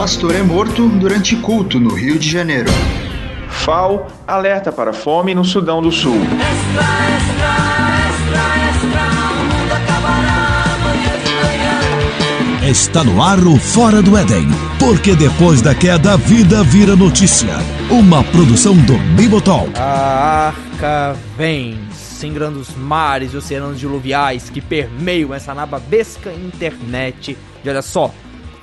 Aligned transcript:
Pastor 0.00 0.34
é 0.34 0.42
morto 0.42 0.88
durante 0.88 1.36
culto 1.36 1.78
no 1.78 1.94
Rio 1.94 2.18
de 2.18 2.26
Janeiro. 2.26 2.70
FAO 3.50 4.06
alerta 4.26 4.72
para 4.72 4.94
fome 4.94 5.34
no 5.34 5.44
Sudão 5.44 5.82
do 5.82 5.92
Sul. 5.92 6.16
Está 12.66 13.04
no 13.04 13.22
ar 13.22 13.40
o 13.40 13.58
Fora 13.58 14.00
do 14.00 14.16
Éden, 14.16 14.46
porque 14.78 15.14
depois 15.14 15.60
da 15.60 15.74
queda 15.74 16.14
a 16.14 16.16
vida 16.16 16.64
vira 16.64 16.96
notícia. 16.96 17.58
Uma 17.90 18.24
produção 18.24 18.74
do 18.74 18.96
Bibotalk. 19.14 19.78
A 19.78 20.54
arca 20.54 21.14
vem, 21.36 21.78
singrando 21.92 22.58
os 22.58 22.74
mares 22.74 23.34
e 23.34 23.36
oceanos 23.36 23.78
diluviais 23.78 24.48
que 24.48 24.62
permeiam 24.62 25.34
essa 25.34 25.52
nababesca 25.52 26.32
internet. 26.32 27.36
E 27.62 27.68
olha 27.68 27.82
só, 27.82 28.10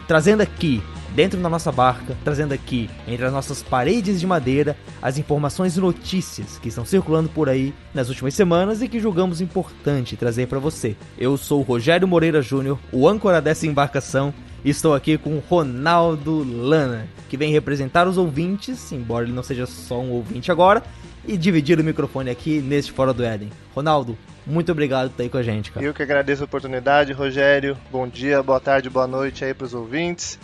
trazendo 0.07 0.41
aqui 0.41 0.81
dentro 1.15 1.39
da 1.39 1.49
nossa 1.49 1.71
barca, 1.71 2.15
trazendo 2.23 2.53
aqui, 2.53 2.89
entre 3.07 3.25
as 3.25 3.33
nossas 3.33 3.63
paredes 3.63 4.19
de 4.19 4.27
madeira, 4.27 4.75
as 5.01 5.17
informações 5.17 5.77
e 5.77 5.79
notícias 5.79 6.57
que 6.57 6.69
estão 6.69 6.85
circulando 6.85 7.29
por 7.29 7.49
aí 7.49 7.73
nas 7.93 8.09
últimas 8.09 8.33
semanas 8.33 8.81
e 8.81 8.87
que 8.87 8.99
julgamos 8.99 9.41
importante 9.41 10.15
trazer 10.15 10.47
para 10.47 10.59
você. 10.59 10.95
Eu 11.17 11.37
sou 11.37 11.59
o 11.59 11.63
Rogério 11.63 12.07
Moreira 12.07 12.41
Júnior, 12.41 12.79
o 12.91 13.07
âncora 13.07 13.41
dessa 13.41 13.67
embarcação, 13.67 14.33
e 14.63 14.69
estou 14.69 14.93
aqui 14.93 15.17
com 15.17 15.35
o 15.37 15.43
Ronaldo 15.47 16.43
Lana, 16.43 17.07
que 17.29 17.37
vem 17.37 17.51
representar 17.51 18.07
os 18.07 18.17
ouvintes, 18.17 18.91
embora 18.91 19.25
ele 19.25 19.33
não 19.33 19.43
seja 19.43 19.65
só 19.65 19.99
um 19.99 20.11
ouvinte 20.11 20.51
agora, 20.51 20.83
e 21.27 21.37
dividir 21.37 21.79
o 21.79 21.83
microfone 21.83 22.29
aqui 22.29 22.59
neste 22.61 22.91
Fora 22.91 23.13
do 23.13 23.23
Éden. 23.23 23.49
Ronaldo, 23.75 24.17
muito 24.45 24.71
obrigado 24.71 25.09
por 25.09 25.13
estar 25.13 25.23
aí 25.23 25.29
com 25.29 25.37
a 25.37 25.43
gente, 25.43 25.71
cara. 25.71 25.85
Eu 25.85 25.93
que 25.93 26.01
agradeço 26.01 26.41
a 26.41 26.45
oportunidade, 26.45 27.11
Rogério. 27.11 27.77
Bom 27.91 28.07
dia, 28.07 28.41
boa 28.41 28.61
tarde, 28.61 28.89
boa 28.89 29.05
noite 29.05 29.43
aí 29.43 29.53
para 29.53 29.65
os 29.65 29.73
ouvintes. 29.73 30.39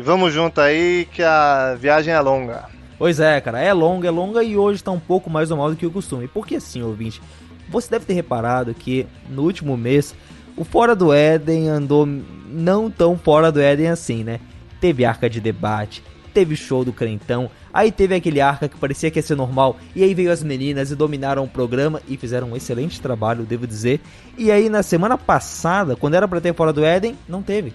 E 0.00 0.02
vamos 0.02 0.32
junto 0.32 0.62
aí 0.62 1.06
que 1.12 1.22
a 1.22 1.76
viagem 1.78 2.14
é 2.14 2.20
longa. 2.20 2.64
Pois 2.96 3.20
é, 3.20 3.38
cara, 3.38 3.60
é 3.60 3.70
longa, 3.70 4.08
é 4.08 4.10
longa 4.10 4.42
e 4.42 4.56
hoje 4.56 4.82
tá 4.82 4.90
um 4.90 4.98
pouco 4.98 5.28
mais 5.28 5.50
normal 5.50 5.68
do 5.68 5.76
que 5.76 5.84
o 5.84 5.90
costume. 5.90 6.26
Porque 6.26 6.56
assim, 6.56 6.80
ouvinte, 6.80 7.20
você 7.68 7.90
deve 7.90 8.06
ter 8.06 8.14
reparado 8.14 8.72
que 8.72 9.06
no 9.28 9.42
último 9.42 9.76
mês 9.76 10.14
o 10.56 10.64
Fora 10.64 10.96
do 10.96 11.12
Éden 11.12 11.68
andou 11.68 12.06
não 12.06 12.90
tão 12.90 13.18
fora 13.18 13.52
do 13.52 13.60
Éden 13.60 13.88
assim, 13.88 14.24
né? 14.24 14.40
Teve 14.80 15.04
arca 15.04 15.28
de 15.28 15.38
debate, 15.38 16.02
teve 16.32 16.56
show 16.56 16.82
do 16.82 16.94
Crentão, 16.94 17.50
aí 17.70 17.92
teve 17.92 18.14
aquele 18.14 18.40
arca 18.40 18.70
que 18.70 18.78
parecia 18.78 19.10
que 19.10 19.18
ia 19.18 19.22
ser 19.22 19.36
normal, 19.36 19.76
e 19.94 20.02
aí 20.02 20.14
veio 20.14 20.32
as 20.32 20.42
meninas 20.42 20.90
e 20.90 20.96
dominaram 20.96 21.44
o 21.44 21.48
programa 21.48 22.00
e 22.08 22.16
fizeram 22.16 22.52
um 22.52 22.56
excelente 22.56 23.02
trabalho, 23.02 23.44
devo 23.44 23.66
dizer. 23.66 24.00
E 24.38 24.50
aí 24.50 24.70
na 24.70 24.82
semana 24.82 25.18
passada, 25.18 25.94
quando 25.94 26.14
era 26.14 26.26
para 26.26 26.40
ter 26.40 26.54
Fora 26.54 26.72
do 26.72 26.82
Éden, 26.82 27.18
não 27.28 27.42
teve. 27.42 27.74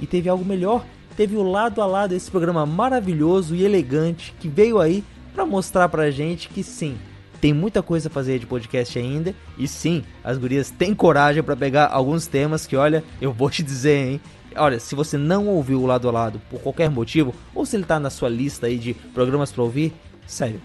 E 0.00 0.06
teve 0.06 0.28
algo 0.28 0.44
melhor, 0.44 0.84
teve 1.16 1.36
o 1.36 1.42
lado 1.42 1.80
a 1.80 1.86
lado 1.86 2.14
esse 2.14 2.30
programa 2.30 2.64
maravilhoso 2.66 3.54
e 3.54 3.64
elegante 3.64 4.34
que 4.38 4.48
veio 4.48 4.78
aí 4.78 5.04
para 5.34 5.46
mostrar 5.46 5.88
pra 5.88 6.10
gente 6.10 6.48
que 6.48 6.62
sim, 6.62 6.96
tem 7.40 7.54
muita 7.54 7.82
coisa 7.82 8.08
a 8.08 8.10
fazer 8.10 8.38
de 8.38 8.46
podcast 8.46 8.98
ainda 8.98 9.34
e 9.56 9.66
sim, 9.66 10.04
as 10.22 10.36
gurias 10.36 10.70
têm 10.70 10.94
coragem 10.94 11.42
para 11.42 11.56
pegar 11.56 11.88
alguns 11.88 12.26
temas 12.26 12.66
que 12.66 12.76
olha, 12.76 13.02
eu 13.20 13.32
vou 13.32 13.48
te 13.48 13.62
dizer, 13.62 13.96
hein. 13.96 14.20
Olha, 14.56 14.80
se 14.80 14.96
você 14.96 15.16
não 15.16 15.46
ouviu 15.46 15.80
o 15.80 15.86
lado 15.86 16.08
a 16.08 16.12
lado 16.12 16.40
por 16.50 16.60
qualquer 16.60 16.90
motivo, 16.90 17.32
ou 17.54 17.64
se 17.64 17.76
ele 17.76 17.84
tá 17.84 18.00
na 18.00 18.10
sua 18.10 18.28
lista 18.28 18.66
aí 18.66 18.76
de 18.78 18.94
programas 18.94 19.52
para 19.52 19.62
ouvir, 19.62 19.94
sério, 20.26 20.60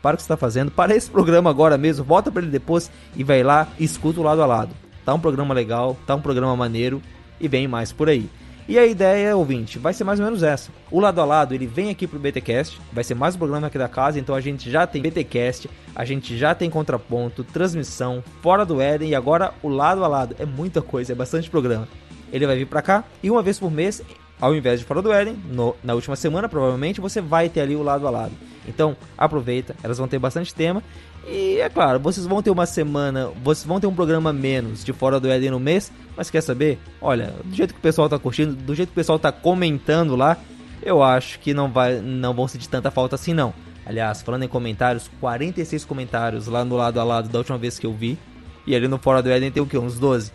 para 0.00 0.14
o 0.14 0.16
que 0.16 0.22
você 0.22 0.28
tá 0.28 0.38
fazendo, 0.38 0.70
para 0.70 0.96
esse 0.96 1.10
programa 1.10 1.50
agora 1.50 1.76
mesmo, 1.76 2.02
volta 2.02 2.32
para 2.32 2.40
ele 2.40 2.50
depois 2.50 2.90
e 3.14 3.22
vai 3.22 3.42
lá 3.42 3.68
e 3.78 3.84
escuta 3.84 4.20
o 4.20 4.22
lado 4.22 4.42
a 4.42 4.46
lado. 4.46 4.74
Tá 5.04 5.12
um 5.12 5.20
programa 5.20 5.52
legal, 5.52 5.96
tá 6.06 6.14
um 6.14 6.20
programa 6.20 6.56
maneiro 6.56 7.02
e 7.38 7.46
vem 7.46 7.68
mais 7.68 7.92
por 7.92 8.08
aí. 8.08 8.28
E 8.68 8.80
a 8.80 8.84
ideia, 8.84 9.36
ouvinte, 9.36 9.78
vai 9.78 9.94
ser 9.94 10.02
mais 10.02 10.18
ou 10.18 10.24
menos 10.24 10.42
essa. 10.42 10.72
O 10.90 10.98
lado 10.98 11.20
a 11.20 11.24
lado, 11.24 11.54
ele 11.54 11.68
vem 11.68 11.88
aqui 11.88 12.04
pro 12.04 12.18
BTcast, 12.18 12.80
vai 12.92 13.04
ser 13.04 13.14
mais 13.14 13.36
um 13.36 13.38
programa 13.38 13.68
aqui 13.68 13.78
da 13.78 13.88
casa, 13.88 14.18
então 14.18 14.34
a 14.34 14.40
gente 14.40 14.68
já 14.68 14.84
tem 14.88 15.00
BTcast, 15.00 15.70
a 15.94 16.04
gente 16.04 16.36
já 16.36 16.52
tem 16.52 16.68
contraponto, 16.68 17.44
transmissão, 17.44 18.24
fora 18.42 18.66
do 18.66 18.80
Éden 18.80 19.10
e 19.10 19.14
agora 19.14 19.54
o 19.62 19.68
lado 19.68 20.04
a 20.04 20.08
lado. 20.08 20.34
É 20.40 20.44
muita 20.44 20.82
coisa, 20.82 21.12
é 21.12 21.14
bastante 21.14 21.48
programa. 21.48 21.86
Ele 22.32 22.44
vai 22.44 22.56
vir 22.56 22.66
pra 22.66 22.82
cá 22.82 23.04
e 23.22 23.30
uma 23.30 23.40
vez 23.40 23.56
por 23.56 23.70
mês, 23.70 24.02
ao 24.40 24.52
invés 24.52 24.80
de 24.80 24.86
fora 24.86 25.00
do 25.00 25.12
Éden, 25.12 25.36
no, 25.48 25.76
na 25.84 25.94
última 25.94 26.16
semana 26.16 26.48
provavelmente 26.48 27.00
você 27.00 27.20
vai 27.20 27.48
ter 27.48 27.60
ali 27.60 27.76
o 27.76 27.84
lado 27.84 28.04
a 28.04 28.10
lado. 28.10 28.32
Então 28.66 28.96
aproveita, 29.16 29.76
elas 29.80 29.96
vão 29.96 30.08
ter 30.08 30.18
bastante 30.18 30.52
tema 30.52 30.82
e 31.28 31.58
é 31.60 31.68
claro, 31.68 31.98
vocês 31.98 32.26
vão 32.26 32.42
ter 32.42 32.50
uma 32.50 32.66
semana, 32.66 33.30
vocês 33.42 33.66
vão 33.66 33.80
ter 33.80 33.86
um 33.86 33.94
programa 33.94 34.32
menos 34.32 34.84
de 34.84 34.92
Fora 34.92 35.18
do 35.18 35.28
Éden 35.28 35.50
no 35.50 35.60
mês, 35.60 35.90
mas 36.16 36.30
quer 36.30 36.40
saber? 36.40 36.78
Olha, 37.00 37.34
do 37.44 37.54
jeito 37.54 37.74
que 37.74 37.80
o 37.80 37.82
pessoal 37.82 38.08
tá 38.08 38.18
curtindo, 38.18 38.54
do 38.54 38.74
jeito 38.74 38.90
que 38.90 38.94
o 38.94 39.00
pessoal 39.00 39.18
tá 39.18 39.32
comentando 39.32 40.14
lá, 40.14 40.36
eu 40.82 41.02
acho 41.02 41.40
que 41.40 41.52
não 41.52 41.70
vai 41.70 42.00
não 42.00 42.32
vão 42.32 42.46
sentir 42.46 42.68
tanta 42.68 42.90
falta 42.90 43.16
assim 43.16 43.34
não. 43.34 43.52
Aliás, 43.84 44.22
falando 44.22 44.44
em 44.44 44.48
comentários, 44.48 45.10
46 45.20 45.84
comentários 45.84 46.46
lá 46.46 46.64
no 46.64 46.76
lado 46.76 47.00
a 47.00 47.04
lado 47.04 47.28
da 47.28 47.38
última 47.38 47.58
vez 47.58 47.78
que 47.78 47.86
eu 47.86 47.92
vi. 47.92 48.18
E 48.66 48.74
ali 48.74 48.88
no 48.88 48.98
Fora 48.98 49.22
do 49.22 49.30
Éden 49.30 49.50
tem 49.50 49.62
o 49.62 49.66
que? 49.66 49.78
Uns 49.78 49.98
12 49.98 50.32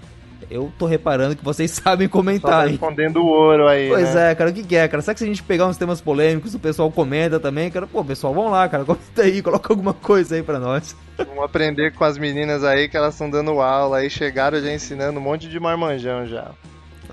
eu 0.51 0.71
tô 0.77 0.85
reparando 0.85 1.35
que 1.35 1.43
vocês 1.43 1.71
sabem 1.83 2.07
comentar. 2.07 2.65
Só 2.65 2.69
respondendo 2.69 3.17
o 3.17 3.25
ouro 3.25 3.67
aí. 3.67 3.89
Pois 3.89 4.13
né? 4.13 4.31
é, 4.31 4.35
cara, 4.35 4.49
o 4.49 4.53
que, 4.53 4.63
que 4.63 4.75
é, 4.75 4.87
cara? 4.87 5.01
Será 5.01 5.13
que 5.13 5.19
se 5.19 5.23
a 5.23 5.27
gente 5.27 5.41
pegar 5.41 5.67
uns 5.67 5.77
temas 5.77 6.01
polêmicos, 6.01 6.53
o 6.53 6.59
pessoal 6.59 6.91
comenta 6.91 7.39
também, 7.39 7.71
cara? 7.71 7.87
Pô, 7.87 8.03
pessoal, 8.03 8.33
vamos 8.33 8.51
lá, 8.51 8.67
cara, 8.67 8.83
comenta 8.85 9.21
aí, 9.21 9.41
coloca 9.41 9.71
alguma 9.71 9.93
coisa 9.93 10.35
aí 10.35 10.43
pra 10.43 10.59
nós. 10.59 10.95
Vamos 11.17 11.43
aprender 11.43 11.93
com 11.93 12.03
as 12.03 12.17
meninas 12.17 12.63
aí 12.63 12.89
que 12.89 12.97
elas 12.97 13.13
estão 13.13 13.29
dando 13.29 13.61
aula 13.61 13.97
aí, 13.97 14.09
chegaram 14.09 14.59
já 14.59 14.71
ensinando 14.71 15.19
um 15.19 15.23
monte 15.23 15.47
de 15.47 15.59
marmanjão 15.59 16.25
já. 16.25 16.51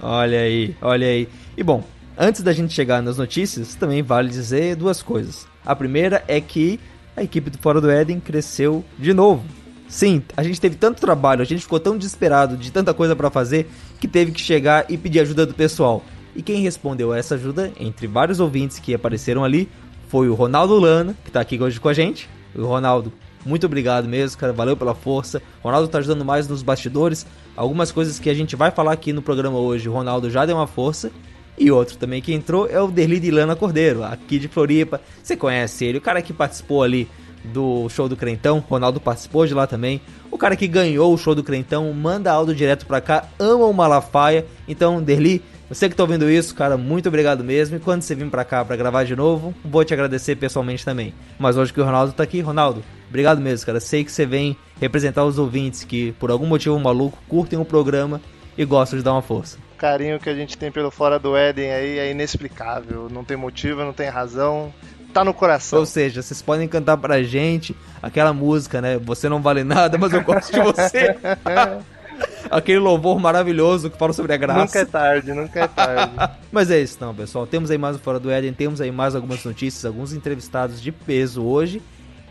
Olha 0.03 0.41
aí, 0.41 0.77
olha 0.81 1.07
aí. 1.07 1.29
E 1.57 1.63
bom, 1.63 1.83
antes 2.17 2.43
da 2.43 2.53
gente 2.53 2.73
chegar 2.73 3.03
nas 3.03 3.19
notícias, 3.19 3.75
também 3.75 4.03
vale 4.03 4.29
dizer 4.29 4.77
duas 4.77 5.03
coisas. 5.03 5.47
A 5.65 5.75
primeira 5.75 6.25
é 6.27 6.41
que 6.41 6.81
a 7.17 7.23
equipe 7.23 7.51
do 7.51 7.59
Fora 7.59 7.81
do 7.81 7.91
Éden 7.91 8.21
cresceu 8.21 8.85
de 8.97 9.13
novo. 9.13 9.45
Sim, 9.89 10.23
a 10.37 10.43
gente 10.43 10.61
teve 10.61 10.77
tanto 10.77 11.01
trabalho, 11.01 11.41
a 11.41 11.47
gente 11.47 11.63
ficou 11.63 11.81
tão 11.81 11.97
desesperado 11.97 12.57
de 12.57 12.71
tanta 12.71 12.93
coisa 12.93 13.17
para 13.17 13.31
fazer 13.31 13.69
que 13.99 14.07
teve 14.07 14.33
que 14.33 14.41
chegar 14.41 14.85
e 14.89 14.99
pedir 14.99 15.21
ajuda 15.21 15.47
do 15.47 15.55
pessoal. 15.55 16.05
E 16.37 16.43
quem 16.43 16.61
respondeu 16.61 17.13
a 17.13 17.19
essa 17.19 17.37
ajuda, 17.37 17.73
entre 17.81 18.07
vários 18.07 18.39
ouvintes 18.39 18.79
que 18.79 18.95
apareceram 18.95 19.43
ali, 19.45 19.69
foi 20.09 20.29
o 20.29 20.35
Ronaldo 20.35 20.79
Lana, 20.79 21.17
que 21.25 21.31
tá 21.31 21.41
aqui 21.41 21.61
hoje 21.61 21.81
com 21.81 21.89
a 21.89 21.95
gente. 21.95 22.29
O 22.55 22.65
Ronaldo, 22.65 23.13
muito 23.47 23.65
obrigado 23.67 24.07
mesmo, 24.07 24.39
cara, 24.39 24.53
valeu 24.53 24.77
pela 24.77 24.95
força. 24.95 25.43
O 25.63 25.67
Ronaldo 25.67 25.89
tá 25.89 25.99
ajudando 25.99 26.25
mais 26.25 26.47
nos 26.47 26.63
bastidores. 26.63 27.27
Algumas 27.57 27.91
coisas 27.91 28.19
que 28.19 28.29
a 28.29 28.35
gente 28.35 28.55
vai 28.57 28.71
falar 28.71 28.93
aqui 28.93 29.13
no 29.13 29.23
programa 29.23 29.59
hoje, 29.59 29.89
o 29.89 29.93
Ronaldo 29.93 30.31
já 30.31 30.45
deu 30.45 30.57
uma 30.57 30.67
força. 30.67 31.11
E 31.59 31.71
outro 31.71 31.97
também 31.97 32.23
que 32.23 32.33
entrou 32.33 32.69
é 32.69 32.81
o 32.81 32.89
Derli 32.89 33.19
de 33.19 33.31
Lana 33.31 33.57
Cordeiro, 33.57 34.05
aqui 34.05 34.39
de 34.39 34.49
Floripa. 34.49 35.01
Você 35.23 35.37
conhece 35.37 35.85
ele, 35.87 35.99
o 35.99 36.01
cara 36.01 36.23
que 36.23 36.33
participou 36.33 36.83
ali 36.83 37.09
do 37.45 37.89
show 37.89 38.09
do 38.09 38.17
Crentão, 38.17 38.63
Ronaldo 38.69 39.01
participou 39.01 39.47
de 39.47 39.55
lá 39.55 39.67
também. 39.67 40.01
O 40.31 40.39
cara 40.39 40.57
que 40.57 40.67
ganhou 40.67 41.13
o 41.13 41.19
show 41.19 41.35
do 41.35 41.43
Crentão 41.43 41.93
manda 41.93 42.33
áudio 42.33 42.55
direto 42.55 42.87
pra 42.87 43.01
cá, 43.01 43.25
ama 43.39 43.65
o 43.65 43.73
Malafaia. 43.73 44.47
Então, 44.67 45.03
Derli, 45.03 45.43
você 45.69 45.89
que 45.89 45.95
tá 45.95 46.03
ouvindo 46.03 46.31
isso, 46.31 46.55
cara, 46.55 46.77
muito 46.77 47.09
obrigado 47.09 47.45
mesmo. 47.45 47.77
E 47.77 47.81
quando 47.81 48.03
você 48.03 48.15
vir 48.15 48.29
pra 48.31 48.45
cá 48.45 48.65
pra 48.65 48.77
gravar 48.77 49.05
de 49.05 49.15
novo, 49.15 49.55
vou 49.65 49.85
te 49.85 49.93
agradecer 49.93 50.37
pessoalmente 50.37 50.85
também. 50.85 51.13
Mas 51.39 51.57
hoje 51.57 51.73
que 51.73 51.81
o 51.81 51.85
Ronaldo 51.85 52.13
tá 52.13 52.23
aqui, 52.23 52.41
Ronaldo, 52.41 52.83
obrigado 53.09 53.41
mesmo, 53.41 53.67
cara. 53.67 53.81
Sei 53.81 54.03
que 54.03 54.11
você 54.11 54.25
vem 54.25 54.57
representar 54.81 55.25
os 55.25 55.39
ouvintes 55.39 55.85
que, 55.85 56.13
por 56.13 56.31
algum 56.31 56.47
motivo 56.47 56.79
maluco, 56.79 57.19
curtem 57.29 57.59
o 57.59 57.65
programa 57.65 58.21
e 58.57 58.65
gostam 58.65 58.99
de 58.99 59.05
dar 59.05 59.13
uma 59.13 59.23
força. 59.23 59.59
Carinho 59.77 60.19
que 60.19 60.29
a 60.29 60.35
gente 60.35 60.59
tem 60.59 60.73
pelo 60.73 60.91
Fora 60.91 61.19
do 61.19 61.37
Éden 61.37 61.71
aí 61.71 61.99
é 61.99 62.11
inexplicável. 62.11 63.09
Não 63.11 63.23
tem 63.23 63.37
motivo, 63.37 63.85
não 63.85 63.93
tem 63.93 64.09
razão 64.09 64.73
tá 65.19 65.25
no 65.25 65.35
coração. 65.35 65.81
Ou 65.81 65.87
seja, 65.87 66.23
vocês 66.23 66.41
podem 66.41 66.69
cantar 66.69 66.97
pra 66.97 67.23
gente 67.23 67.77
aquela 68.03 68.33
música, 68.33 68.81
né? 68.81 68.99
Você 68.99 69.29
não 69.29 69.43
vale 69.43 69.65
nada, 69.65 69.99
mas 69.99 70.13
eu 70.13 70.23
gosto 70.23 70.53
de 70.53 70.61
você. 70.61 71.17
Aquele 72.51 72.79
louvor 72.79 73.21
maravilhoso 73.21 73.91
que 73.91 73.99
fala 73.99 74.13
sobre 74.13 74.33
a 74.33 74.37
graça. 74.37 74.61
Nunca 74.61 74.79
é 74.81 74.85
tarde, 74.85 75.33
nunca 75.33 75.61
é 75.61 75.69
tarde. 75.69 76.15
mas 76.51 76.71
é 76.71 76.81
isso, 76.81 76.97
não, 77.01 77.15
pessoal. 77.15 77.47
Temos 77.47 77.71
aí 77.71 77.79
mais 77.79 77.97
o 77.97 77.99
Fora 77.99 78.19
do 78.19 78.31
Éden, 78.31 78.53
temos 78.53 78.81
aí 78.81 78.91
mais 78.91 79.15
algumas 79.15 79.45
notícias, 79.45 79.85
alguns 79.85 80.13
entrevistados 80.13 80.81
de 80.81 80.91
peso 80.91 81.45
hoje. 81.45 81.83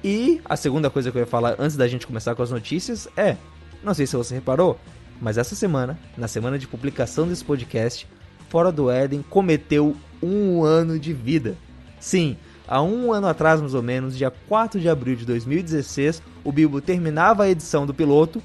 E 0.03 0.41
a 0.44 0.56
segunda 0.56 0.89
coisa 0.89 1.12
que 1.12 1.17
eu 1.17 1.21
ia 1.21 1.27
falar 1.27 1.56
antes 1.59 1.77
da 1.77 1.88
gente 1.88 2.06
começar 2.06 2.35
com 2.35 2.44
as 2.44 2.51
notícias 2.51 3.07
é: 3.15 3.38
não 3.83 3.94
sei 3.94 4.06
se 4.06 4.15
você 4.15 4.35
reparou, 4.35 4.77
mas 5.21 5.38
essa 5.38 5.56
semana, 5.56 5.97
na 6.17 6.27
semana 6.27 6.57
de 6.57 6.67
publicação 6.67 7.27
desse 7.27 7.44
podcast, 7.44 8.07
Fora 8.50 8.71
do 8.71 8.89
Éden 8.89 9.23
cometeu 9.29 9.95
um 10.21 10.63
ano 10.63 11.00
de 11.00 11.13
vida. 11.13 11.56
Sim, 12.00 12.38
Há 12.67 12.81
um 12.81 13.13
ano 13.13 13.27
atrás, 13.27 13.61
mais 13.61 13.73
ou 13.73 13.81
menos, 13.81 14.17
dia 14.17 14.29
4 14.29 14.79
de 14.79 14.89
abril 14.89 15.15
de 15.15 15.25
2016, 15.25 16.21
o 16.43 16.51
Bilbo 16.51 16.81
terminava 16.81 17.43
a 17.43 17.49
edição 17.49 17.85
do 17.85 17.93
piloto 17.93 18.41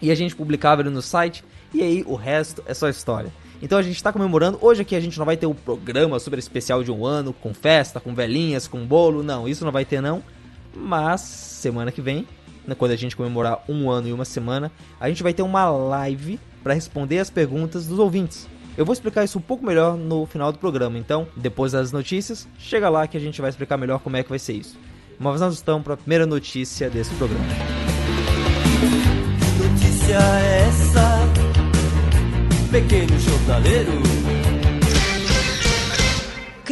e 0.00 0.10
a 0.10 0.14
gente 0.16 0.34
publicava 0.34 0.82
ele 0.82 0.90
no 0.90 1.00
site, 1.00 1.44
e 1.72 1.80
aí 1.80 2.04
o 2.06 2.16
resto 2.16 2.62
é 2.66 2.74
só 2.74 2.88
história. 2.88 3.32
Então 3.62 3.78
a 3.78 3.82
gente 3.82 3.94
está 3.94 4.12
comemorando. 4.12 4.58
Hoje 4.60 4.82
aqui 4.82 4.96
a 4.96 5.00
gente 5.00 5.16
não 5.16 5.24
vai 5.24 5.36
ter 5.36 5.46
o 5.46 5.50
um 5.50 5.54
programa 5.54 6.18
super 6.18 6.38
especial 6.40 6.82
de 6.82 6.90
um 6.90 7.06
ano, 7.06 7.32
com 7.32 7.54
festa, 7.54 8.00
com 8.00 8.12
velhinhas, 8.12 8.66
com 8.66 8.84
bolo. 8.84 9.22
Não, 9.22 9.46
isso 9.46 9.64
não 9.64 9.70
vai 9.70 9.84
ter 9.84 10.00
não. 10.00 10.20
Mas 10.74 11.20
semana 11.20 11.92
que 11.92 12.00
vem, 12.00 12.26
né, 12.66 12.74
quando 12.74 12.90
a 12.90 12.96
gente 12.96 13.14
comemorar 13.14 13.62
um 13.68 13.88
ano 13.88 14.08
e 14.08 14.12
uma 14.12 14.24
semana, 14.24 14.72
a 14.98 15.08
gente 15.08 15.22
vai 15.22 15.32
ter 15.32 15.42
uma 15.42 15.70
live 15.70 16.40
para 16.64 16.74
responder 16.74 17.20
as 17.20 17.30
perguntas 17.30 17.86
dos 17.86 18.00
ouvintes. 18.00 18.48
Eu 18.76 18.84
vou 18.84 18.92
explicar 18.92 19.24
isso 19.24 19.38
um 19.38 19.42
pouco 19.42 19.64
melhor 19.64 19.96
no 19.96 20.24
final 20.26 20.50
do 20.50 20.58
programa, 20.58 20.98
então, 20.98 21.28
depois 21.36 21.72
das 21.72 21.92
notícias, 21.92 22.48
chega 22.58 22.88
lá 22.88 23.06
que 23.06 23.16
a 23.16 23.20
gente 23.20 23.40
vai 23.40 23.50
explicar 23.50 23.76
melhor 23.76 23.98
como 24.00 24.16
é 24.16 24.22
que 24.22 24.30
vai 24.30 24.38
ser 24.38 24.54
isso. 24.54 24.78
Mas 25.18 25.40
nós 25.40 25.54
estamos 25.54 25.84
para 25.84 25.94
a 25.94 25.96
primeira 25.96 26.26
notícia 26.26 26.88
desse 26.88 27.14
programa. 27.14 27.44
Que 29.40 29.62
notícia 29.62 30.16
é 30.16 30.68
essa, 30.68 31.18
pequeno 32.70 33.18
jornaleiro? 33.18 34.22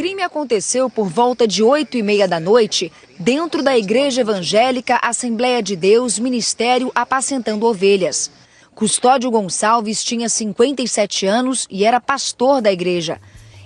crime 0.01 0.23
aconteceu 0.23 0.89
por 0.89 1.07
volta 1.07 1.47
de 1.47 1.61
oito 1.61 1.95
e 1.95 2.01
meia 2.01 2.27
da 2.27 2.39
noite, 2.39 2.91
dentro 3.19 3.61
da 3.61 3.77
Igreja 3.77 4.21
Evangélica 4.21 4.99
Assembleia 4.99 5.61
de 5.61 5.75
Deus 5.75 6.17
Ministério 6.17 6.91
Apacentando 6.95 7.67
Ovelhas. 7.67 8.31
Custódio 8.73 9.29
Gonçalves 9.29 10.03
tinha 10.03 10.29
57 10.29 11.25
anos 11.25 11.67
e 11.69 11.83
era 11.83 11.99
pastor 11.99 12.61
da 12.61 12.71
igreja. 12.71 13.19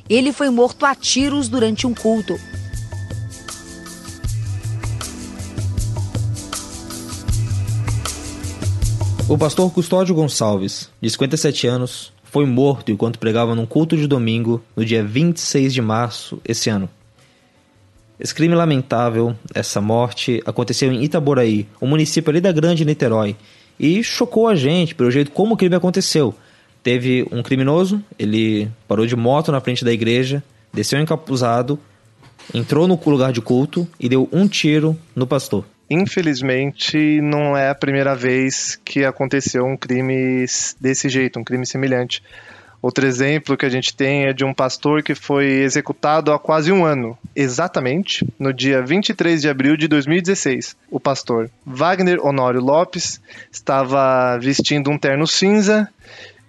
Ele 0.10 0.34
foi 0.34 0.50
morto 0.50 0.86
a 0.86 0.94
tiros 0.94 1.48
durante 1.48 1.88
um 1.88 1.94
culto. 1.94 2.38
O 9.30 9.38
pastor 9.38 9.72
Custódio 9.72 10.14
Gonçalves, 10.14 10.90
de 11.02 11.10
57 11.10 11.68
anos, 11.68 12.12
foi 12.24 12.46
morto 12.46 12.92
enquanto 12.92 13.18
pregava 13.18 13.56
num 13.56 13.66
culto 13.66 13.96
de 13.96 14.08
domingo 14.08 14.62
no 14.76 14.84
dia 14.84 15.04
26 15.04 15.74
de 15.74 15.82
março 15.82 16.42
esse 16.44 16.70
ano. 16.70 16.90
Esse 18.20 18.34
crime 18.34 18.56
lamentável, 18.56 19.36
essa 19.54 19.82
morte, 19.82 20.42
aconteceu 20.46 20.92
em 20.92 21.04
Itaboraí, 21.04 21.68
um 21.82 21.88
município 21.88 22.30
ali 22.30 22.40
da 22.40 22.52
Grande 22.52 22.86
Niterói, 22.86 23.36
e 23.80 24.04
chocou 24.04 24.48
a 24.48 24.56
gente 24.56 24.96
pelo 24.96 25.12
jeito 25.12 25.32
como 25.32 25.54
o 25.54 25.58
crime 25.58 25.76
aconteceu. 25.76 26.34
Teve 26.84 27.28
um 27.32 27.42
criminoso, 27.42 28.04
ele 28.18 28.70
parou 28.88 29.08
de 29.08 29.16
moto 29.16 29.52
na 29.52 29.60
frente 29.60 29.84
da 29.84 29.92
igreja, 29.92 30.44
desceu 30.72 31.00
encapuzado, 31.00 31.80
entrou 32.54 32.88
no 32.88 33.00
lugar 33.06 33.32
de 33.32 33.42
culto 33.42 33.88
e 34.00 34.08
deu 34.08 34.30
um 34.32 34.48
tiro 34.48 34.98
no 35.16 35.26
pastor. 35.26 35.66
Infelizmente, 35.90 37.22
não 37.22 37.56
é 37.56 37.70
a 37.70 37.76
primeira 37.76 38.16
vez 38.16 38.80
que 38.84 39.04
aconteceu 39.04 39.66
um 39.66 39.78
crime 39.78 40.46
desse 40.80 41.10
jeito, 41.10 41.40
um 41.40 41.44
crime 41.44 41.66
semelhante. 41.66 42.24
Outro 42.86 43.08
exemplo 43.08 43.58
que 43.58 43.66
a 43.66 43.70
gente 43.70 43.96
tem 43.96 44.26
é 44.26 44.32
de 44.32 44.46
um 44.46 44.54
pastor 44.54 45.02
que 45.02 45.16
foi 45.16 45.48
executado 45.48 46.32
há 46.32 46.38
quase 46.38 46.72
um 46.72 46.86
ano, 46.86 47.18
exatamente 47.36 48.24
no 48.38 48.54
dia 48.54 48.80
23 48.84 49.42
de 49.42 49.50
abril 49.50 49.76
de 49.76 49.88
2016. 49.88 50.76
O 50.92 51.00
pastor 51.00 51.50
Wagner 51.66 52.24
Honório 52.24 52.62
Lopes 52.62 53.20
estava 53.52 54.38
vestindo 54.38 54.92
um 54.92 55.00
terno 55.00 55.26
cinza 55.26 55.90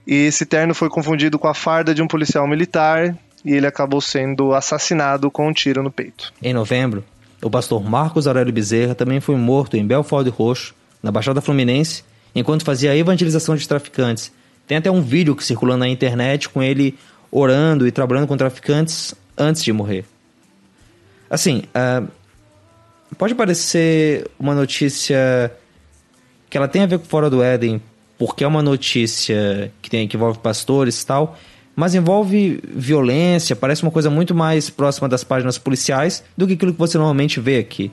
e 0.07 0.27
esse 0.27 0.45
terno 0.45 0.75
foi 0.75 0.91
confundido 0.91 1.39
com 1.39 1.49
a 1.49 1.55
farda 1.55 1.95
de 1.95 2.03
um 2.03 2.07
policial 2.07 2.47
militar 2.47 3.17
e 3.43 3.55
ele 3.55 3.67
acabou 3.67 4.03
sendo 4.03 4.53
assassinado 4.53 5.31
com 5.31 5.49
um 5.49 5.55
tiro 5.55 5.83
no 5.83 5.91
peito. 5.91 6.35
Em 6.43 6.53
novembro, 6.53 7.03
o 7.43 7.49
pastor 7.49 7.83
Marcos 7.83 8.27
Aurélio 8.27 8.53
Bezerra 8.53 8.95
também 8.95 9.21
foi 9.21 9.37
morto 9.37 9.79
em 9.79 9.87
Belford 9.87 10.29
Roxo, 10.29 10.75
na 11.03 11.11
Baixada 11.11 11.41
Fluminense, 11.41 12.05
enquanto 12.35 12.63
fazia 12.63 12.91
a 12.91 12.97
evangelização 12.97 13.57
de 13.57 13.67
traficantes. 13.67 14.31
Tem 14.67 14.77
até 14.77 14.91
um 14.91 15.01
vídeo 15.01 15.35
que 15.37 15.45
circulando 15.45 15.81
na 15.81 15.89
internet 15.89 16.49
com 16.49 16.63
ele 16.63 16.99
orando 17.31 17.87
e 17.87 17.93
trabalhando 17.93 18.27
com 18.27 18.37
traficantes 18.37 19.15
antes 19.37 19.63
de 19.63 19.73
morrer. 19.73 20.05
Assim, 21.29 21.65
uh, 21.75 22.09
pode 23.19 23.35
parecer 23.35 24.29
uma 24.39 24.55
notícia 24.55 25.53
que 26.49 26.57
ela 26.57 26.69
tem 26.69 26.83
a 26.83 26.87
ver 26.87 26.99
com 26.99 27.05
Fora 27.05 27.29
do 27.29 27.43
Éden, 27.43 27.81
porque 28.19 28.45
é 28.45 28.47
uma 28.47 28.63
notícia 28.63 29.73
que, 29.83 29.91
tem, 29.91 30.09
que 30.09 30.17
envolve 30.17 30.39
pastores 30.39 31.03
e 31.03 31.07
tal, 31.07 31.37
mas 31.75 31.95
envolve 31.95 32.61
violência, 32.65 33.55
parece 33.55 33.83
uma 33.83 33.91
coisa 33.91 34.09
muito 34.09 34.35
mais 34.35 34.71
próxima 34.71 35.09
das 35.09 35.23
páginas 35.23 35.59
policiais 35.59 36.25
do 36.37 36.47
que 36.47 36.55
aquilo 36.55 36.73
que 36.73 36.79
você 36.79 36.97
normalmente 36.97 37.39
vê 37.39 37.59
aqui. 37.59 37.93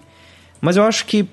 Mas 0.61 0.77
eu 0.77 0.83
acho 0.83 1.05
que, 1.05 1.27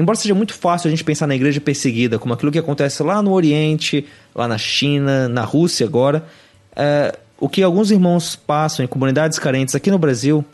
embora 0.00 0.16
seja 0.16 0.34
muito 0.34 0.54
fácil 0.54 0.88
a 0.88 0.90
gente 0.90 1.04
pensar 1.04 1.26
na 1.26 1.34
igreja 1.34 1.60
perseguida 1.60 2.18
como 2.18 2.34
aquilo 2.34 2.50
que 2.50 2.58
acontece 2.58 3.02
lá 3.02 3.22
no 3.22 3.32
Oriente, 3.32 4.06
lá 4.34 4.48
na 4.48 4.58
China, 4.58 5.28
na 5.28 5.42
Rússia 5.42 5.86
agora, 5.86 6.24
é, 6.74 7.16
o 7.38 7.48
que 7.48 7.62
alguns 7.62 7.90
irmãos 7.90 8.36
passam 8.36 8.84
em 8.84 8.88
comunidades 8.88 9.38
carentes 9.38 9.74
aqui 9.74 9.90
no 9.90 9.98
Brasil 9.98 10.44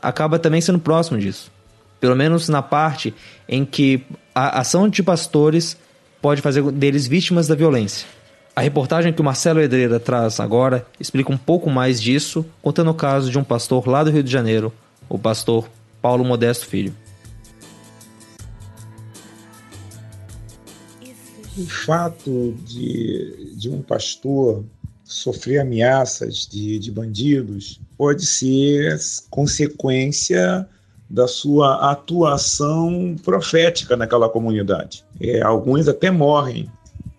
acaba 0.00 0.38
também 0.38 0.60
sendo 0.60 0.78
próximo 0.78 1.18
disso. 1.18 1.50
Pelo 2.00 2.14
menos 2.14 2.48
na 2.48 2.62
parte 2.62 3.14
em 3.48 3.64
que 3.64 4.02
a 4.34 4.60
ação 4.60 4.88
de 4.88 5.02
pastores 5.02 5.76
pode 6.20 6.42
fazer 6.42 6.62
deles 6.72 7.06
vítimas 7.06 7.46
da 7.46 7.54
violência. 7.54 8.06
A 8.56 8.60
reportagem 8.60 9.12
que 9.12 9.20
o 9.20 9.24
Marcelo 9.24 9.60
Edreira 9.60 9.98
traz 9.98 10.38
agora 10.38 10.86
explica 11.00 11.32
um 11.32 11.36
pouco 11.36 11.68
mais 11.68 12.00
disso, 12.00 12.46
contando 12.62 12.90
o 12.90 12.94
caso 12.94 13.30
de 13.30 13.38
um 13.38 13.44
pastor 13.44 13.88
lá 13.88 14.04
do 14.04 14.10
Rio 14.10 14.22
de 14.22 14.30
Janeiro, 14.30 14.72
o 15.08 15.18
pastor 15.18 15.68
Paulo 16.00 16.24
Modesto 16.24 16.66
Filho. 16.66 16.94
O 21.56 21.64
fato 21.66 22.54
de, 22.64 23.54
de 23.56 23.70
um 23.70 23.80
pastor 23.80 24.64
sofrer 25.04 25.60
ameaças 25.60 26.46
de, 26.46 26.78
de 26.78 26.90
bandidos 26.90 27.80
pode 27.96 28.26
ser 28.26 28.98
consequência 29.30 30.68
da 31.08 31.28
sua 31.28 31.92
atuação 31.92 33.14
profética 33.22 33.96
naquela 33.96 34.28
comunidade. 34.28 35.04
É, 35.20 35.42
alguns 35.42 35.86
até 35.86 36.10
morrem 36.10 36.68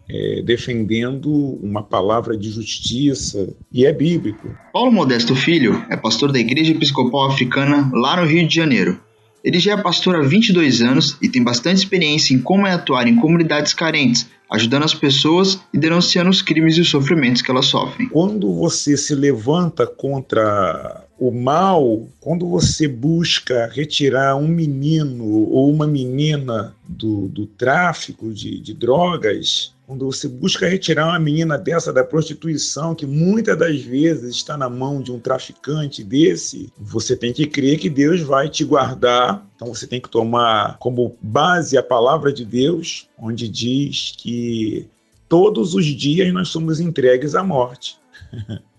é, 0.10 0.42
defendendo 0.42 1.31
uma 1.62 1.81
palavra 1.81 2.38
de 2.38 2.50
justiça 2.50 3.48
e 3.72 3.86
é 3.86 3.94
bíblico. 3.94 4.50
Paulo 4.74 4.92
Modesto 4.92 5.36
Filho 5.36 5.84
é 5.90 5.96
pastor 5.96 6.31
da 6.31 6.40
Igreja 6.40 6.72
Episcopal 6.72 7.30
Africana 7.30 7.90
lá 7.94 8.20
no 8.20 8.28
Rio 8.28 8.48
de 8.48 8.54
Janeiro. 8.54 9.00
Ele 9.45 9.59
já 9.59 9.74
é 9.74 9.77
pastor 9.77 10.15
há 10.15 10.21
22 10.24 10.81
anos 10.81 11.18
e 11.21 11.30
tem 11.30 11.44
bastante 11.44 11.77
experiência 11.77 12.33
em 12.33 12.39
como 12.39 12.65
é 12.65 12.71
atuar 12.71 13.07
em 13.07 13.15
comunidades 13.15 13.75
carentes, 13.75 14.27
ajudando 14.51 14.86
as 14.86 14.95
pessoas 14.95 15.62
e 15.71 15.77
denunciando 15.77 16.31
os 16.31 16.42
crimes 16.42 16.77
e 16.77 16.81
os 16.81 16.89
sofrimentos 16.89 17.44
que 17.44 17.51
elas 17.51 17.68
sofrem. 17.68 18.09
Quando 18.09 18.51
você 18.56 18.97
se 18.97 19.13
levanta 19.13 19.86
contra 19.86 21.06
o 21.19 21.30
mal, 21.30 22.07
quando 22.19 22.50
você 22.50 22.88
busca 22.88 23.69
retirar 23.71 24.36
um 24.36 24.47
menino 24.47 25.24
ou 25.24 25.71
uma 25.71 25.86
menina 25.86 26.75
do, 26.88 27.27
do 27.27 27.45
tráfico 27.45 28.33
de, 28.33 28.59
de 28.59 28.74
drogas, 28.74 29.75
quando 29.88 30.06
você 30.06 30.28
busca 30.28 30.68
retirar 30.68 31.08
uma 31.08 31.20
menina 31.20 31.58
dessa 31.58 31.94
da 31.94 32.04
prostituição, 32.04 32.96
que 32.96 33.06
muitas 33.06 33.58
das 33.58 33.82
vezes 33.82 34.36
está 34.36 34.57
na 34.57 34.69
mão 34.69 35.02
de 35.02 35.12
um 35.12 35.19
traficante 35.19 36.04
desse, 36.04 36.71
você 36.78 37.16
tem 37.16 37.31
que 37.31 37.45
crer 37.45 37.78
que 37.78 37.90
Deus 37.90 38.21
vai 38.21 38.50
te 38.50 38.64
guardar. 38.64 39.45
Então 39.56 39.74
você 39.74 39.86
tem 39.86 40.02
que 40.02 40.09
tomar 40.09 40.78
como 40.80 41.16
base 41.21 41.78
a 41.78 41.83
palavra 41.83 42.33
de 42.33 42.44
Deus, 42.44 43.07
onde 43.18 43.48
diz 43.48 44.14
que 44.18 44.88
todos 45.30 45.76
os 45.76 45.86
dias 45.86 46.33
nós 46.33 46.50
somos 46.50 46.80
entregues 46.80 47.36
à 47.36 47.44
morte. 47.44 47.98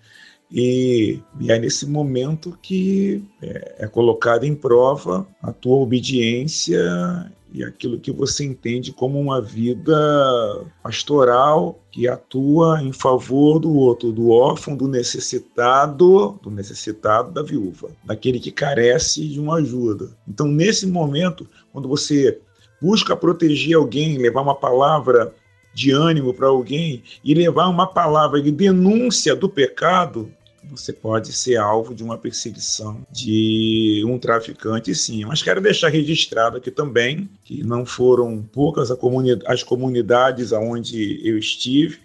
E, 0.49 1.19
e, 1.41 1.51
é 1.51 1.59
nesse 1.59 1.85
momento 1.87 2.57
que 2.63 3.21
é, 3.43 3.75
é 3.81 3.87
colocada 3.89 4.47
em 4.47 4.55
prova 4.55 5.27
a 5.43 5.53
tua 5.53 5.75
obediência 5.75 6.81
e 7.57 7.65
aquilo 7.65 7.99
que 7.99 8.13
você 8.13 8.45
entende 8.45 8.93
como 8.93 9.19
uma 9.19 9.41
vida 9.41 9.97
pastoral 10.83 11.81
que 11.91 12.07
atua 12.07 12.83
em 12.83 12.93
favor 12.93 13.59
do 13.59 13.75
outro, 13.75 14.13
do 14.13 14.29
órfão, 14.29 14.77
do 14.77 14.87
necessitado, 14.87 16.39
do 16.43 16.51
necessitado 16.51 17.33
da 17.33 17.43
viúva, 17.43 17.89
daquele 18.05 18.39
que 18.39 18.51
carece 18.51 19.27
de 19.27 19.41
uma 19.41 19.57
ajuda. 19.57 20.11
Então, 20.29 20.47
nesse 20.47 20.87
momento, 20.87 21.49
quando 21.73 21.89
você 21.89 22.39
busca 22.81 23.17
proteger 23.17 23.77
alguém, 23.77 24.19
levar 24.19 24.43
uma 24.43 24.55
palavra 24.55 25.35
de 25.73 25.93
ânimo 25.93 26.35
para 26.35 26.49
alguém 26.49 27.03
e 27.25 27.33
levar 27.33 27.69
uma 27.69 27.87
palavra 27.87 28.43
de 28.43 28.51
denúncia 28.51 29.35
do 29.35 29.49
pecado, 29.49 30.31
você 30.71 30.93
pode 30.93 31.33
ser 31.33 31.57
alvo 31.57 31.95
de 31.95 32.03
uma 32.03 32.19
perseguição 32.19 33.07
de 33.11 34.03
um 34.07 34.19
traficante, 34.19 34.95
sim. 34.95 35.25
Mas 35.25 35.43
quero 35.43 35.61
deixar 35.61 35.89
registrado 35.89 36.57
aqui 36.57 36.71
também 36.71 37.29
que 37.45 37.63
não 37.63 37.87
foram 37.87 38.43
poucas 38.43 38.91
as 39.47 39.63
comunidades 39.63 40.53
onde 40.53 41.21
eu 41.27 41.39
estive, 41.39 41.99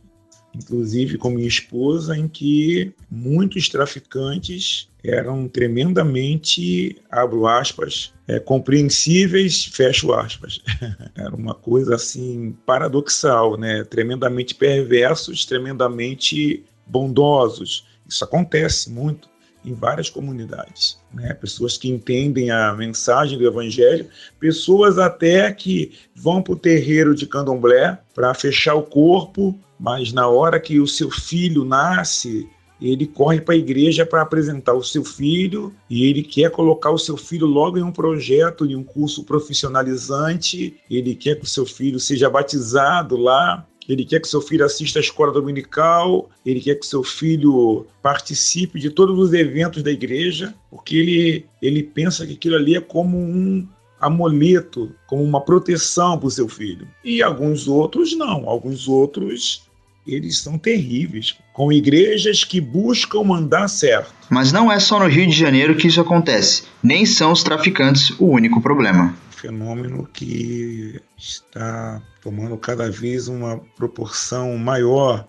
inclusive 0.53 1.17
com 1.17 1.29
minha 1.29 1.47
esposa, 1.47 2.17
em 2.17 2.27
que 2.27 2.93
muitos 3.09 3.69
traficantes 3.69 4.89
eram 5.03 5.47
tremendamente, 5.47 6.97
abro 7.09 7.47
aspas, 7.47 8.13
é, 8.27 8.39
compreensíveis, 8.39 9.65
fecho 9.65 10.13
aspas. 10.13 10.61
Era 11.15 11.35
uma 11.35 11.55
coisa 11.55 11.95
assim 11.95 12.55
paradoxal, 12.65 13.57
né? 13.57 13.83
Tremendamente 13.83 14.53
perversos, 14.53 15.45
tremendamente 15.45 16.63
bondosos 16.85 17.89
isso 18.11 18.23
acontece 18.23 18.89
muito 18.89 19.29
em 19.63 19.73
várias 19.73 20.09
comunidades. 20.09 20.99
Né? 21.13 21.33
Pessoas 21.33 21.77
que 21.77 21.89
entendem 21.89 22.51
a 22.51 22.73
mensagem 22.73 23.37
do 23.37 23.45
Evangelho, 23.45 24.07
pessoas 24.39 24.97
até 24.97 25.51
que 25.51 25.93
vão 26.15 26.41
para 26.41 26.53
o 26.53 26.57
terreiro 26.57 27.15
de 27.15 27.27
candomblé 27.27 27.99
para 28.13 28.33
fechar 28.33 28.75
o 28.75 28.83
corpo, 28.83 29.57
mas 29.79 30.11
na 30.11 30.27
hora 30.27 30.59
que 30.59 30.79
o 30.79 30.87
seu 30.87 31.09
filho 31.09 31.63
nasce, 31.63 32.49
ele 32.81 33.05
corre 33.05 33.39
para 33.39 33.53
a 33.53 33.57
igreja 33.57 34.05
para 34.05 34.23
apresentar 34.23 34.73
o 34.73 34.83
seu 34.83 35.03
filho 35.03 35.73
e 35.87 36.05
ele 36.05 36.23
quer 36.23 36.49
colocar 36.49 36.89
o 36.89 36.97
seu 36.97 37.15
filho 37.15 37.45
logo 37.45 37.77
em 37.77 37.83
um 37.83 37.91
projeto, 37.91 38.65
em 38.65 38.75
um 38.75 38.83
curso 38.83 39.23
profissionalizante. 39.23 40.77
Ele 40.89 41.13
quer 41.13 41.35
que 41.35 41.45
o 41.45 41.49
seu 41.49 41.65
filho 41.65 41.99
seja 41.99 42.27
batizado 42.27 43.15
lá. 43.15 43.67
Ele 43.91 44.05
quer 44.05 44.21
que 44.21 44.27
seu 44.27 44.41
filho 44.41 44.65
assista 44.65 44.99
à 44.99 45.01
escola 45.01 45.33
dominical, 45.33 46.29
ele 46.45 46.61
quer 46.61 46.75
que 46.75 46.85
seu 46.85 47.03
filho 47.03 47.85
participe 48.01 48.79
de 48.79 48.89
todos 48.89 49.17
os 49.19 49.33
eventos 49.33 49.83
da 49.83 49.91
igreja, 49.91 50.53
porque 50.69 50.95
ele, 50.95 51.45
ele 51.61 51.83
pensa 51.83 52.25
que 52.25 52.33
aquilo 52.33 52.55
ali 52.55 52.75
é 52.75 52.81
como 52.81 53.17
um 53.17 53.67
amuleto, 53.99 54.95
como 55.05 55.21
uma 55.23 55.41
proteção 55.41 56.17
para 56.17 56.27
o 56.27 56.31
seu 56.31 56.47
filho. 56.47 56.87
E 57.03 57.21
alguns 57.21 57.67
outros 57.67 58.15
não, 58.17 58.49
alguns 58.49 58.87
outros 58.87 59.69
eles 60.07 60.39
são 60.39 60.57
terríveis, 60.57 61.35
com 61.53 61.71
igrejas 61.71 62.43
que 62.43 62.59
buscam 62.59 63.23
mandar 63.23 63.67
certo. 63.67 64.11
Mas 64.29 64.51
não 64.51 64.71
é 64.71 64.79
só 64.79 64.99
no 64.99 65.07
Rio 65.07 65.27
de 65.27 65.35
Janeiro 65.37 65.75
que 65.75 65.87
isso 65.87 66.01
acontece, 66.01 66.63
nem 66.81 67.05
são 67.05 67.31
os 67.31 67.43
traficantes 67.43 68.11
o 68.19 68.25
único 68.25 68.61
problema. 68.61 69.15
Fenômeno 69.41 70.07
que 70.13 71.01
está 71.17 71.99
tomando 72.21 72.55
cada 72.57 72.91
vez 72.91 73.27
uma 73.27 73.57
proporção 73.75 74.55
maior 74.55 75.27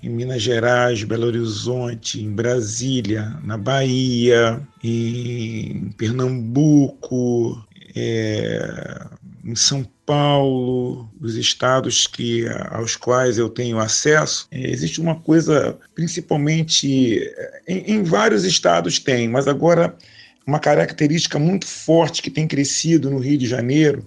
em 0.00 0.08
Minas 0.08 0.40
Gerais, 0.40 1.02
Belo 1.02 1.26
Horizonte, 1.26 2.22
em 2.22 2.30
Brasília, 2.30 3.36
na 3.42 3.58
Bahia, 3.58 4.60
em 4.82 5.90
Pernambuco, 5.96 7.66
é, 7.96 9.06
em 9.44 9.56
São 9.56 9.84
Paulo, 10.06 11.10
os 11.20 11.34
estados 11.34 12.06
que, 12.06 12.46
aos 12.70 12.94
quais 12.94 13.36
eu 13.38 13.48
tenho 13.48 13.78
acesso, 13.78 14.46
é, 14.50 14.70
existe 14.70 15.00
uma 15.00 15.18
coisa, 15.18 15.76
principalmente 15.94 17.20
em, 17.66 17.94
em 17.94 18.02
vários 18.04 18.44
estados 18.44 18.98
tem, 18.98 19.28
mas 19.28 19.48
agora 19.48 19.96
uma 20.46 20.58
característica 20.58 21.38
muito 21.38 21.66
forte 21.66 22.22
que 22.22 22.30
tem 22.30 22.46
crescido 22.46 23.10
no 23.10 23.18
Rio 23.18 23.38
de 23.38 23.46
Janeiro, 23.46 24.06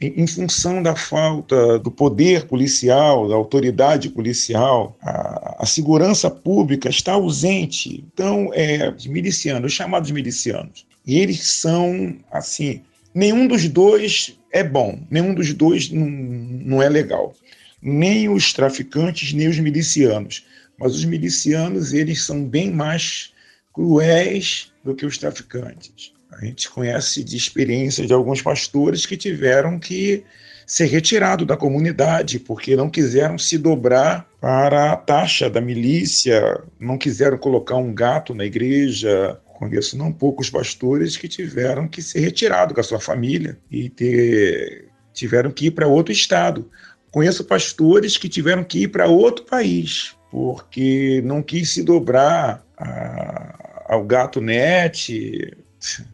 em, 0.00 0.26
função 0.26 0.82
da 0.82 0.96
falta 0.96 1.78
do 1.78 1.90
poder 1.90 2.46
policial, 2.46 3.28
da 3.28 3.34
autoridade 3.34 4.10
policial, 4.10 4.96
a, 5.00 5.62
a 5.62 5.66
segurança 5.66 6.30
pública 6.30 6.88
está 6.88 7.12
ausente. 7.12 8.04
Então, 8.12 8.50
é, 8.52 8.90
os 8.90 9.06
milicianos, 9.06 9.72
os 9.72 9.76
chamados 9.76 10.10
milicianos, 10.10 10.84
e 11.06 11.18
eles 11.18 11.46
são, 11.46 12.16
assim, 12.30 12.82
nenhum 13.14 13.46
dos 13.46 13.68
dois 13.68 14.36
é 14.52 14.64
bom, 14.64 14.98
nenhum 15.10 15.34
dos 15.34 15.52
dois 15.52 15.90
não, 15.90 16.06
não 16.06 16.82
é 16.82 16.88
legal. 16.88 17.34
Nem 17.80 18.28
os 18.28 18.52
traficantes, 18.52 19.32
nem 19.32 19.48
os 19.48 19.58
milicianos. 19.58 20.44
Mas 20.78 20.94
os 20.94 21.04
milicianos, 21.04 21.92
eles 21.92 22.24
são 22.24 22.44
bem 22.44 22.70
mais 22.70 23.32
cruéis 23.72 24.72
do 24.84 24.94
que 24.94 25.06
os 25.06 25.18
traficantes. 25.18 26.12
A 26.30 26.44
gente 26.44 26.68
conhece 26.68 27.24
de 27.24 27.36
experiência 27.36 28.06
de 28.06 28.12
alguns 28.12 28.42
pastores 28.42 29.06
que 29.06 29.16
tiveram 29.16 29.78
que 29.78 30.24
ser 30.66 30.86
retirado 30.86 31.44
da 31.44 31.56
comunidade 31.56 32.38
porque 32.38 32.76
não 32.76 32.90
quiseram 32.90 33.38
se 33.38 33.56
dobrar 33.58 34.28
para 34.40 34.92
a 34.92 34.96
taxa 34.96 35.48
da 35.48 35.60
milícia, 35.60 36.60
não 36.78 36.98
quiseram 36.98 37.38
colocar 37.38 37.76
um 37.76 37.94
gato 37.94 38.34
na 38.34 38.44
igreja, 38.44 39.40
Conheço 39.54 39.96
não 39.96 40.12
poucos 40.12 40.50
pastores 40.50 41.16
que 41.16 41.28
tiveram 41.28 41.86
que 41.86 42.02
ser 42.02 42.18
retirados 42.18 42.74
com 42.74 42.80
a 42.80 42.84
sua 42.84 42.98
família 42.98 43.56
e 43.70 43.88
ter, 43.88 44.88
tiveram 45.12 45.52
que 45.52 45.66
ir 45.66 45.70
para 45.70 45.86
outro 45.86 46.12
estado. 46.12 46.68
Conheço 47.10 47.44
pastores 47.44 48.16
que 48.16 48.28
tiveram 48.28 48.64
que 48.64 48.82
ir 48.82 48.88
para 48.88 49.06
outro 49.06 49.44
país 49.44 50.16
porque 50.28 51.22
não 51.24 51.40
quis 51.40 51.72
se 51.72 51.84
dobrar 51.84 52.66
a, 52.76 53.63
ao 53.84 54.04
gato 54.04 54.40
net, 54.40 55.56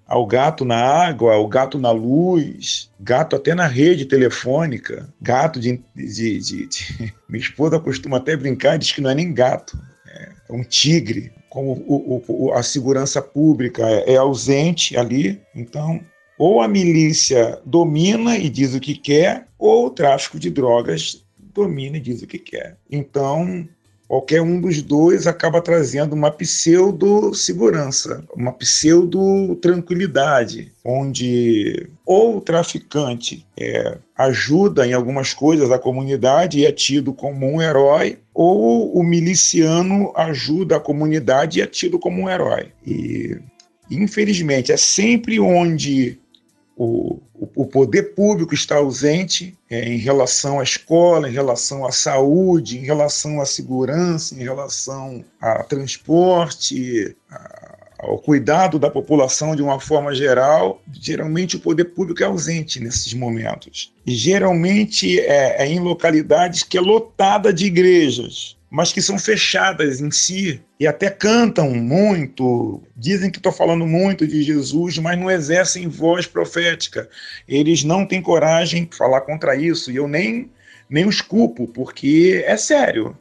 ao 0.07 0.27
gato 0.27 0.65
na 0.65 0.77
água, 0.77 1.35
ao 1.35 1.47
gato 1.47 1.79
na 1.79 1.91
luz, 1.91 2.91
gato 2.99 3.37
até 3.37 3.55
na 3.55 3.67
rede 3.67 4.05
telefônica, 4.05 5.09
gato 5.21 5.61
de, 5.61 5.81
de, 5.95 6.39
de, 6.39 6.67
de... 6.67 7.15
Minha 7.29 7.43
esposa 7.43 7.79
costuma 7.79 8.17
até 8.17 8.37
brincar, 8.37 8.79
diz 8.79 8.93
que 8.93 9.01
não 9.01 9.11
é 9.11 9.15
nem 9.15 9.33
gato, 9.33 9.79
é 10.07 10.53
um 10.53 10.65
tigre 10.65 11.33
como 11.49 11.73
o, 11.87 12.23
o, 12.29 12.53
a 12.53 12.63
segurança 12.63 13.21
pública 13.21 13.83
é, 13.83 14.15
é 14.15 14.17
ausente 14.17 14.97
ali, 14.97 15.41
então 15.55 16.01
ou 16.39 16.63
a 16.63 16.69
milícia 16.69 17.61
domina 17.67 18.39
e 18.39 18.49
diz 18.49 18.73
o 18.73 18.81
que 18.81 18.95
quer, 18.95 19.47
ou 19.59 19.89
o 19.89 19.91
tráfico 19.91 20.39
de 20.39 20.49
drogas 20.49 21.23
domina 21.53 21.99
e 21.99 22.01
diz 22.01 22.23
o 22.23 22.27
que 22.27 22.39
quer. 22.39 22.79
Então, 22.91 23.69
qualquer 24.11 24.43
um 24.43 24.61
dos 24.61 24.83
dois 24.83 25.29
acaba 25.29 25.63
trazendo 25.63 26.15
uma 26.15 26.33
pseudo-segurança, 26.33 28.25
uma 28.35 28.53
pseudo-tranquilidade, 28.53 30.73
onde 30.85 31.89
ou 32.05 32.39
o 32.39 32.41
traficante 32.41 33.47
é, 33.57 33.99
ajuda 34.19 34.85
em 34.85 34.93
algumas 34.93 35.33
coisas 35.33 35.71
a 35.71 35.79
comunidade 35.79 36.59
e 36.59 36.67
é 36.67 36.73
tido 36.73 37.15
como 37.15 37.47
um 37.47 37.63
herói, 37.63 38.19
ou 38.35 38.93
o 38.99 39.05
miliciano 39.05 40.13
ajuda 40.17 40.79
a 40.79 40.81
comunidade 40.81 41.61
e 41.61 41.63
é 41.63 41.67
tido 41.69 41.97
como 41.97 42.23
um 42.23 42.29
herói. 42.29 42.73
E, 42.85 43.39
infelizmente, 43.89 44.73
é 44.73 44.77
sempre 44.77 45.39
onde 45.39 46.19
o, 46.83 47.21
o 47.55 47.67
poder 47.67 48.15
público 48.15 48.55
está 48.55 48.77
ausente 48.77 49.55
é, 49.69 49.87
em 49.87 49.99
relação 49.99 50.59
à 50.59 50.63
escola, 50.63 51.29
em 51.29 51.33
relação 51.33 51.85
à 51.85 51.93
saúde, 51.93 52.79
em 52.79 52.81
relação 52.81 53.39
à 53.39 53.45
segurança, 53.45 54.35
em 54.35 54.39
relação 54.39 55.23
a 55.39 55.63
transporte, 55.63 57.15
a, 57.31 57.77
ao 57.99 58.19
cuidado 58.19 58.79
da 58.79 58.89
população 58.89 59.55
de 59.55 59.61
uma 59.61 59.79
forma 59.79 60.15
geral, 60.15 60.81
geralmente 60.91 61.57
o 61.57 61.61
poder 61.61 61.85
público 61.85 62.23
é 62.23 62.27
ausente 62.27 62.81
nesses 62.81 63.13
momentos. 63.13 63.93
E 64.07 64.15
geralmente 64.15 65.21
é, 65.21 65.63
é 65.63 65.67
em 65.67 65.81
localidades 65.81 66.63
que 66.63 66.79
é 66.79 66.81
lotada 66.81 67.53
de 67.53 67.67
igrejas 67.67 68.57
mas 68.71 68.93
que 68.93 69.03
são 69.03 69.19
fechadas 69.19 70.01
em 70.01 70.11
si 70.11 70.63
e 70.79 70.87
até 70.87 71.11
cantam 71.11 71.71
muito, 71.71 72.81
dizem 72.97 73.31
que 73.31 73.39
estou 73.39 73.51
falando 73.51 73.85
muito 73.85 74.27
de 74.27 74.43
Jesus, 74.43 74.97
mas 74.99 75.19
não 75.19 75.31
exercem 75.31 75.89
voz 75.89 76.27
profética. 76.27 77.09
Eles 77.49 77.83
não 77.83 78.07
têm 78.07 78.23
coragem 78.23 78.85
de 78.85 78.97
falar 78.97 79.23
contra 79.23 79.57
isso 79.57 79.91
e 79.91 79.97
eu 79.97 80.07
nem, 80.07 80.49
nem 80.89 81.07
os 81.07 81.21
culpo, 81.21 81.67
porque 81.67 82.45
é 82.47 82.57
sério. 82.57 83.17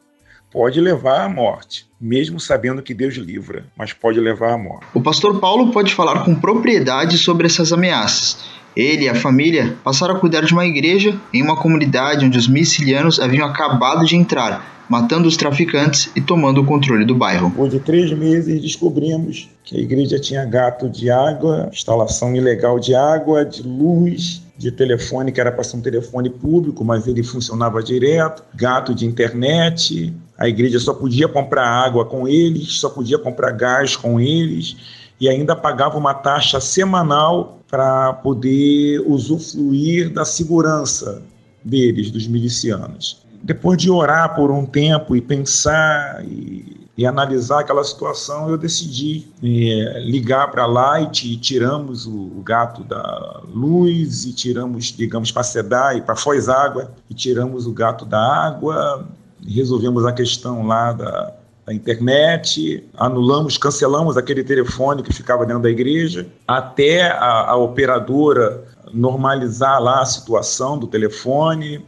Pode 0.52 0.80
levar 0.80 1.24
à 1.24 1.28
morte, 1.28 1.86
mesmo 2.00 2.40
sabendo 2.40 2.82
que 2.82 2.94
Deus 2.94 3.14
livra, 3.14 3.64
mas 3.76 3.92
pode 3.92 4.18
levar 4.18 4.52
à 4.52 4.58
morte. 4.58 4.86
O 4.94 5.00
pastor 5.00 5.38
Paulo 5.40 5.72
pode 5.72 5.94
falar 5.94 6.24
com 6.24 6.34
propriedade 6.34 7.18
sobre 7.18 7.46
essas 7.46 7.72
ameaças. 7.72 8.38
Ele 8.74 9.04
e 9.04 9.08
a 9.08 9.14
família 9.14 9.76
passaram 9.82 10.14
a 10.14 10.18
cuidar 10.18 10.42
de 10.42 10.52
uma 10.52 10.66
igreja 10.66 11.20
em 11.34 11.42
uma 11.42 11.56
comunidade 11.56 12.24
onde 12.24 12.38
os 12.38 12.48
missilianos 12.48 13.18
haviam 13.20 13.46
acabado 13.46 14.04
de 14.04 14.16
entrar 14.16 14.79
matando 14.90 15.28
os 15.28 15.36
traficantes 15.36 16.10
e 16.16 16.20
tomando 16.20 16.60
o 16.60 16.66
controle 16.66 17.04
do 17.04 17.14
bairro. 17.14 17.48
Depois 17.48 17.70
de 17.70 17.78
três 17.78 18.12
meses, 18.12 18.60
descobrimos 18.60 19.48
que 19.62 19.76
a 19.76 19.80
igreja 19.80 20.18
tinha 20.18 20.44
gato 20.44 20.88
de 20.88 21.08
água, 21.08 21.70
instalação 21.72 22.34
ilegal 22.34 22.80
de 22.80 22.92
água, 22.92 23.44
de 23.44 23.62
luz, 23.62 24.42
de 24.58 24.72
telefone, 24.72 25.30
que 25.30 25.40
era 25.40 25.52
para 25.52 25.62
ser 25.62 25.76
um 25.76 25.80
telefone 25.80 26.28
público, 26.28 26.84
mas 26.84 27.06
ele 27.06 27.22
funcionava 27.22 27.80
direto, 27.80 28.42
gato 28.52 28.92
de 28.92 29.06
internet. 29.06 30.12
A 30.36 30.48
igreja 30.48 30.80
só 30.80 30.92
podia 30.92 31.28
comprar 31.28 31.68
água 31.68 32.04
com 32.04 32.26
eles, 32.26 32.80
só 32.80 32.90
podia 32.90 33.16
comprar 33.16 33.52
gás 33.52 33.94
com 33.94 34.20
eles 34.20 34.76
e 35.20 35.28
ainda 35.28 35.54
pagava 35.54 35.96
uma 35.98 36.14
taxa 36.14 36.58
semanal 36.58 37.60
para 37.70 38.12
poder 38.14 39.00
usufruir 39.06 40.12
da 40.12 40.24
segurança 40.24 41.22
deles, 41.64 42.10
dos 42.10 42.26
milicianos 42.26 43.19
depois 43.42 43.78
de 43.78 43.90
orar 43.90 44.34
por 44.34 44.50
um 44.50 44.66
tempo 44.66 45.16
e 45.16 45.20
pensar 45.20 46.24
e, 46.24 46.88
e 46.96 47.06
analisar 47.06 47.60
aquela 47.60 47.82
situação, 47.82 48.50
eu 48.50 48.58
decidi 48.58 49.26
é, 49.42 50.00
ligar 50.00 50.50
para 50.50 50.64
a 50.64 50.66
Light 50.66 51.26
e 51.26 51.36
tiramos 51.36 52.06
o, 52.06 52.12
o, 52.12 52.42
gato 52.42 52.84
da 52.84 53.40
luz 53.48 54.24
e 54.24 54.32
tiramos, 54.32 54.86
digamos, 54.86 55.32
para 55.32 55.42
sedar 55.42 55.96
e 55.96 56.02
para 56.02 56.14
foz 56.14 56.48
água 56.48 56.90
e 57.08 57.14
tiramos 57.14 57.66
o 57.66 57.72
gato 57.72 58.04
da 58.04 58.20
água, 58.20 59.08
resolvemos 59.46 60.04
a 60.04 60.12
questão 60.12 60.66
lá 60.66 60.92
da, 60.92 61.32
da 61.64 61.72
internet, 61.72 62.84
anulamos, 62.96 63.56
cancelamos 63.56 64.16
aquele 64.16 64.44
telefone 64.44 65.02
que 65.02 65.12
ficava 65.12 65.46
dentro 65.46 65.62
da 65.62 65.70
igreja, 65.70 66.26
até 66.46 67.10
a, 67.10 67.50
a 67.50 67.56
operadora 67.56 68.64
normalizar 68.92 69.80
lá 69.80 70.02
a 70.02 70.04
situação 70.04 70.76
do 70.78 70.86
telefone, 70.86 71.82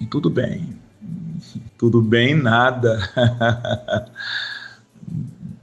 e 0.00 0.06
tudo 0.06 0.30
bem. 0.30 0.76
Tudo 1.78 2.00
bem, 2.00 2.34
nada. 2.34 2.98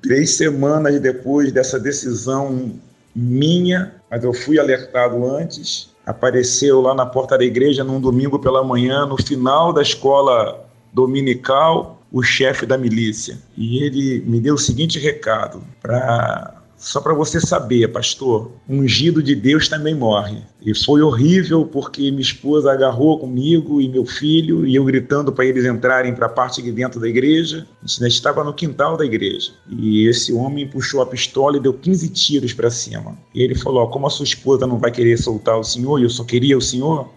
Três 0.01 0.35
semanas 0.35 0.99
depois 0.99 1.51
dessa 1.51 1.79
decisão 1.79 2.73
minha, 3.15 3.93
mas 4.09 4.23
eu 4.23 4.33
fui 4.33 4.59
alertado 4.59 5.25
antes, 5.25 5.89
apareceu 6.05 6.81
lá 6.81 6.93
na 6.93 7.05
porta 7.05 7.37
da 7.37 7.43
igreja 7.43 7.83
num 7.83 7.99
domingo 7.99 8.39
pela 8.39 8.63
manhã, 8.63 9.05
no 9.05 9.17
final 9.21 9.71
da 9.71 9.81
escola 9.81 10.65
dominical, 10.91 12.01
o 12.11 12.21
chefe 12.21 12.65
da 12.65 12.77
milícia. 12.77 13.37
E 13.57 13.83
ele 13.83 14.23
me 14.25 14.39
deu 14.39 14.55
o 14.55 14.59
seguinte 14.59 14.99
recado 14.99 15.63
para 15.81 16.62
só 16.83 16.99
para 16.99 17.13
você 17.13 17.39
saber, 17.39 17.87
pastor, 17.93 18.51
ungido 18.67 19.23
de 19.23 19.33
Deus 19.33 19.69
também 19.69 19.95
morre. 19.95 20.43
E 20.61 20.75
foi 20.75 21.01
horrível 21.01 21.65
porque 21.65 22.11
minha 22.11 22.21
esposa 22.21 22.73
agarrou 22.73 23.17
comigo 23.17 23.79
e 23.79 23.87
meu 23.87 24.05
filho 24.05 24.67
e 24.67 24.75
eu 24.75 24.83
gritando 24.83 25.31
para 25.31 25.45
eles 25.45 25.63
entrarem 25.63 26.13
para 26.13 26.25
a 26.25 26.29
parte 26.29 26.61
de 26.61 26.73
dentro 26.73 26.99
da 26.99 27.07
igreja. 27.07 27.65
A 27.81 27.87
gente 27.87 28.07
estava 28.07 28.43
no 28.43 28.53
quintal 28.53 28.97
da 28.97 29.05
igreja. 29.05 29.53
E 29.69 30.05
esse 30.09 30.33
homem 30.33 30.67
puxou 30.67 31.01
a 31.01 31.05
pistola 31.05 31.55
e 31.55 31.61
deu 31.61 31.73
15 31.73 32.09
tiros 32.09 32.51
para 32.51 32.69
cima. 32.69 33.17
E 33.33 33.41
ele 33.41 33.55
falou: 33.55 33.87
Como 33.87 34.05
a 34.05 34.09
sua 34.09 34.25
esposa 34.25 34.67
não 34.67 34.77
vai 34.77 34.91
querer 34.91 35.17
soltar 35.17 35.57
o 35.57 35.63
senhor 35.63 35.99
e 35.99 36.03
eu 36.03 36.09
só 36.09 36.25
queria 36.25 36.57
o 36.57 36.61
senhor, 36.61 37.07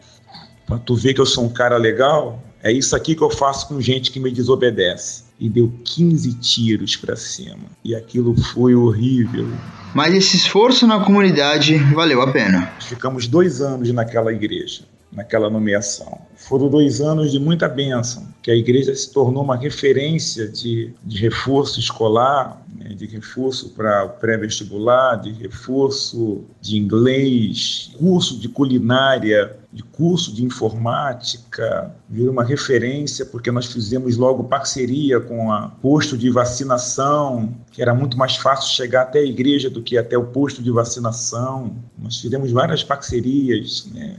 para 0.65 0.79
tu 0.79 0.95
ver 0.95 1.13
que 1.13 1.21
eu 1.21 1.27
sou 1.27 1.45
um 1.45 1.53
cara 1.53 1.77
legal, 1.77 2.41
é 2.63 2.71
isso 2.71 2.95
aqui 2.95 3.17
que 3.17 3.23
eu 3.23 3.31
faço 3.31 3.67
com 3.67 3.81
gente 3.81 4.13
que 4.13 4.21
me 4.21 4.31
desobedece 4.31 5.26
e 5.39 5.49
deu 5.49 5.73
15 5.85 6.35
tiros 6.35 6.97
para 6.97 7.17
cima. 7.17 7.65
E 7.85 7.95
aquilo 7.95 8.35
foi 8.35 8.75
horrível. 8.75 9.49
Mas 9.95 10.15
esse 10.15 10.37
esforço 10.37 10.87
na 10.87 11.01
comunidade 11.01 11.77
valeu 11.95 12.21
a 12.23 12.33
pena. 12.33 12.73
Ficamos 12.81 13.27
dois 13.27 13.61
anos 13.61 13.91
naquela 13.93 14.33
igreja, 14.33 14.83
naquela 15.13 15.49
nomeação. 15.49 16.19
Foram 16.35 16.69
dois 16.69 17.01
anos 17.01 17.33
de 17.33 17.39
muita 17.39 17.69
bênção, 17.69 18.27
que 18.43 18.51
a 18.51 18.55
igreja 18.55 18.95
se 18.95 19.13
tornou 19.13 19.43
uma 19.43 19.57
referência 19.57 20.49
de, 20.49 20.93
de 21.05 21.19
reforço 21.19 21.81
escolar, 21.81 22.63
né, 22.79 22.95
de 22.95 23.07
reforço 23.07 23.71
para 23.71 24.07
pré-vestibular, 24.09 25.17
de 25.17 25.33
reforço 25.33 26.45
de 26.61 26.77
inglês, 26.77 27.91
curso 27.99 28.39
de 28.39 28.49
culinária, 28.49 29.57
de 29.73 29.83
curso 29.83 30.35
de 30.35 30.45
informática, 30.45 31.95
virou 32.09 32.33
uma 32.33 32.45
referência 32.45 33.27
porque 33.27 33.51
nós 33.51 33.67
fizemos 33.67 34.17
logo 34.17 34.45
parceria 34.45 35.21
com 35.21 35.53
a 35.53 35.69
posto 35.69 36.17
de 36.17 36.31
vacinação, 36.31 37.55
que 37.71 37.83
era 37.83 37.95
muito 37.95 38.17
mais 38.17 38.37
fácil 38.37 38.75
chegar 38.75 39.03
até 39.03 39.19
a 39.19 39.25
igreja 39.25 39.69
do 39.69 39.83
que 39.83 39.99
até 39.99 40.17
o 40.17 40.25
posto 40.25 40.63
de 40.63 40.71
vacinação. 40.71 41.77
Nós 41.99 42.19
fizemos 42.19 42.51
várias 42.53 42.83
parcerias, 42.83 43.87
né? 43.93 44.17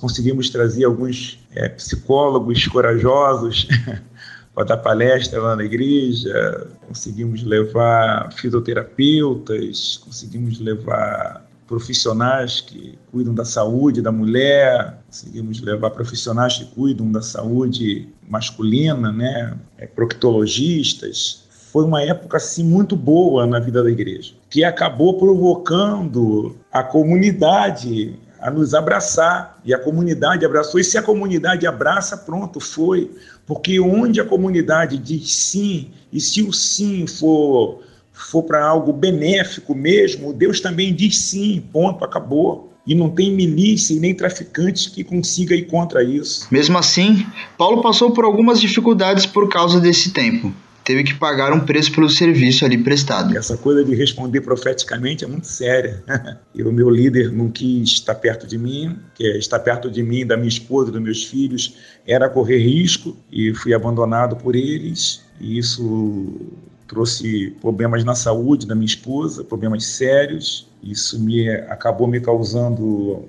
conseguimos 0.00 0.50
trazer 0.50 0.84
alguns 0.84 1.38
é, 1.54 1.68
psicólogos 1.68 2.66
corajosos 2.66 3.68
dar 4.64 4.78
palestra 4.78 5.40
lá 5.40 5.54
na 5.54 5.64
igreja, 5.64 6.66
conseguimos 6.86 7.42
levar 7.42 8.32
fisioterapeutas, 8.32 9.98
conseguimos 9.98 10.58
levar 10.58 11.46
profissionais 11.66 12.60
que 12.60 12.96
cuidam 13.10 13.34
da 13.34 13.44
saúde 13.44 14.00
da 14.00 14.12
mulher, 14.12 14.98
conseguimos 15.06 15.60
levar 15.60 15.90
profissionais 15.90 16.58
que 16.58 16.64
cuidam 16.66 17.10
da 17.10 17.20
saúde 17.20 18.08
masculina, 18.28 19.12
né, 19.12 19.56
é, 19.76 19.86
proctologistas. 19.86 21.44
Foi 21.72 21.84
uma 21.84 22.02
época 22.02 22.38
assim 22.38 22.64
muito 22.64 22.96
boa 22.96 23.46
na 23.46 23.58
vida 23.58 23.82
da 23.82 23.90
igreja, 23.90 24.32
que 24.48 24.64
acabou 24.64 25.18
provocando 25.18 26.56
a 26.72 26.82
comunidade 26.82 28.18
a 28.40 28.50
nos 28.50 28.74
abraçar. 28.74 29.58
E 29.64 29.74
a 29.74 29.78
comunidade 29.78 30.44
abraçou. 30.44 30.80
E 30.80 30.84
se 30.84 30.96
a 30.96 31.02
comunidade 31.02 31.66
abraça, 31.66 32.16
pronto, 32.16 32.60
foi. 32.60 33.10
Porque 33.46 33.78
onde 33.80 34.20
a 34.20 34.24
comunidade 34.24 34.98
diz 34.98 35.34
sim, 35.34 35.90
e 36.12 36.20
se 36.20 36.42
o 36.42 36.52
sim 36.52 37.06
for 37.06 37.80
for 38.16 38.42
para 38.42 38.64
algo 38.64 38.92
benéfico 38.94 39.74
mesmo, 39.74 40.32
Deus 40.32 40.58
também 40.58 40.94
diz 40.94 41.18
sim, 41.18 41.62
ponto, 41.70 42.02
acabou. 42.02 42.72
E 42.86 42.94
não 42.94 43.10
tem 43.10 43.32
milícia 43.32 43.94
e 43.94 43.98
nem 43.98 44.14
traficantes 44.14 44.86
que 44.86 45.02
consiga 45.02 45.54
ir 45.56 45.64
contra 45.64 46.04
isso. 46.04 46.46
Mesmo 46.52 46.78
assim, 46.78 47.26
Paulo 47.58 47.82
passou 47.82 48.12
por 48.12 48.24
algumas 48.24 48.60
dificuldades 48.60 49.26
por 49.26 49.48
causa 49.48 49.80
desse 49.80 50.12
tempo. 50.12 50.52
Teve 50.86 51.02
que 51.02 51.14
pagar 51.14 51.52
um 51.52 51.58
preço 51.58 51.90
pelo 51.90 52.08
serviço 52.08 52.64
ali 52.64 52.78
prestado. 52.78 53.36
Essa 53.36 53.56
coisa 53.56 53.84
de 53.84 53.92
responder 53.92 54.40
profeticamente 54.40 55.24
é 55.24 55.26
muito 55.26 55.48
séria. 55.48 56.00
e 56.54 56.62
o 56.62 56.70
meu 56.72 56.88
líder 56.88 57.32
não 57.32 57.50
quis 57.50 57.88
estar 57.88 58.14
perto 58.14 58.46
de 58.46 58.56
mim, 58.56 58.96
que 59.12 59.26
é 59.26 59.36
estar 59.36 59.58
perto 59.58 59.90
de 59.90 60.00
mim, 60.00 60.24
da 60.24 60.36
minha 60.36 60.48
esposa, 60.48 60.92
dos 60.92 61.02
meus 61.02 61.24
filhos, 61.24 61.74
era 62.06 62.28
correr 62.28 62.58
risco 62.58 63.16
e 63.32 63.52
fui 63.52 63.74
abandonado 63.74 64.36
por 64.36 64.54
eles. 64.54 65.24
E 65.40 65.58
isso 65.58 66.52
trouxe 66.86 67.50
problemas 67.60 68.04
na 68.04 68.14
saúde 68.14 68.64
da 68.64 68.76
minha 68.76 68.86
esposa, 68.86 69.42
problemas 69.42 69.84
sérios. 69.84 70.68
Isso 70.84 71.18
me 71.18 71.50
acabou 71.50 72.06
me 72.06 72.20
causando 72.20 73.24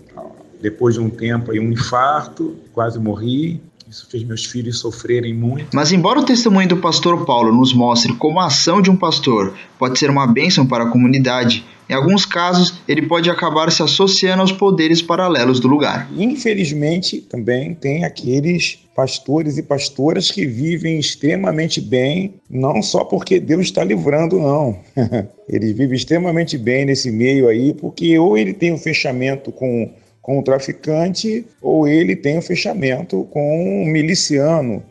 depois 0.62 0.94
de 0.94 1.02
um 1.02 1.10
tempo 1.10 1.52
aí 1.52 1.60
um 1.60 1.72
infarto, 1.72 2.56
quase 2.72 3.00
morri. 3.00 3.60
Isso 3.90 4.06
fez 4.10 4.24
meus 4.24 4.44
filhos 4.44 4.80
sofrerem 4.80 5.34
muito. 5.34 5.68
Mas, 5.74 5.94
embora 5.94 6.20
o 6.20 6.26
testemunho 6.26 6.68
do 6.68 6.78
pastor 6.78 7.26
Paulo 7.26 7.54
nos 7.54 7.74
mostre 7.74 8.14
como 8.14 8.40
a 8.40 8.48
ação 8.48 8.82
de 8.82 8.92
um 8.92 8.98
pastor 8.98 9.54
pode 9.80 9.98
ser 9.98 10.10
uma 10.10 10.28
bênção 10.28 10.66
para 10.66 10.84
a 10.84 10.90
comunidade, 10.90 11.64
em 11.90 11.94
alguns 11.94 12.26
casos 12.26 12.82
ele 12.86 13.04
pode 13.04 13.30
acabar 13.30 13.72
se 13.72 13.82
associando 13.82 14.42
aos 14.42 14.52
poderes 14.52 15.02
paralelos 15.02 15.62
do 15.62 15.70
lugar. 15.70 16.10
Infelizmente, 16.18 17.22
também 17.22 17.74
tem 17.74 18.04
aqueles 18.04 18.78
pastores 18.94 19.58
e 19.58 19.64
pastoras 19.64 20.32
que 20.32 20.46
vivem 20.46 21.00
extremamente 21.00 21.80
bem, 21.80 22.34
não 22.50 22.82
só 22.82 23.06
porque 23.06 23.40
Deus 23.40 23.62
está 23.62 23.86
livrando, 23.86 24.38
não. 24.38 24.80
Eles 25.48 25.72
vivem 25.72 25.96
extremamente 25.96 26.58
bem 26.58 26.86
nesse 26.86 27.10
meio 27.10 27.48
aí, 27.48 27.74
porque 27.74 28.20
ou 28.20 28.38
ele 28.38 28.54
tem 28.54 28.74
um 28.74 28.78
fechamento 28.78 29.50
com 29.50 29.94
com 30.28 30.40
o 30.40 30.44
traficante 30.44 31.46
ou 31.62 31.88
ele 31.88 32.14
tem 32.14 32.38
um 32.38 32.42
fechamento 32.42 33.26
com 33.32 33.84
um 33.84 33.86
miliciano. 33.86 34.84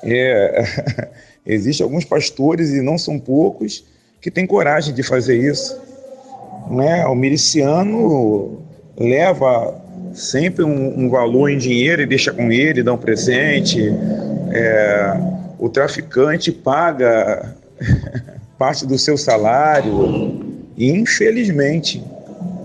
É, 0.00 0.62
Existem 1.44 1.82
alguns 1.82 2.04
pastores, 2.04 2.70
e 2.70 2.80
não 2.80 2.96
são 2.96 3.18
poucos, 3.18 3.84
que 4.20 4.30
têm 4.30 4.46
coragem 4.46 4.94
de 4.94 5.02
fazer 5.02 5.38
isso. 5.38 5.76
Né? 6.70 7.04
O 7.06 7.16
miliciano 7.16 8.62
leva 8.96 9.74
sempre 10.14 10.62
um, 10.62 11.00
um 11.00 11.10
valor 11.10 11.50
em 11.50 11.58
dinheiro 11.58 12.02
e 12.02 12.06
deixa 12.06 12.32
com 12.32 12.52
ele, 12.52 12.80
dá 12.80 12.92
um 12.92 12.98
presente. 12.98 13.92
É, 14.52 15.20
o 15.58 15.68
traficante 15.68 16.52
paga 16.52 17.56
parte 18.56 18.86
do 18.86 18.96
seu 18.96 19.18
salário. 19.18 20.44
Infelizmente, 20.78 22.04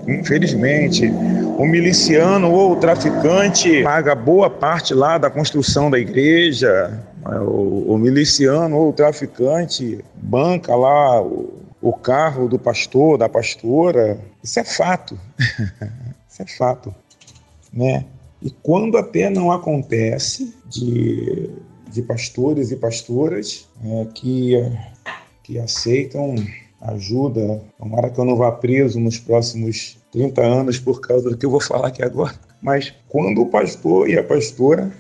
infelizmente, 0.08 1.12
o 1.58 1.66
miliciano 1.66 2.52
ou 2.52 2.74
o 2.74 2.76
traficante 2.76 3.84
paga 3.84 4.16
boa 4.16 4.50
parte 4.50 4.94
lá 4.94 5.18
da 5.18 5.30
construção 5.30 5.90
da 5.90 6.00
igreja. 6.00 7.00
O, 7.24 7.94
o 7.94 7.98
miliciano 7.98 8.78
ou 8.78 8.90
o 8.90 8.94
traficante 8.94 10.04
banca 10.16 10.76
lá 10.76 11.22
o, 11.22 11.54
o 11.82 11.94
carro 11.94 12.48
do 12.48 12.58
pastor, 12.58 13.18
da 13.18 13.30
pastora. 13.30 14.20
Isso 14.44 14.60
é 14.60 14.64
fato. 14.64 15.18
Isso 16.30 16.42
é 16.42 16.48
fato. 16.48 16.94
Né? 17.72 18.06
E 18.42 18.50
quando 18.50 18.98
até 18.98 19.30
não 19.30 19.52
acontece 19.52 20.56
de, 20.68 21.50
de 21.90 22.02
pastores 22.02 22.72
e 22.72 22.76
pastoras 22.76 23.68
é, 23.84 24.08
que, 24.14 24.54
que 25.44 25.60
aceitam 25.60 26.36
ajuda, 26.82 27.62
tomara 27.78 28.10
que 28.10 28.20
eu 28.20 28.26
não 28.26 28.36
vá 28.36 28.52
preso 28.52 29.00
nos 29.00 29.20
próximos 29.20 30.01
30 30.12 30.42
anos 30.42 30.80
por 30.80 31.00
causa 31.00 31.30
do 31.30 31.38
que 31.38 31.46
eu 31.46 31.50
vou 31.50 31.62
falar 31.62 31.88
aqui 31.88 32.04
agora. 32.04 32.36
Mas 32.62 32.94
quando 33.08 33.42
o 33.42 33.50
pastor 33.50 34.10
e 34.10 34.18
a 34.18 34.24
pastora 34.24 34.92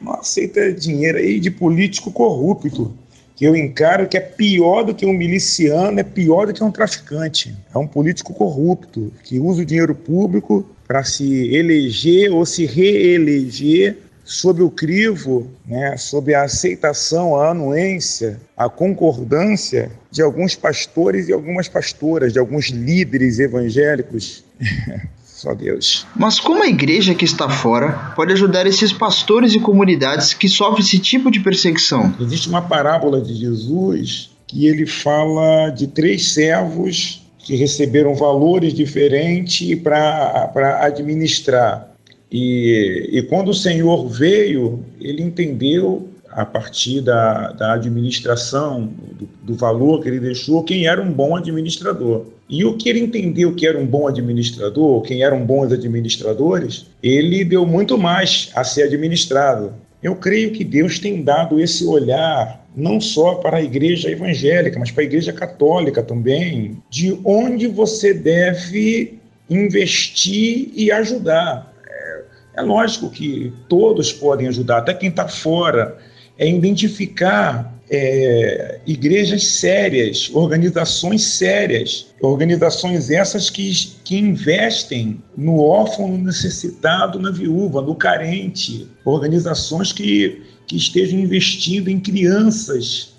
não 0.00 0.14
aceita 0.14 0.72
dinheiro 0.72 1.18
aí 1.18 1.38
de 1.38 1.50
político 1.50 2.10
corrupto, 2.10 2.96
que 3.34 3.44
eu 3.44 3.56
encaro 3.56 4.06
que 4.06 4.16
é 4.16 4.20
pior 4.20 4.82
do 4.84 4.94
que 4.94 5.06
um 5.06 5.12
miliciano, 5.12 5.98
é 5.98 6.02
pior 6.02 6.46
do 6.46 6.52
que 6.52 6.62
um 6.62 6.70
traficante. 6.70 7.56
É 7.74 7.78
um 7.78 7.86
político 7.86 8.34
corrupto 8.34 9.12
que 9.24 9.38
usa 9.38 9.62
o 9.62 9.64
dinheiro 9.64 9.94
público 9.94 10.64
para 10.86 11.02
se 11.04 11.54
eleger 11.54 12.30
ou 12.32 12.44
se 12.44 12.66
reeleger 12.66 13.96
sob 14.24 14.62
o 14.62 14.70
crivo, 14.70 15.50
né, 15.66 15.96
sob 15.96 16.34
a 16.34 16.42
aceitação, 16.42 17.34
a 17.34 17.50
anuência, 17.50 18.38
a 18.56 18.68
concordância 18.68 19.90
de 20.10 20.22
alguns 20.22 20.54
pastores 20.54 21.28
e 21.28 21.32
algumas 21.32 21.68
pastoras, 21.68 22.32
de 22.32 22.38
alguns 22.38 22.66
líderes 22.66 23.38
evangélicos. 23.40 24.44
Só 25.24 25.54
Deus. 25.54 26.06
Mas 26.14 26.38
como 26.38 26.62
a 26.62 26.68
igreja 26.68 27.14
que 27.14 27.24
está 27.24 27.48
fora 27.48 28.12
pode 28.14 28.32
ajudar 28.34 28.66
esses 28.66 28.92
pastores 28.92 29.54
e 29.54 29.60
comunidades 29.60 30.34
que 30.34 30.48
sofrem 30.48 30.84
esse 30.84 30.98
tipo 30.98 31.30
de 31.30 31.40
perseguição? 31.40 32.14
Existe 32.20 32.46
uma 32.48 32.60
parábola 32.60 33.22
de 33.22 33.34
Jesus 33.34 34.30
que 34.46 34.66
ele 34.66 34.86
fala 34.86 35.70
de 35.70 35.86
três 35.86 36.34
servos 36.34 37.22
que 37.38 37.56
receberam 37.56 38.14
valores 38.14 38.74
diferentes 38.74 39.74
para 39.80 40.50
administrar. 40.82 41.88
E, 42.30 43.08
e 43.10 43.22
quando 43.22 43.48
o 43.48 43.54
Senhor 43.54 44.08
veio, 44.08 44.84
ele 45.00 45.22
entendeu, 45.22 46.08
a 46.28 46.44
partir 46.44 47.00
da, 47.00 47.52
da 47.52 47.72
administração, 47.72 48.92
do, 49.18 49.28
do 49.42 49.54
valor 49.54 50.02
que 50.02 50.08
ele 50.08 50.20
deixou, 50.20 50.62
quem 50.62 50.86
era 50.86 51.02
um 51.02 51.10
bom 51.10 51.34
administrador. 51.34 52.26
E 52.50 52.64
o 52.64 52.76
que 52.76 52.88
ele 52.88 52.98
entendeu 52.98 53.54
que 53.54 53.64
era 53.64 53.78
um 53.78 53.86
bom 53.86 54.08
administrador, 54.08 55.02
quem 55.02 55.22
eram 55.22 55.46
bons 55.46 55.72
administradores, 55.72 56.86
ele 57.00 57.44
deu 57.44 57.64
muito 57.64 57.96
mais 57.96 58.50
a 58.56 58.64
ser 58.64 58.82
administrado. 58.82 59.72
Eu 60.02 60.16
creio 60.16 60.50
que 60.50 60.64
Deus 60.64 60.98
tem 60.98 61.22
dado 61.22 61.60
esse 61.60 61.86
olhar 61.86 62.66
não 62.74 63.00
só 63.00 63.36
para 63.36 63.58
a 63.58 63.62
igreja 63.62 64.10
evangélica, 64.10 64.78
mas 64.80 64.90
para 64.90 65.02
a 65.02 65.06
igreja 65.06 65.32
católica 65.32 66.02
também, 66.02 66.82
de 66.90 67.16
onde 67.24 67.68
você 67.68 68.12
deve 68.12 69.18
investir 69.48 70.70
e 70.74 70.90
ajudar. 70.90 71.72
É, 71.88 72.22
é 72.56 72.62
lógico 72.62 73.10
que 73.10 73.52
todos 73.68 74.12
podem 74.12 74.48
ajudar, 74.48 74.78
até 74.78 74.92
quem 74.92 75.08
está 75.08 75.28
fora, 75.28 75.98
é 76.36 76.48
identificar 76.48 77.79
é, 77.90 78.78
igrejas 78.86 79.44
sérias, 79.44 80.30
organizações 80.32 81.24
sérias, 81.24 82.06
organizações 82.22 83.10
essas 83.10 83.50
que, 83.50 83.72
que 84.04 84.16
investem 84.16 85.20
no 85.36 85.58
órfão, 85.58 86.06
no 86.06 86.18
necessitado, 86.18 87.18
na 87.18 87.32
viúva, 87.32 87.82
no 87.82 87.96
carente, 87.96 88.86
organizações 89.04 89.92
que, 89.92 90.40
que 90.68 90.76
estejam 90.76 91.18
investindo 91.18 91.88
em 91.88 91.98
crianças. 91.98 93.14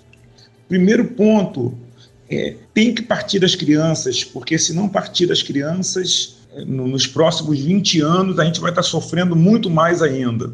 Primeiro 0.66 1.04
ponto, 1.04 1.76
é, 2.30 2.56
tem 2.72 2.94
que 2.94 3.02
partir 3.02 3.40
das 3.40 3.54
crianças, 3.54 4.24
porque 4.24 4.58
se 4.58 4.72
não 4.72 4.88
partir 4.88 5.26
das 5.26 5.42
crianças, 5.42 6.38
é, 6.54 6.64
nos 6.64 7.06
próximos 7.06 7.60
20 7.60 8.00
anos 8.00 8.38
a 8.38 8.44
gente 8.46 8.58
vai 8.58 8.70
estar 8.70 8.82
sofrendo 8.82 9.36
muito 9.36 9.68
mais 9.68 10.00
ainda. 10.00 10.50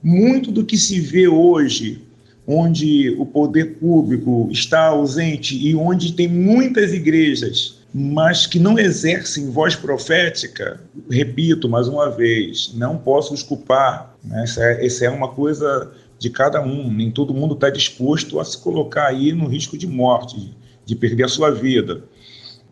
Muito 0.00 0.52
do 0.52 0.64
que 0.64 0.78
se 0.78 1.00
vê 1.00 1.26
hoje 1.26 2.05
onde 2.46 3.10
o 3.18 3.26
poder 3.26 3.76
público 3.78 4.48
está 4.52 4.86
ausente 4.86 5.56
e 5.56 5.74
onde 5.74 6.12
tem 6.12 6.28
muitas 6.28 6.92
igrejas, 6.92 7.78
mas 7.92 8.46
que 8.46 8.58
não 8.58 8.78
exercem 8.78 9.50
voz 9.50 9.74
profética, 9.74 10.80
repito 11.10 11.68
mais 11.68 11.88
uma 11.88 12.10
vez, 12.10 12.72
não 12.74 12.98
posso 12.98 13.34
os 13.34 13.42
culpar. 13.42 14.14
Né? 14.22 14.44
Essa, 14.44 14.62
é, 14.62 14.86
essa 14.86 15.04
é 15.06 15.10
uma 15.10 15.28
coisa 15.28 15.92
de 16.18 16.30
cada 16.30 16.62
um, 16.62 16.92
nem 16.92 17.10
todo 17.10 17.34
mundo 17.34 17.54
está 17.54 17.68
disposto 17.68 18.38
a 18.38 18.44
se 18.44 18.58
colocar 18.58 19.08
aí 19.08 19.32
no 19.32 19.46
risco 19.46 19.76
de 19.76 19.86
morte, 19.86 20.54
de 20.84 20.94
perder 20.94 21.24
a 21.24 21.28
sua 21.28 21.50
vida. 21.50 22.04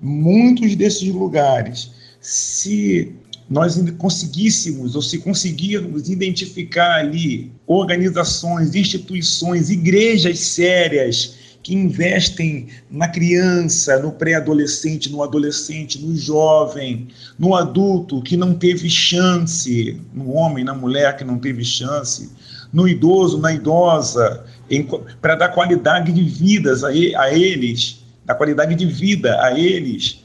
Muitos 0.01 0.77
desses 0.77 1.09
lugares, 1.09 1.91
se 2.21 3.15
nós 3.49 3.79
conseguíssemos 3.99 4.95
ou 4.95 5.03
se 5.03 5.19
conseguirmos 5.19 6.09
identificar 6.09 6.97
ali 6.97 7.53
organizações, 7.67 8.75
instituições, 8.75 9.71
igrejas 9.71 10.39
sérias 10.41 11.37
que 11.63 11.75
investem 11.75 12.69
na 12.91 13.09
criança, 13.09 13.99
no 13.99 14.13
pré-adolescente, 14.13 15.11
no 15.11 15.23
adolescente, 15.23 15.99
no 15.99 16.15
jovem, 16.15 17.09
no 17.39 17.55
adulto 17.55 18.23
que 18.23 18.37
não 18.37 18.55
teve 18.55 18.89
chance, 18.91 19.99
no 20.13 20.33
homem, 20.35 20.63
na 20.63 20.75
mulher 20.75 21.17
que 21.17 21.25
não 21.25 21.39
teve 21.39 21.65
chance, 21.65 22.31
no 22.71 22.87
idoso, 22.87 23.39
na 23.39 23.53
idosa, 23.53 24.45
para 25.23 25.35
dar 25.37 25.49
qualidade 25.49 26.13
de 26.13 26.23
vidas 26.23 26.85
a, 26.85 26.89
a 26.89 27.33
eles, 27.33 28.05
dar 28.27 28.35
qualidade 28.35 28.75
de 28.75 28.85
vida 28.85 29.41
a 29.41 29.59
eles. 29.59 30.23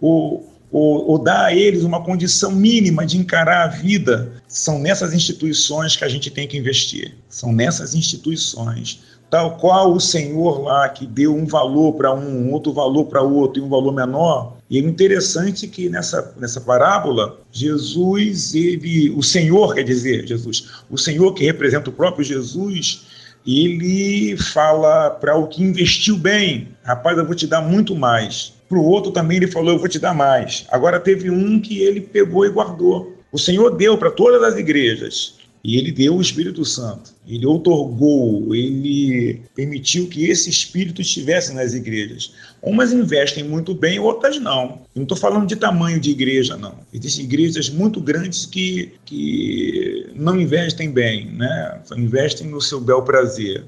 O, 0.00 0.47
ou, 0.70 1.10
ou 1.10 1.18
dar 1.18 1.46
a 1.46 1.54
eles 1.54 1.82
uma 1.82 2.02
condição 2.02 2.52
mínima 2.52 3.06
de 3.06 3.18
encarar 3.18 3.64
a 3.64 3.68
vida, 3.68 4.32
são 4.46 4.78
nessas 4.78 5.12
instituições 5.12 5.96
que 5.96 6.04
a 6.04 6.08
gente 6.08 6.30
tem 6.30 6.46
que 6.46 6.58
investir. 6.58 7.14
São 7.28 7.52
nessas 7.52 7.94
instituições. 7.94 9.00
Tal 9.30 9.58
qual 9.58 9.92
o 9.92 10.00
Senhor 10.00 10.62
lá 10.62 10.88
que 10.88 11.06
deu 11.06 11.34
um 11.34 11.44
valor 11.44 11.94
para 11.94 12.14
um, 12.14 12.50
outro 12.50 12.72
valor 12.72 13.06
para 13.06 13.22
outro 13.22 13.60
e 13.60 13.64
um 13.64 13.68
valor 13.68 13.92
menor. 13.92 14.56
E 14.70 14.78
é 14.78 14.80
interessante 14.80 15.68
que 15.68 15.88
nessa, 15.88 16.34
nessa 16.38 16.60
parábola, 16.60 17.38
Jesus, 17.52 18.54
ele, 18.54 19.10
o 19.10 19.22
Senhor, 19.22 19.74
quer 19.74 19.82
dizer, 19.82 20.26
Jesus, 20.26 20.68
o 20.90 20.96
Senhor 20.96 21.32
que 21.34 21.44
representa 21.44 21.90
o 21.90 21.92
próprio 21.92 22.24
Jesus, 22.24 23.06
ele 23.46 24.36
fala 24.36 25.10
para 25.10 25.36
o 25.36 25.46
que 25.46 25.62
investiu 25.62 26.16
bem: 26.16 26.68
rapaz, 26.82 27.16
eu 27.16 27.26
vou 27.26 27.34
te 27.34 27.46
dar 27.46 27.60
muito 27.60 27.94
mais. 27.94 28.54
Para 28.68 28.78
o 28.78 28.84
outro 28.84 29.10
também 29.10 29.38
ele 29.38 29.46
falou: 29.46 29.72
Eu 29.72 29.78
vou 29.78 29.88
te 29.88 29.98
dar 29.98 30.14
mais. 30.14 30.66
Agora 30.68 31.00
teve 31.00 31.30
um 31.30 31.60
que 31.60 31.78
ele 31.80 32.00
pegou 32.00 32.44
e 32.44 32.50
guardou. 32.50 33.16
O 33.32 33.38
Senhor 33.38 33.76
deu 33.76 33.96
para 33.96 34.10
todas 34.10 34.42
as 34.42 34.58
igrejas. 34.58 35.38
E 35.64 35.76
ele 35.76 35.90
deu 35.90 36.16
o 36.16 36.20
Espírito 36.20 36.64
Santo. 36.64 37.12
Ele 37.26 37.44
otorgou, 37.44 38.54
ele 38.54 39.42
permitiu 39.54 40.06
que 40.06 40.26
esse 40.26 40.48
Espírito 40.48 41.02
estivesse 41.02 41.52
nas 41.52 41.74
igrejas. 41.74 42.32
Umas 42.62 42.92
investem 42.92 43.44
muito 43.44 43.74
bem, 43.74 43.98
outras 43.98 44.40
não. 44.40 44.80
Eu 44.94 45.00
não 45.00 45.02
estou 45.02 45.16
falando 45.16 45.46
de 45.46 45.56
tamanho 45.56 46.00
de 46.00 46.10
igreja, 46.10 46.56
não. 46.56 46.74
Existem 46.94 47.24
igrejas 47.24 47.68
muito 47.68 48.00
grandes 48.00 48.46
que, 48.46 48.92
que 49.04 50.06
não 50.14 50.40
investem 50.40 50.90
bem, 50.90 51.26
né? 51.26 51.80
investem 51.96 52.46
no 52.46 52.60
seu 52.60 52.80
bel 52.80 53.02
prazer. 53.02 53.64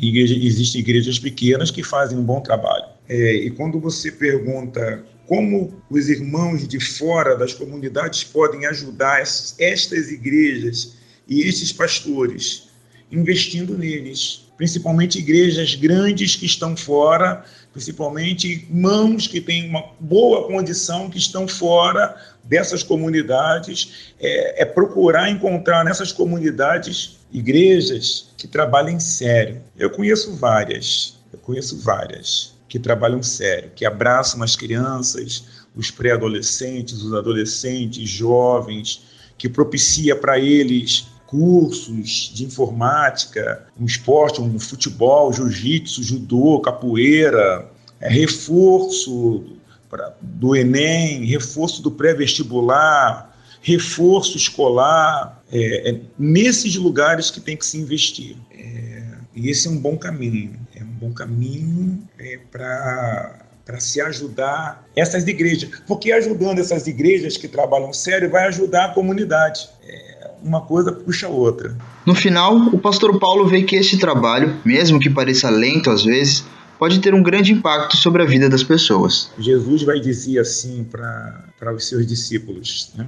Igreja, 0.00 0.34
existem 0.34 0.80
igrejas 0.80 1.18
pequenas 1.18 1.70
que 1.70 1.82
fazem 1.82 2.16
um 2.16 2.22
bom 2.22 2.40
trabalho. 2.40 2.84
É, 3.08 3.34
e 3.34 3.50
quando 3.50 3.80
você 3.80 4.12
pergunta 4.12 5.04
como 5.26 5.82
os 5.90 6.08
irmãos 6.08 6.66
de 6.66 6.78
fora 6.78 7.36
das 7.36 7.52
comunidades 7.52 8.22
podem 8.22 8.64
ajudar 8.66 9.20
estas 9.20 10.10
igrejas 10.10 10.94
e 11.28 11.42
esses 11.42 11.72
pastores, 11.72 12.68
investindo 13.10 13.76
neles, 13.76 14.46
principalmente 14.56 15.18
igrejas 15.18 15.74
grandes 15.74 16.36
que 16.36 16.46
estão 16.46 16.76
fora, 16.76 17.44
principalmente 17.72 18.48
irmãos 18.48 19.26
que 19.26 19.40
têm 19.40 19.68
uma 19.68 19.84
boa 20.00 20.46
condição 20.46 21.10
que 21.10 21.18
estão 21.18 21.46
fora 21.46 22.16
dessas 22.44 22.82
comunidades, 22.82 24.14
é, 24.20 24.62
é 24.62 24.64
procurar 24.64 25.30
encontrar 25.30 25.84
nessas 25.84 26.12
comunidades 26.12 27.17
igrejas 27.32 28.30
que 28.36 28.46
trabalhem 28.46 28.98
sério. 29.00 29.62
Eu 29.76 29.90
conheço 29.90 30.34
várias, 30.34 31.18
eu 31.32 31.38
conheço 31.38 31.78
várias 31.78 32.54
que 32.68 32.78
trabalham 32.78 33.22
sério, 33.22 33.70
que 33.74 33.86
abraçam 33.86 34.42
as 34.42 34.54
crianças, 34.54 35.44
os 35.74 35.90
pré-adolescentes, 35.90 37.02
os 37.02 37.14
adolescentes, 37.14 38.08
jovens, 38.08 39.02
que 39.38 39.48
propicia 39.48 40.14
para 40.14 40.38
eles 40.38 41.06
cursos 41.26 42.30
de 42.34 42.44
informática, 42.44 43.66
um 43.78 43.84
esporte, 43.84 44.40
um 44.40 44.58
futebol, 44.58 45.32
jiu-jitsu, 45.32 46.02
judô, 46.02 46.58
capoeira, 46.60 47.70
é, 48.00 48.08
reforço 48.08 49.44
pra, 49.90 50.14
do 50.20 50.56
Enem, 50.56 51.24
reforço 51.26 51.82
do 51.82 51.90
pré-vestibular, 51.90 53.36
reforço 53.60 54.36
escolar, 54.36 55.37
é, 55.52 55.90
é, 55.90 56.00
nesses 56.18 56.76
lugares 56.76 57.30
que 57.30 57.40
tem 57.40 57.56
que 57.56 57.66
se 57.66 57.78
investir. 57.78 58.36
É, 58.50 59.02
e 59.34 59.50
esse 59.50 59.68
é 59.68 59.70
um 59.70 59.78
bom 59.78 59.96
caminho 59.96 60.58
bom 60.98 61.12
caminho 61.12 62.02
é, 62.18 62.38
para 62.50 63.44
para 63.64 63.80
se 63.80 64.00
ajudar 64.00 64.82
essas 64.96 65.28
igrejas, 65.28 65.68
porque 65.86 66.10
ajudando 66.10 66.58
essas 66.58 66.86
igrejas 66.86 67.36
que 67.36 67.46
trabalham 67.46 67.92
sério 67.92 68.30
vai 68.30 68.46
ajudar 68.46 68.86
a 68.86 68.88
comunidade. 68.94 69.68
É, 69.86 70.30
uma 70.42 70.62
coisa 70.62 70.90
puxa 70.90 71.26
a 71.26 71.28
outra. 71.28 71.76
No 72.06 72.14
final, 72.14 72.56
o 72.56 72.78
pastor 72.78 73.18
Paulo 73.18 73.46
vê 73.46 73.62
que 73.62 73.76
este 73.76 73.98
trabalho, 73.98 74.58
mesmo 74.64 74.98
que 74.98 75.10
pareça 75.10 75.50
lento 75.50 75.90
às 75.90 76.02
vezes, 76.02 76.46
pode 76.78 76.98
ter 77.00 77.12
um 77.12 77.22
grande 77.22 77.52
impacto 77.52 77.94
sobre 77.98 78.22
a 78.22 78.24
vida 78.24 78.48
das 78.48 78.62
pessoas. 78.62 79.30
Jesus 79.38 79.82
vai 79.82 80.00
dizer 80.00 80.38
assim 80.38 80.82
para 80.90 81.74
os 81.76 81.86
seus 81.86 82.06
discípulos, 82.06 82.90
né? 82.96 83.06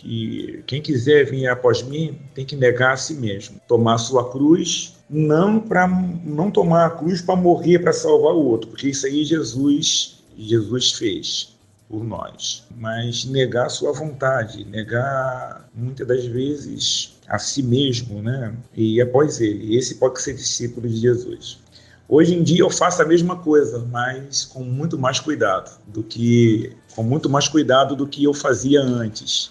Que 0.00 0.62
quem 0.66 0.80
quiser 0.80 1.24
vir 1.24 1.48
após 1.48 1.82
mim 1.82 2.18
tem 2.34 2.44
que 2.44 2.54
negar 2.54 2.92
a 2.92 2.96
si 2.96 3.14
mesmo, 3.14 3.60
tomar 3.66 3.98
sua 3.98 4.30
cruz 4.30 4.96
não 5.10 5.58
para 5.58 5.88
não 5.88 6.50
tomar 6.50 6.86
a 6.86 6.90
cruz 6.90 7.20
para 7.20 7.34
morrer 7.34 7.80
para 7.80 7.92
salvar 7.92 8.32
o 8.32 8.44
outro, 8.44 8.70
porque 8.70 8.88
isso 8.88 9.06
aí 9.06 9.24
Jesus 9.24 10.22
Jesus 10.36 10.92
fez 10.92 11.56
por 11.88 12.04
nós, 12.04 12.64
mas 12.76 13.24
negar 13.24 13.66
a 13.66 13.70
sua 13.70 13.92
vontade, 13.92 14.64
negar 14.66 15.68
muitas 15.74 16.06
das 16.06 16.24
vezes 16.26 17.18
a 17.26 17.38
si 17.38 17.62
mesmo, 17.62 18.22
né? 18.22 18.54
E 18.76 19.00
após 19.00 19.40
ele, 19.40 19.74
esse 19.76 19.96
pode 19.96 20.20
ser 20.20 20.34
discípulo 20.34 20.86
de 20.86 20.96
Jesus. 20.96 21.58
Hoje 22.06 22.34
em 22.34 22.42
dia 22.42 22.60
eu 22.60 22.70
faço 22.70 23.02
a 23.02 23.04
mesma 23.04 23.36
coisa, 23.36 23.80
mas 23.90 24.44
com 24.44 24.62
muito 24.62 24.98
mais 24.98 25.18
cuidado 25.18 25.78
do 25.86 26.02
que 26.02 26.72
com 26.94 27.02
muito 27.02 27.28
mais 27.28 27.48
cuidado 27.48 27.96
do 27.96 28.06
que 28.06 28.24
eu 28.24 28.34
fazia 28.34 28.80
antes. 28.80 29.50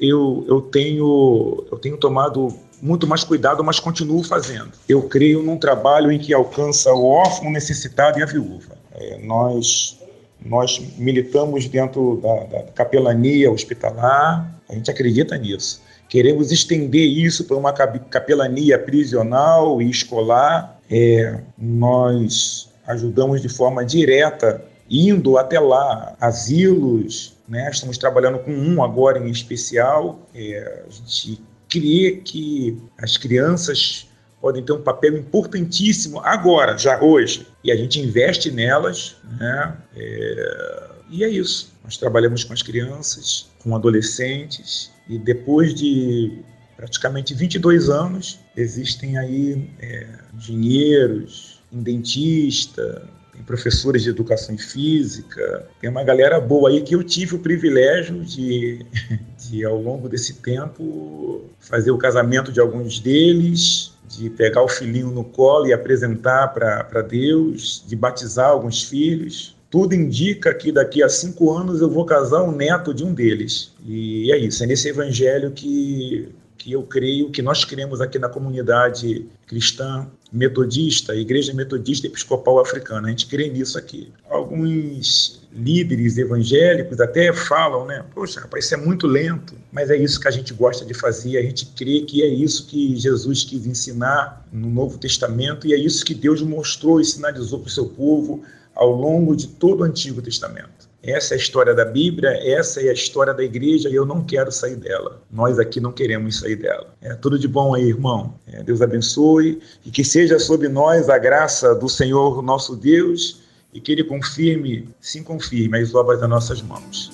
Eu, 0.00 0.44
eu 0.48 0.60
tenho 0.60 1.66
eu 1.70 1.78
tenho 1.78 1.96
tomado 1.96 2.54
muito 2.80 3.06
mais 3.06 3.24
cuidado, 3.24 3.62
mas 3.64 3.80
continuo 3.80 4.22
fazendo. 4.22 4.70
Eu 4.88 5.02
creio 5.02 5.42
num 5.42 5.56
trabalho 5.56 6.12
em 6.12 6.18
que 6.18 6.32
alcança 6.32 6.92
o 6.92 7.04
órfão, 7.04 7.48
o 7.48 7.52
necessitado 7.52 8.18
e 8.18 8.22
a 8.22 8.26
viúva. 8.26 8.76
É, 8.94 9.18
nós, 9.18 9.98
nós 10.44 10.80
militamos 10.96 11.66
dentro 11.68 12.20
da, 12.22 12.44
da 12.44 12.62
capelania 12.72 13.50
hospitalar, 13.50 14.60
a 14.68 14.74
gente 14.74 14.90
acredita 14.90 15.36
nisso. 15.36 15.80
Queremos 16.08 16.50
estender 16.50 17.06
isso 17.06 17.44
para 17.44 17.56
uma 17.56 17.72
capelania 17.72 18.78
prisional 18.78 19.82
e 19.82 19.90
escolar. 19.90 20.80
É, 20.90 21.40
nós 21.58 22.70
ajudamos 22.86 23.42
de 23.42 23.48
forma 23.48 23.84
direta, 23.84 24.64
indo 24.88 25.36
até 25.36 25.60
lá, 25.60 26.16
asilos, 26.18 27.36
né? 27.48 27.70
estamos 27.70 27.96
trabalhando 27.96 28.38
com 28.40 28.52
um 28.52 28.82
agora 28.82 29.18
em 29.18 29.30
especial. 29.30 30.28
É, 30.34 30.84
a 30.86 30.90
gente 30.90 31.40
crê 31.68 32.20
que 32.24 32.80
as 32.98 33.16
crianças 33.16 34.06
podem 34.40 34.62
ter 34.62 34.72
um 34.72 34.82
papel 34.82 35.16
importantíssimo 35.16 36.20
agora, 36.20 36.76
já 36.78 37.02
hoje, 37.02 37.46
e 37.62 37.72
a 37.72 37.76
gente 37.76 38.00
investe 38.00 38.50
nelas, 38.50 39.16
né? 39.38 39.76
É... 39.96 40.88
E 41.10 41.24
é 41.24 41.28
isso. 41.28 41.72
Nós 41.82 41.96
trabalhamos 41.96 42.44
com 42.44 42.52
as 42.52 42.62
crianças, 42.62 43.48
com 43.62 43.74
adolescentes, 43.74 44.90
e 45.08 45.18
depois 45.18 45.74
de 45.74 46.42
praticamente 46.76 47.34
22 47.34 47.88
anos, 47.88 48.38
existem 48.56 49.16
aí 49.18 49.70
é, 49.80 50.06
engenheiros, 50.36 51.60
em 51.72 51.82
dentista, 51.82 53.08
tem 53.38 53.44
professores 53.44 54.02
de 54.02 54.10
educação 54.10 54.58
física, 54.58 55.66
tem 55.80 55.88
uma 55.88 56.02
galera 56.02 56.40
boa 56.40 56.70
aí 56.70 56.82
que 56.82 56.94
eu 56.94 57.04
tive 57.04 57.36
o 57.36 57.38
privilégio 57.38 58.24
de, 58.24 58.84
de 59.38 59.64
ao 59.64 59.80
longo 59.80 60.08
desse 60.08 60.34
tempo, 60.34 61.44
fazer 61.60 61.90
o 61.90 61.98
casamento 61.98 62.50
de 62.50 62.60
alguns 62.60 62.98
deles, 62.98 63.92
de 64.08 64.28
pegar 64.30 64.62
o 64.62 64.68
filhinho 64.68 65.10
no 65.10 65.22
colo 65.22 65.66
e 65.66 65.72
apresentar 65.72 66.48
para 66.48 67.02
Deus, 67.02 67.84
de 67.86 67.94
batizar 67.94 68.50
alguns 68.50 68.82
filhos. 68.82 69.56
Tudo 69.70 69.94
indica 69.94 70.52
que 70.54 70.72
daqui 70.72 71.02
a 71.02 71.08
cinco 71.08 71.54
anos 71.54 71.80
eu 71.80 71.90
vou 71.90 72.06
casar 72.06 72.42
um 72.42 72.52
neto 72.52 72.94
de 72.94 73.04
um 73.04 73.12
deles. 73.12 73.70
E 73.86 74.32
é 74.32 74.38
isso, 74.38 74.64
é 74.64 74.66
nesse 74.66 74.88
evangelho 74.88 75.50
que 75.50 76.34
que 76.58 76.72
eu 76.72 76.82
creio 76.82 77.30
que 77.30 77.40
nós 77.40 77.64
queremos 77.64 78.00
aqui 78.00 78.18
na 78.18 78.28
comunidade 78.28 79.24
cristã 79.46 80.08
metodista, 80.32 81.14
Igreja 81.14 81.54
Metodista 81.54 82.06
Episcopal 82.06 82.60
Africana. 82.60 83.08
A 83.08 83.10
gente 83.10 83.26
crê 83.26 83.48
nisso 83.48 83.78
aqui. 83.78 84.12
Alguns 84.28 85.40
líderes 85.52 86.18
evangélicos 86.18 87.00
até 87.00 87.32
falam, 87.32 87.86
né? 87.86 88.04
Poxa, 88.14 88.40
rapaz, 88.40 88.66
isso 88.66 88.74
é 88.74 88.76
muito 88.76 89.06
lento, 89.06 89.54
mas 89.72 89.90
é 89.90 89.96
isso 89.96 90.20
que 90.20 90.28
a 90.28 90.30
gente 90.30 90.52
gosta 90.52 90.84
de 90.84 90.94
fazer. 90.94 91.38
A 91.38 91.42
gente 91.42 91.66
crê 91.66 92.02
que 92.02 92.22
é 92.22 92.28
isso 92.28 92.66
que 92.66 92.96
Jesus 92.96 93.44
quis 93.44 93.66
ensinar 93.66 94.46
no 94.52 94.68
Novo 94.68 94.98
Testamento 94.98 95.66
e 95.66 95.72
é 95.72 95.78
isso 95.78 96.04
que 96.04 96.14
Deus 96.14 96.42
mostrou 96.42 97.00
e 97.00 97.04
sinalizou 97.04 97.60
para 97.60 97.68
o 97.68 97.72
seu 97.72 97.86
povo 97.86 98.42
ao 98.74 98.92
longo 98.92 99.34
de 99.34 99.48
todo 99.48 99.80
o 99.80 99.84
Antigo 99.84 100.22
Testamento. 100.22 100.77
Essa 101.08 101.32
é 101.32 101.36
a 101.36 101.40
história 101.40 101.74
da 101.74 101.86
Bíblia, 101.86 102.28
essa 102.44 102.82
é 102.82 102.90
a 102.90 102.92
história 102.92 103.32
da 103.32 103.42
igreja 103.42 103.88
e 103.88 103.94
eu 103.94 104.04
não 104.04 104.22
quero 104.22 104.52
sair 104.52 104.76
dela. 104.76 105.22
Nós 105.32 105.58
aqui 105.58 105.80
não 105.80 105.90
queremos 105.90 106.40
sair 106.40 106.56
dela. 106.56 106.94
É 107.00 107.14
tudo 107.14 107.38
de 107.38 107.48
bom 107.48 107.74
aí, 107.74 107.88
irmão. 107.88 108.34
É, 108.46 108.62
Deus 108.62 108.82
abençoe 108.82 109.58
e 109.86 109.90
que 109.90 110.04
seja 110.04 110.38
sobre 110.38 110.68
nós 110.68 111.08
a 111.08 111.16
graça 111.16 111.74
do 111.74 111.88
Senhor 111.88 112.42
nosso 112.42 112.76
Deus 112.76 113.40
e 113.72 113.80
que 113.80 113.90
Ele 113.90 114.04
confirme, 114.04 114.86
sim 115.00 115.22
confirme 115.22 115.78
as 115.78 115.94
obras 115.94 116.20
das 116.20 116.28
nossas 116.28 116.60
mãos. 116.60 117.10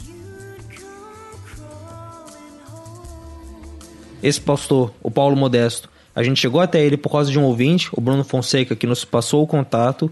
Esse 4.20 4.40
pastor, 4.40 4.92
o 5.04 5.10
Paulo 5.10 5.36
Modesto, 5.36 5.88
a 6.16 6.24
gente 6.24 6.40
chegou 6.40 6.60
até 6.60 6.84
ele 6.84 6.96
por 6.96 7.12
causa 7.12 7.30
de 7.30 7.38
um 7.38 7.44
ouvinte, 7.44 7.90
o 7.92 8.00
Bruno 8.00 8.24
Fonseca, 8.24 8.74
que 8.74 8.88
nos 8.88 9.04
passou 9.04 9.44
o 9.44 9.46
contato 9.46 10.10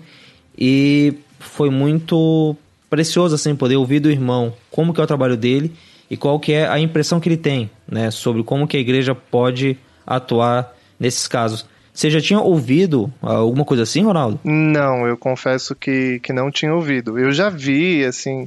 e 0.57 1.15
foi 1.41 1.69
muito 1.69 2.57
precioso 2.93 3.35
assim 3.35 3.57
poder 3.57 3.77
ouvir 3.77 4.01
do 4.01 4.11
irmão 4.11 4.53
como 4.71 4.93
que 4.93 5.01
é 5.01 5.05
o 5.05 5.07
trabalho 5.07 5.35
dele 5.35 5.73
e 6.11 6.17
qual 6.17 6.39
que 6.39 6.53
é 6.53 6.69
a 6.69 6.79
impressão 6.79 7.19
que 7.19 7.27
ele 7.27 7.39
tem, 7.39 7.71
né, 7.91 8.11
sobre 8.11 8.43
como 8.43 8.69
que 8.69 8.77
a 8.77 8.81
igreja 8.81 9.15
pode 9.15 9.79
atuar 10.07 10.77
nesses 11.01 11.27
casos. 11.27 11.67
Você 11.91 12.11
já 12.11 12.21
tinha 12.21 12.39
ouvido 12.39 13.11
alguma 13.23 13.65
coisa 13.65 13.85
assim, 13.85 14.03
Ronaldo? 14.03 14.39
Não, 14.45 15.07
eu 15.07 15.17
confesso 15.17 15.75
que, 15.75 16.21
que 16.21 16.35
não 16.35 16.51
tinha 16.51 16.75
ouvido. 16.75 17.19
Eu 17.19 17.33
já 17.33 17.49
vi, 17.49 18.05
assim, 18.05 18.47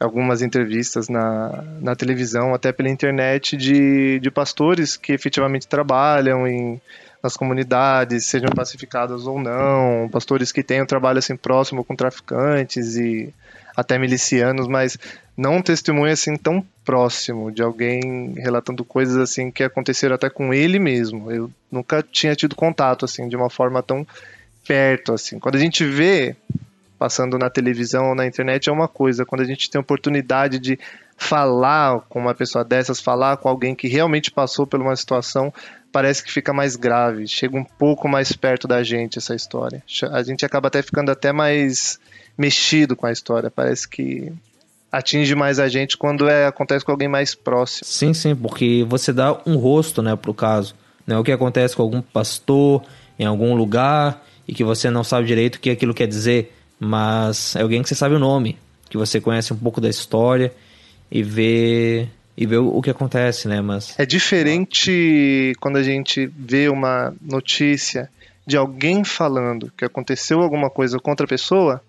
algumas 0.00 0.40
entrevistas 0.40 1.10
na, 1.10 1.62
na 1.78 1.94
televisão, 1.94 2.54
até 2.54 2.72
pela 2.72 2.88
internet, 2.88 3.58
de, 3.58 4.18
de 4.20 4.30
pastores 4.30 4.96
que 4.96 5.12
efetivamente 5.12 5.68
trabalham 5.68 6.48
em, 6.48 6.80
nas 7.22 7.36
comunidades, 7.36 8.24
sejam 8.24 8.48
pacificadas 8.54 9.26
ou 9.26 9.38
não, 9.38 10.08
pastores 10.10 10.50
que 10.50 10.62
têm 10.62 10.82
um 10.82 10.86
trabalho 10.86 11.18
assim 11.18 11.36
próximo 11.36 11.84
com 11.84 11.94
traficantes 11.94 12.96
e 12.96 13.34
até 13.76 13.98
milicianos, 13.98 14.66
mas 14.66 14.98
não 15.36 15.56
um 15.56 15.62
testemunho 15.62 16.12
assim 16.12 16.36
tão 16.36 16.64
próximo 16.84 17.52
de 17.52 17.62
alguém 17.62 18.32
relatando 18.36 18.84
coisas 18.84 19.16
assim 19.16 19.50
que 19.50 19.62
aconteceram 19.62 20.14
até 20.14 20.30
com 20.30 20.54
ele 20.54 20.78
mesmo. 20.78 21.30
Eu 21.30 21.50
nunca 21.70 22.02
tinha 22.02 22.34
tido 22.34 22.56
contato 22.56 23.04
assim 23.04 23.28
de 23.28 23.36
uma 23.36 23.50
forma 23.50 23.82
tão 23.82 24.06
perto 24.66 25.12
assim. 25.12 25.38
Quando 25.38 25.56
a 25.56 25.60
gente 25.60 25.84
vê 25.84 26.34
passando 26.98 27.38
na 27.38 27.50
televisão 27.50 28.08
ou 28.08 28.14
na 28.14 28.26
internet 28.26 28.70
é 28.70 28.72
uma 28.72 28.88
coisa, 28.88 29.26
quando 29.26 29.42
a 29.42 29.44
gente 29.44 29.68
tem 29.68 29.78
a 29.78 29.82
oportunidade 29.82 30.58
de 30.58 30.78
falar 31.16 32.00
com 32.08 32.18
uma 32.18 32.34
pessoa 32.34 32.64
dessas, 32.64 33.00
falar 33.00 33.36
com 33.36 33.48
alguém 33.48 33.74
que 33.74 33.88
realmente 33.88 34.30
passou 34.30 34.66
por 34.66 34.80
uma 34.80 34.96
situação, 34.96 35.52
parece 35.96 36.22
que 36.22 36.30
fica 36.30 36.52
mais 36.52 36.76
grave, 36.76 37.26
chega 37.26 37.56
um 37.56 37.64
pouco 37.64 38.06
mais 38.06 38.30
perto 38.30 38.68
da 38.68 38.82
gente 38.82 39.16
essa 39.16 39.34
história. 39.34 39.82
A 40.12 40.22
gente 40.22 40.44
acaba 40.44 40.68
até 40.68 40.82
ficando 40.82 41.10
até 41.10 41.32
mais 41.32 41.98
mexido 42.36 42.94
com 42.94 43.06
a 43.06 43.12
história. 43.12 43.50
Parece 43.50 43.88
que 43.88 44.30
atinge 44.92 45.34
mais 45.34 45.58
a 45.58 45.68
gente 45.68 45.96
quando 45.96 46.28
é, 46.28 46.48
acontece 46.48 46.84
com 46.84 46.92
alguém 46.92 47.08
mais 47.08 47.34
próximo. 47.34 47.88
Sim, 47.88 48.12
sim, 48.12 48.36
porque 48.36 48.84
você 48.86 49.10
dá 49.10 49.40
um 49.46 49.56
rosto, 49.56 50.02
né, 50.02 50.14
pro 50.14 50.34
caso. 50.34 50.74
Né? 51.06 51.16
O 51.16 51.24
que 51.24 51.32
acontece 51.32 51.74
com 51.74 51.80
algum 51.80 52.02
pastor 52.02 52.82
em 53.18 53.24
algum 53.24 53.54
lugar 53.54 54.22
e 54.46 54.52
que 54.52 54.62
você 54.62 54.90
não 54.90 55.02
sabe 55.02 55.26
direito 55.26 55.56
o 55.56 55.60
que 55.60 55.70
aquilo 55.70 55.94
quer 55.94 56.06
dizer, 56.06 56.54
mas 56.78 57.56
é 57.56 57.62
alguém 57.62 57.82
que 57.82 57.88
você 57.88 57.94
sabe 57.94 58.14
o 58.14 58.18
nome, 58.18 58.58
que 58.90 58.98
você 58.98 59.18
conhece 59.18 59.50
um 59.50 59.56
pouco 59.56 59.80
da 59.80 59.88
história 59.88 60.52
e 61.10 61.22
vê 61.22 62.06
e 62.36 62.46
vê 62.46 62.56
o 62.56 62.82
que 62.82 62.90
acontece, 62.90 63.48
né? 63.48 63.60
Mas 63.60 63.98
é 63.98 64.04
diferente 64.04 65.54
quando 65.58 65.76
a 65.76 65.82
gente 65.82 66.26
vê 66.26 66.68
uma 66.68 67.14
notícia 67.20 68.10
de 68.46 68.56
alguém 68.56 69.02
falando 69.02 69.72
que 69.76 69.84
aconteceu 69.84 70.40
alguma 70.40 70.70
coisa 70.70 70.98
contra 70.98 71.24
a 71.24 71.28
pessoa 71.28 71.82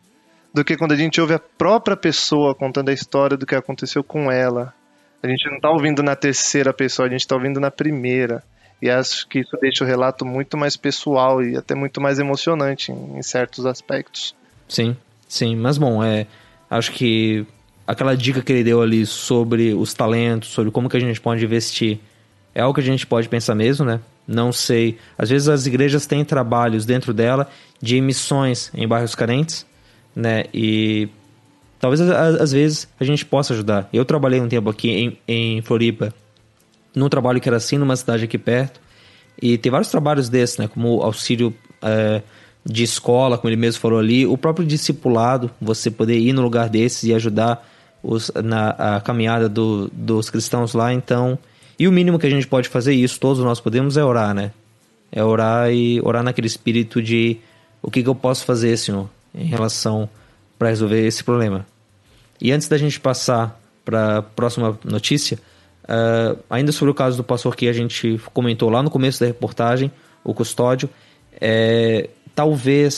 do 0.53 0.63
que 0.63 0.77
quando 0.77 0.93
a 0.93 0.95
gente 0.95 1.19
ouve 1.21 1.33
a 1.33 1.39
própria 1.39 1.95
pessoa 1.95 2.55
contando 2.55 2.89
a 2.89 2.93
história 2.93 3.37
do 3.37 3.45
que 3.45 3.53
aconteceu 3.53 4.03
com 4.03 4.31
ela. 4.31 4.73
A 5.21 5.27
gente 5.27 5.47
não 5.49 5.57
está 5.57 5.69
ouvindo 5.69 6.01
na 6.01 6.15
terceira 6.15 6.73
pessoa, 6.73 7.07
a 7.07 7.11
gente 7.11 7.21
está 7.21 7.35
ouvindo 7.35 7.59
na 7.59 7.69
primeira. 7.69 8.43
E 8.81 8.89
acho 8.89 9.27
que 9.27 9.39
isso 9.39 9.57
deixa 9.59 9.83
o 9.83 9.87
relato 9.87 10.25
muito 10.25 10.55
mais 10.57 10.77
pessoal 10.77 11.43
e 11.43 11.57
até 11.57 11.75
muito 11.75 11.99
mais 11.99 12.19
emocionante 12.19 12.91
em, 12.91 13.17
em 13.17 13.21
certos 13.21 13.65
aspectos. 13.65 14.35
Sim, 14.67 14.95
sim. 15.27 15.55
Mas 15.55 15.77
bom, 15.77 16.03
é, 16.03 16.27
acho 16.69 16.91
que 16.91 17.45
aquela 17.87 18.15
dica 18.15 18.41
que 18.41 18.51
ele 18.51 18.63
deu 18.63 18.81
ali 18.81 19.05
sobre 19.05 19.73
os 19.73 19.93
talentos, 19.93 20.49
sobre 20.49 20.71
como 20.71 20.89
que 20.89 20.97
a 20.97 20.99
gente 20.99 21.19
pode 21.19 21.43
investir, 21.43 21.99
é 22.53 22.61
algo 22.61 22.75
que 22.75 22.81
a 22.81 22.83
gente 22.83 23.07
pode 23.07 23.29
pensar 23.29 23.55
mesmo, 23.55 23.85
né? 23.85 23.99
Não 24.27 24.51
sei. 24.51 24.97
Às 25.17 25.29
vezes 25.29 25.47
as 25.47 25.65
igrejas 25.65 26.05
têm 26.05 26.25
trabalhos 26.25 26.85
dentro 26.85 27.13
dela 27.13 27.49
de 27.81 28.01
missões 28.01 28.69
em 28.73 28.87
bairros 28.87 29.15
carentes 29.15 29.65
né? 30.17 30.45
E 30.51 31.07
talvez 31.79 32.01
às 32.01 32.51
vezes 32.51 32.87
a 32.99 33.03
gente 33.03 33.23
possa 33.23 33.53
ajudar. 33.53 33.87
Eu 33.93 34.03
trabalhei 34.03 34.41
um 34.41 34.49
tempo 34.49 34.67
aqui 34.67 34.89
em, 34.89 35.17
em 35.27 35.61
Floripa, 35.61 36.11
num 36.95 37.07
trabalho 37.07 37.39
que 37.39 37.47
era 37.47 37.57
assim, 37.57 37.77
numa 37.77 37.95
cidade 37.95 38.23
aqui 38.23 38.39
perto, 38.39 38.81
e 39.39 39.59
tem 39.59 39.71
vários 39.71 39.91
trabalhos 39.91 40.27
desses, 40.27 40.57
né? 40.57 40.67
Como 40.67 41.03
auxílio 41.03 41.53
é, 41.83 42.23
de 42.65 42.83
escola, 42.83 43.37
como 43.37 43.49
ele 43.49 43.57
mesmo 43.57 43.79
falou 43.79 43.99
ali, 43.99 44.25
o 44.25 44.35
próprio 44.35 44.65
discipulado, 44.65 45.51
você 45.61 45.91
poder 45.91 46.17
ir 46.17 46.33
no 46.33 46.41
lugar 46.41 46.67
desses 46.67 47.03
e 47.03 47.13
ajudar 47.13 47.63
os, 48.03 48.31
na 48.43 48.69
a 48.69 49.01
caminhada 49.01 49.47
do, 49.49 49.89
dos 49.91 50.29
cristãos 50.29 50.73
lá, 50.73 50.93
então. 50.93 51.37
E 51.79 51.87
o 51.87 51.91
mínimo 51.91 52.17
que 52.17 52.25
a 52.25 52.29
gente 52.29 52.47
pode 52.47 52.69
fazer, 52.69 52.93
isso 52.93 53.19
todos 53.19 53.43
nós 53.43 53.59
podemos, 53.59 53.97
é 53.97 54.03
orar, 54.03 54.33
né? 54.33 54.51
É 55.11 55.23
orar 55.23 55.71
e 55.71 56.01
orar 56.01 56.23
naquele 56.23 56.47
espírito 56.47 57.01
de 57.01 57.37
o 57.81 57.91
que, 57.91 58.01
que 58.01 58.09
eu 58.09 58.15
posso 58.15 58.45
fazer, 58.45 58.75
Senhor? 58.77 59.07
em 59.37 59.45
relação 59.45 60.09
para 60.57 60.69
resolver 60.69 61.05
esse 61.05 61.23
problema. 61.23 61.65
E 62.41 62.51
antes 62.51 62.67
da 62.67 62.77
gente 62.77 62.99
passar 62.99 63.59
para 63.85 64.17
a 64.17 64.21
próxima 64.21 64.77
notícia, 64.83 65.39
uh, 65.83 66.37
ainda 66.49 66.71
sobre 66.71 66.91
o 66.91 66.93
caso 66.93 67.15
do 67.15 67.23
pastor 67.23 67.55
que 67.55 67.67
a 67.67 67.73
gente 67.73 68.19
comentou 68.33 68.69
lá 68.69 68.81
no 68.81 68.89
começo 68.89 69.19
da 69.19 69.27
reportagem, 69.27 69.91
o 70.23 70.33
custódio, 70.33 70.89
é, 71.39 72.09
talvez, 72.35 72.93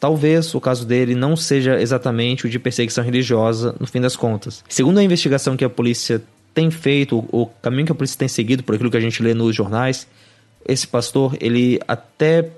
talvez 0.00 0.54
o 0.54 0.60
caso 0.60 0.86
dele 0.86 1.14
não 1.14 1.36
seja 1.36 1.80
exatamente 1.80 2.46
o 2.46 2.48
de 2.48 2.58
perseguição 2.58 3.04
religiosa 3.04 3.76
no 3.78 3.86
fim 3.86 4.00
das 4.00 4.16
contas. 4.16 4.64
Segundo 4.66 4.98
a 4.98 5.04
investigação 5.04 5.56
que 5.56 5.64
a 5.64 5.68
polícia 5.68 6.22
tem 6.54 6.70
feito, 6.70 7.18
o, 7.30 7.46
caminho 7.46 7.86
que 7.86 7.92
a 7.92 7.94
polícia 7.94 8.18
tem 8.18 8.26
seguido, 8.26 8.64
por 8.64 8.74
aquilo 8.74 8.90
que 8.90 8.96
a 8.96 9.00
gente 9.00 9.22
lê 9.22 9.34
nos 9.34 9.54
jornais, 9.54 10.08
esse 10.66 10.88
pastor, 10.88 11.36
ele 11.40 11.78
até 11.86 12.48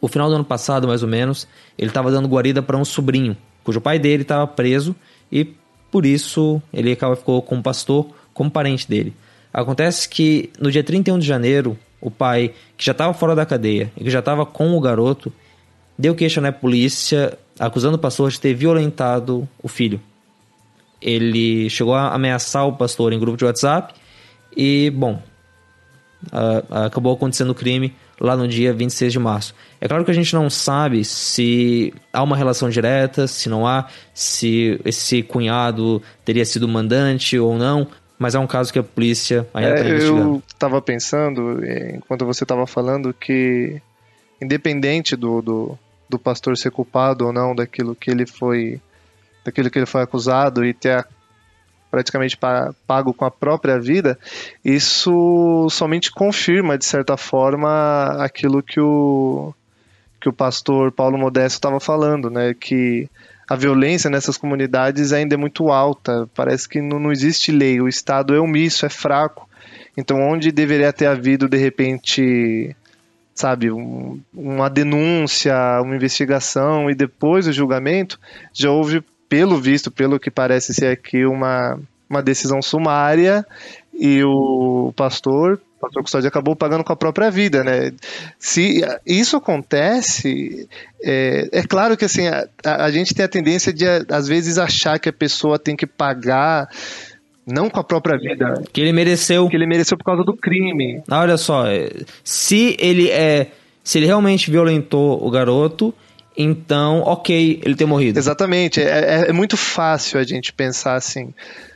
o 0.00 0.08
final 0.08 0.28
do 0.28 0.34
ano 0.34 0.44
passado, 0.44 0.88
mais 0.88 1.02
ou 1.02 1.08
menos, 1.08 1.46
ele 1.78 1.88
estava 1.88 2.10
dando 2.10 2.28
guarida 2.28 2.60
para 2.60 2.76
um 2.76 2.84
sobrinho, 2.84 3.36
cujo 3.62 3.80
pai 3.80 3.98
dele 3.98 4.22
estava 4.22 4.46
preso 4.46 4.94
e 5.30 5.44
por 5.90 6.04
isso 6.04 6.60
ele 6.72 6.96
ficou 6.96 7.40
com 7.40 7.58
o 7.58 7.62
pastor 7.62 8.08
como 8.34 8.50
parente 8.50 8.88
dele. 8.88 9.14
Acontece 9.52 10.08
que 10.08 10.50
no 10.58 10.70
dia 10.70 10.82
31 10.82 11.18
de 11.18 11.26
janeiro, 11.26 11.78
o 12.00 12.10
pai, 12.10 12.52
que 12.76 12.84
já 12.84 12.92
estava 12.92 13.14
fora 13.14 13.36
da 13.36 13.46
cadeia 13.46 13.92
e 13.96 14.02
que 14.02 14.10
já 14.10 14.18
estava 14.18 14.44
com 14.44 14.76
o 14.76 14.80
garoto, 14.80 15.32
deu 16.02 16.16
queixa 16.16 16.40
na 16.40 16.50
polícia 16.50 17.38
acusando 17.60 17.94
o 17.94 17.98
pastor 17.98 18.28
de 18.28 18.40
ter 18.40 18.54
violentado 18.54 19.48
o 19.62 19.68
filho. 19.68 20.00
Ele 21.00 21.70
chegou 21.70 21.94
a 21.94 22.12
ameaçar 22.12 22.66
o 22.66 22.72
pastor 22.72 23.12
em 23.12 23.20
grupo 23.20 23.38
de 23.38 23.44
WhatsApp 23.44 23.94
e, 24.56 24.90
bom, 24.90 25.22
uh, 26.26 26.74
acabou 26.86 27.14
acontecendo 27.14 27.50
o 27.50 27.54
crime 27.54 27.94
lá 28.20 28.36
no 28.36 28.48
dia 28.48 28.72
26 28.72 29.12
de 29.12 29.18
março. 29.20 29.54
É 29.80 29.86
claro 29.86 30.04
que 30.04 30.10
a 30.10 30.14
gente 30.14 30.34
não 30.34 30.50
sabe 30.50 31.04
se 31.04 31.94
há 32.12 32.20
uma 32.20 32.36
relação 32.36 32.68
direta, 32.68 33.28
se 33.28 33.48
não 33.48 33.64
há, 33.64 33.86
se 34.12 34.80
esse 34.84 35.22
cunhado 35.22 36.02
teria 36.24 36.44
sido 36.44 36.66
mandante 36.66 37.38
ou 37.38 37.56
não, 37.56 37.86
mas 38.18 38.34
é 38.34 38.40
um 38.40 38.46
caso 38.46 38.72
que 38.72 38.78
a 38.78 38.82
polícia 38.82 39.46
ainda 39.54 39.70
está 39.74 39.84
É, 39.84 39.88
investigando. 39.88 40.20
eu 40.20 40.42
estava 40.48 40.82
pensando, 40.82 41.64
eh, 41.64 41.94
enquanto 41.96 42.24
você 42.24 42.44
estava 42.44 42.66
falando, 42.66 43.12
que 43.12 43.80
independente 44.40 45.14
do, 45.16 45.40
do, 45.40 45.78
do 46.12 46.18
pastor 46.18 46.56
ser 46.58 46.70
culpado 46.70 47.26
ou 47.26 47.32
não 47.32 47.54
daquilo 47.54 47.94
que 47.94 48.10
ele 48.10 48.26
foi 48.26 48.80
daquilo 49.44 49.70
que 49.70 49.78
ele 49.78 49.86
foi 49.86 50.02
acusado 50.02 50.64
e 50.64 50.72
ter 50.72 51.04
praticamente 51.90 52.36
pa- 52.36 52.72
pago 52.86 53.12
com 53.12 53.24
a 53.24 53.30
própria 53.30 53.78
vida, 53.80 54.18
isso 54.64 55.66
somente 55.70 56.10
confirma, 56.10 56.78
de 56.78 56.84
certa 56.84 57.16
forma, 57.16 58.16
aquilo 58.22 58.62
que 58.62 58.80
o, 58.80 59.52
que 60.20 60.28
o 60.28 60.32
pastor 60.32 60.92
Paulo 60.92 61.18
Modesto 61.18 61.56
estava 61.56 61.80
falando, 61.80 62.30
né? 62.30 62.54
Que 62.54 63.08
a 63.48 63.56
violência 63.56 64.08
nessas 64.08 64.38
comunidades 64.38 65.12
ainda 65.12 65.34
é 65.34 65.36
muito 65.36 65.70
alta. 65.70 66.28
Parece 66.34 66.68
que 66.68 66.80
não, 66.80 66.98
não 66.98 67.12
existe 67.12 67.50
lei. 67.52 67.80
O 67.80 67.88
Estado 67.88 68.34
é 68.34 68.40
omisso, 68.40 68.86
é 68.86 68.88
fraco. 68.88 69.46
Então, 69.96 70.18
onde 70.20 70.50
deveria 70.52 70.92
ter 70.92 71.06
havido, 71.06 71.46
de 71.48 71.58
repente, 71.58 72.74
sabe, 73.34 73.70
um- 73.70 74.20
uma 74.32 74.68
denúncia, 74.68 75.54
uma 75.82 75.94
investigação 75.96 76.90
e 76.90 76.94
depois 76.94 77.46
o 77.46 77.52
julgamento, 77.52 78.18
já 78.52 78.70
houve, 78.70 79.02
pelo 79.28 79.58
visto, 79.60 79.90
pelo 79.90 80.20
que 80.20 80.30
parece 80.30 80.74
ser 80.74 80.88
aqui, 80.88 81.24
uma, 81.24 81.78
uma 82.08 82.22
decisão 82.22 82.60
sumária 82.60 83.46
e 83.94 84.22
o 84.24 84.92
pastor, 84.96 85.60
o 85.78 85.80
pastor 85.80 86.02
Custódio, 86.02 86.28
acabou 86.28 86.54
pagando 86.54 86.84
com 86.84 86.92
a 86.92 86.96
própria 86.96 87.30
vida, 87.30 87.64
né? 87.64 87.92
Se 88.38 88.82
isso 89.06 89.36
acontece, 89.36 90.68
é, 91.02 91.48
é 91.52 91.62
claro 91.62 91.96
que 91.96 92.04
assim, 92.04 92.28
a, 92.28 92.46
a 92.64 92.90
gente 92.90 93.14
tem 93.14 93.24
a 93.24 93.28
tendência 93.28 93.72
de, 93.72 93.84
às 94.08 94.28
vezes, 94.28 94.58
achar 94.58 94.98
que 94.98 95.08
a 95.08 95.12
pessoa 95.12 95.58
tem 95.58 95.74
que 95.74 95.86
pagar 95.86 96.68
não 97.46 97.68
com 97.70 97.80
a 97.80 97.84
própria 97.84 98.16
vida, 98.18 98.62
Que 98.72 98.80
ele 98.80 98.92
mereceu. 98.92 99.48
que 99.48 99.56
ele 99.56 99.66
mereceu 99.66 99.96
por 99.96 100.04
causa 100.04 100.22
do 100.24 100.36
crime. 100.36 101.02
Ah, 101.08 101.20
Olha 101.20 101.36
só, 101.36 101.66
é, 101.66 101.90
se 102.24 102.76
ele 102.78 103.08
é. 103.10 103.48
Se 103.84 103.98
ele 103.98 104.06
realmente 104.06 104.48
violentou 104.50 105.26
o 105.26 105.28
garoto, 105.30 105.92
então, 106.36 107.00
ok, 107.00 107.60
ele 107.64 107.74
ter 107.74 107.84
morrido. 107.84 108.18
Exatamente, 108.18 108.80
é, 108.80 108.84
é- 109.24 109.30
é 109.30 109.32
muito 109.32 109.56
fácil 109.56 110.20
a 110.20 110.22
gente 110.24 110.52
pensar 110.52 110.94
assim. 110.94 111.34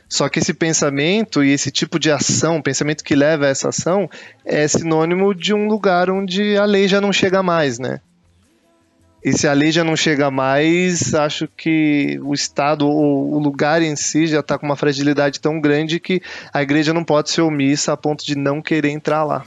Só 0.09 0.29
que 0.29 0.39
esse 0.39 0.53
pensamento 0.53 1.43
e 1.43 1.51
esse 1.51 1.69
tipo 1.69 1.99
de 1.99 2.09
ação, 2.09 2.61
pensamento 2.61 3.03
que 3.03 3.13
leva 3.13 3.45
a 3.45 3.49
essa 3.49 3.67
ação, 3.69 4.09
é 4.45 4.65
sinônimo 4.65 5.35
de 5.35 5.53
um 5.53 5.67
lugar 5.67 6.09
onde 6.09 6.55
a 6.55 6.63
lei 6.63 6.87
já 6.87 7.01
não 7.01 7.11
chega 7.11 7.43
mais, 7.43 7.77
né? 7.77 7.99
E 9.23 9.33
se 9.33 9.47
a 9.47 9.53
lei 9.53 9.71
já 9.71 9.83
não 9.83 9.95
chega 9.95 10.29
mais, 10.29 11.13
acho 11.13 11.47
que 11.57 12.19
o 12.23 12.33
Estado 12.33 12.87
ou 12.87 13.33
o 13.33 13.39
lugar 13.39 13.81
em 13.81 13.95
si 13.95 14.27
já 14.27 14.39
está 14.39 14.57
com 14.57 14.65
uma 14.65 14.75
fragilidade 14.75 15.39
tão 15.39 15.59
grande 15.59 15.99
que 15.99 16.21
a 16.53 16.61
igreja 16.61 16.93
não 16.93 17.03
pode 17.03 17.31
ser 17.31 17.41
omissa 17.41 17.93
a 17.93 17.97
ponto 17.97 18.25
de 18.25 18.35
não 18.35 18.61
querer 18.61 18.89
entrar 18.89 19.23
lá. 19.23 19.43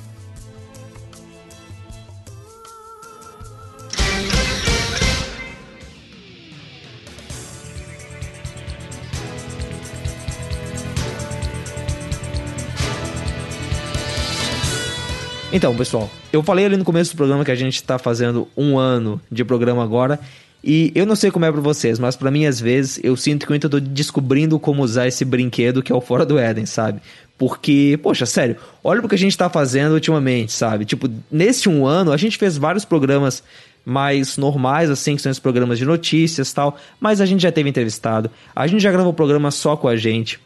Então, 15.53 15.75
pessoal, 15.77 16.09
eu 16.33 16.45
falei 16.45 16.65
ali 16.65 16.77
no 16.77 16.85
começo 16.85 17.13
do 17.13 17.17
programa 17.17 17.45
que 17.45 17.51
a 17.51 17.57
gente 17.57 17.83
tá 17.83 17.99
fazendo 17.99 18.47
um 18.57 18.79
ano 18.79 19.21
de 19.31 19.45
programa 19.45 19.83
agora. 19.83 20.21
E 20.63 20.93
eu 20.95 21.05
não 21.05 21.17
sei 21.17 21.31
como 21.31 21.45
é 21.45 21.51
pra 21.51 21.61
vocês, 21.61 21.99
mas 21.99 22.15
pra 22.15 22.31
mim, 22.31 22.47
às 22.47 22.61
vezes, 22.61 23.01
eu 23.03 23.17
sinto 23.17 23.47
que 23.47 23.53
eu 23.53 23.55
ainda 23.55 23.69
tô 23.69 23.81
descobrindo 23.81 24.61
como 24.61 24.83
usar 24.83 25.09
esse 25.09 25.25
brinquedo 25.25 25.83
que 25.83 25.91
é 25.91 25.95
o 25.95 26.01
Fora 26.01 26.25
do 26.25 26.39
Éden, 26.39 26.67
sabe? 26.67 27.01
Porque, 27.37 27.99
poxa, 28.01 28.27
sério, 28.27 28.57
olha 28.85 29.01
o 29.01 29.09
que 29.09 29.15
a 29.15 29.19
gente 29.19 29.37
tá 29.37 29.49
fazendo 29.49 29.95
ultimamente, 29.95 30.53
sabe? 30.53 30.85
Tipo, 30.85 31.09
nesse 31.33 31.69
um 31.69 31.85
ano, 31.85 32.13
a 32.13 32.17
gente 32.17 32.39
fez 32.39 32.57
vários 32.57 32.85
programas 32.85 33.43
mais 33.85 34.37
normais, 34.37 34.89
assim, 34.89 35.17
que 35.17 35.23
são 35.23 35.33
os 35.33 35.39
programas 35.41 35.79
de 35.79 35.85
notícias 35.85 36.53
tal, 36.53 36.77
mas 37.01 37.21
a 37.21 37.27
gente 37.27 37.43
já 37.43 37.51
teve 37.51 37.69
entrevistado, 37.69 38.31
a 38.55 38.67
gente 38.69 38.83
já 38.83 38.93
gravou 38.93 39.13
programa 39.13 39.51
só 39.51 39.77
com 39.77 39.89
a 39.89 39.97
gente. 39.97 40.39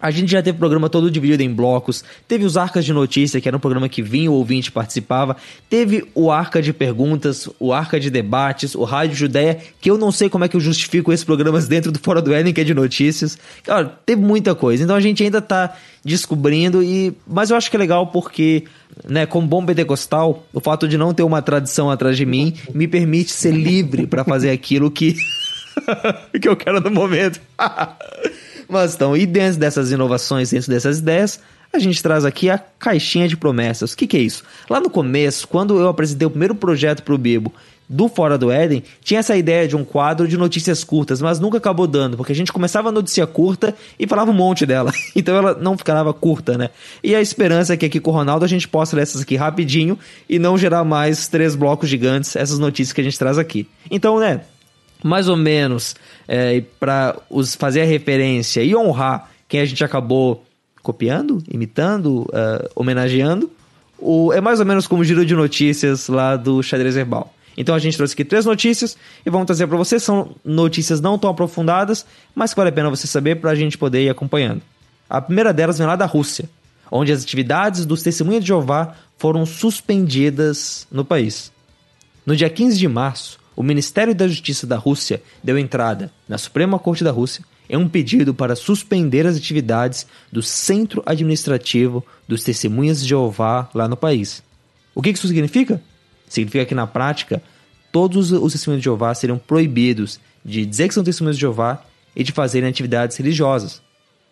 A 0.00 0.10
gente 0.10 0.30
já 0.30 0.42
teve 0.42 0.58
programa 0.58 0.88
todo 0.88 1.10
dividido 1.10 1.42
em 1.42 1.52
blocos. 1.52 2.02
Teve 2.26 2.44
os 2.44 2.56
Arcas 2.56 2.84
de 2.84 2.92
Notícia, 2.92 3.40
que 3.40 3.48
era 3.48 3.56
um 3.56 3.60
programa 3.60 3.88
que 3.88 4.02
vinha 4.02 4.30
o 4.30 4.34
ouvinte 4.34 4.72
participava. 4.72 5.36
Teve 5.68 6.04
o 6.14 6.30
Arca 6.30 6.62
de 6.62 6.72
Perguntas, 6.72 7.48
o 7.58 7.72
Arca 7.72 8.00
de 8.00 8.10
Debates, 8.10 8.74
o 8.74 8.84
Rádio 8.84 9.16
Judéia, 9.16 9.58
que 9.80 9.90
eu 9.90 9.98
não 9.98 10.10
sei 10.10 10.30
como 10.30 10.44
é 10.44 10.48
que 10.48 10.56
eu 10.56 10.60
justifico 10.60 11.12
esses 11.12 11.24
programas 11.24 11.66
dentro 11.68 11.92
do 11.92 11.98
Fora 11.98 12.22
do 12.22 12.32
Éden, 12.32 12.52
que 12.52 12.60
é 12.60 12.64
de 12.64 12.74
notícias. 12.74 13.38
Cara, 13.62 13.98
teve 14.06 14.22
muita 14.22 14.54
coisa. 14.54 14.82
Então 14.82 14.96
a 14.96 15.00
gente 15.00 15.22
ainda 15.22 15.42
tá 15.42 15.76
descobrindo, 16.04 16.82
e 16.82 17.12
mas 17.26 17.50
eu 17.50 17.56
acho 17.56 17.70
que 17.70 17.76
é 17.76 17.78
legal 17.78 18.06
porque, 18.06 18.64
né, 19.06 19.26
como 19.26 19.46
bom 19.46 19.64
pentecostal, 19.64 20.46
o 20.52 20.60
fato 20.60 20.88
de 20.88 20.96
não 20.96 21.12
ter 21.12 21.22
uma 21.22 21.42
tradição 21.42 21.90
atrás 21.90 22.16
de 22.16 22.24
mim 22.24 22.54
me 22.74 22.88
permite 22.88 23.30
ser 23.30 23.52
livre 23.52 24.06
para 24.06 24.24
fazer 24.24 24.50
aquilo 24.50 24.90
que, 24.90 25.14
que 26.40 26.48
eu 26.48 26.56
quero 26.56 26.80
no 26.80 26.90
momento. 26.90 27.40
Mas 28.70 28.94
então, 28.94 29.16
e 29.16 29.26
dentro 29.26 29.58
dessas 29.58 29.90
inovações, 29.90 30.50
dentro 30.50 30.70
dessas 30.70 31.00
ideias, 31.00 31.40
a 31.72 31.78
gente 31.78 32.02
traz 32.02 32.24
aqui 32.24 32.48
a 32.48 32.58
caixinha 32.58 33.28
de 33.28 33.36
promessas. 33.36 33.92
O 33.92 33.96
que, 33.96 34.06
que 34.06 34.16
é 34.16 34.20
isso? 34.20 34.44
Lá 34.68 34.80
no 34.80 34.88
começo, 34.88 35.46
quando 35.48 35.78
eu 35.78 35.88
apresentei 35.88 36.26
o 36.26 36.30
primeiro 36.30 36.54
projeto 36.54 37.02
para 37.02 37.14
o 37.14 37.18
Bibo 37.18 37.52
do 37.88 38.08
Fora 38.08 38.38
do 38.38 38.52
Éden, 38.52 38.84
tinha 39.02 39.18
essa 39.18 39.36
ideia 39.36 39.66
de 39.66 39.74
um 39.74 39.84
quadro 39.84 40.28
de 40.28 40.36
notícias 40.36 40.84
curtas, 40.84 41.20
mas 41.20 41.40
nunca 41.40 41.58
acabou 41.58 41.88
dando, 41.88 42.16
porque 42.16 42.30
a 42.30 42.36
gente 42.36 42.52
começava 42.52 42.88
a 42.88 42.92
notícia 42.92 43.26
curta 43.26 43.74
e 43.98 44.06
falava 44.06 44.30
um 44.30 44.34
monte 44.34 44.64
dela. 44.64 44.92
Então 45.16 45.34
ela 45.36 45.54
não 45.54 45.76
ficava 45.76 46.14
curta, 46.14 46.56
né? 46.56 46.70
E 47.02 47.16
a 47.16 47.20
esperança 47.20 47.74
é 47.74 47.76
que 47.76 47.84
aqui 47.84 47.98
com 47.98 48.12
o 48.12 48.14
Ronaldo 48.14 48.44
a 48.44 48.48
gente 48.48 48.68
possa 48.68 48.94
ler 48.94 49.02
essas 49.02 49.22
aqui 49.22 49.34
rapidinho 49.34 49.98
e 50.28 50.38
não 50.38 50.56
gerar 50.56 50.84
mais 50.84 51.26
três 51.26 51.56
blocos 51.56 51.88
gigantes, 51.88 52.36
essas 52.36 52.60
notícias 52.60 52.92
que 52.92 53.00
a 53.00 53.04
gente 53.04 53.18
traz 53.18 53.36
aqui. 53.36 53.66
Então, 53.90 54.20
né? 54.20 54.42
Mais 55.02 55.28
ou 55.28 55.36
menos 55.36 55.94
é, 56.28 56.62
para 56.78 57.16
fazer 57.58 57.82
a 57.82 57.84
referência 57.84 58.62
e 58.62 58.74
honrar 58.74 59.30
quem 59.48 59.60
a 59.60 59.64
gente 59.64 59.82
acabou 59.82 60.44
copiando, 60.82 61.42
imitando, 61.50 62.22
uh, 62.22 62.70
homenageando, 62.74 63.50
o, 63.98 64.32
é 64.32 64.40
mais 64.40 64.60
ou 64.60 64.66
menos 64.66 64.86
como 64.86 65.02
o 65.02 65.04
giro 65.04 65.26
de 65.26 65.34
notícias 65.34 66.08
lá 66.08 66.36
do 66.36 66.62
Xadrez 66.62 66.94
Verbal. 66.94 67.34
Então 67.56 67.74
a 67.74 67.78
gente 67.78 67.96
trouxe 67.96 68.14
aqui 68.14 68.24
três 68.24 68.46
notícias 68.46 68.96
e 69.24 69.28
vamos 69.28 69.46
trazer 69.46 69.66
para 69.66 69.76
você. 69.76 69.98
São 69.98 70.34
notícias 70.44 71.00
não 71.00 71.18
tão 71.18 71.30
aprofundadas, 71.30 72.06
mas 72.34 72.54
que 72.54 72.56
vale 72.56 72.70
a 72.70 72.72
pena 72.72 72.88
você 72.88 73.06
saber 73.06 73.36
para 73.36 73.50
a 73.50 73.54
gente 73.54 73.76
poder 73.76 74.04
ir 74.04 74.08
acompanhando. 74.08 74.62
A 75.08 75.20
primeira 75.20 75.52
delas 75.52 75.76
vem 75.76 75.86
lá 75.86 75.96
da 75.96 76.06
Rússia, 76.06 76.48
onde 76.90 77.12
as 77.12 77.22
atividades 77.22 77.84
dos 77.84 78.02
Testemunhas 78.02 78.42
de 78.42 78.48
Jeová 78.48 78.94
foram 79.18 79.44
suspendidas 79.44 80.86
no 80.90 81.04
país. 81.04 81.52
No 82.24 82.36
dia 82.36 82.48
15 82.48 82.78
de 82.78 82.88
março, 82.88 83.39
o 83.60 83.62
Ministério 83.62 84.14
da 84.14 84.26
Justiça 84.26 84.66
da 84.66 84.78
Rússia 84.78 85.22
deu 85.44 85.58
entrada 85.58 86.10
na 86.26 86.38
Suprema 86.38 86.78
Corte 86.78 87.04
da 87.04 87.10
Rússia 87.10 87.44
em 87.68 87.76
um 87.76 87.86
pedido 87.86 88.32
para 88.32 88.56
suspender 88.56 89.26
as 89.26 89.36
atividades 89.36 90.06
do 90.32 90.42
Centro 90.42 91.02
Administrativo 91.04 92.02
dos 92.26 92.42
Testemunhas 92.42 93.02
de 93.02 93.08
Jeová 93.10 93.68
lá 93.74 93.86
no 93.86 93.98
país. 93.98 94.42
O 94.94 95.02
que 95.02 95.10
isso 95.10 95.28
significa? 95.28 95.78
Significa 96.26 96.64
que, 96.64 96.74
na 96.74 96.86
prática, 96.86 97.42
todos 97.92 98.32
os 98.32 98.52
testemunhos 98.52 98.80
de 98.80 98.84
Jeová 98.86 99.14
seriam 99.14 99.36
proibidos 99.36 100.18
de 100.42 100.64
dizer 100.64 100.88
que 100.88 100.94
são 100.94 101.04
testemunhas 101.04 101.36
de 101.36 101.42
Jeová 101.42 101.84
e 102.16 102.24
de 102.24 102.32
fazerem 102.32 102.66
atividades 102.66 103.18
religiosas. 103.18 103.82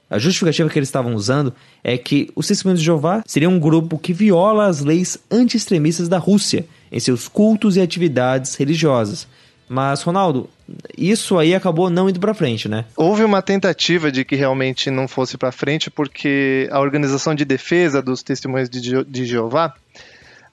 A 0.08 0.18
justificativa 0.18 0.70
que 0.70 0.78
eles 0.78 0.88
estavam 0.88 1.14
usando 1.14 1.52
é 1.84 1.98
que 1.98 2.30
os 2.34 2.46
testemunhos 2.46 2.80
de 2.80 2.86
Jeová 2.86 3.22
seriam 3.26 3.52
um 3.52 3.60
grupo 3.60 3.98
que 3.98 4.14
viola 4.14 4.68
as 4.68 4.80
leis 4.80 5.18
anti-extremistas 5.30 6.08
da 6.08 6.16
Rússia 6.16 6.64
em 6.90 7.00
seus 7.00 7.28
cultos 7.28 7.76
e 7.76 7.80
atividades 7.80 8.54
religiosas. 8.54 9.26
Mas, 9.68 10.02
Ronaldo, 10.02 10.48
isso 10.96 11.36
aí 11.38 11.54
acabou 11.54 11.90
não 11.90 12.08
indo 12.08 12.18
para 12.18 12.32
frente, 12.32 12.68
né? 12.68 12.86
Houve 12.96 13.22
uma 13.22 13.42
tentativa 13.42 14.10
de 14.10 14.24
que 14.24 14.34
realmente 14.34 14.90
não 14.90 15.06
fosse 15.06 15.36
para 15.36 15.52
frente, 15.52 15.90
porque 15.90 16.66
a 16.70 16.80
Organização 16.80 17.34
de 17.34 17.44
Defesa 17.44 18.00
dos 18.00 18.22
Testemunhos 18.22 18.70
de, 18.70 18.80
Je 18.80 19.04
de 19.04 19.26
Jeová, 19.26 19.74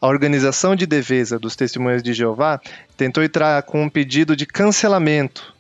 a 0.02 0.08
Organização 0.08 0.76
de 0.76 0.86
Defesa 0.86 1.40
dos 1.40 1.56
Testemunhos 1.56 2.04
de 2.04 2.14
Jeová, 2.14 2.60
tentou 2.98 3.24
entrar 3.24 3.64
com 3.64 3.84
um 3.84 3.90
pedido 3.90 4.36
de 4.36 4.46
cancelamento 4.46 5.56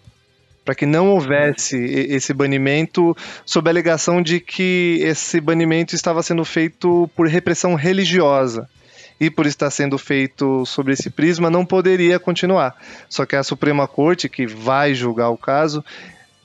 para 0.65 0.75
que 0.75 0.85
não 0.87 1.11
houvesse 1.11 1.77
esse 1.77 2.33
banimento, 2.33 3.15
sob 3.45 3.69
a 3.69 3.71
alegação 3.71 4.19
de 4.19 4.39
que 4.39 4.97
esse 4.99 5.39
banimento 5.39 5.93
estava 5.93 6.23
sendo 6.23 6.43
feito 6.43 7.07
por 7.15 7.27
repressão 7.27 7.75
religiosa 7.75 8.67
e 9.19 9.29
por 9.29 9.45
estar 9.45 9.69
sendo 9.69 9.97
feito 9.97 10.65
sobre 10.65 10.93
esse 10.93 11.09
prisma 11.09 11.49
não 11.49 11.65
poderia 11.65 12.19
continuar. 12.19 12.75
Só 13.09 13.25
que 13.25 13.35
a 13.35 13.43
Suprema 13.43 13.87
Corte, 13.87 14.27
que 14.27 14.45
vai 14.45 14.93
julgar 14.93 15.29
o 15.29 15.37
caso, 15.37 15.83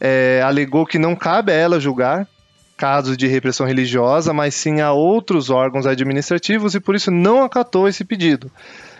é, 0.00 0.40
alegou 0.44 0.86
que 0.86 0.98
não 0.98 1.16
cabe 1.16 1.52
a 1.52 1.56
ela 1.56 1.80
julgar, 1.80 2.26
casos 2.76 3.16
de 3.16 3.26
repressão 3.26 3.66
religiosa, 3.66 4.32
mas 4.32 4.54
sim 4.54 4.80
a 4.80 4.92
outros 4.92 5.50
órgãos 5.50 5.86
administrativos 5.86 6.74
e 6.74 6.80
por 6.80 6.94
isso 6.94 7.10
não 7.10 7.42
acatou 7.42 7.86
esse 7.86 8.04
pedido. 8.04 8.50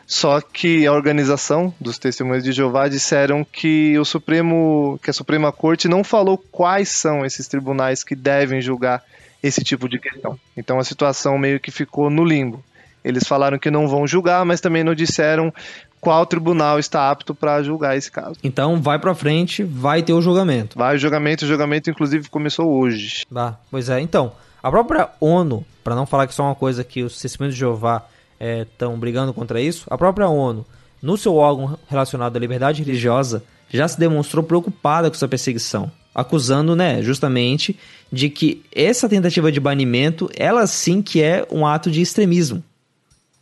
Só 0.06 0.40
que 0.40 0.86
a 0.86 0.92
organização 0.92 1.72
dos 1.80 1.96
Testemunhos 1.96 2.42
de 2.42 2.50
Jeová 2.50 2.88
disseram 2.88 3.44
que 3.44 3.96
o 3.96 4.04
Supremo, 4.04 4.98
que 5.02 5.08
a 5.08 5.12
Suprema 5.12 5.52
Corte 5.52 5.86
não 5.86 6.02
falou 6.02 6.36
quais 6.36 6.88
são 6.88 7.24
esses 7.24 7.46
tribunais 7.46 8.02
que 8.02 8.16
devem 8.16 8.60
julgar 8.60 9.04
esse 9.40 9.62
tipo 9.62 9.88
de 9.88 9.98
questão. 9.98 10.38
Então 10.56 10.78
a 10.80 10.84
situação 10.84 11.38
meio 11.38 11.60
que 11.60 11.70
ficou 11.70 12.10
no 12.10 12.24
limbo. 12.24 12.62
Eles 13.04 13.26
falaram 13.26 13.58
que 13.58 13.70
não 13.70 13.88
vão 13.88 14.06
julgar, 14.06 14.44
mas 14.44 14.60
também 14.60 14.84
não 14.84 14.94
disseram 14.94 15.52
qual 16.00 16.24
tribunal 16.24 16.78
está 16.78 17.10
apto 17.10 17.34
para 17.34 17.62
julgar 17.62 17.96
esse 17.96 18.10
caso. 18.10 18.36
Então 18.42 18.80
vai 18.80 18.98
para 18.98 19.14
frente, 19.14 19.62
vai 19.62 20.02
ter 20.02 20.12
o 20.12 20.20
julgamento. 20.20 20.78
Vai 20.78 20.96
o 20.96 20.98
julgamento, 20.98 21.44
o 21.44 21.48
julgamento 21.48 21.90
inclusive 21.90 22.28
começou 22.28 22.68
hoje. 22.70 23.24
Tá, 23.32 23.58
pois 23.70 23.88
é. 23.88 24.00
Então, 24.00 24.32
a 24.62 24.70
própria 24.70 25.08
ONU, 25.20 25.64
para 25.84 25.94
não 25.94 26.06
falar 26.06 26.26
que 26.26 26.34
só 26.34 26.44
é 26.44 26.46
uma 26.46 26.54
coisa 26.54 26.82
que 26.82 27.02
os 27.02 27.20
testemunhos 27.20 27.54
de 27.54 27.60
Jeová 27.60 28.06
estão 28.40 28.94
é, 28.94 28.96
brigando 28.96 29.34
contra 29.34 29.60
isso, 29.60 29.86
a 29.90 29.98
própria 29.98 30.28
ONU, 30.28 30.64
no 31.02 31.16
seu 31.16 31.36
órgão 31.36 31.78
relacionado 31.88 32.36
à 32.36 32.40
liberdade 32.40 32.82
religiosa, 32.82 33.42
já 33.70 33.86
se 33.86 33.98
demonstrou 33.98 34.42
preocupada 34.42 35.08
com 35.08 35.16
essa 35.16 35.28
perseguição, 35.28 35.90
acusando, 36.14 36.74
né, 36.74 37.02
justamente 37.02 37.78
de 38.12 38.28
que 38.28 38.62
essa 38.74 39.08
tentativa 39.08 39.52
de 39.52 39.60
banimento, 39.60 40.28
ela 40.36 40.66
sim 40.66 41.00
que 41.00 41.22
é 41.22 41.46
um 41.50 41.66
ato 41.66 41.90
de 41.90 42.00
extremismo. 42.00 42.62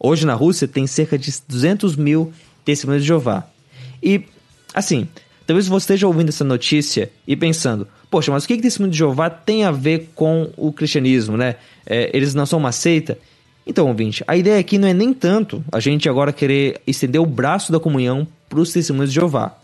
Hoje 0.01 0.25
na 0.25 0.35
Rússia 0.35 0.69
tem 0.69 0.87
cerca 0.87 1.19
de 1.19 1.33
200 1.49 1.97
mil 1.97 2.33
testemunhos 2.65 3.03
de 3.03 3.09
Jeová. 3.09 3.45
E, 4.03 4.23
assim, 4.73 5.09
talvez 5.47 5.67
você 5.67 5.85
esteja 5.85 6.07
ouvindo 6.07 6.29
essa 6.29 6.45
notícia 6.45 7.11
e 7.27 7.35
pensando, 7.35 7.89
poxa, 8.11 8.31
mas 8.31 8.45
o 8.45 8.49
que, 8.49 8.57
que 8.57 8.63
testemunho 8.63 8.93
de 8.93 8.99
Jeová 8.99 9.29
tem 9.29 9.65
a 9.65 9.71
ver 9.71 10.11
com 10.15 10.51
o 10.57 10.73
cristianismo, 10.73 11.37
né? 11.37 11.57
É, 11.85 12.11
eles 12.15 12.35
não 12.35 12.47
são 12.47 12.59
uma 12.59 12.73
seita? 12.73 13.19
Então, 13.67 13.87
ouvinte, 13.89 14.25
a 14.27 14.37
ideia 14.37 14.59
aqui 14.59 14.79
não 14.79 14.89
é 14.89 14.95
nem 14.95 15.13
tanto 15.13 15.63
a 15.71 15.81
gente 15.81 16.09
agora 16.09 16.33
querer 16.33 16.81
estender 16.87 17.21
o 17.21 17.27
braço 17.27 17.73
da 17.73 17.81
comunhão 17.81 18.27
para 18.49 18.61
os 18.61 18.73
testemunhos 18.73 19.11
de 19.11 19.17
Jeová. 19.17 19.59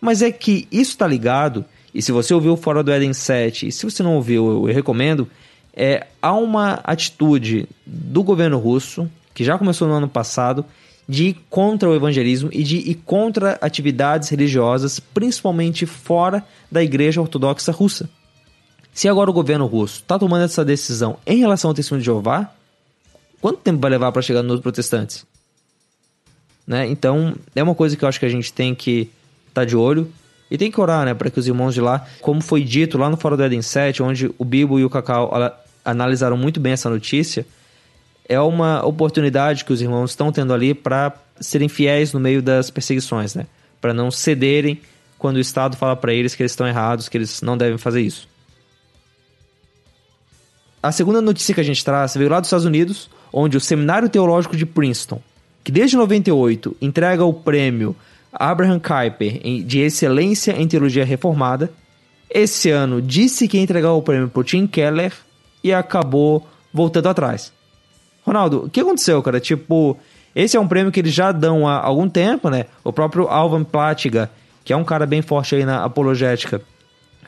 Mas 0.00 0.22
é 0.22 0.30
que 0.30 0.68
isso 0.70 0.92
está 0.92 1.06
ligado, 1.06 1.64
e 1.92 2.00
se 2.00 2.12
você 2.12 2.32
ouviu 2.32 2.56
Fora 2.56 2.82
do 2.82 2.92
Éden 2.92 3.12
7, 3.12 3.66
e 3.66 3.72
se 3.72 3.84
você 3.84 4.02
não 4.02 4.14
ouviu, 4.14 4.46
eu, 4.46 4.68
eu 4.68 4.74
recomendo, 4.74 5.28
é, 5.74 6.06
há 6.22 6.32
uma 6.32 6.80
atitude 6.84 7.68
do 7.84 8.22
governo 8.22 8.58
russo, 8.58 9.10
que 9.38 9.44
já 9.44 9.56
começou 9.56 9.88
no 9.88 9.94
ano 9.94 10.08
passado, 10.08 10.64
de 11.08 11.28
ir 11.28 11.36
contra 11.48 11.88
o 11.88 11.94
evangelismo 11.94 12.50
e 12.52 12.62
de 12.62 12.76
ir 12.76 12.96
contra 13.06 13.58
atividades 13.60 14.28
religiosas, 14.28 15.00
principalmente 15.00 15.86
fora 15.86 16.44
da 16.70 16.82
Igreja 16.82 17.20
Ortodoxa 17.20 17.72
Russa. 17.72 18.10
Se 18.92 19.08
agora 19.08 19.30
o 19.30 19.32
governo 19.32 19.64
russo 19.66 20.00
está 20.00 20.18
tomando 20.18 20.44
essa 20.44 20.64
decisão 20.64 21.18
em 21.26 21.38
relação 21.38 21.70
ao 21.70 21.74
testemunho 21.74 22.02
de 22.02 22.06
Jeová, 22.06 22.52
Quanto 23.40 23.58
tempo 23.58 23.80
vai 23.80 23.90
levar 23.90 24.10
para 24.12 24.22
chegar 24.22 24.42
nos 24.42 24.60
protestantes? 24.60 25.24
Né? 26.66 26.86
Então, 26.88 27.34
é 27.54 27.62
uma 27.62 27.74
coisa 27.74 27.96
que 27.96 28.04
eu 28.04 28.08
acho 28.08 28.18
que 28.18 28.26
a 28.26 28.30
gente 28.30 28.52
tem 28.52 28.74
que 28.74 29.10
estar 29.48 29.62
tá 29.62 29.64
de 29.64 29.76
olho 29.76 30.12
e 30.50 30.58
tem 30.58 30.70
que 30.70 30.80
orar, 30.80 31.04
né, 31.04 31.14
para 31.14 31.30
que 31.30 31.38
os 31.38 31.46
irmãos 31.46 31.74
de 31.74 31.80
lá, 31.80 32.06
como 32.20 32.40
foi 32.40 32.64
dito 32.64 32.96
lá 32.96 33.10
no 33.10 33.16
Fórum 33.16 33.36
do 33.36 33.44
Eden 33.44 33.62
7, 33.62 34.02
onde 34.02 34.30
o 34.38 34.44
Bibo 34.44 34.78
e 34.78 34.84
o 34.84 34.90
Cacau 34.90 35.30
analisaram 35.84 36.36
muito 36.36 36.58
bem 36.58 36.72
essa 36.72 36.88
notícia, 36.88 37.46
é 38.28 38.38
uma 38.40 38.84
oportunidade 38.84 39.64
que 39.64 39.72
os 39.72 39.80
irmãos 39.80 40.10
estão 40.10 40.30
tendo 40.30 40.52
ali 40.52 40.74
para 40.74 41.14
serem 41.40 41.68
fiéis 41.68 42.12
no 42.12 42.20
meio 42.20 42.42
das 42.42 42.70
perseguições, 42.70 43.34
né? 43.34 43.46
Para 43.80 43.94
não 43.94 44.10
cederem 44.10 44.80
quando 45.18 45.36
o 45.36 45.40
Estado 45.40 45.76
fala 45.76 45.96
para 45.96 46.12
eles 46.12 46.34
que 46.34 46.42
eles 46.42 46.52
estão 46.52 46.66
errados, 46.66 47.08
que 47.08 47.16
eles 47.16 47.40
não 47.40 47.56
devem 47.56 47.78
fazer 47.78 48.02
isso. 48.02 48.28
A 50.82 50.92
segunda 50.92 51.20
notícia 51.20 51.54
que 51.54 51.60
a 51.60 51.64
gente 51.64 51.84
traz 51.84 52.14
veio 52.14 52.30
lá 52.30 52.38
dos 52.38 52.48
Estados 52.48 52.66
Unidos, 52.66 53.10
onde 53.32 53.56
o 53.56 53.60
Seminário 53.60 54.08
Teológico 54.08 54.56
de 54.56 54.64
Princeton, 54.66 55.20
que 55.64 55.72
desde 55.72 55.96
98 55.96 56.76
entrega 56.80 57.24
o 57.24 57.32
prêmio 57.32 57.96
Abraham 58.32 58.78
Kuyper 58.78 59.64
de 59.64 59.80
Excelência 59.80 60.52
em 60.52 60.68
Teologia 60.68 61.04
Reformada, 61.04 61.72
esse 62.30 62.70
ano 62.70 63.00
disse 63.00 63.48
que 63.48 63.56
ia 63.56 63.62
entregar 63.62 63.92
o 63.92 64.02
prêmio 64.02 64.28
para 64.28 64.44
Tim 64.44 64.66
Keller 64.66 65.12
e 65.64 65.72
acabou 65.72 66.46
voltando 66.72 67.08
atrás. 67.08 67.52
Ronaldo, 68.28 68.66
o 68.66 68.70
que 68.70 68.80
aconteceu, 68.80 69.22
cara? 69.22 69.40
Tipo, 69.40 69.96
esse 70.34 70.56
é 70.56 70.60
um 70.60 70.68
prêmio 70.68 70.92
que 70.92 71.00
eles 71.00 71.12
já 71.12 71.32
dão 71.32 71.66
há 71.66 71.80
algum 71.80 72.08
tempo, 72.08 72.48
né? 72.48 72.66
O 72.84 72.92
próprio 72.92 73.26
Alvan 73.28 73.64
Platiga, 73.64 74.30
que 74.64 74.72
é 74.72 74.76
um 74.76 74.84
cara 74.84 75.06
bem 75.06 75.22
forte 75.22 75.56
aí 75.56 75.64
na 75.64 75.84
apologética, 75.84 76.60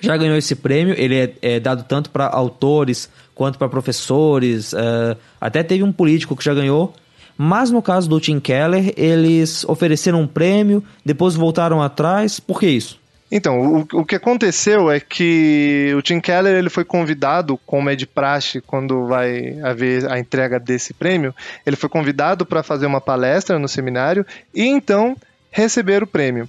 já 0.00 0.16
ganhou 0.16 0.36
esse 0.36 0.54
prêmio. 0.54 0.94
Ele 0.96 1.16
é, 1.16 1.34
é 1.42 1.60
dado 1.60 1.84
tanto 1.84 2.10
para 2.10 2.26
autores 2.28 3.08
quanto 3.34 3.58
para 3.58 3.68
professores. 3.68 4.72
Uh, 4.72 5.16
até 5.40 5.62
teve 5.62 5.82
um 5.82 5.92
político 5.92 6.36
que 6.36 6.44
já 6.44 6.54
ganhou. 6.54 6.94
Mas 7.36 7.70
no 7.70 7.80
caso 7.80 8.08
do 8.08 8.20
Tim 8.20 8.38
Keller, 8.38 8.92
eles 8.98 9.64
ofereceram 9.64 10.20
um 10.20 10.26
prêmio, 10.26 10.84
depois 11.02 11.34
voltaram 11.34 11.80
atrás. 11.80 12.38
Por 12.38 12.60
que 12.60 12.66
isso? 12.66 12.99
Então, 13.30 13.60
o, 13.60 14.00
o 14.00 14.04
que 14.04 14.16
aconteceu 14.16 14.90
é 14.90 14.98
que 14.98 15.92
o 15.96 16.02
Tim 16.02 16.20
Keller 16.20 16.56
ele 16.56 16.68
foi 16.68 16.84
convidado, 16.84 17.58
como 17.64 17.88
é 17.88 17.94
de 17.94 18.06
praxe 18.06 18.60
quando 18.60 19.06
vai 19.06 19.58
haver 19.60 20.10
a 20.10 20.18
entrega 20.18 20.58
desse 20.58 20.92
prêmio, 20.92 21.34
ele 21.64 21.76
foi 21.76 21.88
convidado 21.88 22.44
para 22.44 22.62
fazer 22.62 22.86
uma 22.86 23.00
palestra 23.00 23.58
no 23.58 23.68
seminário 23.68 24.26
e 24.52 24.64
então 24.64 25.16
receber 25.50 26.02
o 26.02 26.06
prêmio. 26.06 26.48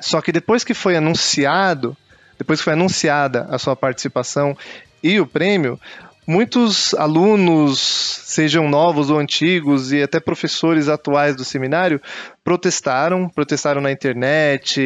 Só 0.00 0.20
que 0.20 0.30
depois 0.32 0.62
que 0.62 0.74
foi 0.74 0.96
anunciado 0.96 1.96
depois 2.42 2.58
que 2.58 2.64
foi 2.64 2.72
anunciada 2.72 3.46
a 3.50 3.58
sua 3.58 3.76
participação 3.76 4.56
e 5.02 5.20
o 5.20 5.26
prêmio, 5.26 5.78
muitos 6.26 6.94
alunos, 6.94 7.80
sejam 7.80 8.68
novos 8.68 9.10
ou 9.10 9.18
antigos, 9.18 9.92
e 9.92 10.02
até 10.02 10.20
professores 10.20 10.88
atuais 10.88 11.36
do 11.36 11.44
seminário, 11.44 12.00
protestaram, 12.44 13.28
protestaram 13.28 13.80
na 13.80 13.90
internet, 13.90 14.80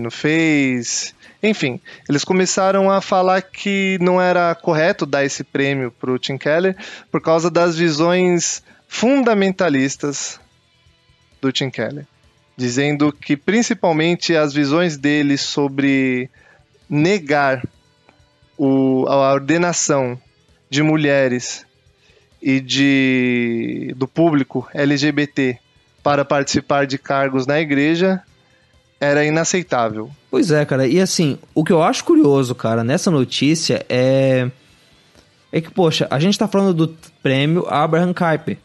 no 0.00 0.10
Face, 0.10 1.14
enfim, 1.42 1.80
eles 2.08 2.24
começaram 2.24 2.88
a 2.88 3.00
falar 3.00 3.42
que 3.42 3.98
não 4.00 4.20
era 4.20 4.54
correto 4.54 5.04
dar 5.04 5.24
esse 5.24 5.42
prêmio 5.42 5.90
para 5.90 6.12
o 6.12 6.18
Tim 6.18 6.38
Keller 6.38 6.76
por 7.10 7.20
causa 7.20 7.50
das 7.50 7.76
visões 7.76 8.62
fundamentalistas 8.86 10.38
do 11.40 11.50
Tim 11.50 11.68
Keller, 11.68 12.06
dizendo 12.56 13.12
que 13.12 13.36
principalmente 13.36 14.36
as 14.36 14.54
visões 14.54 14.96
dele 14.96 15.36
sobre 15.36 16.30
negar 16.88 17.66
o, 18.56 19.04
a 19.08 19.32
ordenação 19.32 20.20
de 20.72 20.82
mulheres 20.82 21.66
e 22.40 22.58
de 22.58 23.94
do 23.94 24.08
público 24.08 24.66
LGBT 24.72 25.58
para 26.02 26.24
participar 26.24 26.86
de 26.86 26.96
cargos 26.96 27.46
na 27.46 27.60
igreja 27.60 28.22
era 28.98 29.22
inaceitável. 29.22 30.10
Pois 30.30 30.50
é, 30.50 30.64
cara. 30.64 30.86
E 30.86 30.98
assim, 30.98 31.38
o 31.54 31.62
que 31.62 31.74
eu 31.74 31.82
acho 31.82 32.02
curioso, 32.04 32.54
cara, 32.54 32.82
nessa 32.82 33.10
notícia 33.10 33.84
é 33.86 34.50
é 35.52 35.60
que, 35.60 35.70
poxa, 35.70 36.08
a 36.10 36.18
gente 36.18 36.38
tá 36.38 36.48
falando 36.48 36.72
do 36.72 36.96
prêmio 37.22 37.66
Abraham 37.68 38.14
Kuyper. 38.14 38.56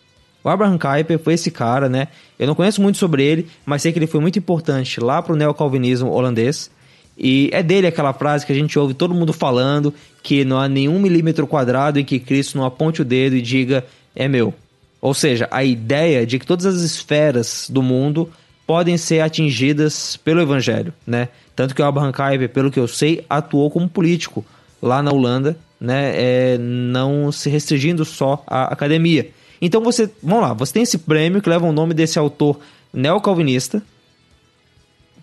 O 0.42 0.48
Abraham 0.48 0.78
Kuyper 0.78 1.20
foi 1.20 1.34
esse 1.34 1.52
cara, 1.52 1.90
né? 1.90 2.08
Eu 2.40 2.48
não 2.48 2.56
conheço 2.56 2.82
muito 2.82 2.98
sobre 2.98 3.22
ele, 3.22 3.50
mas 3.66 3.82
sei 3.82 3.92
que 3.92 4.00
ele 4.00 4.08
foi 4.08 4.22
muito 4.22 4.40
importante 4.40 5.02
lá 5.02 5.22
pro 5.22 5.36
neocalvinismo 5.36 6.10
holandês. 6.10 6.72
E 7.18 7.50
é 7.52 7.64
dele 7.64 7.88
aquela 7.88 8.14
frase 8.14 8.46
que 8.46 8.52
a 8.52 8.56
gente 8.56 8.78
ouve 8.78 8.94
todo 8.94 9.14
mundo 9.14 9.34
falando, 9.34 9.94
que 10.22 10.46
não 10.46 10.60
há 10.60 10.68
nenhum 10.68 11.00
milímetro 11.00 11.48
quadrado 11.48 12.00
em 12.00 12.06
que 12.06 12.20
Cristo 12.20 12.58
não 12.58 12.66
aponte 12.66 13.02
o 13.02 13.06
dedo 13.06 13.36
e 13.36 13.42
diga, 13.42 13.84
é 14.16 14.28
meu. 14.28 14.54
Ou 15.02 15.14
seja, 15.14 15.48
a 15.50 15.64
ideia 15.64 16.26
de 16.26 16.38
que 16.38 16.46
todas 16.46 16.66
as 16.66 16.82
esferas 16.82 17.68
do 17.70 17.82
mundo 17.82 18.30
podem 18.68 18.98
ser 18.98 19.22
atingidas 19.22 20.18
pelo 20.18 20.42
evangelho, 20.42 20.94
né? 21.06 21.30
Tanto 21.56 21.74
que 21.74 21.82
o 21.82 21.86
Abraham 21.86 22.12
Kuyper, 22.12 22.50
pelo 22.50 22.70
que 22.70 22.80
eu 22.80 22.88
sei, 22.88 23.26
atuou 23.30 23.72
como 23.72 23.88
político 23.88 24.46
lá 24.82 25.02
na 25.02 25.12
Holanda, 25.12 25.58
né? 25.80 26.12
É, 26.16 26.58
não 26.60 27.32
se 27.32 27.50
restringindo 27.50 28.04
só 28.04 28.44
à 28.46 28.66
academia. 28.66 29.30
Então 29.62 29.82
você, 29.82 30.10
vamos 30.22 30.44
lá, 30.44 30.54
você 30.54 30.74
tem 30.74 30.84
esse 30.84 30.98
prêmio 31.00 31.42
que 31.42 31.50
leva 31.50 31.66
o 31.66 31.72
nome 31.72 31.94
desse 31.94 32.20
autor 32.20 32.60
neocalvinista, 32.94 33.82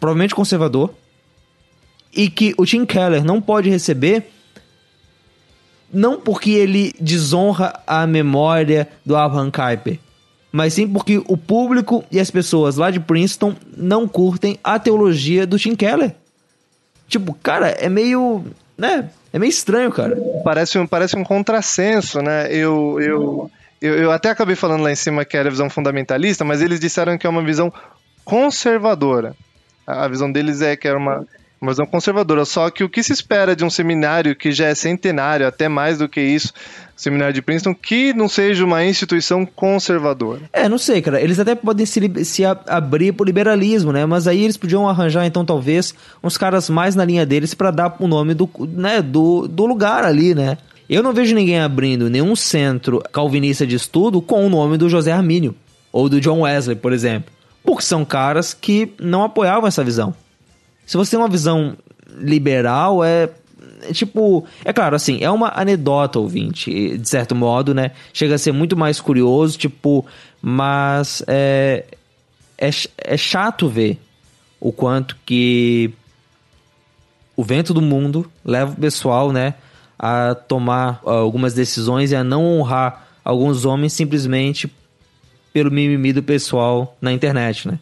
provavelmente 0.01 0.34
conservador, 0.34 0.90
e 2.16 2.28
que 2.28 2.54
o 2.56 2.64
Tim 2.64 2.84
Keller 2.84 3.24
não 3.24 3.40
pode 3.40 3.68
receber 3.68 4.30
não 5.92 6.20
porque 6.20 6.50
ele 6.50 6.92
desonra 7.00 7.80
a 7.86 8.06
memória 8.06 8.88
do 9.06 9.16
Abraham 9.16 9.50
Kuyper, 9.50 9.98
mas 10.50 10.74
sim 10.74 10.88
porque 10.88 11.22
o 11.26 11.36
público 11.36 12.04
e 12.10 12.18
as 12.18 12.30
pessoas 12.30 12.76
lá 12.76 12.90
de 12.90 12.98
Princeton 12.98 13.54
não 13.76 14.08
curtem 14.08 14.58
a 14.62 14.78
teologia 14.78 15.46
do 15.46 15.58
Tim 15.58 15.76
Keller. 15.76 16.14
Tipo, 17.06 17.34
cara, 17.34 17.68
é 17.68 17.88
meio, 17.88 18.44
né? 18.76 19.08
É 19.32 19.38
meio 19.38 19.50
estranho, 19.50 19.90
cara. 19.90 20.16
Parece 20.42 20.78
um, 20.78 20.86
parece 20.86 21.16
um 21.16 21.24
contrassenso, 21.24 22.20
né? 22.20 22.48
Eu, 22.50 22.98
eu, 23.00 23.50
eu, 23.80 23.94
eu 23.94 24.10
até 24.10 24.30
acabei 24.30 24.56
falando 24.56 24.82
lá 24.82 24.90
em 24.90 24.96
cima 24.96 25.24
que 25.24 25.36
era 25.36 25.48
a 25.48 25.50
visão 25.50 25.70
fundamentalista, 25.70 26.44
mas 26.44 26.62
eles 26.62 26.80
disseram 26.80 27.18
que 27.18 27.26
é 27.26 27.30
uma 27.30 27.42
visão 27.42 27.72
conservadora. 28.24 29.36
A 29.86 30.08
visão 30.08 30.30
deles 30.30 30.62
é 30.62 30.76
que 30.76 30.88
era 30.88 30.98
uma 30.98 31.26
uma 31.64 31.72
visão 31.72 31.86
conservadora. 31.86 32.44
Só 32.44 32.70
que 32.70 32.84
o 32.84 32.88
que 32.88 33.02
se 33.02 33.12
espera 33.12 33.56
de 33.56 33.64
um 33.64 33.70
seminário 33.70 34.36
que 34.36 34.52
já 34.52 34.66
é 34.66 34.74
centenário, 34.74 35.46
até 35.46 35.68
mais 35.68 35.98
do 35.98 36.08
que 36.08 36.20
isso, 36.20 36.52
seminário 36.96 37.34
de 37.34 37.42
Princeton, 37.42 37.74
que 37.74 38.12
não 38.12 38.28
seja 38.28 38.64
uma 38.64 38.84
instituição 38.84 39.44
conservadora? 39.44 40.42
É, 40.52 40.68
não 40.68 40.78
sei, 40.78 41.02
cara. 41.02 41.20
Eles 41.20 41.40
até 41.40 41.54
podem 41.54 41.86
se, 41.86 42.24
se 42.24 42.44
abrir 42.44 43.12
pro 43.12 43.24
liberalismo, 43.24 43.92
né? 43.92 44.06
Mas 44.06 44.28
aí 44.28 44.44
eles 44.44 44.56
podiam 44.56 44.88
arranjar, 44.88 45.26
então, 45.26 45.44
talvez, 45.44 45.94
uns 46.22 46.38
caras 46.38 46.70
mais 46.70 46.94
na 46.94 47.04
linha 47.04 47.26
deles 47.26 47.54
para 47.54 47.70
dar 47.70 47.96
o 47.98 48.06
nome 48.06 48.34
do, 48.34 48.48
né, 48.68 49.02
do, 49.02 49.48
do 49.48 49.66
lugar 49.66 50.04
ali, 50.04 50.34
né? 50.34 50.58
Eu 50.88 51.02
não 51.02 51.14
vejo 51.14 51.34
ninguém 51.34 51.60
abrindo 51.60 52.10
nenhum 52.10 52.36
centro 52.36 53.02
calvinista 53.10 53.66
de 53.66 53.74
estudo 53.74 54.20
com 54.20 54.46
o 54.46 54.50
nome 54.50 54.76
do 54.76 54.88
José 54.88 55.12
Armínio 55.12 55.54
ou 55.90 56.08
do 56.08 56.20
John 56.20 56.40
Wesley, 56.40 56.76
por 56.76 56.92
exemplo. 56.92 57.32
Porque 57.64 57.82
são 57.82 58.04
caras 58.04 58.52
que 58.52 58.92
não 59.00 59.24
apoiavam 59.24 59.66
essa 59.66 59.82
visão. 59.82 60.14
Se 60.87 60.97
você 60.97 61.12
tem 61.12 61.18
uma 61.18 61.28
visão 61.28 61.76
liberal, 62.18 63.05
é, 63.05 63.30
é 63.82 63.93
tipo. 63.93 64.47
É 64.64 64.72
claro, 64.72 64.97
assim, 64.97 65.18
é 65.22 65.30
uma 65.30 65.53
anedota, 65.55 66.18
ouvinte, 66.18 66.99
de 66.99 67.09
certo 67.09 67.35
modo, 67.35 67.74
né? 67.74 67.93
Chega 68.12 68.35
a 68.35 68.39
ser 68.39 68.53
muito 68.53 68.76
mais 68.76 69.01
curioso, 69.01 69.59
tipo. 69.59 70.05
Mas 70.41 71.22
é, 71.26 71.85
é, 72.59 72.70
é 72.99 73.16
chato 73.16 73.68
ver 73.68 73.99
o 74.61 74.72
quanto 74.72 75.16
que 75.24 75.93
o 77.37 77.43
vento 77.43 77.74
do 77.74 77.82
mundo 77.82 78.30
leva 78.45 78.72
o 78.72 78.76
pessoal, 78.76 79.32
né? 79.32 79.55
A 79.99 80.35
tomar 80.35 81.01
algumas 81.05 81.55
decisões 81.55 82.11
e 82.11 82.16
a 82.16 82.24
não 82.24 82.45
honrar 82.45 83.07
alguns 83.24 83.64
homens 83.64 83.93
simplesmente 83.93 84.70
pelo 85.53 85.70
mimimi 85.70 86.12
do 86.12 86.22
pessoal 86.22 86.97
na 87.01 87.12
internet, 87.12 87.68
né? 87.68 87.78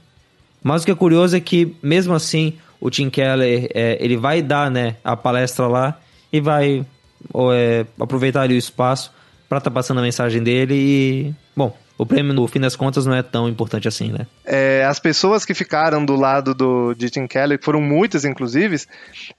Mas 0.63 0.83
o 0.83 0.85
que 0.85 0.93
é 0.93 0.95
curioso 0.95 1.37
é 1.37 1.41
que, 1.41 1.75
mesmo 1.83 2.15
assim, 2.15 2.55
o 2.83 2.91
Tim 2.91 3.09
Keller, 3.09 3.71
é, 3.73 3.97
ele 4.01 4.17
vai 4.17 4.43
dar, 4.43 4.69
né, 4.69 4.97
a 5.05 5.17
palestra 5.17 5.69
lá 5.69 6.01
e 6.33 6.41
vai 6.41 6.85
ou, 7.33 7.55
é, 7.55 7.87
aproveitar 7.99 8.43
ali 8.43 8.57
o 8.57 8.59
espaço 8.59 9.13
para 9.49 9.59
estar 9.59 9.71
tá 9.71 9.75
passando 9.75 10.01
a 10.01 10.03
mensagem 10.03 10.43
dele 10.43 10.75
e, 10.75 11.35
bom, 11.55 11.77
o 11.97 12.05
prêmio, 12.05 12.35
no 12.35 12.49
fim 12.49 12.59
das 12.59 12.75
contas, 12.75 13.07
não 13.07 13.15
é 13.15 13.23
tão 13.23 13.49
importante 13.49 13.87
assim, 13.87 14.11
né? 14.11 14.27
É, 14.45 14.85
as 14.85 14.99
pessoas 14.99 15.45
que 15.45 15.55
ficaram 15.55 16.05
do 16.05 16.17
lado 16.17 16.53
do, 16.57 16.93
de 16.95 17.09
Tim 17.09 17.29
Keller, 17.29 17.61
foram 17.63 17.81
muitas, 17.81 18.25
inclusive, 18.25 18.77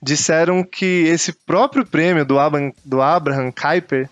disseram 0.01 0.63
que 0.63 1.03
esse 1.07 1.33
próprio 1.45 1.85
prêmio 1.85 2.23
do 2.23 2.39
Abraham, 2.39 2.71
do 2.85 3.01
Abraham 3.01 3.51
Kuyper 3.51 4.09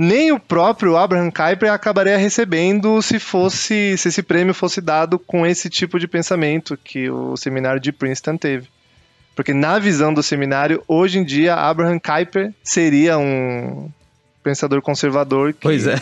nem 0.00 0.32
o 0.32 0.40
próprio 0.40 0.96
Abraham 0.96 1.30
Kuyper 1.30 1.70
acabaria 1.70 2.16
recebendo 2.16 3.02
se 3.02 3.18
fosse 3.18 3.98
se 3.98 4.08
esse 4.08 4.22
prêmio 4.22 4.54
fosse 4.54 4.80
dado 4.80 5.18
com 5.18 5.44
esse 5.44 5.68
tipo 5.68 5.98
de 5.98 6.08
pensamento 6.08 6.74
que 6.82 7.10
o 7.10 7.36
seminário 7.36 7.78
de 7.78 7.92
Princeton 7.92 8.38
teve. 8.38 8.66
Porque 9.36 9.52
na 9.52 9.78
visão 9.78 10.14
do 10.14 10.22
seminário, 10.22 10.82
hoje 10.88 11.18
em 11.18 11.24
dia, 11.24 11.54
Abraham 11.54 11.98
Kuyper 11.98 12.50
seria 12.64 13.18
um 13.18 13.90
pensador 14.42 14.80
conservador 14.80 15.52
que 15.52 15.60
pois 15.60 15.86
é. 15.86 15.96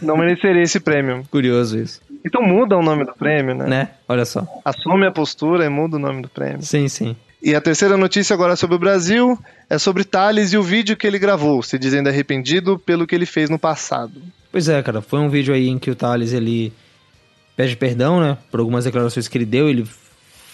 não 0.00 0.16
mereceria 0.16 0.62
esse 0.62 0.78
prêmio. 0.78 1.24
Curioso 1.28 1.76
isso. 1.76 2.00
Então 2.24 2.42
muda 2.42 2.76
o 2.76 2.82
nome 2.82 3.04
do 3.04 3.12
prêmio, 3.12 3.56
né? 3.56 3.66
Né? 3.66 3.88
Olha 4.08 4.24
só. 4.24 4.46
Assume 4.64 5.04
a 5.04 5.10
postura 5.10 5.64
e 5.64 5.68
muda 5.68 5.96
o 5.96 5.98
nome 5.98 6.22
do 6.22 6.28
prêmio. 6.28 6.62
Sim, 6.62 6.86
sim. 6.86 7.16
E 7.42 7.56
a 7.56 7.60
terceira 7.60 7.96
notícia 7.96 8.34
agora 8.34 8.54
sobre 8.54 8.76
o 8.76 8.78
Brasil 8.78 9.36
é 9.68 9.76
sobre 9.76 10.04
Thales 10.04 10.52
e 10.52 10.56
o 10.56 10.62
vídeo 10.62 10.96
que 10.96 11.04
ele 11.04 11.18
gravou, 11.18 11.60
se 11.60 11.76
dizendo 11.76 12.08
arrependido 12.08 12.78
pelo 12.78 13.04
que 13.04 13.16
ele 13.16 13.26
fez 13.26 13.50
no 13.50 13.58
passado. 13.58 14.22
Pois 14.52 14.68
é, 14.68 14.80
cara, 14.80 15.02
foi 15.02 15.18
um 15.18 15.28
vídeo 15.28 15.52
aí 15.52 15.68
em 15.68 15.76
que 15.76 15.90
o 15.90 15.96
Thales 15.96 16.32
ele 16.32 16.72
pede 17.56 17.76
perdão, 17.76 18.20
né, 18.20 18.38
por 18.48 18.60
algumas 18.60 18.84
declarações 18.84 19.26
que 19.26 19.36
ele 19.36 19.44
deu. 19.44 19.68
Ele 19.68 19.84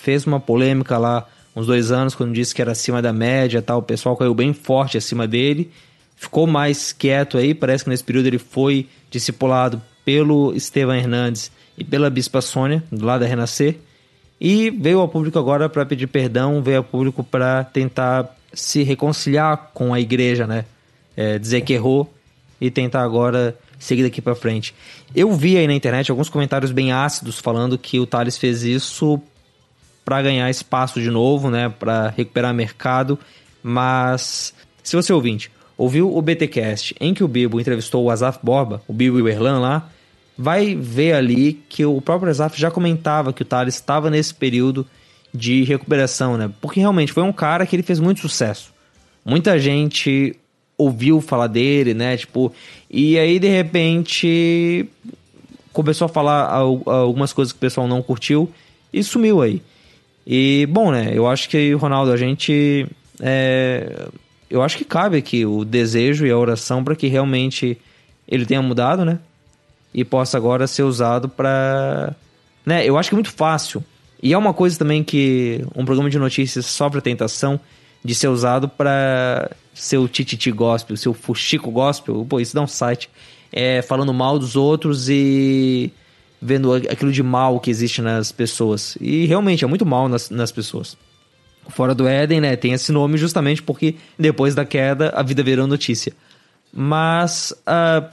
fez 0.03 0.27
uma 0.27 0.41
polêmica 0.41 0.97
lá 0.97 1.29
uns 1.55 1.67
dois 1.67 1.91
anos 1.91 2.15
quando 2.15 2.33
disse 2.33 2.55
que 2.55 2.63
era 2.63 2.73
acima 2.73 3.03
da 3.03 3.13
média, 3.13 3.61
tal. 3.61 3.81
O 3.81 3.83
pessoal 3.83 4.17
caiu 4.17 4.35
bem 4.35 4.55
forte 4.55 4.97
acima 4.97 5.27
dele, 5.27 5.71
ficou 6.17 6.47
mais 6.47 6.91
quieto 6.91 7.37
aí. 7.37 7.53
Parece 7.53 7.85
que 7.85 7.91
nesse 7.91 8.05
período 8.05 8.29
ele 8.29 8.39
foi 8.39 8.89
discipulado 9.11 9.83
pelo 10.07 10.55
Estevam 10.55 10.95
Hernandes 10.95 11.53
e 11.77 11.85
pela 11.85 12.09
Bispa 12.09 12.41
Sônia, 12.41 12.83
do 12.91 13.05
lado 13.05 13.21
da 13.21 13.27
Renascer. 13.27 13.77
E 14.41 14.71
veio 14.71 15.01
ao 15.01 15.09
público 15.09 15.39
agora 15.39 15.69
para 15.69 15.85
pedir 15.85 16.07
perdão, 16.07 16.63
veio 16.63 16.79
ao 16.79 16.85
público 16.85 17.25
para 17.25 17.65
tentar 17.65 18.37
se 18.53 18.83
reconciliar 18.83 19.71
com 19.75 19.93
a 19.93 20.01
igreja, 20.01 20.47
né? 20.47 20.65
É, 21.17 21.39
dizer 21.39 21.63
que 21.63 21.73
errou 21.73 22.13
e 22.61 22.71
tentar 22.71 23.03
agora 23.03 23.57
seguir 23.79 24.05
daqui 24.05 24.23
para 24.23 24.35
frente. 24.35 24.75
Eu 25.15 25.33
vi 25.33 25.57
aí 25.57 25.67
na 25.67 25.75
internet 25.75 26.11
alguns 26.11 26.29
comentários 26.29 26.71
bem 26.71 26.93
ácidos 26.93 27.39
falando 27.39 27.77
que 27.77 27.99
o 27.99 28.07
Thales 28.07 28.39
fez 28.39 28.63
isso 28.63 29.21
para 30.05 30.23
ganhar 30.23 30.49
espaço 30.49 31.01
de 31.01 31.11
novo, 31.11 31.51
né? 31.51 31.69
Para 31.69 32.09
recuperar 32.09 32.55
mercado. 32.55 33.19
Mas 33.63 34.55
se 34.83 34.97
você 34.97 35.13
ouvinte 35.13 35.51
ouviu 35.77 36.15
o 36.15 36.21
BTcast 36.21 36.97
em 37.01 37.15
que 37.15 37.23
o 37.23 37.29
Bibo 37.29 37.61
entrevistou 37.61 38.05
o 38.05 38.11
Azaf 38.11 38.41
Borba, 38.43 38.83
o 38.89 38.93
Bibo 38.93 39.19
e 39.19 39.23
o 39.23 39.29
Erlan 39.29 39.61
lá, 39.61 39.89
vai 40.39 40.77
ver 40.77 41.15
ali 41.15 41.55
que 41.69 41.85
o 41.85 42.01
próprio 42.01 42.31
Azaf 42.31 42.59
já 42.59 42.71
comentava 42.71 43.33
que 43.33 43.43
o 43.43 43.45
Thales 43.45 43.75
estava 43.75 44.09
nesse 44.09 44.33
período 44.33 44.87
de 45.35 45.65
recuperação, 45.65 46.37
né? 46.37 46.49
Porque 46.61 46.79
realmente 46.79 47.13
foi 47.13 47.25
um 47.25 47.33
cara 47.33 47.67
que 47.67 47.75
ele 47.75 47.83
fez 47.83 47.99
muito 47.99 48.21
sucesso. 48.21 48.73
Muita 49.25 49.59
gente 49.59 50.37
ouviu 50.77 51.21
falar 51.21 51.49
dele, 51.49 51.93
né? 51.93 52.17
Tipo, 52.17 52.53
e 52.89 53.19
aí 53.19 53.41
de 53.41 53.49
repente 53.49 54.89
começou 55.73 56.07
a 56.07 56.09
falar 56.09 56.45
algumas 56.47 57.33
coisas 57.33 57.53
que 57.53 57.59
o 57.59 57.61
pessoal 57.61 57.89
não 57.89 58.01
curtiu 58.01 58.49
e 58.93 59.03
sumiu 59.03 59.43
aí. 59.43 59.61
E 60.25 60.69
bom, 60.71 60.93
né? 60.93 61.11
Eu 61.13 61.27
acho 61.27 61.49
que 61.49 61.73
Ronaldo, 61.73 62.13
a 62.13 62.17
gente 62.17 62.87
é, 63.21 64.07
eu 64.49 64.63
acho 64.63 64.79
que 64.79 64.85
cabe 64.85 65.17
aqui 65.17 65.45
o 65.45 65.65
desejo 65.65 66.25
e 66.25 66.31
a 66.31 66.39
oração 66.39 66.85
para 66.85 66.95
que 66.95 67.09
realmente 67.09 67.77
ele 68.27 68.47
tenha 68.47 68.63
mudado, 68.63 69.05
né? 69.05 69.19
E 69.93 70.05
possa 70.05 70.37
agora 70.37 70.67
ser 70.67 70.83
usado 70.83 71.29
para, 71.29 72.15
né? 72.65 72.85
Eu 72.85 72.99
acho 72.99 73.09
que 73.09 73.15
é 73.15 73.19
muito 73.19 73.33
fácil. 73.33 73.83
E 74.23 74.33
é 74.33 74.39
uma 74.39 74.53
coisa 74.53 74.79
também 74.79 75.03
que 75.05 75.65
um 75.75 75.85
programa 75.85 76.11
de 76.11 76.19
notícias 76.19 76.67
sofre 76.67 76.99
a 76.99 77.03
tentação 77.03 77.61
de 78.05 78.15
ser 78.15 78.29
usado 78.29 78.69
para 78.69 79.51
ser 79.75 79.99
o 79.99 80.09
tititi 80.09 80.51
gospel, 80.51 80.97
seu 80.97 81.15
fuxico 81.15 81.71
gospel. 81.71 82.27
Pô, 82.29 82.41
isso 82.41 82.55
dá 82.55 82.61
um 82.61 82.67
site 82.67 83.09
é, 83.53 83.83
falando 83.83 84.13
mal 84.13 84.39
dos 84.39 84.57
outros 84.57 85.09
e 85.09 85.93
vendo 86.41 86.73
aquilo 86.73 87.13
de 87.13 87.23
mal 87.23 87.61
que 87.61 87.71
existe 87.71 88.01
nas 88.03 88.33
pessoas. 88.33 88.97
E 89.01 89.27
realmente 89.27 89.65
é 89.65 89.67
muito 89.67 89.87
mal 89.87 90.09
nas, 90.09 90.31
nas 90.31 90.53
pessoas. 90.53 90.97
Fora 91.69 91.95
do 91.95 92.09
Éden, 92.09 92.41
né, 92.41 92.57
tem 92.57 92.73
esse 92.73 92.91
nome 92.91 93.19
justamente 93.19 93.63
porque 93.63 93.97
depois 94.19 94.55
da 94.55 94.65
queda 94.65 95.11
a 95.15 95.23
vida 95.23 95.43
virou 95.43 95.67
notícia. 95.67 96.13
Mas 96.73 97.53
uh, 97.67 98.09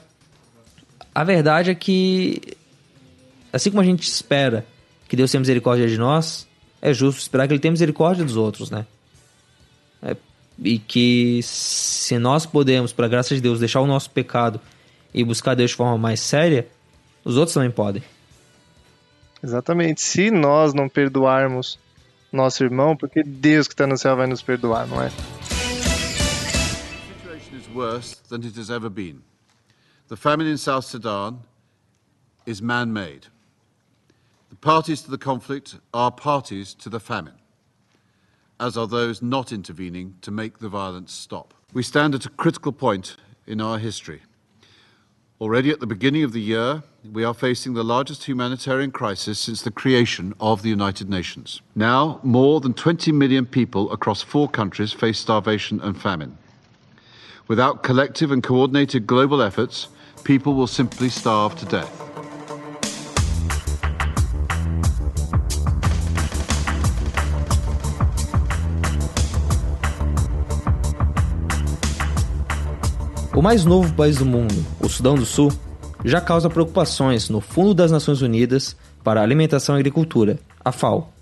a 1.16 1.24
verdade 1.24 1.72
é 1.72 1.76
que, 1.76 2.42
assim 3.54 3.70
como 3.70 3.82
a 3.82 3.86
gente 3.86 4.04
espera 4.04 4.66
que 5.08 5.16
Deus 5.16 5.32
tenha 5.32 5.40
misericórdia 5.40 5.88
de 5.88 5.98
nós, 5.98 6.46
é 6.82 6.94
justo 6.94 7.22
esperar 7.22 7.48
que 7.48 7.54
Ele 7.54 7.62
tenha 7.62 7.72
misericórdia 7.72 8.26
dos 8.26 8.36
outros, 8.36 8.70
né? 8.70 8.86
É, 10.04 10.18
e 10.62 10.78
que 10.78 11.40
se 11.42 12.20
nós 12.20 12.46
podemos, 12.46 12.92
para 12.92 13.08
graça 13.08 13.34
de 13.34 13.40
Deus, 13.40 13.62
deixar 13.62 13.80
o 13.80 13.88
nosso 13.88 14.10
pecado 14.10 14.60
e 15.14 15.24
buscar 15.24 15.56
Deus 15.56 15.72
de 15.72 15.78
forma 15.78 15.98
mais 15.98 16.20
séria, 16.20 16.68
os 17.24 17.38
outros 17.38 17.54
também 17.54 17.72
podem. 17.72 18.04
Exatamente. 19.42 20.02
Se 20.02 20.30
nós 20.30 20.74
não 20.74 20.90
perdoarmos 20.90 21.80
nosso 22.30 22.62
irmão, 22.62 22.98
porque 22.98 23.24
Deus 23.24 23.70
que 23.70 23.74
está 23.74 23.88
no 23.88 23.98
céu 23.98 24.18
vai 24.18 24.28
nos 24.28 24.42
perdoar, 24.42 24.86
não 24.86 25.02
é? 25.02 25.06
A 25.06 25.12
situation 27.14 27.56
is 27.56 27.74
worse 27.74 28.18
than 28.28 28.42
it 28.44 28.60
has 28.60 28.70
ever 28.70 28.90
been. 28.90 29.22
The 30.08 30.16
famine 30.16 30.46
in 30.46 30.60
South 30.60 30.86
Sudan 30.86 31.40
is 32.46 32.62
man 32.62 32.94
made. 32.94 33.26
The 34.52 34.56
parties 34.56 35.02
to 35.02 35.10
the 35.10 35.18
conflict 35.18 35.78
are 35.96 36.12
parties 36.12 36.76
to 36.76 36.90
the 36.90 37.00
famine, 37.00 37.34
as 38.60 38.78
are 38.78 38.86
those 38.86 39.24
not 39.24 39.52
intervening 39.52 40.18
to 40.22 40.30
make 40.30 40.60
the 40.60 40.70
violence 40.70 41.12
stop. 41.12 41.56
We 41.74 41.82
stand 41.82 42.14
at 42.14 42.28
a 42.28 42.30
critical 42.30 42.72
point 42.72 43.18
in 43.48 43.60
our 43.60 43.80
history. 43.80 44.22
Already 45.42 45.72
at 45.72 45.80
the 45.80 45.88
beginning 45.88 46.24
of 46.24 46.34
the 46.34 46.42
year, 46.42 46.84
we 47.12 47.24
are 47.24 47.34
facing 47.34 47.74
the 47.74 47.84
largest 47.84 48.26
humanitarian 48.26 48.92
crisis 48.92 49.40
since 49.40 49.64
the 49.64 49.72
creation 49.72 50.36
of 50.40 50.62
the 50.62 50.70
United 50.70 51.10
Nations. 51.10 51.64
Now, 51.74 52.20
more 52.22 52.62
than 52.62 52.76
20 52.76 53.12
million 53.12 53.48
people 53.48 53.92
across 53.92 54.22
four 54.22 54.50
countries 54.50 54.94
face 54.94 55.18
starvation 55.18 55.82
and 55.82 56.00
famine. 56.00 56.38
Without 57.48 57.84
collective 57.84 58.32
and 58.32 58.42
coordinated 58.42 59.06
global 59.08 59.42
efforts, 59.42 59.88
people 60.26 60.56
will 60.56 60.68
simply 60.68 61.08
starve 61.08 61.56
to 61.56 61.66
death. 61.68 61.88
O 73.36 73.42
mais 73.42 73.64
novo 73.66 73.94
país 73.94 74.18
do 74.18 74.26
mundo, 74.26 74.66
o 74.80 74.90
Sudão 74.90 75.16
do 75.16 75.26
Sul, 75.26 75.52
já 76.04 76.20
causa 76.20 76.50
preocupações 76.50 77.30
no 77.30 77.40
Fundo 77.40 77.74
das 77.74 77.92
Nações 77.92 78.22
Unidas 78.22 78.76
para 79.04 79.22
Alimentação 79.22 79.76
e 79.76 79.80
Agricultura, 79.80 80.40
a 80.64 80.72
FAO. 80.72 81.14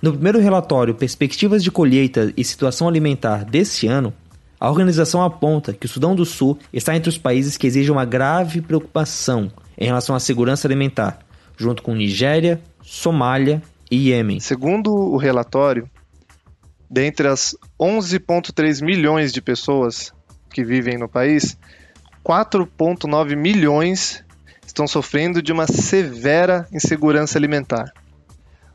No 0.00 0.12
primeiro 0.12 0.40
relatório 0.40 0.94
Perspectivas 0.94 1.62
de 1.62 1.70
Colheita 1.70 2.32
e 2.34 2.42
Situação 2.42 2.88
Alimentar 2.88 3.44
deste 3.44 3.86
ano, 3.86 4.14
a 4.60 4.68
organização 4.68 5.22
aponta 5.22 5.72
que 5.72 5.86
o 5.86 5.88
Sudão 5.88 6.14
do 6.14 6.26
Sul 6.26 6.58
está 6.70 6.94
entre 6.94 7.08
os 7.08 7.16
países 7.16 7.56
que 7.56 7.66
exigem 7.66 7.90
uma 7.90 8.04
grave 8.04 8.60
preocupação 8.60 9.50
em 9.78 9.86
relação 9.86 10.14
à 10.14 10.20
segurança 10.20 10.68
alimentar, 10.68 11.18
junto 11.56 11.82
com 11.82 11.94
Nigéria, 11.94 12.60
Somália 12.82 13.62
e 13.90 14.10
Iêmen. 14.10 14.38
Segundo 14.38 14.92
o 14.92 15.16
relatório, 15.16 15.88
dentre 16.90 17.26
as 17.26 17.56
11,3 17.80 18.84
milhões 18.84 19.32
de 19.32 19.40
pessoas 19.40 20.12
que 20.52 20.62
vivem 20.62 20.98
no 20.98 21.08
país, 21.08 21.56
4,9 22.22 23.34
milhões 23.34 24.22
estão 24.66 24.86
sofrendo 24.86 25.40
de 25.40 25.52
uma 25.52 25.66
severa 25.66 26.68
insegurança 26.70 27.38
alimentar. 27.38 27.90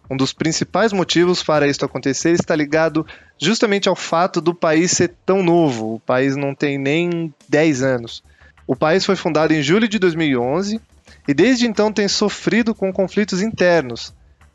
Um 0.09 0.15
dos 0.15 0.33
principais 0.33 0.93
motivos 0.93 1.41
para 1.41 1.67
isso 1.67 1.83
acontecer 1.83 2.31
está 2.31 2.55
ligado 2.55 3.05
justamente 3.39 3.89
ao 3.89 3.95
fato 3.95 4.39
do 4.39 4.53
país 4.53 4.91
ser 4.91 5.13
tão 5.25 5.41
novo. 5.41 5.95
O 5.95 5.99
país 5.99 6.35
não 6.35 6.53
tem 6.53 6.77
nem 6.77 7.33
10 7.49 7.81
anos. 7.81 8.23
O 8.67 8.75
país 8.75 9.05
foi 9.05 9.15
fundado 9.15 9.53
em 9.53 9.61
julho 9.61 9.87
de 9.87 9.99
2011 9.99 10.79
e 11.27 11.33
desde 11.33 11.67
então 11.67 11.91
tem 11.91 12.07
sofrido 12.07 12.73
com 12.73 12.93
conflitos 12.93 13.41
internos, 13.41 14.13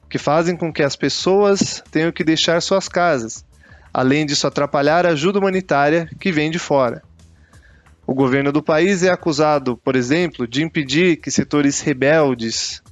que 0.09 0.19
fazem 0.19 0.57
com 0.57 0.73
que 0.73 0.83
as 0.83 0.97
pessoas 0.97 1.83
tenham 1.91 2.13
que 2.13 2.25
deixar 2.25 2.61
suas 2.61 2.89
casas, 2.89 3.45
além 3.93 4.27
disso 4.27 4.47
atrapalhar 4.47 5.07
a 5.07 5.11
ajuda 5.11 5.39
humanitária 5.39 6.09
que 6.19 6.33
vem 6.33 6.51
de 6.51 6.59
fora. 6.59 7.03
O 8.07 8.15
governo 8.15 8.51
do 8.51 8.63
país 8.63 9.05
é 9.05 9.11
acusado, 9.11 9.77
por 9.77 9.95
exemplo, 9.95 10.47
de 10.47 10.63
impedir 10.65 11.17
que 11.17 11.31
setores 11.31 11.81
rebeldes 11.81 12.83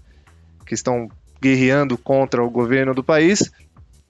que 0.64 0.74
estão 0.74 1.09
guerreando 1.41 1.97
contra 1.97 2.43
o 2.43 2.51
governo 2.51 2.95
do 2.95 3.03
país 3.05 3.51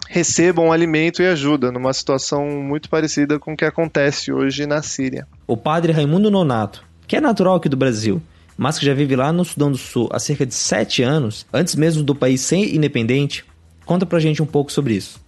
recebam 0.09 0.72
alimento 0.72 1.22
e 1.22 1.26
ajuda, 1.26 1.70
numa 1.70 1.93
situação 1.93 2.47
muito 2.62 2.89
parecida 2.89 3.39
com 3.39 3.53
o 3.53 3.57
que 3.57 3.64
acontece 3.64 4.33
hoje 4.33 4.66
na 4.66 4.83
Síria. 4.83 5.26
O 5.47 5.57
padre 5.57 5.93
Raimundo 5.93 6.31
Nonato, 6.31 6.83
que 7.07 7.16
é 7.16 7.20
natural 7.20 7.57
aqui 7.57 7.68
do 7.68 7.76
Brasil, 7.76 8.22
mas 8.57 8.79
que 8.79 8.87
já 8.87 8.95
vive 8.95 9.14
lá 9.14 9.33
no 9.33 9.45
Sudão 9.45 9.70
do 9.70 9.76
Sul 9.76 10.09
há 10.11 10.18
cerca 10.18 10.47
de 10.47 10.55
sete 10.55 11.03
anos, 11.03 11.47
antes 11.53 11.74
mesmo 11.74 12.03
do 12.03 12.14
país 12.14 12.41
ser 12.41 12.74
independente, 12.74 13.45
conta 13.85 14.07
pra 14.07 14.18
gente 14.18 14.43
um 14.43 14.47
pouco 14.47 14.72
sobre 14.72 14.95
isso. 14.95 15.20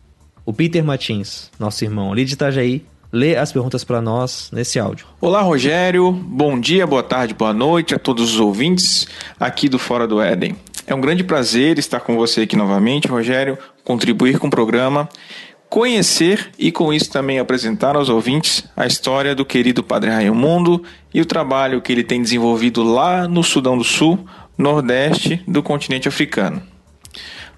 O 0.46 0.52
Peter 0.52 0.82
Martins, 0.82 1.50
nosso 1.58 1.84
irmão 1.84 2.10
ali 2.10 2.24
de 2.24 2.32
Itajaí, 2.32 2.82
lê 3.12 3.36
as 3.36 3.52
perguntas 3.52 3.84
para 3.84 4.00
nós 4.00 4.50
nesse 4.52 4.78
áudio. 4.78 5.06
Olá, 5.20 5.42
Rogério. 5.42 6.10
Bom 6.10 6.58
dia, 6.58 6.86
boa 6.86 7.02
tarde, 7.02 7.34
boa 7.34 7.52
noite 7.52 7.94
a 7.94 7.98
todos 7.98 8.34
os 8.34 8.40
ouvintes 8.40 9.06
aqui 9.38 9.68
do 9.68 9.78
Fora 9.78 10.06
do 10.06 10.20
Éden. 10.20 10.56
É 10.90 10.94
um 10.94 11.00
grande 11.00 11.22
prazer 11.22 11.78
estar 11.78 12.00
com 12.00 12.16
você 12.16 12.40
aqui 12.40 12.56
novamente, 12.56 13.06
Rogério, 13.06 13.56
contribuir 13.84 14.40
com 14.40 14.48
o 14.48 14.50
programa, 14.50 15.08
conhecer 15.68 16.50
e 16.58 16.72
com 16.72 16.92
isso 16.92 17.12
também 17.12 17.38
apresentar 17.38 17.94
aos 17.94 18.08
ouvintes 18.08 18.64
a 18.76 18.88
história 18.88 19.32
do 19.32 19.44
querido 19.44 19.84
Padre 19.84 20.10
Raimundo 20.10 20.82
e 21.14 21.20
o 21.20 21.24
trabalho 21.24 21.80
que 21.80 21.92
ele 21.92 22.02
tem 22.02 22.20
desenvolvido 22.20 22.82
lá 22.82 23.28
no 23.28 23.44
Sudão 23.44 23.78
do 23.78 23.84
Sul, 23.84 24.26
nordeste 24.58 25.40
do 25.46 25.62
continente 25.62 26.08
africano. 26.08 26.60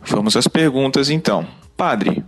Vamos 0.02 0.36
às 0.36 0.46
perguntas 0.46 1.08
então. 1.08 1.46
Padre, 1.74 2.22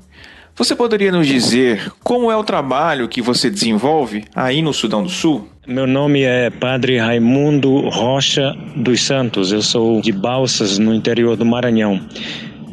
você 0.57 0.75
poderia 0.75 1.13
nos 1.13 1.27
dizer 1.27 1.93
como 2.03 2.31
é 2.31 2.37
o 2.39 2.43
trabalho 2.43 3.09
que 3.09 3.21
você 3.21 3.51
desenvolve 3.51 4.25
aí 4.35 4.63
no 4.63 4.73
Sudão 4.73 5.03
do 5.03 5.11
Sul? 5.11 5.51
Meu 5.67 5.87
nome 5.87 6.21
é 6.21 6.51
Padre 6.51 6.99
Raimundo 6.99 7.89
Rocha 7.89 8.55
dos 8.77 9.01
Santos. 9.01 9.51
Eu 9.51 9.63
sou 9.63 9.99
de 10.03 10.13
Balsas, 10.13 10.79
no 10.79 10.95
interior 10.95 11.39
do 11.39 11.47
Maranhão. 11.47 11.99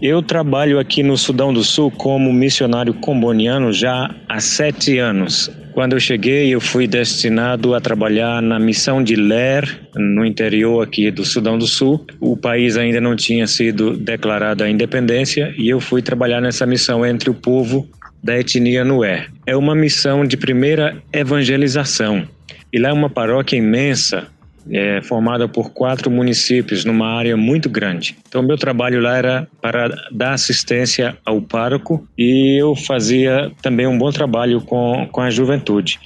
Eu 0.01 0.21
trabalho 0.21 0.77
aqui 0.77 1.01
no 1.01 1.17
Sudão 1.17 1.53
do 1.53 1.63
Sul 1.63 1.89
como 1.89 2.33
missionário 2.33 2.93
comboniano 2.93 3.71
já 3.71 4.13
há 4.27 4.41
sete 4.41 4.97
anos. 4.97 5.49
Quando 5.71 5.93
eu 5.93 6.01
cheguei, 6.01 6.53
eu 6.53 6.59
fui 6.59 6.85
destinado 6.85 7.73
a 7.73 7.79
trabalhar 7.79 8.41
na 8.41 8.59
missão 8.59 9.01
de 9.01 9.15
Ler, 9.15 9.87
no 9.95 10.25
interior 10.25 10.83
aqui 10.83 11.09
do 11.09 11.23
Sudão 11.23 11.57
do 11.57 11.67
Sul. 11.67 12.05
O 12.19 12.35
país 12.35 12.75
ainda 12.75 12.99
não 12.99 13.15
tinha 13.15 13.47
sido 13.47 13.95
declarado 13.95 14.65
a 14.65 14.69
independência 14.69 15.53
e 15.57 15.69
eu 15.69 15.79
fui 15.79 16.01
trabalhar 16.01 16.41
nessa 16.41 16.65
missão 16.65 17.05
entre 17.05 17.29
o 17.29 17.33
povo 17.33 17.87
da 18.21 18.37
etnia 18.37 18.83
Nuer. 18.83 19.29
É 19.45 19.55
uma 19.55 19.73
missão 19.73 20.25
de 20.25 20.35
primeira 20.35 21.01
evangelização. 21.13 22.27
E 22.73 22.79
lá 22.79 22.89
é 22.89 22.93
uma 22.93 23.09
paróquia 23.09 23.57
imensa, 23.57 24.27
é, 24.69 25.01
formada 25.01 25.47
por 25.47 25.71
quatro 25.71 26.09
municípios 26.11 26.85
numa 26.85 27.07
área 27.07 27.35
muito 27.35 27.69
grande. 27.69 28.17
Então, 28.27 28.43
meu 28.43 28.57
trabalho 28.57 29.01
lá 29.01 29.17
era 29.17 29.47
para 29.61 29.89
dar 30.11 30.33
assistência 30.33 31.17
ao 31.25 31.41
pároco 31.41 32.07
e 32.17 32.61
eu 32.61 32.75
fazia 32.75 33.51
também 33.61 33.87
um 33.87 33.97
bom 33.97 34.11
trabalho 34.11 34.61
com, 34.61 35.07
com 35.11 35.21
a 35.21 35.29
juventude. 35.29 35.99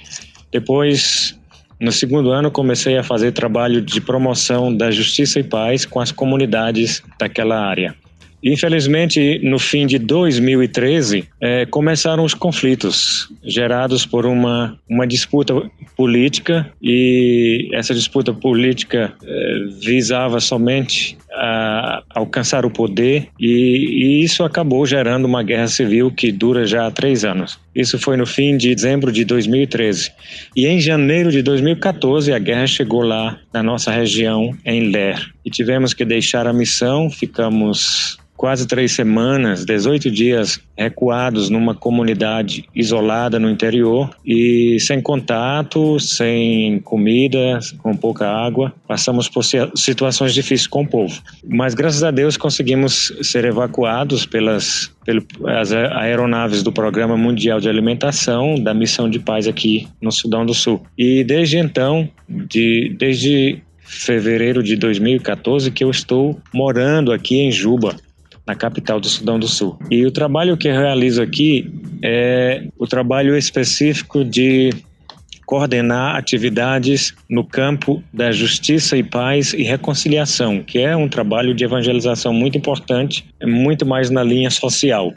Depois, 0.50 1.38
no 1.78 1.92
segundo 1.92 2.30
ano, 2.30 2.50
comecei 2.50 2.96
a 2.96 3.02
fazer 3.02 3.32
trabalho 3.32 3.80
de 3.80 4.00
promoção 4.00 4.74
da 4.74 4.90
justiça 4.90 5.38
e 5.38 5.44
paz 5.44 5.84
com 5.84 6.00
as 6.00 6.10
comunidades 6.10 7.02
daquela 7.18 7.60
área. 7.60 7.94
Infelizmente, 8.46 9.40
no 9.42 9.58
fim 9.58 9.88
de 9.88 9.98
2013, 9.98 11.28
é, 11.40 11.66
começaram 11.66 12.24
os 12.24 12.32
conflitos 12.32 13.28
gerados 13.42 14.06
por 14.06 14.24
uma, 14.24 14.78
uma 14.88 15.04
disputa 15.04 15.68
política 15.96 16.72
e 16.80 17.68
essa 17.72 17.92
disputa 17.92 18.32
política 18.32 19.12
é, 19.24 19.54
visava 19.84 20.38
somente 20.38 21.18
a 21.36 22.02
alcançar 22.14 22.64
o 22.64 22.70
poder 22.70 23.28
e, 23.38 23.46
e, 23.46 24.24
isso 24.24 24.42
acabou 24.42 24.86
gerando 24.86 25.26
uma 25.26 25.42
guerra 25.42 25.68
civil 25.68 26.10
que 26.10 26.32
dura 26.32 26.66
já 26.66 26.86
há 26.86 26.90
três 26.90 27.24
anos. 27.24 27.58
Isso 27.74 27.98
foi 27.98 28.16
no 28.16 28.26
fim 28.26 28.56
de 28.56 28.74
dezembro 28.74 29.12
de 29.12 29.24
2013. 29.24 30.10
E 30.56 30.66
em 30.66 30.80
janeiro 30.80 31.30
de 31.30 31.42
2014 31.42 32.32
a 32.32 32.38
guerra 32.38 32.66
chegou 32.66 33.02
lá 33.02 33.38
na 33.52 33.62
nossa 33.62 33.90
região, 33.90 34.56
em 34.64 34.90
Ler. 34.90 35.20
E 35.44 35.50
tivemos 35.50 35.92
que 35.92 36.04
deixar 36.04 36.46
a 36.46 36.52
missão, 36.52 37.10
ficamos 37.10 38.18
quase 38.36 38.66
três 38.66 38.92
semanas, 38.92 39.64
18 39.64 40.10
dias 40.10 40.60
recuados 40.76 41.48
numa 41.48 41.74
comunidade 41.74 42.68
isolada 42.74 43.38
no 43.38 43.48
interior 43.48 44.10
e 44.24 44.78
sem 44.80 45.00
contato, 45.00 45.98
sem 45.98 46.78
comida, 46.80 47.58
com 47.78 47.96
pouca 47.96 48.28
água. 48.28 48.72
Passamos 48.86 49.28
por 49.28 49.42
situações 49.74 50.34
difíceis 50.34 50.66
com 50.66 50.82
o 50.82 50.86
povo. 50.86 51.20
Mas 51.48 51.74
graças 51.74 52.02
a 52.02 52.10
Deus 52.10 52.36
conseguimos 52.36 53.12
ser 53.22 53.44
evacuados 53.44 54.26
pelas 54.26 54.94
pelas 55.04 55.72
aeronaves 55.72 56.64
do 56.64 56.72
Programa 56.72 57.16
Mundial 57.16 57.60
de 57.60 57.68
Alimentação 57.68 58.60
da 58.60 58.74
Missão 58.74 59.08
de 59.08 59.20
Paz 59.20 59.46
aqui 59.46 59.86
no 60.02 60.10
Sudão 60.10 60.44
do 60.44 60.52
Sul. 60.52 60.84
E 60.98 61.22
desde 61.22 61.58
então, 61.58 62.08
de, 62.28 62.94
desde 62.98 63.62
fevereiro 63.78 64.62
de 64.62 64.74
2014 64.76 65.70
que 65.70 65.84
eu 65.84 65.90
estou 65.90 66.40
morando 66.52 67.12
aqui 67.12 67.36
em 67.36 67.52
Juba 67.52 67.94
na 68.46 68.54
capital 68.54 69.00
do 69.00 69.08
Sudão 69.08 69.38
do 69.38 69.48
Sul. 69.48 69.78
E 69.90 70.04
o 70.06 70.10
trabalho 70.10 70.56
que 70.56 70.68
eu 70.68 70.72
realizo 70.72 71.20
aqui 71.20 71.72
é 72.02 72.68
o 72.78 72.86
trabalho 72.86 73.36
específico 73.36 74.24
de 74.24 74.70
coordenar 75.46 76.16
atividades 76.16 77.14
no 77.30 77.44
campo 77.44 78.02
da 78.12 78.32
justiça 78.32 78.96
e 78.96 79.02
paz 79.02 79.54
e 79.54 79.62
reconciliação, 79.62 80.62
que 80.62 80.78
é 80.78 80.96
um 80.96 81.08
trabalho 81.08 81.54
de 81.54 81.64
evangelização 81.64 82.34
muito 82.34 82.58
importante, 82.58 83.24
é 83.40 83.46
muito 83.46 83.86
mais 83.86 84.10
na 84.10 84.24
linha 84.24 84.50
social. 84.50 85.14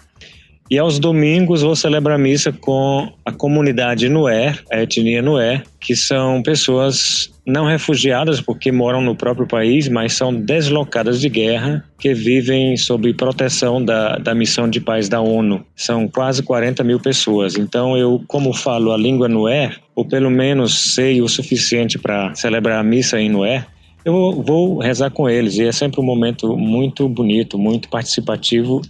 E 0.69 0.77
aos 0.77 0.99
domingos 0.99 1.63
vou 1.63 1.75
celebrar 1.75 2.19
missa 2.19 2.51
com 2.51 3.11
a 3.25 3.31
comunidade 3.31 4.07
Nuer, 4.07 4.63
a 4.71 4.83
etnia 4.83 5.19
Nuer, 5.19 5.63
que 5.79 5.95
são 5.95 6.43
pessoas 6.43 7.31
não 7.43 7.65
refugiadas 7.65 8.39
porque 8.39 8.71
moram 8.71 9.01
no 9.01 9.15
próprio 9.15 9.47
país, 9.47 9.89
mas 9.89 10.13
são 10.13 10.31
deslocadas 10.31 11.19
de 11.19 11.27
guerra 11.27 11.83
que 11.97 12.13
vivem 12.13 12.77
sob 12.77 13.11
proteção 13.15 13.83
da, 13.83 14.17
da 14.17 14.35
missão 14.35 14.69
de 14.69 14.79
paz 14.79 15.09
da 15.09 15.19
ONU. 15.19 15.65
São 15.75 16.07
quase 16.07 16.43
40 16.43 16.83
mil 16.83 16.99
pessoas. 16.99 17.55
Então 17.57 17.97
eu, 17.97 18.23
como 18.27 18.53
falo 18.53 18.91
a 18.91 18.97
língua 18.97 19.27
Nuer, 19.27 19.75
ou 19.95 20.05
pelo 20.05 20.29
menos 20.29 20.93
sei 20.93 21.19
o 21.19 21.27
suficiente 21.27 21.97
para 21.97 22.35
celebrar 22.35 22.79
a 22.79 22.83
missa 22.83 23.19
em 23.19 23.27
Nuer, 23.27 23.65
eu 24.05 24.43
vou 24.45 24.77
rezar 24.77 25.09
com 25.09 25.27
eles 25.27 25.57
e 25.57 25.63
é 25.63 25.71
sempre 25.71 25.99
um 25.99 26.03
momento 26.03 26.55
muito 26.55 27.09
bonito, 27.09 27.57
muito 27.57 27.89
participativo 27.89 28.81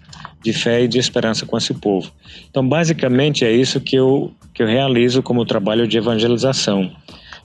de 0.42 0.54
fé 0.54 0.84
e 0.84 0.88
de 0.88 0.98
esperança 0.98 1.46
com 1.46 1.58
esse 1.58 1.74
povo. 1.74 2.12
Então, 2.50 2.68
basicamente, 2.68 3.46
é 3.46 3.52
isso 3.52 3.80
que 3.80 3.96
eu, 3.96 4.34
que 4.54 4.64
eu 4.64 4.68
realizo 4.68 5.22
como 5.22 5.46
trabalho 5.46 5.88
de 5.88 5.98
evangelização. 5.98 6.92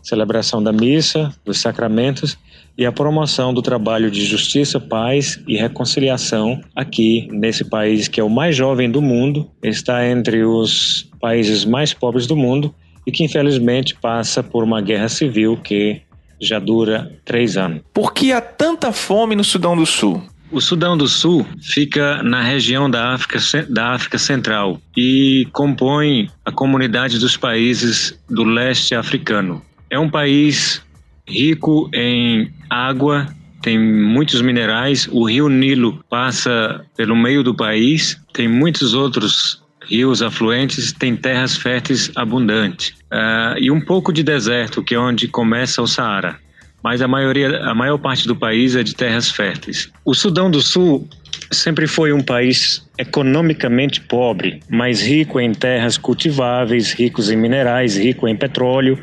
Celebração 0.03 0.63
da 0.63 0.73
missa, 0.73 1.35
dos 1.45 1.61
sacramentos 1.61 2.39
e 2.77 2.85
a 2.85 2.93
promoção 2.93 3.55
do 3.55 3.63
trabalho 3.63 4.11
de 4.11 4.25
justiça, 4.25 4.81
paz 4.81 5.41
e 5.47 5.57
reconciliação 5.57 6.61
aqui 6.75 7.29
nesse 7.31 7.65
país 7.65 8.09
que 8.09 8.21
é 8.21 8.25
o 8.25 8.29
mais 8.29 8.57
jovem 8.57 8.91
do 8.91 9.01
mundo, 9.01 9.49
está 9.63 10.07
entre 10.07 10.45
os 10.45 11.09
países 11.21 11.65
mais 11.65 11.95
pobres 11.95 12.27
do 12.27 12.37
mundo 12.37 12.75
e 13.07 13.13
que 13.13 13.25
infelizmente 13.25 13.95
passa 13.95 14.43
por 14.43 14.65
uma 14.65 14.81
guerra 14.81 15.09
civil 15.09 15.57
que 15.57 16.03
já 16.41 16.59
dura 16.59 17.13
três 17.25 17.57
anos. 17.57 17.81
Por 17.93 18.13
que 18.13 18.33
há 18.33 18.41
tanta 18.41 18.93
fome 18.93 19.35
no 19.37 19.45
Sudão 19.45 19.77
do 19.77 19.87
Sul? 19.87 20.23
O 20.55 20.61
Sudão 20.61 20.97
do 20.97 21.09
Sul 21.09 21.45
fica 21.61 22.23
na 22.23 22.41
região 22.41 22.89
da 22.89 23.13
África, 23.13 23.41
da 23.69 23.89
África 23.89 24.19
Central 24.19 24.81
e 24.97 25.49
compõe 25.53 26.31
a 26.45 26.53
comunidade 26.53 27.19
dos 27.19 27.37
países 27.37 28.17
do 28.31 28.45
leste 28.45 28.95
africano. 28.95 29.61
É 29.91 29.99
um 29.99 30.09
país 30.09 30.81
rico 31.27 31.91
em 31.93 32.53
água, 32.71 33.27
tem 33.63 33.77
muitos 33.77 34.41
minerais. 34.43 35.09
O 35.11 35.29
rio 35.29 35.49
Nilo 35.49 36.05
passa 36.09 36.87
pelo 36.97 37.17
meio 37.17 37.43
do 37.43 37.53
país, 37.53 38.17
tem 38.33 38.47
muitos 38.47 38.95
outros 38.95 39.61
rios 39.89 40.23
afluentes, 40.23 40.93
tem 40.93 41.17
terras 41.17 41.57
férteis 41.57 42.13
abundantes 42.15 42.91
uh, 43.13 43.59
e 43.59 43.73
um 43.73 43.81
pouco 43.81 44.13
de 44.13 44.23
deserto, 44.23 44.85
que 44.85 44.95
é 44.95 44.99
onde 45.01 45.27
começa 45.27 45.83
o 45.83 45.87
Saara. 45.89 46.44
Mas 46.85 47.01
a 47.01 47.09
maioria, 47.09 47.63
a 47.63 47.75
maior 47.75 47.97
parte 47.97 48.29
do 48.29 48.37
país 48.37 48.77
é 48.77 48.83
de 48.83 48.95
terras 48.95 49.31
férteis. 49.31 49.91
O 50.05 50.13
Sudão 50.13 50.51
do 50.51 50.61
Sul 50.61 51.09
sempre 51.51 51.87
foi 51.87 52.13
um 52.13 52.21
país 52.21 52.87
economicamente 52.99 54.03
pobre, 54.03 54.63
mas 54.69 55.01
rico 55.01 55.41
em 55.41 55.53
terras 55.53 55.97
cultiváveis, 55.97 56.93
ricos 56.93 57.31
em 57.31 57.37
minerais, 57.37 57.97
rico 57.97 58.29
em 58.29 58.37
petróleo, 58.37 58.99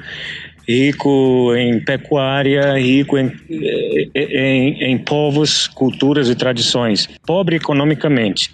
rico 0.67 1.55
em 1.55 1.83
pecuária, 1.83 2.77
rico 2.77 3.17
em, 3.17 3.31
em, 4.13 4.83
em 4.83 4.97
povos, 4.99 5.65
culturas 5.65 6.29
e 6.29 6.35
tradições, 6.35 7.09
pobre 7.25 7.55
economicamente. 7.55 8.53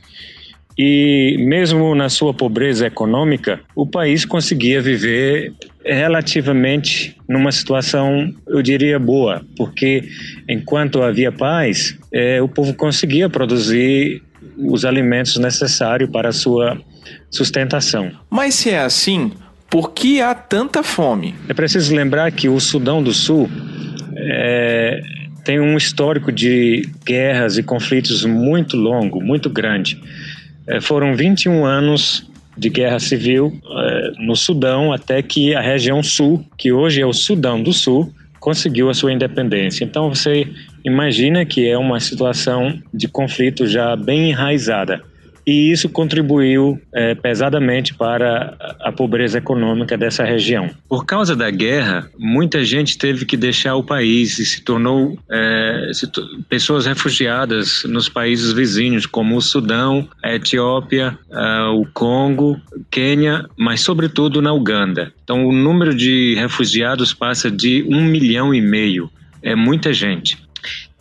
E 0.77 1.37
mesmo 1.39 1.95
na 1.95 2.07
sua 2.07 2.33
pobreza 2.33 2.85
econômica, 2.85 3.59
o 3.75 3.87
país 3.87 4.25
conseguia 4.25 4.79
viver 4.79 5.53
relativamente 5.83 7.15
numa 7.27 7.51
situação, 7.51 8.31
eu 8.47 8.61
diria, 8.61 8.99
boa, 8.99 9.41
porque 9.55 10.03
enquanto 10.47 11.01
havia 11.01 11.31
paz, 11.31 11.97
é, 12.11 12.41
o 12.41 12.47
povo 12.47 12.73
conseguia 12.73 13.29
produzir 13.29 14.21
os 14.57 14.85
alimentos 14.85 15.37
necessários 15.37 16.09
para 16.09 16.29
a 16.29 16.33
sua 16.33 16.77
sustentação. 17.29 18.11
Mas 18.29 18.55
se 18.55 18.69
é 18.69 18.79
assim, 18.79 19.31
por 19.69 19.91
que 19.91 20.21
há 20.21 20.33
tanta 20.35 20.83
fome? 20.83 21.35
É 21.47 21.53
preciso 21.53 21.95
lembrar 21.95 22.31
que 22.31 22.47
o 22.47 22.59
Sudão 22.59 23.01
do 23.01 23.13
Sul 23.13 23.49
é, 24.15 25.01
tem 25.43 25.59
um 25.59 25.77
histórico 25.77 26.31
de 26.31 26.87
guerras 27.05 27.57
e 27.57 27.63
conflitos 27.63 28.25
muito 28.25 28.75
longo, 28.75 29.21
muito 29.21 29.49
grande. 29.49 30.01
É, 30.67 30.81
foram 30.81 31.15
21 31.15 31.65
anos 31.65 32.29
de 32.57 32.69
guerra 32.69 32.99
civil 32.99 33.59
é, 33.69 34.11
no 34.19 34.35
Sudão 34.35 34.91
até 34.91 35.21
que 35.21 35.55
a 35.55 35.61
região 35.61 36.01
sul, 36.03 36.43
que 36.57 36.71
hoje 36.71 37.01
é 37.01 37.05
o 37.05 37.13
Sudão 37.13 37.61
do 37.61 37.71
Sul, 37.71 38.11
conseguiu 38.39 38.89
a 38.89 38.93
sua 38.93 39.11
independência. 39.11 39.83
Então 39.83 40.09
você 40.09 40.47
imagina 40.83 41.45
que 41.45 41.67
é 41.67 41.77
uma 41.77 41.99
situação 41.99 42.81
de 42.93 43.07
conflito 43.07 43.65
já 43.67 43.95
bem 43.95 44.29
enraizada 44.29 45.01
e 45.47 45.71
isso 45.71 45.87
contribuiu 45.87 46.77
é, 46.93 47.15
pesadamente 47.15 47.93
para 47.93 48.57
a 48.81 48.91
pobreza 48.91 49.37
econômica 49.37 49.97
dessa 49.97 50.25
região. 50.25 50.69
Por 50.89 51.05
causa 51.05 51.37
da 51.37 51.49
guerra, 51.49 52.11
muita 52.19 52.65
gente 52.65 52.97
teve 52.97 53.25
que 53.25 53.37
deixar 53.37 53.75
o 53.75 53.83
país 53.83 54.37
e 54.39 54.45
se 54.45 54.61
tornou 54.61 55.17
é, 55.31 55.91
se 55.93 56.05
pessoas 56.49 56.85
refugiadas 56.85 57.83
nos 57.85 58.09
países 58.09 58.51
vizinhos, 58.51 59.05
como 59.05 59.37
o 59.37 59.41
Sudão, 59.41 60.09
a 60.21 60.35
Etiópia, 60.35 61.17
o 61.75 61.85
Congo, 61.93 62.59
Quênia, 62.91 63.45
mas 63.57 63.79
sobretudo 63.79 64.41
na 64.41 64.51
Uganda. 64.51 65.13
Então, 65.23 65.45
o 65.45 65.53
número 65.53 65.95
de 65.95 66.35
refugiados 66.35 67.13
passa 67.13 67.49
de 67.49 67.85
um 67.87 68.03
milhão 68.03 68.53
e 68.53 68.59
meio. 68.59 69.09
É 69.41 69.55
muita 69.55 69.93
gente. 69.93 70.37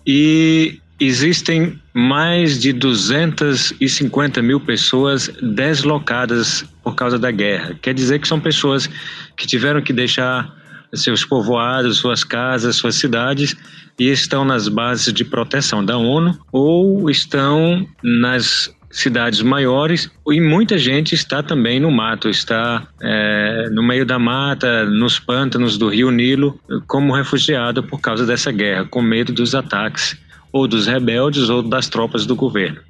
E 0.07 0.78
Existem 0.99 1.78
mais 1.92 2.59
de 2.59 2.72
250 2.72 4.40
mil 4.40 4.59
pessoas 4.59 5.30
deslocadas 5.42 6.64
por 6.82 6.94
causa 6.94 7.18
da 7.18 7.30
guerra. 7.30 7.78
Quer 7.82 7.92
dizer 7.92 8.18
que 8.18 8.26
são 8.26 8.40
pessoas 8.40 8.88
que 9.36 9.47
tiveram 9.47 9.82
que 9.82 9.92
deixar 9.92 10.55
seus 10.94 11.24
povoados, 11.24 11.99
suas 11.99 12.24
casas, 12.24 12.76
suas 12.76 12.94
cidades 12.94 13.55
e 13.99 14.11
estão 14.11 14.44
nas 14.44 14.68
bases 14.68 15.12
de 15.12 15.24
proteção 15.24 15.84
da 15.84 15.99
ONU 15.99 16.38
ou 16.51 17.11
estão 17.11 17.86
nas 18.03 18.74
cidades 18.90 19.42
maiores 19.42 20.11
e 20.26 20.40
muita 20.40 20.78
gente 20.78 21.14
está 21.14 21.42
também 21.42 21.78
no 21.78 21.90
mato, 21.90 22.30
está 22.30 22.86
é, 23.03 23.68
no 23.70 23.82
meio 23.82 24.07
da 24.07 24.18
mata, 24.18 24.86
nos 24.86 25.18
pântanos 25.18 25.76
do 25.76 25.88
rio 25.88 26.11
Nilo, 26.11 26.59
como 26.86 27.14
refugiado 27.14 27.82
por 27.82 28.01
causa 28.01 28.24
dessa 28.24 28.51
guerra, 28.51 28.86
com 28.86 29.03
medo 29.03 29.34
dos 29.34 29.55
ataques 29.55 30.16
ou 30.57 30.67
dos 30.67 30.87
rebeldes 30.87 31.49
ou 31.49 31.63
das 31.63 31.89
tropas 31.89 32.27
do 32.27 32.35
governo. 32.35 32.81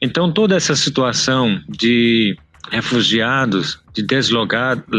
Então, 0.00 0.30
toda 0.30 0.56
essa 0.56 0.74
situação 0.74 1.60
de 1.68 2.36
refugiados, 2.70 3.78
de 3.92 4.04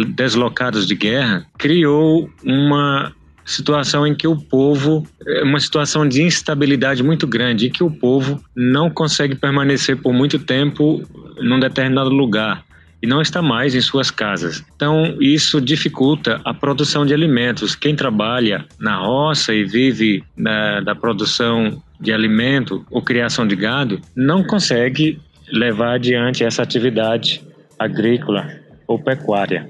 deslocados 0.08 0.88
de 0.88 0.96
guerra, 0.96 1.46
criou 1.58 2.30
uma 2.44 3.14
situação 3.46 4.06
em 4.06 4.14
que 4.14 4.28
o 4.28 4.36
povo, 4.36 5.08
é 5.26 5.44
uma 5.44 5.60
situação 5.60 6.08
de 6.08 6.22
instabilidade 6.22 7.02
muito 7.02 7.26
grande, 7.26 7.68
em 7.68 7.72
que 7.72 7.84
o 7.84 7.90
povo 7.90 8.44
não 8.56 8.90
consegue 8.90 9.36
permanecer 9.36 9.98
por 9.98 10.14
muito 10.14 10.38
tempo 10.40 11.02
num 11.40 11.60
determinado 11.60 12.10
lugar 12.10 12.66
e 13.02 13.08
não 13.08 13.22
está 13.22 13.42
mais 13.42 13.76
em 13.76 13.82
suas 13.82 14.10
casas. 14.10 14.64
Então, 14.76 15.16
isso 15.22 15.62
dificulta 15.62 16.42
a 16.44 16.54
produção 16.54 17.06
de 17.06 17.14
alimentos. 17.14 17.76
Quem 17.76 17.96
trabalha 17.96 18.66
na 18.80 18.98
roça 18.98 19.54
e 19.54 19.64
vive 19.64 20.24
da, 20.38 20.82
da 20.82 20.96
produção 20.96 21.82
de 22.00 22.12
alimento 22.12 22.86
ou 22.92 23.02
criação 23.02 23.48
de 23.48 23.56
gado 23.56 24.00
não 24.16 24.44
consegue 24.44 25.20
levar 25.52 25.96
adiante 25.96 26.44
essa 26.44 26.62
atividade 26.62 27.42
agrícola 27.80 28.48
ou 28.88 29.00
pecuária. 29.00 29.70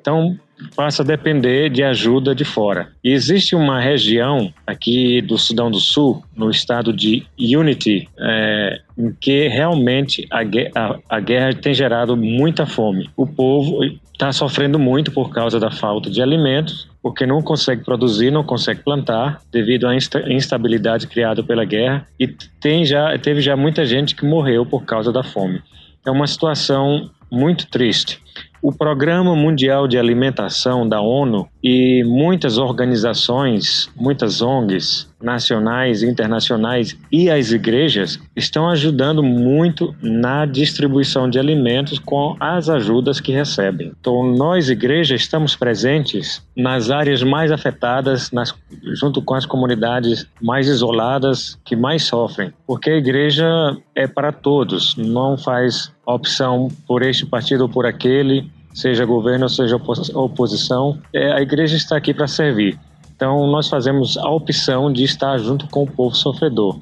Então, 0.00 0.38
passa 0.74 1.02
a 1.02 1.06
depender 1.06 1.68
de 1.70 1.82
ajuda 1.82 2.34
de 2.34 2.44
fora. 2.44 2.88
E 3.02 3.12
existe 3.12 3.54
uma 3.54 3.80
região 3.80 4.52
aqui 4.66 5.20
do 5.20 5.36
Sudão 5.36 5.70
do 5.70 5.80
Sul, 5.80 6.22
no 6.34 6.50
estado 6.50 6.92
de 6.92 7.26
Unity, 7.38 8.08
é, 8.18 8.80
em 8.96 9.12
que 9.12 9.48
realmente 9.48 10.26
a, 10.30 10.40
a, 10.74 10.98
a 11.08 11.20
guerra 11.20 11.54
tem 11.54 11.74
gerado 11.74 12.16
muita 12.16 12.66
fome. 12.66 13.10
O 13.16 13.26
povo 13.26 13.82
está 14.12 14.32
sofrendo 14.32 14.78
muito 14.78 15.12
por 15.12 15.30
causa 15.30 15.60
da 15.60 15.70
falta 15.70 16.08
de 16.10 16.22
alimentos, 16.22 16.88
porque 17.06 17.24
não 17.24 17.40
consegue 17.40 17.84
produzir, 17.84 18.32
não 18.32 18.42
consegue 18.42 18.82
plantar, 18.82 19.40
devido 19.52 19.86
à 19.86 19.94
instabilidade 19.94 21.06
criada 21.06 21.40
pela 21.40 21.64
guerra, 21.64 22.04
e 22.18 22.26
tem 22.26 22.84
já, 22.84 23.16
teve 23.16 23.40
já 23.40 23.56
muita 23.56 23.86
gente 23.86 24.16
que 24.16 24.26
morreu 24.26 24.66
por 24.66 24.84
causa 24.84 25.12
da 25.12 25.22
fome. 25.22 25.62
É 26.04 26.10
uma 26.10 26.26
situação 26.26 27.08
muito 27.30 27.68
triste. 27.68 28.20
O 28.60 28.72
Programa 28.72 29.36
Mundial 29.36 29.86
de 29.86 29.96
Alimentação 29.96 30.88
da 30.88 31.00
ONU 31.00 31.48
e 31.62 32.02
muitas 32.02 32.58
organizações, 32.58 33.88
muitas 33.94 34.42
ONGs 34.42 35.08
nacionais, 35.20 36.02
internacionais 36.02 36.96
e 37.10 37.30
as 37.30 37.50
igrejas 37.50 38.18
estão 38.34 38.68
ajudando 38.68 39.22
muito 39.22 39.94
na 40.02 40.44
distribuição 40.46 41.28
de 41.28 41.38
alimentos 41.38 41.98
com 41.98 42.36
as 42.38 42.68
ajudas 42.68 43.20
que 43.20 43.32
recebem. 43.32 43.92
Então, 43.98 44.22
nós, 44.22 44.68
igreja, 44.68 45.14
estamos 45.14 45.56
presentes 45.56 46.42
nas 46.56 46.90
áreas 46.90 47.22
mais 47.22 47.50
afetadas, 47.50 48.30
nas, 48.30 48.54
junto 48.94 49.22
com 49.22 49.34
as 49.34 49.46
comunidades 49.46 50.26
mais 50.40 50.68
isoladas 50.68 51.58
que 51.64 51.74
mais 51.74 52.04
sofrem, 52.04 52.52
porque 52.66 52.90
a 52.90 52.96
igreja 52.96 53.46
é 53.94 54.06
para 54.06 54.32
todos, 54.32 54.96
não 54.96 55.36
faz 55.36 55.90
opção 56.04 56.68
por 56.86 57.02
este 57.02 57.26
partido 57.26 57.62
ou 57.62 57.68
por 57.68 57.86
aquele 57.86 58.50
seja 58.76 59.06
governo, 59.06 59.48
seja 59.48 59.80
oposição, 60.14 60.98
é, 61.12 61.32
a 61.32 61.40
igreja 61.40 61.76
está 61.76 61.96
aqui 61.96 62.12
para 62.12 62.28
servir. 62.28 62.78
Então, 63.16 63.46
nós 63.46 63.68
fazemos 63.68 64.16
a 64.18 64.28
opção 64.28 64.92
de 64.92 65.02
estar 65.02 65.38
junto 65.38 65.66
com 65.68 65.82
o 65.82 65.90
povo 65.90 66.14
sofredor. 66.14 66.78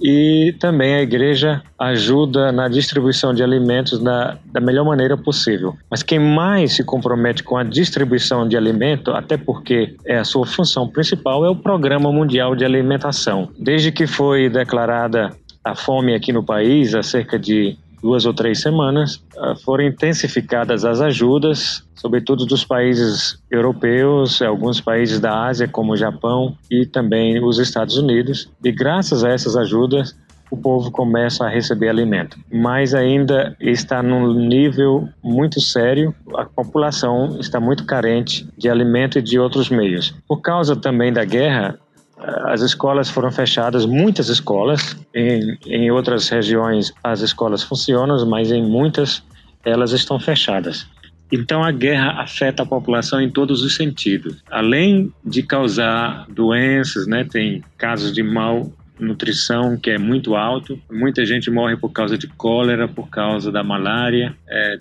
E 0.00 0.54
também 0.60 0.94
a 0.94 1.02
igreja 1.02 1.62
ajuda 1.78 2.52
na 2.52 2.68
distribuição 2.68 3.34
de 3.34 3.42
alimentos 3.42 3.98
da, 3.98 4.38
da 4.46 4.60
melhor 4.60 4.84
maneira 4.84 5.16
possível. 5.16 5.76
Mas 5.90 6.02
quem 6.02 6.20
mais 6.20 6.74
se 6.74 6.84
compromete 6.84 7.42
com 7.42 7.56
a 7.56 7.64
distribuição 7.64 8.46
de 8.46 8.56
alimento, 8.56 9.10
até 9.10 9.36
porque 9.36 9.96
é 10.04 10.18
a 10.18 10.24
sua 10.24 10.46
função 10.46 10.86
principal, 10.86 11.44
é 11.44 11.50
o 11.50 11.56
Programa 11.56 12.12
Mundial 12.12 12.54
de 12.54 12.64
Alimentação. 12.64 13.48
Desde 13.58 13.90
que 13.90 14.06
foi 14.06 14.48
declarada 14.48 15.36
a 15.64 15.74
fome 15.74 16.14
aqui 16.14 16.32
no 16.32 16.44
país, 16.44 16.94
há 16.94 17.02
cerca 17.02 17.36
de 17.38 17.76
duas 18.02 18.26
ou 18.26 18.34
três 18.34 18.60
semanas, 18.60 19.22
ah, 19.38 19.54
foram 19.64 19.84
intensificadas 19.84 20.84
as 20.84 21.00
ajudas, 21.00 21.84
sobretudo 21.94 22.46
dos 22.46 22.64
países 22.64 23.38
europeus, 23.50 24.40
alguns 24.42 24.80
países 24.80 25.20
da 25.20 25.46
Ásia, 25.46 25.68
como 25.68 25.92
o 25.92 25.96
Japão 25.96 26.56
e 26.70 26.86
também 26.86 27.42
os 27.42 27.58
Estados 27.58 27.96
Unidos. 27.96 28.50
E 28.64 28.72
graças 28.72 29.24
a 29.24 29.30
essas 29.30 29.56
ajudas, 29.56 30.16
o 30.50 30.56
povo 30.56 30.90
começa 30.90 31.44
a 31.44 31.48
receber 31.48 31.88
alimento. 31.88 32.38
Mas 32.50 32.94
ainda 32.94 33.56
está 33.60 34.02
num 34.02 34.32
nível 34.32 35.08
muito 35.22 35.60
sério, 35.60 36.14
a 36.34 36.44
população 36.44 37.38
está 37.38 37.60
muito 37.60 37.84
carente 37.84 38.48
de 38.56 38.68
alimento 38.68 39.18
e 39.18 39.22
de 39.22 39.38
outros 39.38 39.68
meios. 39.68 40.14
Por 40.26 40.40
causa 40.40 40.74
também 40.74 41.12
da 41.12 41.24
guerra, 41.24 41.78
as 42.20 42.62
escolas 42.62 43.08
foram 43.08 43.30
fechadas, 43.30 43.86
muitas 43.86 44.28
escolas. 44.28 44.96
Em, 45.14 45.58
em 45.66 45.90
outras 45.90 46.28
regiões 46.28 46.92
as 47.02 47.20
escolas 47.20 47.62
funcionam, 47.62 48.24
mas 48.26 48.50
em 48.50 48.62
muitas 48.62 49.22
elas 49.64 49.92
estão 49.92 50.18
fechadas. 50.18 50.86
Então 51.30 51.62
a 51.62 51.70
guerra 51.70 52.22
afeta 52.22 52.62
a 52.62 52.66
população 52.66 53.20
em 53.20 53.30
todos 53.30 53.62
os 53.62 53.76
sentidos. 53.76 54.42
Além 54.50 55.12
de 55.24 55.42
causar 55.42 56.26
doenças, 56.28 57.06
né, 57.06 57.24
tem 57.24 57.62
casos 57.76 58.14
de 58.14 58.22
malnutrição 58.22 59.76
que 59.76 59.90
é 59.90 59.98
muito 59.98 60.34
alto. 60.34 60.80
Muita 60.90 61.26
gente 61.26 61.50
morre 61.50 61.76
por 61.76 61.92
causa 61.92 62.16
de 62.16 62.26
cólera, 62.28 62.88
por 62.88 63.10
causa 63.10 63.52
da 63.52 63.62
malária, 63.62 64.34
é, 64.48 64.78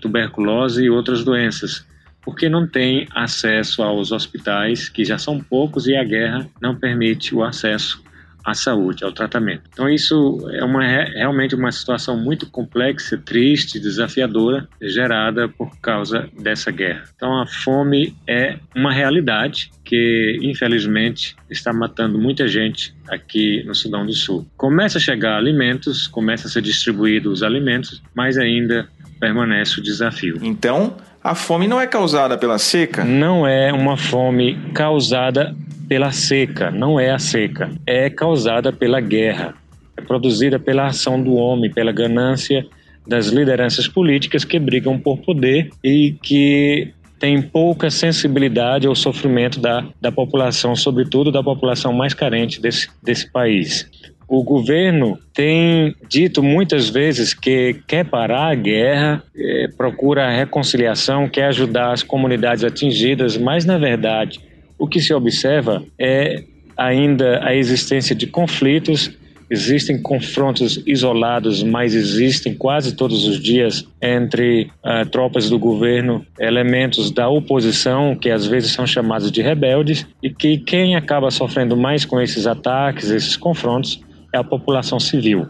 tuberculose 0.00 0.84
e 0.84 0.90
outras 0.90 1.24
doenças 1.24 1.86
porque 2.22 2.48
não 2.48 2.66
tem 2.66 3.06
acesso 3.14 3.82
aos 3.82 4.12
hospitais, 4.12 4.88
que 4.88 5.04
já 5.04 5.18
são 5.18 5.40
poucos, 5.40 5.86
e 5.86 5.96
a 5.96 6.04
guerra 6.04 6.48
não 6.60 6.74
permite 6.74 7.34
o 7.34 7.42
acesso 7.42 8.02
à 8.44 8.54
saúde, 8.54 9.04
ao 9.04 9.12
tratamento. 9.12 9.62
Então 9.72 9.88
isso 9.88 10.38
é 10.50 10.64
uma, 10.64 10.82
realmente 10.82 11.54
uma 11.54 11.70
situação 11.70 12.16
muito 12.16 12.46
complexa, 12.50 13.16
triste, 13.16 13.78
desafiadora, 13.78 14.68
gerada 14.80 15.48
por 15.48 15.76
causa 15.80 16.28
dessa 16.40 16.70
guerra. 16.70 17.04
Então 17.14 17.40
a 17.40 17.46
fome 17.46 18.16
é 18.26 18.58
uma 18.74 18.92
realidade 18.92 19.70
que 19.84 20.38
infelizmente 20.42 21.36
está 21.48 21.72
matando 21.72 22.18
muita 22.18 22.48
gente 22.48 22.94
aqui 23.08 23.62
no 23.64 23.74
Sudão 23.74 24.04
do 24.04 24.12
Sul. 24.12 24.46
Começa 24.56 24.98
a 24.98 25.00
chegar 25.00 25.36
alimentos, 25.36 26.06
começa 26.06 26.48
a 26.48 26.50
ser 26.50 26.62
distribuídos 26.62 27.32
os 27.32 27.42
alimentos, 27.42 28.02
mas 28.14 28.38
ainda 28.38 28.88
permanece 29.20 29.78
o 29.78 29.82
desafio. 29.82 30.38
Então, 30.42 30.96
a 31.22 31.34
fome 31.34 31.68
não 31.68 31.80
é 31.80 31.86
causada 31.86 32.36
pela 32.36 32.58
seca? 32.58 33.04
Não 33.04 33.46
é 33.46 33.72
uma 33.72 33.96
fome 33.96 34.56
causada 34.74 35.54
pela 35.88 36.10
seca, 36.10 36.70
não 36.70 36.98
é 36.98 37.10
a 37.10 37.18
seca. 37.18 37.70
É 37.86 38.10
causada 38.10 38.72
pela 38.72 39.00
guerra. 39.00 39.54
É 39.96 40.02
produzida 40.02 40.58
pela 40.58 40.86
ação 40.86 41.22
do 41.22 41.34
homem, 41.34 41.70
pela 41.70 41.92
ganância 41.92 42.66
das 43.06 43.26
lideranças 43.26 43.86
políticas 43.86 44.44
que 44.44 44.58
brigam 44.58 44.98
por 44.98 45.18
poder 45.18 45.70
e 45.82 46.16
que 46.22 46.92
têm 47.20 47.40
pouca 47.40 47.88
sensibilidade 47.88 48.86
ao 48.86 48.96
sofrimento 48.96 49.60
da, 49.60 49.84
da 50.00 50.10
população, 50.10 50.74
sobretudo 50.74 51.30
da 51.30 51.42
população 51.42 51.92
mais 51.92 52.14
carente 52.14 52.60
desse, 52.60 52.88
desse 53.00 53.30
país. 53.30 53.88
O 54.34 54.42
governo 54.42 55.18
tem 55.34 55.94
dito 56.08 56.42
muitas 56.42 56.88
vezes 56.88 57.34
que 57.34 57.76
quer 57.86 58.06
parar 58.06 58.50
a 58.50 58.54
guerra, 58.54 59.22
é, 59.36 59.68
procura 59.76 60.24
a 60.24 60.30
reconciliação, 60.34 61.28
quer 61.28 61.48
ajudar 61.48 61.92
as 61.92 62.02
comunidades 62.02 62.64
atingidas, 62.64 63.36
mas 63.36 63.66
na 63.66 63.76
verdade 63.76 64.40
o 64.78 64.88
que 64.88 65.02
se 65.02 65.12
observa 65.12 65.84
é 65.98 66.44
ainda 66.78 67.44
a 67.44 67.54
existência 67.54 68.16
de 68.16 68.26
conflitos 68.26 69.14
Existem 69.50 70.00
confrontos 70.00 70.82
isolados, 70.86 71.62
mas 71.62 71.94
existem 71.94 72.54
quase 72.54 72.96
todos 72.96 73.26
os 73.26 73.38
dias 73.38 73.86
entre 74.00 74.70
uh, 74.82 75.04
tropas 75.10 75.50
do 75.50 75.58
governo, 75.58 76.24
elementos 76.40 77.10
da 77.10 77.28
oposição, 77.28 78.16
que 78.16 78.30
às 78.30 78.46
vezes 78.46 78.72
são 78.72 78.86
chamados 78.86 79.30
de 79.30 79.42
rebeldes, 79.42 80.06
e 80.22 80.30
que 80.30 80.56
quem 80.56 80.96
acaba 80.96 81.30
sofrendo 81.30 81.76
mais 81.76 82.06
com 82.06 82.18
esses 82.18 82.46
ataques, 82.46 83.10
esses 83.10 83.36
confrontos, 83.36 84.00
é 84.32 84.38
a 84.38 84.44
população 84.44 84.98
civil. 84.98 85.48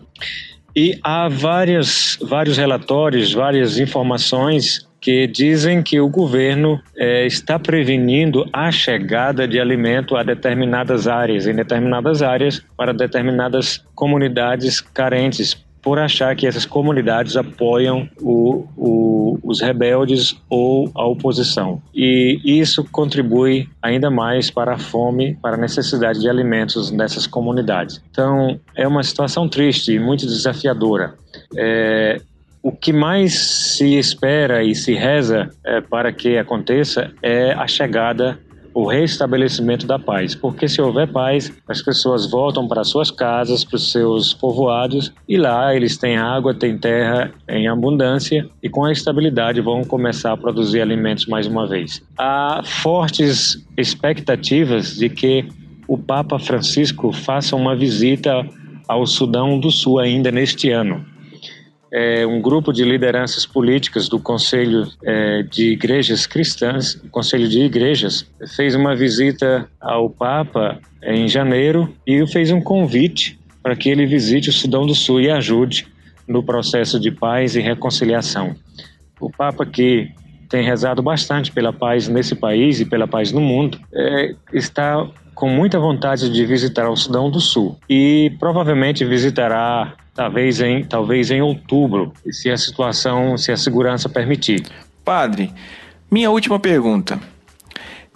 E 0.75 0.99
há 1.03 1.29
várias, 1.29 2.19
vários 2.21 2.57
relatórios, 2.57 3.33
várias 3.33 3.79
informações 3.79 4.89
que 5.03 5.27
dizem 5.27 5.83
que 5.83 6.01
o 6.01 6.09
governo 6.09 6.81
é, 6.97 7.27
está 7.27 7.59
prevenindo 7.59 8.49
a 8.53 8.71
chegada 8.71 9.49
de 9.49 9.59
alimento 9.59 10.17
a 10.17 10.23
determinadas 10.23 11.09
áreas, 11.09 11.47
em 11.47 11.55
determinadas 11.55 12.23
áreas, 12.23 12.63
para 12.77 12.95
determinadas 12.95 13.85
comunidades 13.97 14.81
carentes, 14.81 15.63
por 15.83 15.99
achar 15.99 16.35
que 16.37 16.47
essas 16.47 16.65
comunidades 16.65 17.37
apoiam 17.37 18.09
o, 18.21 18.65
o, 18.77 19.39
os 19.43 19.61
rebeldes 19.61 20.37
ou 20.49 20.91
a 20.95 21.05
oposição. 21.05 21.83
E 21.93 22.41
isso 22.45 22.85
contribui 22.91 23.69
ainda 23.83 24.09
mais 24.09 24.51
para 24.51 24.75
a 24.75 24.79
fome, 24.79 25.37
para 25.43 25.57
a 25.57 25.61
necessidade 25.61 26.21
de 26.21 26.29
alimentos 26.29 26.91
nessas 26.93 27.27
comunidades. 27.27 28.01
Então, 28.11 28.61
é 28.77 28.87
uma 28.87 29.03
situação 29.03 29.49
triste 29.49 29.93
e 29.93 29.99
muito 29.99 30.25
desafiadora. 30.25 31.15
É, 31.57 32.21
o 32.63 32.71
que 32.71 32.93
mais 32.93 33.35
se 33.77 33.99
espera 33.99 34.63
e 34.63 34.75
se 34.75 34.95
reza 34.95 35.51
é, 35.65 35.81
para 35.81 36.13
que 36.13 36.39
aconteça 36.39 37.11
é 37.21 37.53
a 37.53 37.67
chegada 37.67 38.39
o 38.75 38.87
restabelecimento 38.87 39.87
da 39.87 39.99
paz, 39.99 40.35
porque 40.35 40.69
se 40.69 40.81
houver 40.81 41.11
paz, 41.11 41.53
as 41.69 41.83
pessoas 41.83 42.31
voltam 42.31 42.67
para 42.67 42.85
suas 42.85 43.11
casas, 43.11 43.65
para 43.65 43.77
os 43.77 43.91
seus 43.91 44.33
povoados 44.33 45.13
e 45.29 45.37
lá 45.37 45.75
eles 45.75 45.97
têm 45.97 46.17
água, 46.17 46.55
têm 46.55 46.79
terra 46.79 47.33
em 47.49 47.69
abundância 47.69 48.49
e 48.63 48.69
com 48.69 48.85
a 48.85 48.93
estabilidade 48.93 49.61
vão 49.61 49.85
começar 49.85 50.33
a 50.33 50.37
produzir 50.37 50.81
alimentos 50.81 51.27
mais 51.27 51.47
uma 51.47 51.67
vez. 51.67 52.03
Há 52.19 52.63
fortes 52.65 53.65
expectativas 53.77 54.97
de 54.97 55.09
que 55.09 55.49
o 55.87 55.99
Papa 55.99 56.39
Francisco 56.39 57.13
faça 57.13 57.55
uma 57.55 57.77
visita 57.77 58.47
ao 58.89 59.07
Sudão 59.07 59.59
do 59.59 59.71
Sul 59.71 59.99
ainda 59.99 60.31
neste 60.31 60.71
ano 60.71 61.12
é, 61.93 62.27
um 62.27 62.41
grupo 62.41 62.73
de 62.73 62.85
lideranças 62.85 63.45
políticas 63.45 64.09
do 64.09 64.19
Conselho 64.19 64.89
é, 65.05 65.43
de 65.43 65.73
Igrejas 65.73 66.27
Cristãs, 66.27 66.95
Conselho 67.11 67.47
de 67.47 67.61
Igrejas, 67.61 68.27
fez 68.57 68.75
uma 68.75 68.97
visita 68.97 69.69
ao 69.79 70.09
Papa 70.09 70.81
em 71.03 71.29
janeiro 71.29 71.95
e 72.07 72.27
fez 72.27 72.51
um 72.51 72.61
convite 72.61 73.39
para 73.63 73.77
que 73.77 73.91
ele 73.91 74.07
visite 74.07 74.49
o 74.49 74.53
Sudão 74.53 74.87
do 74.87 74.95
Sul 74.95 75.21
e 75.21 75.31
ajude 75.31 75.87
no 76.27 76.43
processo 76.43 76.99
de 76.99 77.11
paz 77.11 77.55
e 77.57 77.61
reconciliação. 77.61 78.55
O 79.21 79.31
Papa 79.31 79.67
que 79.67 80.11
tem 80.49 80.63
rezado 80.63 81.03
bastante 81.03 81.51
pela 81.51 81.73
paz 81.73 82.09
nesse 82.09 82.35
país 82.35 82.79
e 82.79 82.85
pela 82.85 83.09
paz 83.09 83.33
no 83.33 83.41
mundo, 83.41 83.81
é, 83.91 84.35
está 84.53 85.07
com 85.35 85.49
muita 85.49 85.79
vontade 85.79 86.31
de 86.31 86.45
visitar 86.45 86.91
o 86.91 86.97
Sudão 86.97 87.31
do 87.31 87.41
Sul 87.41 87.79
e 87.89 88.31
provavelmente 88.39 89.03
visitará 89.03 89.95
talvez 90.15 90.61
em, 90.61 90.85
talvez 90.85 91.31
em 91.31 91.41
outubro, 91.41 92.13
se 92.31 92.51
a 92.51 92.57
situação, 92.57 93.37
se 93.37 93.51
a 93.51 93.57
segurança 93.57 94.09
permitir. 94.09 94.67
Padre, 95.05 95.53
minha 96.11 96.31
última 96.31 96.59
pergunta. 96.59 97.21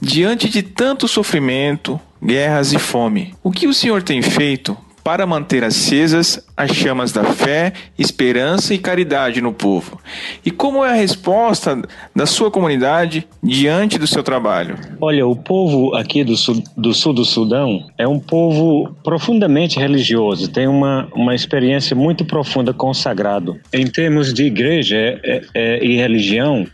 Diante 0.00 0.48
de 0.48 0.62
tanto 0.62 1.08
sofrimento, 1.08 1.98
guerras 2.22 2.72
e 2.72 2.78
fome, 2.78 3.34
o 3.42 3.50
que 3.50 3.66
o 3.66 3.72
senhor 3.72 4.02
tem 4.02 4.20
feito 4.20 4.76
para 5.06 5.24
manter 5.24 5.62
acesas 5.62 6.44
as 6.56 6.72
chamas 6.72 7.12
da 7.12 7.22
fé, 7.22 7.72
esperança 7.96 8.74
e 8.74 8.78
caridade 8.78 9.40
no 9.40 9.52
povo? 9.52 10.00
E 10.44 10.50
como 10.50 10.84
é 10.84 10.90
a 10.90 10.94
resposta 10.94 11.80
da 12.12 12.26
sua 12.26 12.50
comunidade 12.50 13.24
diante 13.40 14.00
do 14.00 14.06
seu 14.08 14.24
trabalho? 14.24 14.76
Olha, 15.00 15.24
o 15.24 15.36
povo 15.36 15.94
aqui 15.94 16.24
do 16.24 16.36
sul 16.36 16.60
do, 16.76 16.92
sul 16.92 17.12
do 17.12 17.24
Sudão 17.24 17.86
é 17.96 18.08
um 18.08 18.18
povo 18.18 18.96
profundamente 19.04 19.78
religioso, 19.78 20.48
tem 20.48 20.66
uma, 20.66 21.08
uma 21.14 21.36
experiência 21.36 21.94
muito 21.94 22.24
profunda 22.24 22.74
com 22.74 22.90
o 22.90 22.94
sagrado. 22.94 23.60
Em 23.72 23.86
termos 23.86 24.34
de 24.34 24.42
igreja 24.42 24.96
é, 24.96 25.42
é, 25.54 25.84
e 25.84 25.94
religião, 25.94 26.66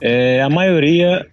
é, 0.00 0.40
a 0.40 0.48
maioria 0.48 1.26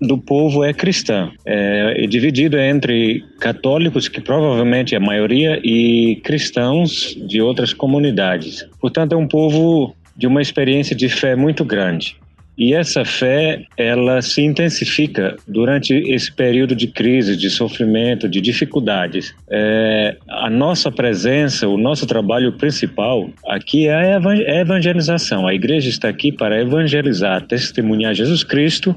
do 0.00 0.16
povo 0.16 0.64
é 0.64 0.72
cristã, 0.72 1.30
é, 1.44 2.04
é 2.04 2.06
dividido 2.06 2.58
entre 2.58 3.24
católicos, 3.38 4.08
que 4.08 4.20
provavelmente 4.20 4.94
é 4.94 4.98
a 4.98 5.00
maioria, 5.00 5.60
e 5.62 6.20
cristãos 6.24 7.14
de 7.26 7.40
outras 7.40 7.72
comunidades. 7.72 8.66
Portanto, 8.80 9.12
é 9.12 9.16
um 9.16 9.28
povo 9.28 9.94
de 10.16 10.26
uma 10.26 10.40
experiência 10.40 10.96
de 10.96 11.08
fé 11.08 11.36
muito 11.36 11.64
grande. 11.64 12.16
E 12.60 12.74
essa 12.74 13.06
fé, 13.06 13.64
ela 13.74 14.20
se 14.20 14.42
intensifica 14.42 15.34
durante 15.48 15.94
esse 15.94 16.30
período 16.30 16.76
de 16.76 16.88
crise, 16.88 17.34
de 17.34 17.48
sofrimento, 17.48 18.28
de 18.28 18.38
dificuldades. 18.38 19.34
É, 19.50 20.18
a 20.28 20.50
nossa 20.50 20.92
presença, 20.92 21.66
o 21.66 21.78
nosso 21.78 22.06
trabalho 22.06 22.52
principal 22.52 23.30
aqui 23.48 23.88
é 23.88 23.94
a 23.94 24.20
é 24.46 24.60
evangelização. 24.60 25.46
A 25.46 25.54
igreja 25.54 25.88
está 25.88 26.10
aqui 26.10 26.30
para 26.30 26.60
evangelizar, 26.60 27.46
testemunhar 27.46 28.12
Jesus 28.12 28.44
Cristo 28.44 28.94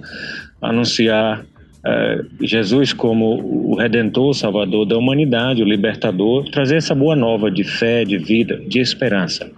anunciar 0.64 1.42
uh, 1.42 2.46
Jesus 2.46 2.94
como 2.94 3.72
o 3.72 3.76
Redentor, 3.76 4.30
o 4.30 4.34
Salvador 4.34 4.86
da 4.86 4.98
humanidade, 4.98 5.62
o 5.62 5.66
Libertador, 5.66 6.50
trazer 6.50 6.78
essa 6.78 6.96
boa 6.96 7.16
nova 7.16 7.52
de 7.52 7.64
fé, 7.64 8.04
de 8.04 8.18
vida, 8.18 8.62
de 8.68 8.80
esperança. 8.80 9.52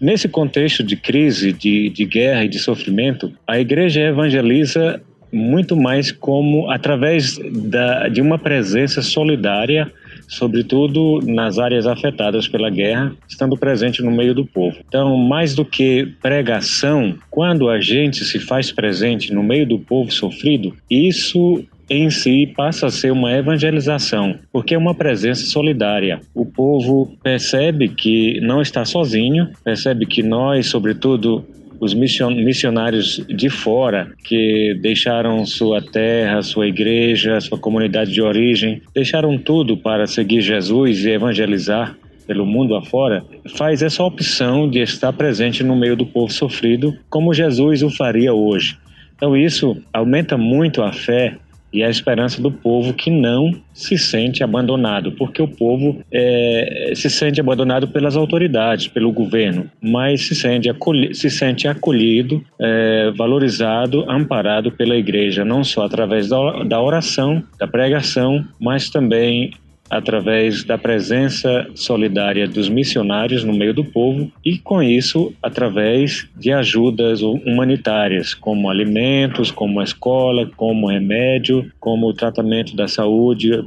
Nesse 0.00 0.28
contexto 0.28 0.82
de 0.82 0.96
crise, 0.96 1.52
de, 1.52 1.88
de 1.88 2.04
guerra 2.04 2.44
e 2.44 2.48
de 2.48 2.58
sofrimento, 2.58 3.32
a 3.46 3.58
igreja 3.58 4.00
evangeliza 4.00 5.00
muito 5.32 5.76
mais 5.76 6.12
como 6.12 6.70
através 6.70 7.38
da, 7.38 8.08
de 8.08 8.20
uma 8.20 8.38
presença 8.38 9.02
solidária 9.02 9.90
sobretudo 10.28 11.20
nas 11.24 11.58
áreas 11.58 11.86
afetadas 11.86 12.48
pela 12.48 12.70
guerra, 12.70 13.12
estando 13.28 13.56
presente 13.56 14.02
no 14.02 14.10
meio 14.10 14.34
do 14.34 14.44
povo. 14.44 14.76
Então, 14.86 15.16
mais 15.16 15.54
do 15.54 15.64
que 15.64 16.08
pregação, 16.20 17.16
quando 17.30 17.68
a 17.68 17.80
gente 17.80 18.24
se 18.24 18.38
faz 18.38 18.72
presente 18.72 19.32
no 19.32 19.42
meio 19.42 19.66
do 19.66 19.78
povo 19.78 20.10
sofrido, 20.10 20.74
isso 20.90 21.64
em 21.88 22.10
si 22.10 22.52
passa 22.56 22.86
a 22.86 22.90
ser 22.90 23.12
uma 23.12 23.32
evangelização, 23.32 24.38
porque 24.52 24.74
é 24.74 24.78
uma 24.78 24.94
presença 24.94 25.44
solidária. 25.46 26.20
O 26.34 26.46
povo 26.46 27.14
percebe 27.22 27.88
que 27.88 28.40
não 28.40 28.62
está 28.62 28.84
sozinho, 28.84 29.50
percebe 29.62 30.06
que 30.06 30.22
nós, 30.22 30.66
sobretudo 30.66 31.44
os 31.84 31.92
missionários 31.92 33.22
de 33.28 33.50
fora 33.50 34.10
que 34.24 34.74
deixaram 34.80 35.44
sua 35.44 35.82
terra, 35.82 36.40
sua 36.40 36.66
igreja, 36.66 37.40
sua 37.42 37.58
comunidade 37.58 38.10
de 38.10 38.22
origem, 38.22 38.80
deixaram 38.94 39.36
tudo 39.36 39.76
para 39.76 40.06
seguir 40.06 40.40
Jesus 40.40 41.04
e 41.04 41.10
evangelizar 41.10 41.94
pelo 42.26 42.46
mundo 42.46 42.74
afora, 42.74 43.22
faz 43.54 43.82
essa 43.82 44.02
opção 44.02 44.68
de 44.68 44.80
estar 44.80 45.12
presente 45.12 45.62
no 45.62 45.76
meio 45.76 45.94
do 45.94 46.06
povo 46.06 46.32
sofrido, 46.32 46.96
como 47.10 47.34
Jesus 47.34 47.82
o 47.82 47.90
faria 47.90 48.32
hoje. 48.32 48.78
Então 49.14 49.36
isso 49.36 49.76
aumenta 49.92 50.38
muito 50.38 50.82
a 50.82 50.90
fé 50.90 51.36
e 51.74 51.82
a 51.82 51.90
esperança 51.90 52.40
do 52.40 52.52
povo 52.52 52.94
que 52.94 53.10
não 53.10 53.50
se 53.72 53.98
sente 53.98 54.44
abandonado, 54.44 55.10
porque 55.10 55.42
o 55.42 55.48
povo 55.48 56.00
é, 56.12 56.92
se 56.94 57.10
sente 57.10 57.40
abandonado 57.40 57.88
pelas 57.88 58.16
autoridades, 58.16 58.86
pelo 58.86 59.10
governo, 59.10 59.68
mas 59.82 60.28
se 60.28 60.36
sente, 60.36 60.70
acolhi 60.70 61.12
se 61.12 61.28
sente 61.28 61.66
acolhido, 61.66 62.40
é, 62.60 63.10
valorizado, 63.16 64.08
amparado 64.08 64.70
pela 64.70 64.96
igreja, 64.96 65.44
não 65.44 65.64
só 65.64 65.84
através 65.84 66.28
da 66.28 66.80
oração, 66.80 67.42
da 67.58 67.66
pregação, 67.66 68.44
mas 68.60 68.88
também 68.88 69.50
através 69.90 70.64
da 70.64 70.78
presença 70.78 71.68
solidária 71.74 72.48
dos 72.48 72.68
missionários 72.68 73.44
no 73.44 73.52
meio 73.52 73.74
do 73.74 73.84
povo 73.84 74.30
e, 74.44 74.58
com 74.58 74.82
isso, 74.82 75.32
através 75.42 76.28
de 76.36 76.52
ajudas 76.52 77.22
humanitárias, 77.22 78.34
como 78.34 78.70
alimentos, 78.70 79.50
como 79.50 79.82
escola, 79.82 80.50
como 80.56 80.88
remédio, 80.88 81.70
como 81.78 82.12
tratamento 82.14 82.74
da 82.74 82.88
saúde, 82.88 83.64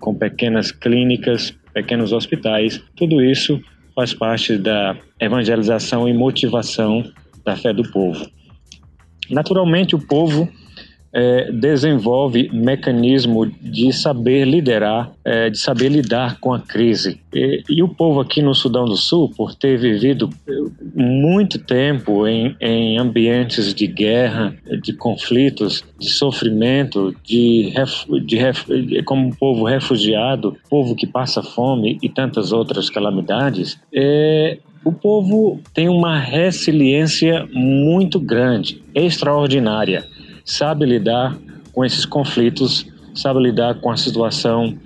com 0.00 0.14
pequenas 0.14 0.70
clínicas, 0.70 1.54
pequenos 1.74 2.12
hospitais. 2.12 2.82
Tudo 2.96 3.22
isso 3.22 3.60
faz 3.94 4.14
parte 4.14 4.56
da 4.56 4.96
evangelização 5.20 6.08
e 6.08 6.14
motivação 6.14 7.04
da 7.44 7.56
fé 7.56 7.72
do 7.72 7.82
povo. 7.90 8.26
Naturalmente, 9.30 9.94
o 9.94 9.98
povo 9.98 10.48
é, 11.12 11.50
desenvolve 11.50 12.50
mecanismo 12.52 13.46
de 13.46 13.92
saber 13.92 14.44
liderar, 14.44 15.12
é, 15.24 15.48
de 15.48 15.58
saber 15.58 15.88
lidar 15.88 16.38
com 16.40 16.52
a 16.52 16.60
crise. 16.60 17.20
E, 17.32 17.62
e, 17.68 17.82
o 17.82 17.88
povo 17.88 18.20
aqui 18.20 18.42
no 18.42 18.54
Sudão 18.54 18.84
do 18.84 18.96
Sul, 18.96 19.30
por 19.36 19.54
ter 19.54 19.78
vivido 19.78 20.28
muito 20.94 21.58
tempo 21.58 22.26
em, 22.26 22.56
em 22.60 22.98
ambientes 22.98 23.72
de 23.74 23.86
guerra, 23.86 24.54
de 24.82 24.92
conflitos, 24.92 25.84
de 25.98 26.10
sofrimento, 26.10 27.14
de, 27.24 27.72
de, 28.24 29.02
como 29.04 29.34
povo 29.36 29.64
refugiado, 29.64 30.56
povo 30.68 30.94
que 30.94 31.06
passa 31.06 31.42
fome 31.42 31.98
e 32.02 32.08
tantas 32.08 32.52
outras 32.52 32.90
calamidades, 32.90 33.78
é, 33.94 34.58
o 34.84 34.92
povo 34.92 35.60
tem 35.74 35.88
uma 35.88 36.18
resiliência 36.18 37.48
muito 37.52 38.20
grande, 38.20 38.82
extraordinária 38.94 40.04
sabe 40.46 40.86
lidar 40.86 41.36
com 41.72 41.84
esses 41.84 42.06
conflitos, 42.06 42.86
sabe 43.14 43.40
lidar 43.40 43.74
com 43.74 43.90
a 43.90 43.96
situação 43.96 44.78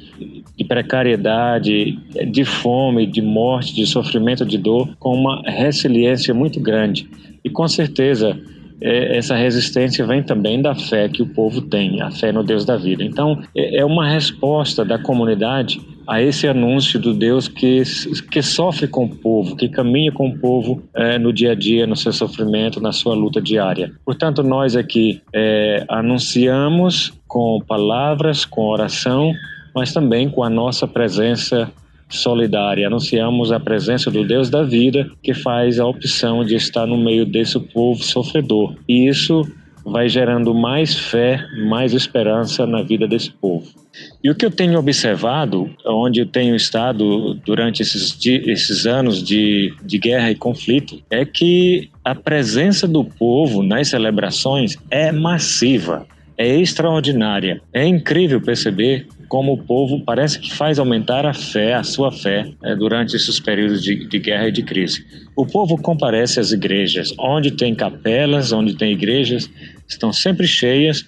de 0.57 0.65
precariedade, 0.65 1.99
de 2.31 2.45
fome, 2.45 3.07
de 3.07 3.23
morte, 3.23 3.75
de 3.75 3.87
sofrimento, 3.87 4.45
de 4.45 4.59
dor, 4.59 4.89
com 4.99 5.15
uma 5.15 5.43
resiliência 5.43 6.35
muito 6.35 6.59
grande. 6.59 7.09
E 7.45 7.51
com 7.51 7.69
certeza 7.69 8.37
é, 8.81 9.17
essa 9.17 9.37
resistência 9.37 10.07
vem 10.07 10.23
também 10.23 10.61
da 10.61 10.75
fé 10.75 11.09
que 11.09 11.23
o 11.23 11.27
povo 11.27 11.61
tem, 11.61 12.01
a 12.01 12.11
fé 12.11 12.33
no 12.33 12.43
Deus 12.43 12.65
da 12.65 12.77
vida. 12.77 13.05
Então, 13.05 13.41
é, 13.55 13.79
é 13.79 13.85
uma 13.85 14.09
resposta 14.09 14.85
da 14.85 14.99
comunidade 14.99 15.81
a 16.11 16.21
esse 16.21 16.49
anúncio 16.49 16.99
do 16.99 17.15
Deus 17.15 17.47
que, 17.47 17.85
que 18.33 18.43
sofre 18.43 18.89
com 18.89 19.05
o 19.05 19.17
povo, 19.17 19.55
que 19.55 19.69
caminha 19.69 20.11
com 20.11 20.29
o 20.29 20.37
povo 20.37 20.83
é, 20.93 21.17
no 21.21 21.33
dia 21.33 21.53
a 21.53 21.55
dia, 21.55 21.87
no 21.87 21.95
seu 21.95 22.13
sofrimento, 22.13 22.81
na 22.81 22.91
sua 22.91 23.15
luta 23.15 23.41
diária. 23.41 23.93
Portanto, 24.05 24.43
nós 24.43 24.75
aqui 24.75 25.23
é, 25.33 25.85
anunciamos 25.89 27.13
com 27.29 27.61
palavras, 27.65 28.45
com 28.45 28.63
oração, 28.63 29.33
mas 29.73 29.93
também 29.93 30.29
com 30.29 30.43
a 30.43 30.51
nossa 30.51 30.89
presença 30.89 31.71
solidária. 32.09 32.89
Anunciamos 32.89 33.53
a 33.53 33.61
presença 33.61 34.11
do 34.11 34.27
Deus 34.27 34.51
da 34.51 34.65
vida 34.65 35.09
que 35.23 35.33
faz 35.33 35.79
a 35.79 35.87
opção 35.87 36.45
de 36.45 36.57
estar 36.57 36.87
no 36.87 36.99
meio 36.99 37.25
desse 37.25 37.57
povo 37.73 38.03
sofredor. 38.03 38.75
E 38.89 39.07
isso 39.09 39.43
vai 39.85 40.09
gerando 40.09 40.53
mais 40.53 40.93
fé, 40.93 41.41
mais 41.69 41.93
esperança 41.95 42.67
na 42.67 42.83
vida 42.83 43.07
desse 43.07 43.31
povo. 43.31 43.80
E 44.23 44.31
o 44.31 44.35
que 44.35 44.45
eu 44.45 44.51
tenho 44.51 44.79
observado, 44.79 45.71
onde 45.85 46.21
eu 46.21 46.27
tenho 46.27 46.55
estado 46.55 47.35
durante 47.45 47.83
esses, 47.83 48.17
esses 48.25 48.87
anos 48.87 49.23
de, 49.23 49.75
de 49.83 49.99
guerra 49.99 50.31
e 50.31 50.35
conflito, 50.35 51.03
é 51.11 51.25
que 51.25 51.91
a 52.05 52.15
presença 52.15 52.87
do 52.87 53.05
povo 53.05 53.63
nas 53.63 53.89
celebrações 53.89 54.77
é 54.91 55.11
massiva, 55.11 56.07
é 56.37 56.57
extraordinária. 56.57 57.61
É 57.73 57.87
incrível 57.87 58.41
perceber 58.41 59.07
como 59.29 59.53
o 59.53 59.59
povo 59.59 60.01
parece 60.05 60.41
que 60.41 60.53
faz 60.53 60.79
aumentar 60.79 61.25
a 61.25 61.33
fé, 61.33 61.75
a 61.75 61.85
sua 61.85 62.11
fé, 62.11 62.51
é, 62.65 62.75
durante 62.75 63.15
esses 63.15 63.39
períodos 63.39 63.81
de, 63.81 64.09
de, 64.09 64.19
guerra 64.19 64.49
e 64.49 64.53
de 64.53 64.63
crise. 64.65 65.07
O 65.37 65.47
povo 65.47 65.81
comparece 65.81 66.41
às 66.41 66.51
igrejas, 66.51 67.15
onde 67.17 67.53
tem 67.53 67.73
capelas, 67.73 68.51
onde 68.53 68.75
tem 68.75 68.93
igrejas, 68.93 69.49
estão 69.87 70.13
sempre 70.13 70.49
cheias, 70.49 71.07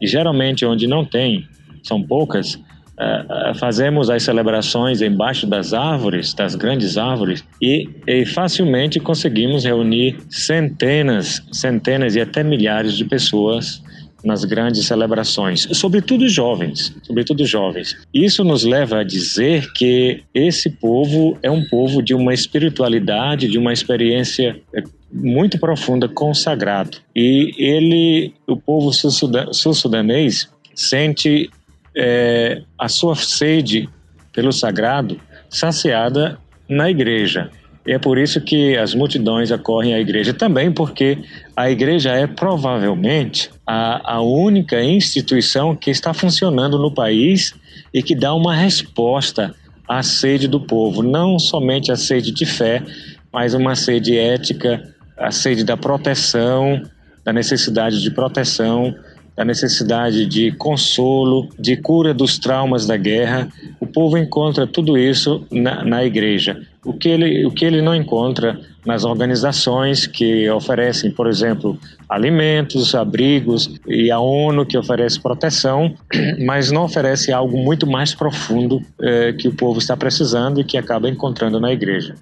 e 0.00 0.06
geralmente 0.06 0.64
onde 0.64 0.86
não 0.86 1.04
tem, 1.04 1.48
são 1.84 2.02
poucas, 2.02 2.58
Uh, 2.94 3.58
fazemos 3.58 4.08
as 4.08 4.22
celebrações 4.22 5.02
embaixo 5.02 5.48
das 5.48 5.74
árvores, 5.74 6.32
das 6.32 6.54
grandes 6.54 6.96
árvores, 6.96 7.44
e, 7.60 7.88
facilmente 8.26 9.00
conseguimos 9.00 9.64
reunir 9.64 10.18
centenas, 10.30 11.42
centenas 11.50 12.14
e 12.14 12.20
até 12.20 12.44
milhares 12.44 12.94
de 12.94 13.04
pessoas 13.04 13.82
nas 14.24 14.44
grandes 14.44 14.86
celebrações, 14.86 15.68
sobretudo 15.72 16.28
jovens, 16.28 16.94
sobretudo 17.02 17.44
jovens. 17.44 17.96
Isso 18.12 18.42
nos 18.42 18.64
leva 18.64 19.00
a 19.00 19.04
dizer 19.04 19.70
que 19.72 20.22
esse 20.32 20.70
povo 20.70 21.36
é 21.42 21.50
um 21.50 21.64
povo 21.68 22.02
de 22.02 22.14
uma 22.14 22.32
espiritualidade, 22.32 23.48
de 23.48 23.58
uma 23.58 23.72
experiência 23.72 24.56
eh, 24.74 24.82
muito 25.12 25.58
profunda 25.58 26.08
com 26.08 26.30
o 26.30 26.34
sagrado. 26.34 26.96
E 27.14 27.52
ele, 27.58 28.32
o 28.46 28.56
povo 28.56 28.90
sul-sudanês, 28.92 30.48
sente 30.74 31.50
é, 31.96 32.62
a 32.78 32.88
sua 32.88 33.14
sede 33.14 33.88
pelo 34.32 34.52
sagrado 34.52 35.20
saciada 35.48 36.38
na 36.68 36.90
igreja. 36.90 37.50
E 37.86 37.92
é 37.92 37.98
por 37.98 38.18
isso 38.18 38.40
que 38.40 38.76
as 38.76 38.94
multidões 38.94 39.52
acorrem 39.52 39.94
à 39.94 40.00
igreja. 40.00 40.32
Também 40.32 40.72
porque 40.72 41.18
a 41.54 41.70
igreja 41.70 42.12
é 42.12 42.26
provavelmente 42.26 43.50
a, 43.66 44.14
a 44.14 44.20
única 44.22 44.82
instituição 44.82 45.76
que 45.76 45.90
está 45.90 46.14
funcionando 46.14 46.78
no 46.78 46.92
país 46.92 47.54
e 47.92 48.02
que 48.02 48.14
dá 48.14 48.32
uma 48.34 48.54
resposta 48.54 49.54
à 49.86 50.02
sede 50.02 50.48
do 50.48 50.60
povo. 50.60 51.02
Não 51.02 51.38
somente 51.38 51.92
a 51.92 51.96
sede 51.96 52.32
de 52.32 52.46
fé, 52.46 52.82
mas 53.30 53.52
uma 53.52 53.76
sede 53.76 54.16
ética, 54.16 54.82
a 55.18 55.30
sede 55.30 55.62
da 55.62 55.76
proteção, 55.76 56.82
da 57.22 57.32
necessidade 57.32 58.02
de 58.02 58.10
proteção, 58.10 58.94
da 59.36 59.44
necessidade 59.44 60.26
de 60.26 60.52
consolo, 60.52 61.48
de 61.58 61.76
cura 61.76 62.14
dos 62.14 62.38
traumas 62.38 62.86
da 62.86 62.96
guerra. 62.96 63.48
O 63.80 63.86
povo 63.86 64.16
encontra 64.16 64.66
tudo 64.66 64.96
isso 64.96 65.44
na, 65.50 65.84
na 65.84 66.04
igreja. 66.04 66.60
O 66.84 66.92
que, 66.92 67.08
ele, 67.08 67.46
o 67.46 67.50
que 67.50 67.64
ele 67.64 67.80
não 67.80 67.94
encontra 67.94 68.60
nas 68.84 69.04
organizações 69.04 70.06
que 70.06 70.48
oferecem, 70.50 71.10
por 71.10 71.26
exemplo, 71.26 71.78
alimentos, 72.08 72.94
abrigos 72.94 73.80
e 73.88 74.10
a 74.10 74.20
ONU 74.20 74.66
que 74.66 74.76
oferece 74.76 75.18
proteção, 75.18 75.94
mas 76.44 76.70
não 76.70 76.84
oferece 76.84 77.32
algo 77.32 77.56
muito 77.56 77.86
mais 77.86 78.14
profundo 78.14 78.82
eh, 79.00 79.32
que 79.32 79.48
o 79.48 79.54
povo 79.54 79.78
está 79.78 79.96
precisando 79.96 80.60
e 80.60 80.64
que 80.64 80.76
acaba 80.76 81.08
encontrando 81.08 81.58
na 81.58 81.72
igreja. 81.72 82.14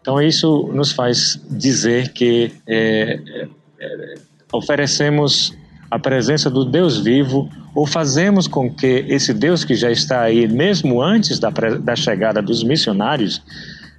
Então 0.00 0.20
isso 0.20 0.68
nos 0.74 0.90
faz 0.90 1.40
dizer 1.48 2.12
que 2.12 2.50
eh, 2.66 3.20
eh, 3.80 4.14
oferecemos 4.52 5.56
a 5.90 5.98
presença 5.98 6.50
do 6.50 6.64
Deus 6.64 6.98
vivo, 6.98 7.48
ou 7.74 7.86
fazemos 7.86 8.46
com 8.46 8.72
que 8.72 9.04
esse 9.08 9.32
Deus 9.32 9.64
que 9.64 9.74
já 9.74 9.90
está 9.90 10.22
aí, 10.22 10.46
mesmo 10.46 11.02
antes 11.02 11.38
da, 11.38 11.50
da 11.50 11.96
chegada 11.96 12.42
dos 12.42 12.62
missionários, 12.62 13.42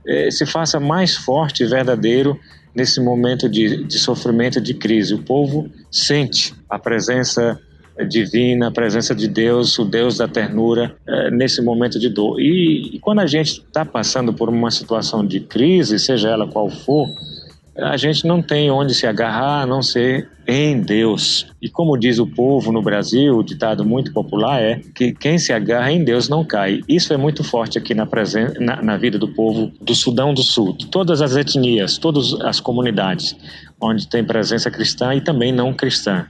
eh, 0.06 0.30
se 0.32 0.46
faça 0.46 0.80
mais 0.80 1.16
forte 1.16 1.64
e 1.64 1.68
verdadeiro 1.68 2.40
nesse 2.76 3.02
momento 3.02 3.50
de, 3.50 3.84
de 3.84 3.98
sofrimento, 3.98 4.62
de 4.62 4.74
crise. 4.74 5.14
O 5.14 5.24
povo 5.24 5.70
sente 5.92 6.54
a 6.70 6.78
presença 6.78 7.60
divina, 8.08 8.68
a 8.68 8.72
presença 8.72 9.14
de 9.14 9.28
Deus, 9.28 9.78
o 9.78 9.84
Deus 9.84 10.18
da 10.18 10.28
ternura, 10.28 10.96
eh, 11.08 11.32
nesse 11.32 11.62
momento 11.62 12.00
de 12.00 12.10
dor. 12.10 12.40
E, 12.40 12.96
e 12.96 13.00
quando 13.00 13.20
a 13.20 13.28
gente 13.28 13.62
está 13.62 13.84
passando 13.84 14.34
por 14.34 14.48
uma 14.50 14.72
situação 14.72 15.26
de 15.26 15.40
crise, 15.40 16.00
seja 16.00 16.30
ela 16.30 16.48
qual 16.48 16.70
for, 16.70 17.10
a 17.82 17.98
gente 17.98 18.26
não 18.26 18.42
tem 18.42 18.70
onde 18.72 18.94
se 18.94 19.08
agarrar 19.08 19.62
a 19.62 19.66
não 19.66 19.82
ser 19.82 20.30
em 20.48 20.82
Deus. 20.82 21.48
E 21.62 21.70
como 21.70 21.98
diz 21.98 22.20
o 22.20 22.26
povo 22.26 22.72
no 22.72 22.82
Brasil, 22.82 23.38
o 23.38 23.44
ditado 23.44 23.86
muito 23.86 24.12
popular 24.12 24.62
é 24.62 24.82
que 24.96 25.14
quem 25.14 25.38
se 25.38 25.54
agarra 25.54 25.92
em 25.92 26.04
Deus 26.04 26.28
não 26.28 26.44
cai. 26.44 26.82
Isso 26.88 27.14
é 27.14 27.18
muito 27.18 27.44
forte 27.44 27.78
aqui 27.78 27.94
na, 27.94 28.08
na, 28.60 28.82
na 28.82 28.98
vida 28.98 29.20
do 29.20 29.28
povo 29.28 29.72
do 29.82 29.94
Sudão 29.94 30.34
do 30.34 30.42
Sul, 30.42 30.74
de 30.74 30.88
todas 30.88 31.22
as 31.22 31.36
etnias, 31.36 31.98
todas 31.98 32.34
as 32.42 32.60
comunidades 32.60 33.36
onde 33.82 34.08
tem 34.08 34.24
presença 34.24 34.70
cristã 34.70 35.16
e 35.16 35.22
também 35.22 35.52
não 35.52 35.74
cristã. 35.74 36.26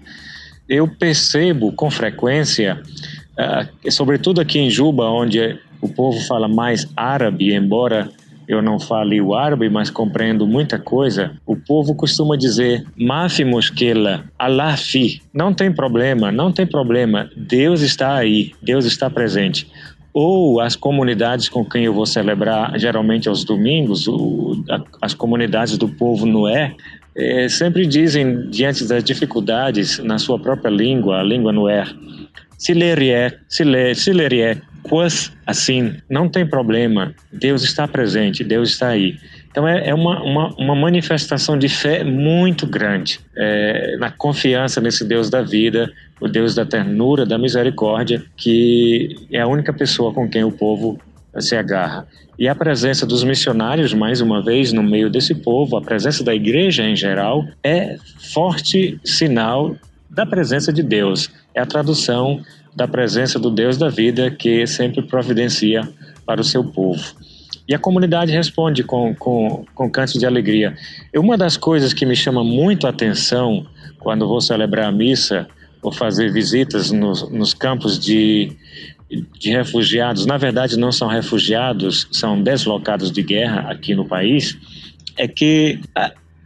Eu 0.67 0.87
percebo 0.87 1.71
com 1.71 1.89
frequência, 1.89 2.81
uh, 3.37 3.91
sobretudo 3.91 4.39
aqui 4.39 4.59
em 4.59 4.69
Juba, 4.69 5.05
onde 5.05 5.57
o 5.81 5.89
povo 5.89 6.19
fala 6.27 6.47
mais 6.47 6.87
árabe, 6.95 7.53
embora 7.53 8.11
eu 8.49 8.63
não 8.63 8.79
fale 8.79 9.21
o 9.21 9.35
árabe, 9.35 9.69
mas 9.69 9.91
compreendo 9.91 10.47
muita 10.47 10.79
coisa, 10.79 11.33
o 11.45 11.55
povo 11.55 11.93
costuma 11.93 12.35
dizer 12.35 12.83
Mafi 12.97 13.45
mushkela, 13.45 14.23
Allah 14.39 14.75
fi. 14.75 15.21
Não 15.31 15.53
tem 15.53 15.71
problema, 15.71 16.31
não 16.31 16.51
tem 16.51 16.65
problema. 16.65 17.29
Deus 17.37 17.81
está 17.81 18.15
aí, 18.15 18.51
Deus 18.59 18.85
está 18.85 19.07
presente. 19.07 19.67
Ou 20.11 20.59
as 20.59 20.75
comunidades 20.75 21.47
com 21.47 21.63
quem 21.63 21.85
eu 21.85 21.93
vou 21.93 22.07
celebrar, 22.07 22.73
geralmente 22.79 23.29
aos 23.29 23.43
domingos, 23.43 24.07
o, 24.07 24.63
a, 24.67 24.81
as 25.03 25.13
comunidades 25.13 25.77
do 25.77 25.87
povo 25.87 26.25
Noé, 26.25 26.73
é, 27.15 27.47
sempre 27.47 27.85
dizem, 27.85 28.49
diante 28.49 28.83
das 28.87 29.03
dificuldades, 29.03 29.99
na 29.99 30.17
sua 30.17 30.39
própria 30.39 30.71
língua, 30.71 31.19
a 31.19 31.23
língua 31.23 31.53
Noé, 31.53 31.85
Silerie, 32.57 33.31
Silerie, 33.47 34.61
Quas, 34.84 35.32
assim, 35.45 35.95
não 36.09 36.30
tem 36.30 36.45
problema, 36.45 37.13
Deus 37.32 37.63
está 37.63 37.88
presente, 37.88 38.43
Deus 38.43 38.69
está 38.69 38.89
aí. 38.89 39.17
Então 39.51 39.67
é, 39.67 39.89
é 39.89 39.93
uma, 39.93 40.21
uma, 40.21 40.55
uma, 40.55 40.75
manifestação 40.75 41.57
de 41.57 41.67
fé 41.67 42.03
muito 42.03 42.67
grande, 42.67 43.19
é, 43.36 43.97
na 43.97 44.11
confiança 44.11 44.80
nesse 44.80 45.03
Deus 45.03 45.30
da 45.30 45.41
vida, 45.41 45.91
o 46.21 46.27
Deus 46.27 46.53
da 46.53 46.65
ternura, 46.65 47.25
da 47.25 47.38
misericórdia, 47.38 48.23
que 48.38 49.27
é 49.32 49.39
a 49.39 49.47
única 49.47 49.73
pessoa 49.73 50.13
com 50.13 50.30
quem 50.30 50.43
o 50.43 50.51
povo 50.51 50.99
se 51.39 51.55
agarra. 51.55 52.07
E 52.38 52.47
a 52.47 52.55
presença 52.55 53.05
dos 53.05 53.23
missionários, 53.23 53.93
mais 53.93 54.21
uma 54.21 54.41
vez, 54.41 54.71
no 54.71 54.82
meio 54.82 55.09
desse 55.09 55.36
povo, 55.36 55.75
a 55.75 55.82
presença 55.82 56.23
da 56.23 56.34
igreja 56.34 56.84
em 56.84 56.95
geral, 56.95 57.45
é 57.63 57.97
forte 58.34 58.99
sinal 59.03 59.75
da 60.09 60.25
presença 60.25 60.71
de 60.71 60.82
Deus. 60.82 61.30
É 61.53 61.59
a 61.59 61.65
tradução 61.65 62.41
da 62.76 62.88
presença 62.88 63.39
do 63.39 63.49
Deus 63.49 63.78
da 63.78 63.89
vida 63.89 64.32
que 64.32 64.65
sempre 64.67 65.01
providencia 65.01 65.88
para 66.26 66.41
o 66.41 66.43
seu 66.43 66.63
povo. 66.63 67.03
E 67.67 67.76
a 67.76 67.80
comunidade 67.80 68.32
responde 68.32 68.84
com, 68.84 69.13
com, 69.13 69.63
com 69.76 69.89
cantos 69.91 70.15
de 70.15 70.26
alegria. 70.26 70.76
Uma 71.15 71.38
das 71.38 71.55
coisas 71.55 71.93
que 71.93 72.05
me 72.05 72.15
chama 72.15 72.43
muito 72.43 72.88
a 72.88 72.89
atenção 72.89 73.65
quando 73.99 74.28
vou 74.28 74.41
celebrar 74.41 74.88
a 74.88 74.91
missa 74.91 75.47
ou 75.82 75.91
fazer 75.91 76.32
visitas 76.32 76.91
nos, 76.91 77.30
nos 77.30 77.53
campos 77.53 77.99
de, 77.99 78.51
de 79.39 79.51
refugiados, 79.51 80.26
na 80.26 80.38
verdade 80.38 80.78
não 80.78 80.91
são 80.91 81.07
refugiados, 81.07 82.07
são 82.11 82.41
deslocados 82.41 83.11
de 83.11 83.22
guerra 83.22 83.70
aqui 83.70 83.93
no 83.93 84.05
país, 84.05 84.57
é 85.15 85.28
que 85.28 85.80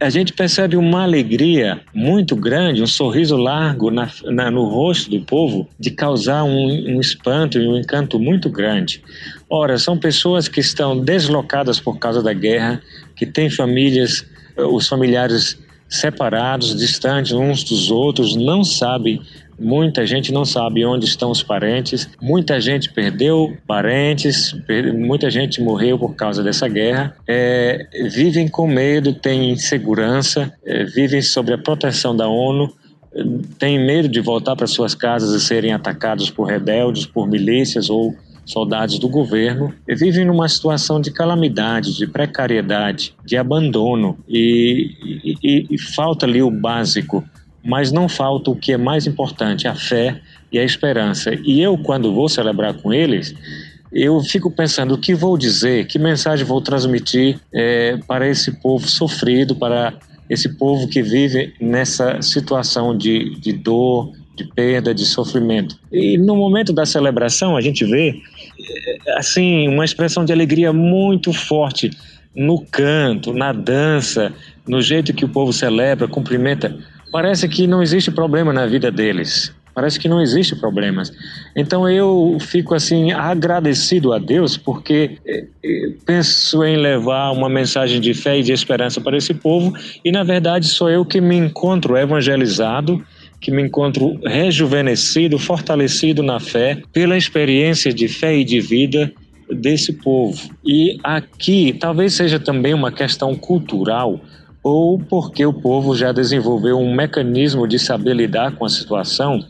a 0.04 0.10
gente 0.10 0.34
percebe 0.34 0.76
uma 0.76 1.02
alegria 1.02 1.80
muito 1.94 2.36
grande, 2.36 2.82
um 2.82 2.86
sorriso 2.86 3.38
largo 3.38 3.90
na, 3.90 4.10
na, 4.24 4.50
no 4.50 4.68
rosto 4.68 5.08
do 5.08 5.24
povo, 5.24 5.66
de 5.80 5.90
causar 5.90 6.44
um, 6.44 6.94
um 6.94 7.00
espanto 7.00 7.58
e 7.58 7.66
um 7.66 7.78
encanto 7.78 8.18
muito 8.18 8.50
grande. 8.50 9.02
Ora, 9.48 9.78
são 9.78 9.96
pessoas 9.96 10.46
que 10.46 10.60
estão 10.60 11.00
deslocadas 11.00 11.80
por 11.80 11.98
causa 11.98 12.22
da 12.22 12.34
guerra, 12.34 12.82
que 13.16 13.24
têm 13.24 13.48
famílias, 13.48 14.26
os 14.58 14.86
familiares 14.86 15.58
separados, 15.88 16.76
distantes 16.76 17.32
uns 17.32 17.64
dos 17.64 17.90
outros, 17.90 18.36
não 18.36 18.62
sabem 18.62 19.22
Muita 19.58 20.06
gente 20.06 20.32
não 20.32 20.44
sabe 20.44 20.84
onde 20.84 21.04
estão 21.04 21.30
os 21.30 21.42
parentes, 21.42 22.08
muita 22.20 22.60
gente 22.60 22.92
perdeu 22.92 23.56
parentes, 23.66 24.54
muita 24.94 25.30
gente 25.30 25.60
morreu 25.60 25.98
por 25.98 26.14
causa 26.14 26.42
dessa 26.42 26.68
guerra. 26.68 27.16
É, 27.26 27.86
vivem 28.10 28.48
com 28.48 28.66
medo, 28.66 29.12
têm 29.12 29.50
insegurança, 29.50 30.52
é, 30.64 30.84
vivem 30.84 31.22
sob 31.22 31.52
a 31.52 31.58
proteção 31.58 32.16
da 32.16 32.28
ONU, 32.28 32.72
têm 33.58 33.78
medo 33.78 34.08
de 34.08 34.20
voltar 34.20 34.56
para 34.56 34.66
suas 34.66 34.94
casas 34.94 35.30
e 35.40 35.44
serem 35.44 35.72
atacados 35.72 36.30
por 36.30 36.44
rebeldes, 36.44 37.06
por 37.06 37.28
milícias 37.28 37.88
ou 37.88 38.14
soldados 38.44 38.98
do 38.98 39.08
governo. 39.08 39.72
Vivem 39.88 40.24
numa 40.24 40.48
situação 40.48 41.00
de 41.00 41.10
calamidade, 41.10 41.96
de 41.96 42.06
precariedade, 42.06 43.14
de 43.24 43.36
abandono. 43.36 44.18
E, 44.28 44.90
e, 45.42 45.66
e 45.70 45.78
falta 45.78 46.26
ali 46.26 46.42
o 46.42 46.50
básico 46.50 47.24
mas 47.64 47.90
não 47.90 48.08
falta 48.08 48.50
o 48.50 48.56
que 48.56 48.72
é 48.72 48.76
mais 48.76 49.06
importante, 49.06 49.66
a 49.66 49.74
fé 49.74 50.20
e 50.52 50.58
a 50.58 50.64
esperança. 50.64 51.34
E 51.42 51.60
eu, 51.60 51.78
quando 51.78 52.12
vou 52.12 52.28
celebrar 52.28 52.74
com 52.74 52.92
eles, 52.92 53.34
eu 53.90 54.20
fico 54.20 54.50
pensando 54.50 54.94
o 54.94 54.98
que 54.98 55.14
vou 55.14 55.38
dizer, 55.38 55.86
que 55.86 55.98
mensagem 55.98 56.44
vou 56.44 56.60
transmitir 56.60 57.40
é, 57.52 57.96
para 58.06 58.28
esse 58.28 58.60
povo 58.60 58.86
sofrido, 58.86 59.56
para 59.56 59.94
esse 60.28 60.48
povo 60.56 60.88
que 60.88 61.02
vive 61.02 61.54
nessa 61.60 62.20
situação 62.20 62.96
de, 62.96 63.38
de 63.40 63.52
dor, 63.52 64.12
de 64.36 64.44
perda, 64.44 64.94
de 64.94 65.06
sofrimento. 65.06 65.78
E 65.92 66.18
no 66.18 66.36
momento 66.36 66.72
da 66.72 66.84
celebração 66.84 67.56
a 67.56 67.60
gente 67.60 67.84
vê 67.84 68.10
é, 68.10 69.18
assim 69.18 69.68
uma 69.68 69.84
expressão 69.84 70.24
de 70.24 70.32
alegria 70.32 70.72
muito 70.72 71.32
forte 71.32 71.90
no 72.34 72.64
canto, 72.66 73.32
na 73.32 73.52
dança, 73.52 74.32
no 74.66 74.82
jeito 74.82 75.14
que 75.14 75.24
o 75.24 75.28
povo 75.28 75.52
celebra, 75.52 76.08
cumprimenta 76.08 76.76
parece 77.14 77.48
que 77.48 77.64
não 77.64 77.80
existe 77.80 78.10
problema 78.10 78.52
na 78.52 78.66
vida 78.66 78.90
deles. 78.90 79.54
Parece 79.72 80.00
que 80.00 80.08
não 80.08 80.20
existe 80.20 80.56
problemas. 80.56 81.12
Então 81.54 81.88
eu 81.88 82.36
fico 82.40 82.74
assim 82.74 83.12
agradecido 83.12 84.12
a 84.12 84.18
Deus 84.18 84.56
porque 84.56 85.16
eh, 85.24 85.44
eh, 85.62 85.92
penso 86.04 86.64
em 86.64 86.76
levar 86.76 87.30
uma 87.30 87.48
mensagem 87.48 88.00
de 88.00 88.12
fé 88.14 88.40
e 88.40 88.42
de 88.42 88.52
esperança 88.52 89.00
para 89.00 89.16
esse 89.16 89.32
povo 89.32 89.72
e 90.04 90.10
na 90.10 90.24
verdade 90.24 90.66
sou 90.66 90.90
eu 90.90 91.04
que 91.04 91.20
me 91.20 91.36
encontro 91.36 91.96
evangelizado, 91.96 93.00
que 93.40 93.52
me 93.52 93.62
encontro 93.62 94.18
rejuvenescido, 94.24 95.38
fortalecido 95.38 96.20
na 96.20 96.40
fé 96.40 96.82
pela 96.92 97.16
experiência 97.16 97.92
de 97.92 98.08
fé 98.08 98.36
e 98.36 98.44
de 98.44 98.60
vida 98.60 99.12
desse 99.48 99.92
povo. 99.92 100.50
E 100.64 100.98
aqui 101.04 101.76
talvez 101.78 102.14
seja 102.14 102.40
também 102.40 102.74
uma 102.74 102.90
questão 102.90 103.36
cultural 103.36 104.20
ou 104.64 104.98
porque 104.98 105.44
o 105.44 105.52
povo 105.52 105.94
já 105.94 106.10
desenvolveu 106.10 106.78
um 106.78 106.94
mecanismo 106.94 107.68
de 107.68 107.78
saber 107.78 108.14
lidar 108.14 108.52
com 108.56 108.64
a 108.64 108.70
situação 108.70 109.44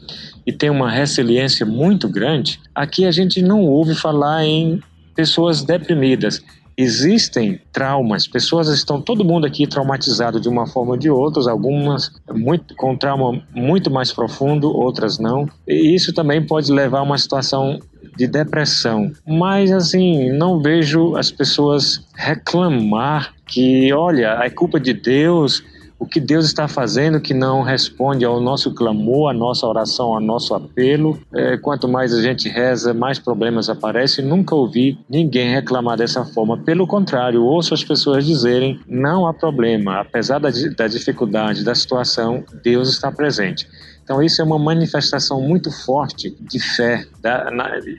e 0.45 0.53
tem 0.53 0.69
uma 0.69 0.91
resiliência 0.91 1.65
muito 1.65 2.09
grande, 2.09 2.61
aqui 2.75 3.07
a 3.07 3.12
gente 3.12 3.41
não 3.41 3.65
ouve 3.65 3.95
falar 3.95 4.45
em 4.45 4.83
pessoas 5.15 5.62
deprimidas. 5.62 6.43
Existem 6.77 7.61
traumas, 7.72 8.27
pessoas 8.27 8.68
estão 8.68 9.01
todo 9.01 9.25
mundo 9.25 9.47
aqui 9.47 9.66
traumatizado 9.66 10.41
de 10.41 10.49
uma 10.49 10.66
forma 10.66 10.93
ou 10.93 10.97
de 10.97 11.09
outra, 11.09 11.51
algumas 11.51 12.11
muito, 12.33 12.75
com 12.75 12.97
trauma 12.97 13.43
muito 13.55 13.91
mais 13.91 14.12
profundo, 14.12 14.70
outras 14.70 15.18
não. 15.18 15.49
E 15.66 15.95
isso 15.95 16.12
também 16.12 16.45
pode 16.45 16.72
levar 16.72 16.99
a 16.99 17.03
uma 17.03 17.18
situação 17.18 17.78
de 18.16 18.27
depressão. 18.27 19.12
Mas 19.27 19.70
assim, 19.73 20.31
não 20.32 20.61
vejo 20.61 21.16
as 21.16 21.31
pessoas 21.31 22.05
reclamar 22.15 23.35
que, 23.47 23.93
olha, 23.93 24.39
é 24.43 24.51
culpa 24.51 24.81
de 24.81 24.93
Deus, 24.93 25.62
o 25.99 26.07
que 26.07 26.21
Deus 26.21 26.45
está 26.45 26.66
fazendo 26.69 27.21
que 27.21 27.33
não 27.33 27.62
responde 27.62 28.25
ao 28.25 28.41
nosso 28.41 28.75
clamor, 28.75 29.31
à 29.31 29.33
nossa 29.33 29.66
oração, 29.66 30.15
ao 30.15 30.21
nosso 30.21 30.55
apelo. 30.55 31.19
É, 31.33 31.57
quanto 31.57 31.89
mais 31.89 32.12
a 32.12 32.21
gente 32.21 32.49
reza, 32.49 32.93
mais 32.93 33.19
problemas 33.19 33.69
aparecem. 33.69 34.25
Nunca 34.25 34.55
ouvi 34.55 34.99
ninguém 35.09 35.55
reclamar 35.55 35.97
dessa 35.97 36.25
forma. 36.25 36.59
Pelo 36.59 36.87
contrário, 36.87 37.43
ouço 37.43 37.73
as 37.73 37.85
pessoas 37.85 38.27
dizerem: 38.27 38.81
não 38.89 39.27
há 39.27 39.33
problema, 39.33 40.01
apesar 40.01 40.39
da, 40.39 40.51
da 40.77 40.89
dificuldade 40.89 41.65
da 41.65 41.75
situação, 41.75 42.45
Deus 42.62 42.91
está 42.91 43.11
presente. 43.11 43.66
Então 44.03 44.23
isso 44.23 44.43
é 44.43 44.45
uma 44.45 44.59
manifestação 44.59 45.41
muito 45.41 45.71
forte 45.71 46.37
de 46.39 46.61
fé, 46.61 47.07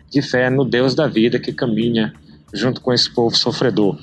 de 0.10 0.22
fé 0.22 0.52
no 0.52 0.64
Deus 0.64 0.94
da 0.94 1.08
vida 1.08 1.40
que 1.40 1.52
caminha 1.52 2.14
junto 2.54 2.80
com 2.80 2.94
esse 2.94 3.12
povo 3.12 3.36
sofredor. 3.36 3.98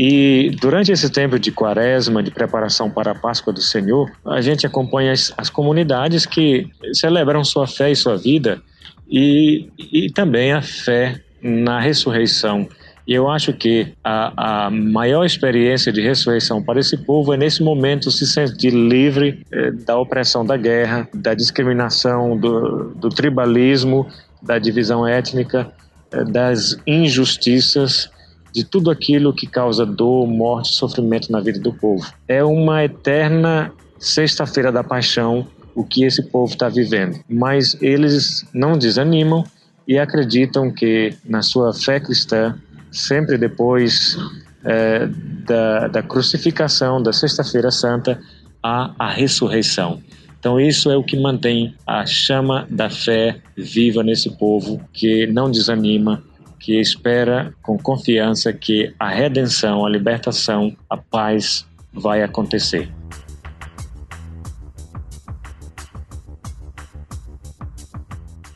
E 0.00 0.50
durante 0.60 0.92
esse 0.92 1.10
tempo 1.10 1.40
de 1.40 1.50
quaresma, 1.50 2.22
de 2.22 2.30
preparação 2.30 2.88
para 2.88 3.10
a 3.10 3.14
Páscoa 3.16 3.52
do 3.52 3.60
Senhor, 3.60 4.08
a 4.24 4.40
gente 4.40 4.64
acompanha 4.64 5.10
as, 5.10 5.34
as 5.36 5.50
comunidades 5.50 6.24
que 6.24 6.70
celebram 6.92 7.42
sua 7.42 7.66
fé 7.66 7.90
e 7.90 7.96
sua 7.96 8.16
vida 8.16 8.62
e, 9.10 9.68
e 9.92 10.08
também 10.12 10.52
a 10.52 10.62
fé 10.62 11.20
na 11.42 11.80
ressurreição. 11.80 12.68
E 13.08 13.12
eu 13.12 13.28
acho 13.28 13.52
que 13.52 13.92
a, 14.04 14.66
a, 14.66 14.70
maior 14.70 15.24
experiência 15.24 15.92
de 15.92 16.00
ressurreição 16.00 16.62
para 16.62 16.78
esse 16.78 16.96
povo 16.96 17.34
é 17.34 17.36
nesse 17.36 17.60
momento 17.60 18.08
se 18.12 18.24
sentir 18.24 18.70
livre 18.70 19.44
eh, 19.50 19.72
da 19.72 19.98
opressão 19.98 20.46
da 20.46 20.56
guerra, 20.56 21.08
da 21.12 21.34
discriminação, 21.34 22.38
do, 22.38 22.94
do 22.94 23.08
tribalismo, 23.08 24.06
da 24.40 24.60
divisão 24.60 25.04
étnica, 25.04 25.72
eh, 26.12 26.22
das 26.24 26.76
injustiças 26.86 28.10
de 28.52 28.64
tudo 28.64 28.90
aquilo 28.90 29.32
que 29.32 29.46
causa 29.46 29.84
dor, 29.84 30.26
morte, 30.26 30.74
sofrimento 30.74 31.30
na 31.30 31.40
vida 31.40 31.60
do 31.60 31.72
povo. 31.72 32.06
É 32.26 32.42
uma 32.42 32.84
eterna 32.84 33.72
sexta-feira 33.98 34.70
da 34.70 34.82
paixão 34.82 35.46
o 35.74 35.84
que 35.84 36.02
esse 36.04 36.24
povo 36.24 36.52
está 36.52 36.68
vivendo. 36.68 37.20
Mas 37.28 37.80
eles 37.80 38.44
não 38.52 38.76
desanimam 38.76 39.44
e 39.86 39.96
acreditam 39.96 40.72
que 40.72 41.14
na 41.24 41.40
sua 41.40 41.72
fé 41.72 42.00
cristã, 42.00 42.58
sempre 42.90 43.38
depois 43.38 44.16
é, 44.64 45.08
da, 45.46 45.88
da 45.88 46.02
crucificação, 46.02 47.00
da 47.00 47.12
Sexta-feira 47.12 47.70
Santa, 47.70 48.20
há 48.60 48.92
a 48.98 49.08
ressurreição. 49.08 50.02
Então, 50.38 50.60
isso 50.60 50.90
é 50.90 50.96
o 50.96 51.02
que 51.02 51.16
mantém 51.16 51.74
a 51.86 52.04
chama 52.06 52.66
da 52.70 52.90
fé 52.90 53.40
viva 53.56 54.02
nesse 54.02 54.30
povo 54.36 54.80
que 54.92 55.26
não 55.26 55.50
desanima, 55.50 56.22
que 56.58 56.80
espera 56.80 57.54
com 57.62 57.78
confiança 57.78 58.52
que 58.52 58.94
a 58.98 59.08
redenção, 59.08 59.84
a 59.84 59.90
libertação, 59.90 60.76
a 60.88 60.96
paz 60.96 61.66
vai 61.92 62.22
acontecer. 62.22 62.90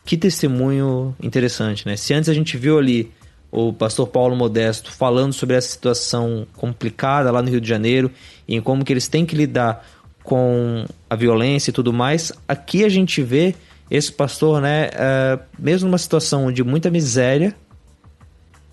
Que 0.04 0.16
testemunho 0.16 1.16
interessante, 1.22 1.86
né? 1.86 1.96
Se 1.96 2.12
antes 2.12 2.28
a 2.28 2.34
gente 2.34 2.56
viu 2.58 2.78
ali 2.78 3.10
o 3.50 3.72
pastor 3.72 4.06
Paulo 4.08 4.34
Modesto 4.34 4.90
falando 4.90 5.32
sobre 5.32 5.56
essa 5.56 5.68
situação 5.68 6.46
complicada 6.56 7.30
lá 7.30 7.42
no 7.42 7.50
Rio 7.50 7.60
de 7.60 7.68
Janeiro 7.68 8.10
e 8.48 8.56
em 8.56 8.60
como 8.60 8.84
que 8.84 8.92
eles 8.92 9.08
têm 9.08 9.26
que 9.26 9.36
lidar 9.36 9.86
com 10.22 10.86
a 11.08 11.16
violência 11.16 11.70
e 11.70 11.72
tudo 11.72 11.92
mais, 11.92 12.32
aqui 12.46 12.84
a 12.84 12.88
gente 12.88 13.22
vê 13.22 13.54
esse 13.90 14.10
pastor, 14.10 14.60
né, 14.60 14.88
uh, 14.88 15.42
mesmo 15.58 15.88
numa 15.88 15.98
situação 15.98 16.50
de 16.50 16.64
muita 16.64 16.90
miséria, 16.90 17.54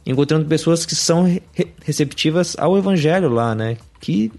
encontrando 0.10 0.45
pessoas 0.45 0.86
que 0.86 0.95
são 0.95 1.23
re 1.23 1.68
receptivas 1.86 2.56
ao 2.57 2.77
evangelho 2.77 3.30
lá, 3.30 3.53
né? 3.53 3.77
Que, 3.99 4.31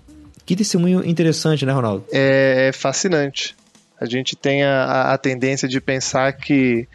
que 0.45 0.57
testemunho 0.57 1.07
interessante, 1.07 1.65
né, 1.65 1.73
Ronaldo? 1.73 2.05
É, 2.13 2.69
é 2.69 2.73
fascinante. 2.73 3.55
A 4.01 4.05
gente 4.05 4.35
tem 4.35 4.65
a, 4.65 5.13
a 5.13 5.19
tendência 5.19 5.69
de 5.69 5.81
pensar 5.81 6.33
que, 6.33 6.89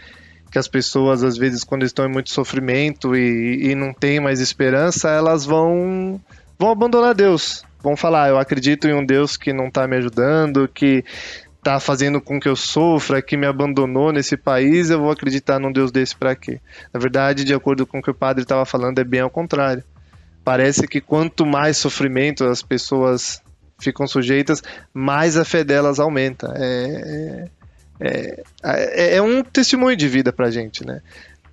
que 0.51 0.59
as 0.59 0.67
pessoas, 0.67 1.23
às 1.23 1.37
vezes, 1.37 1.63
quando 1.63 1.85
estão 1.85 2.05
em 2.05 2.11
muito 2.11 2.31
sofrimento 2.31 3.15
e, 3.15 3.71
e 3.71 3.75
não 3.75 3.93
têm 3.93 4.19
mais 4.19 4.41
esperança, 4.41 5.09
elas 5.09 5.45
vão, 5.45 6.19
vão 6.59 6.71
abandonar 6.71 7.13
Deus 7.13 7.63
vão 7.85 7.95
falar, 7.95 8.29
eu 8.29 8.39
acredito 8.39 8.87
em 8.87 8.95
um 8.95 9.05
Deus 9.05 9.37
que 9.37 9.53
não 9.53 9.67
está 9.67 9.87
me 9.87 9.95
ajudando, 9.97 10.67
que 10.67 11.05
está 11.65 11.79
fazendo 11.79 12.21
com 12.21 12.39
que 12.39 12.47
eu 12.47 12.55
sofra, 12.55 13.23
que 13.23 13.35
me 13.35 13.47
abandonou 13.47 14.11
nesse 14.11 14.37
país, 14.37 14.91
eu 14.91 14.99
vou 14.99 15.09
acreditar 15.09 15.59
num 15.59 15.71
Deus 15.71 15.91
desse 15.91 16.15
para 16.15 16.35
quê? 16.35 16.61
Na 16.93 16.99
verdade, 16.99 17.43
de 17.43 17.55
acordo 17.55 17.87
com 17.87 17.97
o 17.97 18.01
que 18.03 18.11
o 18.11 18.13
padre 18.13 18.43
estava 18.43 18.63
falando, 18.67 18.99
é 18.99 19.03
bem 19.03 19.21
ao 19.21 19.31
contrário. 19.31 19.83
Parece 20.43 20.87
que 20.87 21.01
quanto 21.01 21.43
mais 21.43 21.77
sofrimento 21.77 22.45
as 22.45 22.61
pessoas 22.61 23.41
ficam 23.79 24.05
sujeitas, 24.05 24.61
mais 24.93 25.37
a 25.37 25.43
fé 25.43 25.63
delas 25.63 25.99
aumenta. 25.99 26.53
É, 26.55 27.49
é, 27.99 28.43
é, 28.63 29.15
é 29.15 29.21
um 29.21 29.43
testemunho 29.43 29.97
de 29.97 30.07
vida 30.07 30.31
para 30.31 30.51
gente, 30.51 30.85
né? 30.85 31.01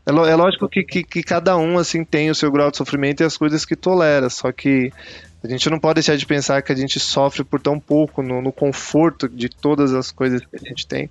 É, 0.05 0.11
é 0.11 0.37
lógico 0.37 0.69
que, 0.69 0.85
que, 0.85 1.03
que, 1.03 1.23
cada 1.23 1.57
um 1.57 1.79
assim 1.79 2.05
tem 2.05 2.29
o 2.31 2.35
seu 2.35 2.53
grau 2.53 2.71
de 2.71 2.77
sofrimento 2.77 3.23
e 3.23 3.25
as 3.25 3.39
coisas 3.39 3.65
que 3.65 3.75
tolera, 3.75 4.29
só 4.29 4.53
que 4.53 4.93
a 5.43 5.48
gente 5.48 5.69
não 5.69 5.78
pode 5.78 5.94
deixar 5.94 6.16
de 6.16 6.27
pensar 6.27 6.62
que 6.62 6.73
a 6.73 6.77
gente 6.77 7.01
sofre 7.01 7.43
por 7.43 7.60
tão 7.60 7.78
pouco 7.78 8.23
no, 8.23 8.40
no 8.40 8.52
conforto 8.52 9.28
de 9.28 9.48
todas 9.48 9.93
as 9.93 10.10
coisas 10.10 10.40
que 10.40 10.56
a 10.56 10.69
gente 10.69 10.86
tem 10.86 11.10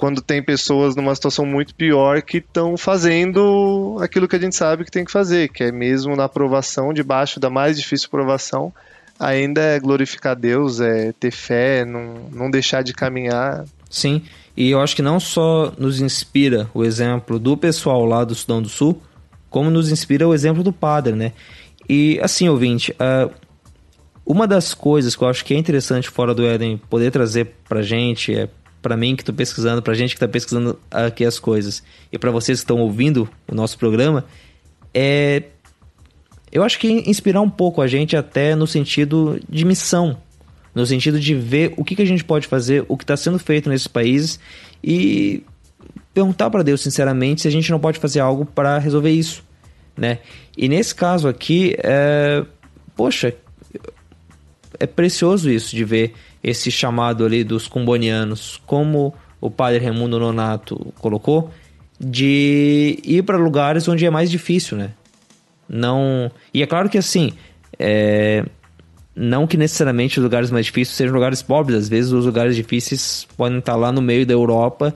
quando 0.00 0.22
tem 0.22 0.42
pessoas 0.42 0.96
numa 0.96 1.14
situação 1.14 1.44
muito 1.44 1.74
pior 1.74 2.22
que 2.22 2.38
estão 2.38 2.74
fazendo 2.74 3.98
aquilo 4.00 4.26
que 4.26 4.34
a 4.34 4.38
gente 4.38 4.56
sabe 4.56 4.82
que 4.82 4.90
tem 4.90 5.04
que 5.04 5.12
fazer, 5.12 5.50
que 5.50 5.62
é 5.62 5.70
mesmo 5.70 6.16
na 6.16 6.24
aprovação, 6.24 6.90
debaixo 6.90 7.38
da 7.38 7.50
mais 7.50 7.76
difícil 7.76 8.08
provação, 8.08 8.72
ainda 9.18 9.60
é 9.60 9.78
glorificar 9.78 10.34
Deus, 10.34 10.80
é 10.80 11.12
ter 11.12 11.30
fé, 11.30 11.84
não, 11.84 12.14
não 12.32 12.50
deixar 12.50 12.82
de 12.82 12.94
caminhar. 12.94 13.66
Sim, 13.90 14.22
e 14.56 14.70
eu 14.70 14.80
acho 14.80 14.96
que 14.96 15.02
não 15.02 15.20
só 15.20 15.70
nos 15.76 16.00
inspira 16.00 16.70
o 16.72 16.82
exemplo 16.82 17.38
do 17.38 17.54
pessoal 17.54 18.06
lá 18.06 18.24
do 18.24 18.34
Sudão 18.34 18.62
do 18.62 18.70
Sul, 18.70 19.02
como 19.50 19.70
nos 19.70 19.92
inspira 19.92 20.26
o 20.26 20.32
exemplo 20.32 20.62
do 20.62 20.72
padre, 20.72 21.12
né? 21.14 21.32
E 21.92 22.20
assim, 22.22 22.48
ouvinte, 22.48 22.92
uh, 22.92 23.34
uma 24.24 24.46
das 24.46 24.72
coisas 24.74 25.16
que 25.16 25.24
eu 25.24 25.28
acho 25.28 25.44
que 25.44 25.52
é 25.52 25.58
interessante 25.58 26.08
fora 26.08 26.32
do 26.32 26.46
Éden 26.46 26.80
poder 26.88 27.10
trazer 27.10 27.52
pra 27.68 27.82
gente, 27.82 28.32
é 28.32 28.48
para 28.80 28.96
mim 28.96 29.16
que 29.16 29.24
tô 29.24 29.32
pesquisando, 29.32 29.82
pra 29.82 29.92
gente 29.92 30.14
que 30.14 30.20
tá 30.20 30.28
pesquisando 30.28 30.78
aqui 30.88 31.24
as 31.24 31.40
coisas, 31.40 31.82
e 32.12 32.16
para 32.16 32.30
vocês 32.30 32.60
que 32.60 32.62
estão 32.62 32.78
ouvindo 32.78 33.28
o 33.50 33.56
nosso 33.56 33.76
programa, 33.76 34.24
é 34.94 35.42
eu 36.52 36.62
acho 36.62 36.78
que 36.78 36.88
inspirar 37.10 37.40
um 37.40 37.50
pouco 37.50 37.82
a 37.82 37.88
gente 37.88 38.16
até 38.16 38.54
no 38.54 38.68
sentido 38.68 39.40
de 39.48 39.64
missão, 39.64 40.16
no 40.72 40.86
sentido 40.86 41.18
de 41.18 41.34
ver 41.34 41.74
o 41.76 41.82
que, 41.82 41.96
que 41.96 42.02
a 42.02 42.06
gente 42.06 42.22
pode 42.22 42.46
fazer, 42.46 42.84
o 42.86 42.96
que 42.96 43.02
está 43.02 43.16
sendo 43.16 43.40
feito 43.40 43.68
nesses 43.68 43.88
países 43.88 44.38
e 44.82 45.42
perguntar 46.14 46.50
para 46.50 46.62
Deus 46.62 46.82
sinceramente 46.82 47.40
se 47.40 47.48
a 47.48 47.50
gente 47.50 47.68
não 47.68 47.80
pode 47.80 47.98
fazer 47.98 48.20
algo 48.20 48.46
para 48.46 48.78
resolver 48.78 49.10
isso 49.10 49.42
né? 50.00 50.18
E 50.56 50.66
nesse 50.66 50.94
caso 50.94 51.28
aqui, 51.28 51.76
é... 51.78 52.42
poxa, 52.96 53.34
é 54.78 54.86
precioso 54.86 55.50
isso 55.50 55.76
de 55.76 55.84
ver 55.84 56.14
esse 56.42 56.70
chamado 56.70 57.22
ali 57.22 57.44
dos 57.44 57.68
cumbonianos, 57.68 58.58
como 58.66 59.14
o 59.38 59.50
padre 59.50 59.78
Raimundo 59.78 60.18
Nonato 60.18 60.90
colocou, 60.98 61.50
de 62.00 62.98
ir 63.04 63.22
para 63.24 63.36
lugares 63.36 63.86
onde 63.88 64.06
é 64.06 64.10
mais 64.10 64.30
difícil, 64.30 64.78
né? 64.78 64.92
Não. 65.68 66.32
E 66.52 66.62
é 66.62 66.66
claro 66.66 66.88
que 66.88 66.96
assim, 66.96 67.34
é... 67.78 68.42
não 69.14 69.46
que 69.46 69.58
necessariamente 69.58 70.18
os 70.18 70.24
lugares 70.24 70.50
mais 70.50 70.64
difíceis 70.64 70.96
sejam 70.96 71.14
lugares 71.14 71.42
pobres, 71.42 71.76
às 71.76 71.88
vezes 71.90 72.10
os 72.10 72.24
lugares 72.24 72.56
difíceis 72.56 73.28
podem 73.36 73.58
estar 73.58 73.76
lá 73.76 73.92
no 73.92 74.00
meio 74.00 74.24
da 74.24 74.32
Europa, 74.32 74.94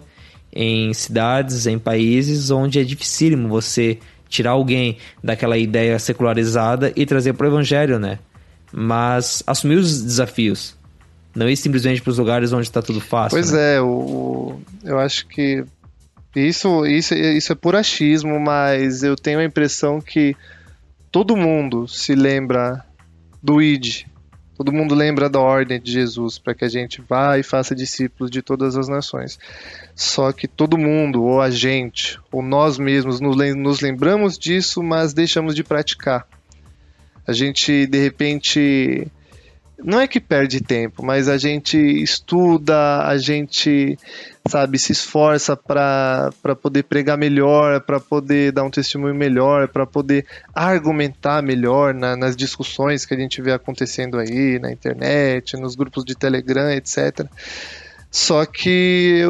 em 0.51 0.95
cidades, 0.95 1.67
em 1.67 1.79
países 1.79 2.51
onde 2.51 2.79
é 2.79 2.85
dificílimo 2.85 3.49
você 3.49 3.99
tirar 4.29 4.53
alguém 4.53 4.99
daquela 5.23 5.57
ideia 5.57 5.99
secularizada 5.99 6.93
e 6.97 7.07
trazer 7.07 7.33
para 7.35 7.47
o 7.47 7.51
evangelho, 7.51 7.99
né? 7.99 8.19
Mas 8.73 9.43
assumir 9.47 9.77
os 9.77 10.03
desafios. 10.03 10.77
Não 11.35 11.49
ir 11.49 11.57
simplesmente 11.57 12.01
para 12.01 12.11
os 12.11 12.19
lugares 12.19 12.53
onde 12.53 12.67
está 12.67 12.81
tudo 12.81 13.01
fácil. 13.01 13.37
Pois 13.37 13.53
né? 13.53 13.77
é, 13.77 13.81
o, 13.81 14.61
eu 14.85 14.99
acho 14.99 15.27
que 15.27 15.65
isso, 16.35 16.85
isso, 16.87 17.15
isso 17.15 17.53
é 17.53 17.55
por 17.55 17.77
achismo, 17.77 18.39
mas 18.41 19.03
eu 19.03 19.17
tenho 19.17 19.39
a 19.39 19.45
impressão 19.45 20.01
que 20.01 20.37
todo 21.11 21.37
mundo 21.37 21.87
se 21.87 22.15
lembra 22.15 22.85
do 23.43 23.63
ID, 23.63 24.05
Todo 24.57 24.73
mundo 24.73 24.95
lembra 24.95 25.29
da 25.29 25.41
ordem 25.41 25.81
de 25.81 25.91
Jesus 25.91 26.39
para 26.39 26.55
que 26.55 26.65
a 26.65 26.69
gente 26.69 27.03
vá 27.03 27.39
e 27.39 27.43
faça 27.43 27.75
discípulos 27.75 28.31
de 28.31 28.41
todas 28.41 28.77
as 28.77 28.89
nações. 28.89 29.39
Só 29.95 30.31
que 30.33 30.47
todo 30.47 30.79
mundo, 30.79 31.25
ou 31.25 31.41
a 31.41 31.51
gente, 31.51 32.21
ou 32.31 32.41
nós 32.41 32.79
mesmos, 32.79 33.21
nos 33.21 33.81
lembramos 33.81 34.39
disso, 34.39 34.83
mas 34.83 35.13
deixamos 35.13 35.55
de 35.57 35.65
praticar. 35.65 36.27
A 37.27 37.33
gente, 37.33 37.87
de 37.87 37.99
repente, 37.99 39.09
não 39.83 40.01
é 40.01 40.07
que 40.07 40.21
perde 40.21 40.61
tempo, 40.61 41.05
mas 41.05 41.29
a 41.29 41.37
gente 41.37 41.77
estuda, 41.77 43.07
a 43.07 43.19
gente, 43.19 43.99
sabe, 44.49 44.79
se 44.79 44.93
esforça 44.93 45.57
para 45.57 46.31
poder 46.61 46.85
pregar 46.85 47.19
melhor, 47.19 47.81
para 47.81 47.99
poder 47.99 48.53
dar 48.53 48.63
um 48.63 48.71
testemunho 48.71 49.15
melhor, 49.15 49.69
para 49.69 49.85
poder 49.85 50.27
argumentar 50.55 51.43
melhor 51.43 51.93
na, 51.93 52.17
nas 52.17 52.37
discussões 52.37 53.05
que 53.05 53.15
a 53.15 53.19
gente 53.19 53.43
vê 53.43 53.53
acontecendo 53.53 54.19
aí 54.19 54.59
na 54.59 54.71
internet, 54.71 55.57
nos 55.57 55.75
grupos 55.75 56.05
de 56.05 56.15
Telegram, 56.15 56.71
etc. 56.71 57.27
Só 58.11 58.47
que 58.47 59.23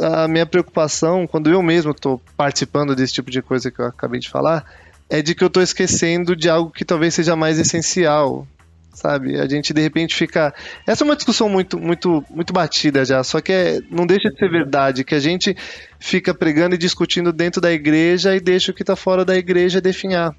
a 0.00 0.26
minha 0.26 0.44
preocupação, 0.44 1.28
quando 1.28 1.48
eu 1.48 1.62
mesmo 1.62 1.92
estou 1.92 2.20
participando 2.36 2.96
desse 2.96 3.12
tipo 3.12 3.30
de 3.30 3.40
coisa 3.40 3.70
que 3.70 3.78
eu 3.78 3.86
acabei 3.86 4.18
de 4.18 4.28
falar, 4.28 4.64
é 5.08 5.22
de 5.22 5.34
que 5.34 5.44
eu 5.44 5.48
estou 5.48 5.62
esquecendo 5.62 6.34
de 6.34 6.48
algo 6.48 6.70
que 6.70 6.84
talvez 6.84 7.14
seja 7.14 7.36
mais 7.36 7.58
essencial, 7.58 8.46
sabe? 8.92 9.40
A 9.40 9.48
gente 9.48 9.72
de 9.72 9.80
repente 9.80 10.14
fica. 10.14 10.54
Essa 10.86 11.02
é 11.02 11.06
uma 11.06 11.16
discussão 11.16 11.48
muito, 11.48 11.78
muito, 11.78 12.24
muito 12.30 12.52
batida 12.52 13.04
já, 13.04 13.22
só 13.24 13.40
que 13.40 13.52
é... 13.52 13.80
não 13.90 14.06
deixa 14.06 14.30
de 14.30 14.38
ser 14.38 14.50
verdade 14.50 15.04
que 15.04 15.14
a 15.14 15.20
gente 15.20 15.56
fica 15.98 16.34
pregando 16.34 16.74
e 16.74 16.78
discutindo 16.78 17.32
dentro 17.32 17.60
da 17.60 17.72
igreja 17.72 18.36
e 18.36 18.40
deixa 18.40 18.70
o 18.70 18.74
que 18.74 18.82
está 18.82 18.94
fora 18.94 19.24
da 19.24 19.36
igreja 19.36 19.80
definhar. 19.80 20.34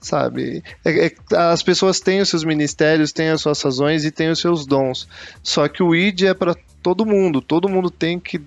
Sabe? 0.00 0.62
É, 0.84 1.06
é, 1.06 1.12
as 1.36 1.62
pessoas 1.62 2.00
têm 2.00 2.20
os 2.20 2.28
seus 2.28 2.44
ministérios, 2.44 3.12
têm 3.12 3.30
as 3.30 3.40
suas 3.40 3.60
razões 3.60 4.04
e 4.04 4.10
têm 4.10 4.30
os 4.30 4.38
seus 4.38 4.66
dons. 4.66 5.08
Só 5.42 5.66
que 5.68 5.82
o 5.82 5.94
ID 5.94 6.22
é 6.24 6.34
para 6.34 6.54
todo 6.82 7.04
mundo. 7.04 7.40
Todo 7.40 7.68
mundo 7.68 7.90
tem 7.90 8.20
que 8.20 8.40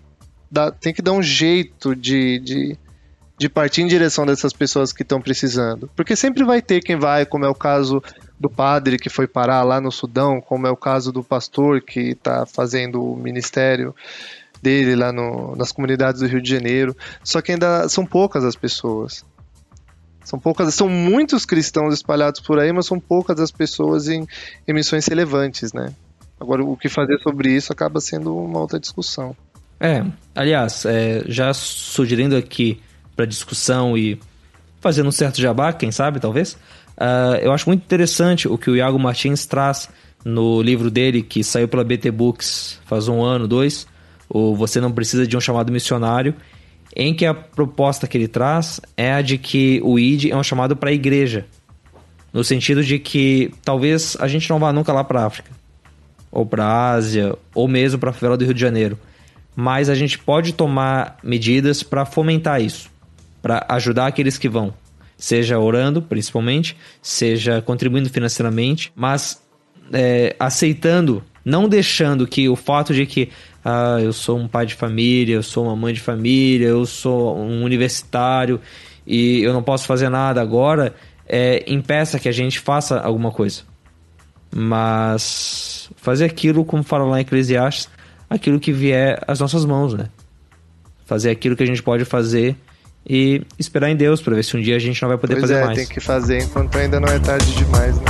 dar, 0.50 0.72
tem 0.72 0.94
que 0.94 1.02
dar 1.02 1.12
um 1.12 1.22
jeito 1.22 1.96
de, 1.96 2.40
de 2.40 2.78
de 3.40 3.48
partir 3.48 3.82
em 3.82 3.88
direção 3.88 4.26
dessas 4.26 4.52
pessoas 4.52 4.92
que 4.92 5.02
estão 5.02 5.22
precisando. 5.22 5.90
Porque 5.96 6.14
sempre 6.14 6.44
vai 6.44 6.62
ter 6.62 6.82
quem 6.82 6.98
vai, 6.98 7.26
como 7.26 7.46
é 7.46 7.50
o 7.50 7.56
caso 7.56 8.04
do 8.40 8.50
padre 8.50 8.98
que 8.98 9.10
foi 9.10 9.28
parar 9.28 9.64
lá 9.64 9.82
no 9.82 9.92
Sudão, 9.92 10.40
como 10.40 10.66
é 10.66 10.72
o 10.72 10.78
caso 10.78 11.12
do 11.12 11.24
pastor 11.24 11.82
que 11.82 12.12
está 12.12 12.46
fazendo 12.46 13.04
o 13.04 13.18
ministério 13.18 13.94
dele 14.62 14.96
lá 14.96 15.12
no, 15.12 15.56
nas 15.56 15.72
comunidades 15.72 16.22
do 16.22 16.28
Rio 16.28 16.42
de 16.42 16.50
Janeiro. 16.50 16.96
Só 17.24 17.42
que 17.42 17.52
ainda 17.52 17.90
são 17.90 18.06
poucas 18.06 18.44
as 18.44 18.56
pessoas. 18.56 19.26
São 20.24 20.40
poucas, 20.40 20.74
são 20.76 20.88
muitos 20.88 21.46
cristãos 21.46 21.94
espalhados 21.94 22.40
por 22.40 22.60
aí, 22.60 22.72
mas 22.72 22.86
são 22.86 23.00
poucas 23.00 23.40
as 23.40 23.52
pessoas 23.52 24.08
em, 24.08 24.28
em 24.68 24.74
missões 24.74 25.08
relevantes, 25.08 25.74
né? 25.74 25.94
Agora, 26.40 26.64
o 26.64 26.78
que 26.78 26.88
fazer 26.88 27.18
sobre 27.20 27.52
isso 27.52 27.74
acaba 27.74 28.00
sendo 28.00 28.36
uma 28.38 28.60
outra 28.60 28.80
discussão. 28.80 29.36
É, 29.80 30.06
aliás, 30.36 30.86
é, 30.86 31.24
já 31.28 31.54
sugerindo 31.54 32.36
aqui 32.36 32.82
para 33.16 33.26
discussão 33.26 33.98
e 33.98 34.20
fazendo 34.80 35.10
um 35.10 35.12
certo 35.12 35.42
jabá, 35.42 35.74
quem 35.74 35.92
sabe, 35.92 36.20
talvez, 36.20 36.58
uh, 37.00 37.36
eu 37.42 37.52
acho 37.52 37.68
muito 37.68 37.84
interessante 37.84 38.48
o 38.48 38.58
que 38.58 38.70
o 38.70 38.76
Iago 38.76 39.00
Martins 39.00 39.46
traz 39.46 39.90
no 40.24 40.62
livro 40.62 40.92
dele, 40.92 41.22
que 41.22 41.44
saiu 41.44 41.68
pela 41.68 41.84
BT 41.84 42.12
Books 42.12 42.80
faz 42.86 43.08
um 43.08 43.24
ano, 43.24 43.48
dois, 43.48 43.88
o 44.28 44.56
Você 44.56 44.80
Não 44.82 44.92
Precisa 44.92 45.26
de 45.26 45.36
um 45.36 45.42
Chamado 45.42 45.72
Missionário, 45.72 46.36
em 46.96 47.14
que 47.14 47.26
a 47.26 47.34
proposta 47.34 48.08
que 48.08 48.18
ele 48.18 48.28
traz 48.28 48.82
é 48.98 49.14
a 49.14 49.22
de 49.22 49.38
que 49.38 49.80
o 49.84 49.98
ID 49.98 50.32
é 50.32 50.36
um 50.36 50.44
chamado 50.44 50.76
para 50.76 50.90
a 50.90 50.94
igreja, 50.94 51.46
no 52.34 52.44
sentido 52.44 52.84
de 52.84 53.00
que 53.00 53.52
talvez 53.64 54.18
a 54.20 54.28
gente 54.28 54.50
não 54.50 54.60
vá 54.60 54.74
nunca 54.74 54.92
lá 54.92 55.04
para 55.04 55.26
África, 55.26 55.52
ou 56.32 56.46
para 56.46 56.92
Ásia, 56.92 57.36
ou 57.54 57.68
mesmo 57.68 58.00
para 58.00 58.10
a 58.10 58.14
favela 58.14 58.38
do 58.38 58.44
Rio 58.44 58.54
de 58.54 58.62
Janeiro, 58.62 59.00
mas 59.56 59.90
a 59.90 59.96
gente 59.96 60.18
pode 60.18 60.54
tomar 60.54 61.18
medidas 61.24 61.84
para 61.84 62.06
fomentar 62.06 62.62
isso, 62.62 62.90
para 63.42 63.66
ajudar 63.70 64.08
aqueles 64.08 64.38
que 64.38 64.50
vão, 64.50 64.74
seja 65.20 65.60
orando, 65.60 66.02
principalmente, 66.02 66.78
seja 67.02 67.62
contribuindo 67.62 68.10
financeiramente, 68.10 68.92
mas 68.96 69.44
é, 69.92 70.34
aceitando, 70.40 71.22
não 71.44 71.68
deixando 71.68 72.26
que 72.26 72.48
o 72.48 72.56
fato 72.56 72.94
de 72.94 73.06
que 73.06 73.30
ah, 73.64 73.98
eu 74.02 74.14
sou 74.14 74.38
um 74.40 74.48
pai 74.48 74.66
de 74.66 74.76
família, 74.76 75.36
eu 75.36 75.44
sou 75.44 75.66
uma 75.66 75.76
mãe 75.76 75.94
de 75.94 76.00
família, 76.00 76.68
eu 76.68 76.86
sou 76.86 77.38
um 77.38 77.64
universitário 77.64 78.62
e 79.06 79.42
eu 79.42 79.52
não 79.52 79.62
posso 79.62 79.86
fazer 79.86 80.08
nada 80.08 80.42
agora, 80.42 80.96
é, 81.28 81.64
impeça 81.68 82.18
que 82.18 82.30
a 82.30 82.32
gente 82.32 82.58
faça 82.58 82.98
alguma 83.00 83.32
coisa. 83.32 83.64
Mas 84.56 85.92
fazer 85.98 86.26
aquilo, 86.26 86.64
como 86.64 86.82
fala 86.82 87.04
lá 87.04 87.20
em 87.20 87.22
Eclesiastes, 87.22 87.90
aquilo 88.30 88.60
que 88.60 88.72
vier 88.72 89.22
às 89.28 89.40
nossas 89.40 89.66
mãos, 89.66 89.94
né? 89.94 90.08
Fazer 91.06 91.30
aquilo 91.30 91.56
que 91.56 91.64
a 91.64 91.66
gente 91.66 91.84
pode 91.84 92.06
fazer 92.06 92.56
e 93.08 93.42
esperar 93.58 93.90
em 93.90 93.96
Deus 93.96 94.22
para 94.22 94.36
ver 94.36 94.44
se 94.44 94.56
um 94.56 94.62
dia 94.62 94.76
a 94.76 94.80
gente 94.80 95.02
não 95.02 95.10
vai 95.10 95.18
poder 95.18 95.36
pois 95.36 95.44
fazer 95.44 95.62
é, 95.62 95.66
mais. 95.66 95.78
tem 95.78 95.88
que 95.88 96.00
fazer 96.00 96.44
enquanto 96.44 96.78
ainda 96.78 97.00
não 97.00 97.08
é 97.08 97.20
tarde 97.20 97.54
demais, 97.54 97.96
né? 97.98 98.06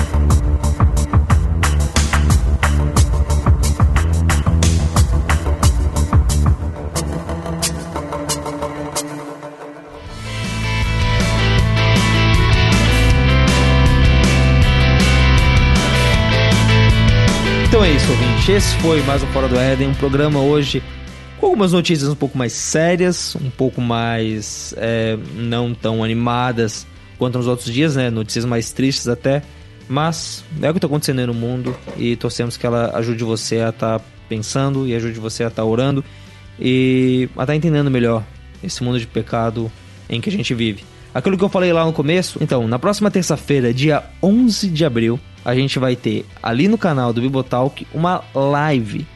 Então 17.67 17.85
é 17.85 17.91
isso, 17.91 18.11
ouvinte. 18.11 18.51
Esse 18.51 18.75
foi 18.77 19.01
mais 19.03 19.21
um 19.21 19.27
Fora 19.27 19.47
do 19.47 19.57
Éden, 19.57 19.89
um 19.89 19.93
programa 19.93 20.39
hoje 20.41 20.83
com 21.39 21.47
algumas 21.47 21.71
notícias 21.71 22.09
um 22.09 22.15
pouco 22.15 22.37
mais 22.37 22.53
sérias, 22.53 23.35
um 23.35 23.49
pouco 23.49 23.81
mais 23.81 24.73
é, 24.77 25.17
não 25.35 25.73
tão 25.73 26.03
animadas 26.03 26.85
quanto 27.17 27.37
nos 27.37 27.47
outros 27.47 27.73
dias, 27.73 27.95
né? 27.95 28.09
Notícias 28.09 28.45
mais 28.45 28.71
tristes 28.71 29.07
até. 29.07 29.41
Mas 29.87 30.43
é 30.61 30.69
o 30.69 30.73
que 30.73 30.77
está 30.77 30.87
acontecendo 30.87 31.25
no 31.25 31.33
mundo 31.33 31.75
e 31.97 32.15
torcemos 32.15 32.57
que 32.57 32.65
ela 32.65 32.95
ajude 32.97 33.23
você 33.23 33.59
a 33.59 33.69
estar 33.69 33.99
tá 33.99 34.05
pensando 34.27 34.87
e 34.87 34.93
ajude 34.93 35.19
você 35.19 35.43
a 35.43 35.47
estar 35.47 35.63
tá 35.63 35.67
orando 35.67 36.03
e 36.59 37.27
a 37.29 37.31
estar 37.31 37.45
tá 37.47 37.55
entendendo 37.55 37.89
melhor 37.89 38.23
esse 38.63 38.83
mundo 38.83 38.99
de 38.99 39.07
pecado 39.07 39.71
em 40.07 40.21
que 40.21 40.29
a 40.29 40.31
gente 40.31 40.53
vive. 40.53 40.83
Aquilo 41.13 41.37
que 41.37 41.43
eu 41.43 41.49
falei 41.49 41.73
lá 41.73 41.83
no 41.83 41.91
começo, 41.91 42.37
então, 42.39 42.67
na 42.67 42.77
próxima 42.77 43.09
terça-feira, 43.09 43.73
dia 43.73 44.03
11 44.21 44.69
de 44.69 44.85
abril, 44.85 45.19
a 45.43 45.55
gente 45.55 45.79
vai 45.79 45.95
ter 45.95 46.23
ali 46.43 46.67
no 46.67 46.77
canal 46.77 47.11
do 47.11 47.21
Bibotalk 47.21 47.87
uma 47.91 48.23
live 48.35 49.07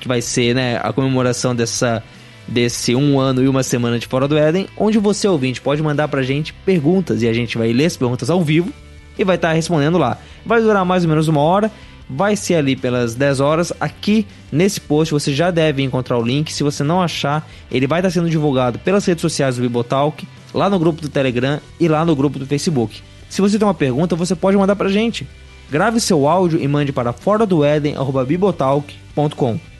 que 0.00 0.08
vai 0.08 0.20
ser 0.20 0.54
né, 0.54 0.80
a 0.82 0.92
comemoração 0.92 1.54
dessa 1.54 2.02
desse 2.46 2.94
um 2.94 3.20
ano 3.20 3.42
e 3.42 3.48
uma 3.48 3.62
semana 3.62 3.98
de 3.98 4.06
Fora 4.06 4.26
do 4.26 4.36
Éden, 4.36 4.66
onde 4.76 4.98
você 4.98 5.28
ouvinte 5.28 5.60
pode 5.60 5.82
mandar 5.82 6.08
pra 6.08 6.22
gente 6.22 6.52
perguntas 6.52 7.22
e 7.22 7.28
a 7.28 7.32
gente 7.32 7.56
vai 7.56 7.72
ler 7.72 7.86
as 7.86 7.96
perguntas 7.96 8.30
ao 8.30 8.42
vivo 8.42 8.72
e 9.18 9.24
vai 9.24 9.36
estar 9.36 9.48
tá 9.48 9.54
respondendo 9.54 9.98
lá. 9.98 10.18
Vai 10.44 10.60
durar 10.60 10.84
mais 10.84 11.04
ou 11.04 11.08
menos 11.08 11.28
uma 11.28 11.40
hora, 11.40 11.70
vai 12.08 12.36
ser 12.36 12.56
ali 12.56 12.76
pelas 12.76 13.14
10 13.14 13.40
horas. 13.40 13.72
Aqui 13.80 14.26
nesse 14.50 14.80
post 14.80 15.12
você 15.12 15.32
já 15.32 15.50
deve 15.50 15.82
encontrar 15.82 16.18
o 16.18 16.22
link. 16.22 16.52
Se 16.52 16.62
você 16.62 16.82
não 16.82 17.00
achar, 17.00 17.48
ele 17.70 17.86
vai 17.86 18.00
estar 18.00 18.08
tá 18.08 18.12
sendo 18.12 18.28
divulgado 18.28 18.78
pelas 18.78 19.06
redes 19.06 19.22
sociais 19.22 19.56
do 19.56 19.62
Bibotalk, 19.62 20.26
lá 20.52 20.68
no 20.68 20.78
grupo 20.78 21.00
do 21.00 21.08
Telegram 21.08 21.60
e 21.78 21.88
lá 21.88 22.04
no 22.04 22.14
grupo 22.14 22.38
do 22.38 22.46
Facebook. 22.46 23.00
Se 23.28 23.40
você 23.40 23.58
tem 23.58 23.66
uma 23.66 23.74
pergunta, 23.74 24.14
você 24.14 24.34
pode 24.34 24.56
mandar 24.56 24.76
pra 24.76 24.90
gente. 24.90 25.26
Grave 25.70 26.00
seu 26.00 26.28
áudio 26.28 26.60
e 26.60 26.68
mande 26.68 26.92
para 26.92 27.14
fora 27.14 27.46
do 27.46 27.64
Eden@bibotalk.com. 27.64 29.71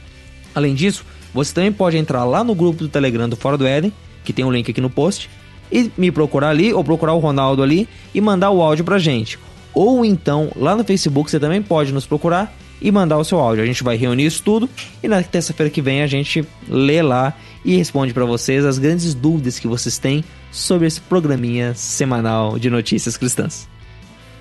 Além 0.55 0.73
disso, 0.73 1.05
você 1.33 1.53
também 1.53 1.71
pode 1.71 1.97
entrar 1.97 2.23
lá 2.23 2.43
no 2.43 2.53
grupo 2.53 2.79
do 2.79 2.89
Telegram 2.89 3.27
do 3.27 3.35
Fora 3.35 3.57
do 3.57 3.65
Éden, 3.65 3.91
que 4.23 4.31
tem 4.31 4.45
o 4.45 4.49
um 4.49 4.51
link 4.51 4.69
aqui 4.69 4.81
no 4.81 4.89
post, 4.89 5.29
e 5.71 5.91
me 5.97 6.11
procurar 6.11 6.49
ali 6.49 6.73
ou 6.73 6.83
procurar 6.83 7.13
o 7.13 7.19
Ronaldo 7.19 7.63
ali 7.63 7.87
e 8.13 8.21
mandar 8.21 8.51
o 8.51 8.61
áudio 8.61 8.85
pra 8.85 8.99
gente. 8.99 9.39
Ou 9.73 10.05
então, 10.05 10.51
lá 10.55 10.75
no 10.75 10.83
Facebook 10.83 11.31
você 11.31 11.39
também 11.39 11.61
pode 11.61 11.91
nos 11.91 12.05
procurar 12.05 12.55
e 12.79 12.91
mandar 12.91 13.17
o 13.17 13.23
seu 13.23 13.39
áudio. 13.39 13.63
A 13.63 13.65
gente 13.65 13.83
vai 13.83 13.95
reunir 13.95 14.25
isso 14.25 14.43
tudo 14.43 14.69
e 15.01 15.07
na 15.07 15.23
terça-feira 15.23 15.69
que 15.69 15.81
vem 15.81 16.03
a 16.03 16.07
gente 16.07 16.45
lê 16.69 17.01
lá 17.01 17.33
e 17.65 17.75
responde 17.75 18.13
para 18.13 18.25
vocês 18.25 18.65
as 18.65 18.77
grandes 18.77 19.15
dúvidas 19.15 19.57
que 19.57 19.67
vocês 19.67 19.97
têm 19.97 20.23
sobre 20.51 20.85
esse 20.85 21.01
programinha 21.01 21.73
semanal 21.73 22.59
de 22.59 22.69
notícias 22.69 23.17
cristãs. 23.17 23.67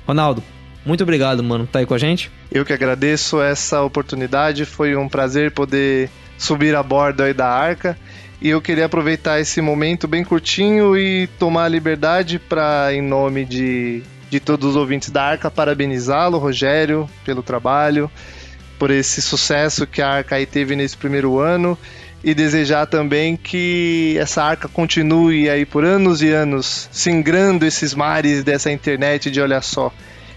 Ronaldo, 0.06 0.42
muito 0.84 1.02
obrigado, 1.02 1.42
mano, 1.42 1.66
por 1.66 1.72
tá 1.72 1.78
aí 1.78 1.86
com 1.86 1.94
a 1.94 1.98
gente. 1.98 2.30
Eu 2.50 2.64
que 2.64 2.72
agradeço 2.72 3.40
essa 3.40 3.82
oportunidade, 3.82 4.64
foi 4.64 4.96
um 4.96 5.08
prazer 5.08 5.52
poder 5.52 6.10
subir 6.36 6.74
a 6.74 6.82
bordo 6.82 7.22
aí 7.22 7.32
da 7.32 7.48
arca. 7.48 7.96
E 8.40 8.48
eu 8.48 8.60
queria 8.60 8.86
aproveitar 8.86 9.40
esse 9.40 9.60
momento 9.60 10.08
bem 10.08 10.24
curtinho 10.24 10.96
e 10.96 11.28
tomar 11.38 11.64
a 11.64 11.68
liberdade 11.68 12.40
para, 12.40 12.92
em 12.92 13.00
nome 13.00 13.44
de, 13.44 14.02
de 14.28 14.40
todos 14.40 14.70
os 14.70 14.76
ouvintes 14.76 15.10
da 15.10 15.22
Arca, 15.22 15.48
parabenizá-lo, 15.48 16.38
Rogério, 16.38 17.08
pelo 17.24 17.40
trabalho, 17.40 18.10
por 18.80 18.90
esse 18.90 19.22
sucesso 19.22 19.86
que 19.86 20.02
a 20.02 20.08
Arca 20.08 20.34
aí 20.34 20.44
teve 20.44 20.74
nesse 20.74 20.96
primeiro 20.96 21.38
ano 21.38 21.78
e 22.24 22.34
desejar 22.34 22.86
também 22.86 23.36
que 23.36 24.16
essa 24.18 24.42
arca 24.42 24.68
continue 24.68 25.50
aí 25.50 25.66
por 25.66 25.84
anos 25.84 26.22
e 26.22 26.28
anos, 26.28 26.88
singrando 26.92 27.66
esses 27.66 27.94
mares 27.94 28.44
dessa 28.44 28.70
internet 28.70 29.30
de 29.30 29.40
olha 29.40 29.60
só, 29.60 29.92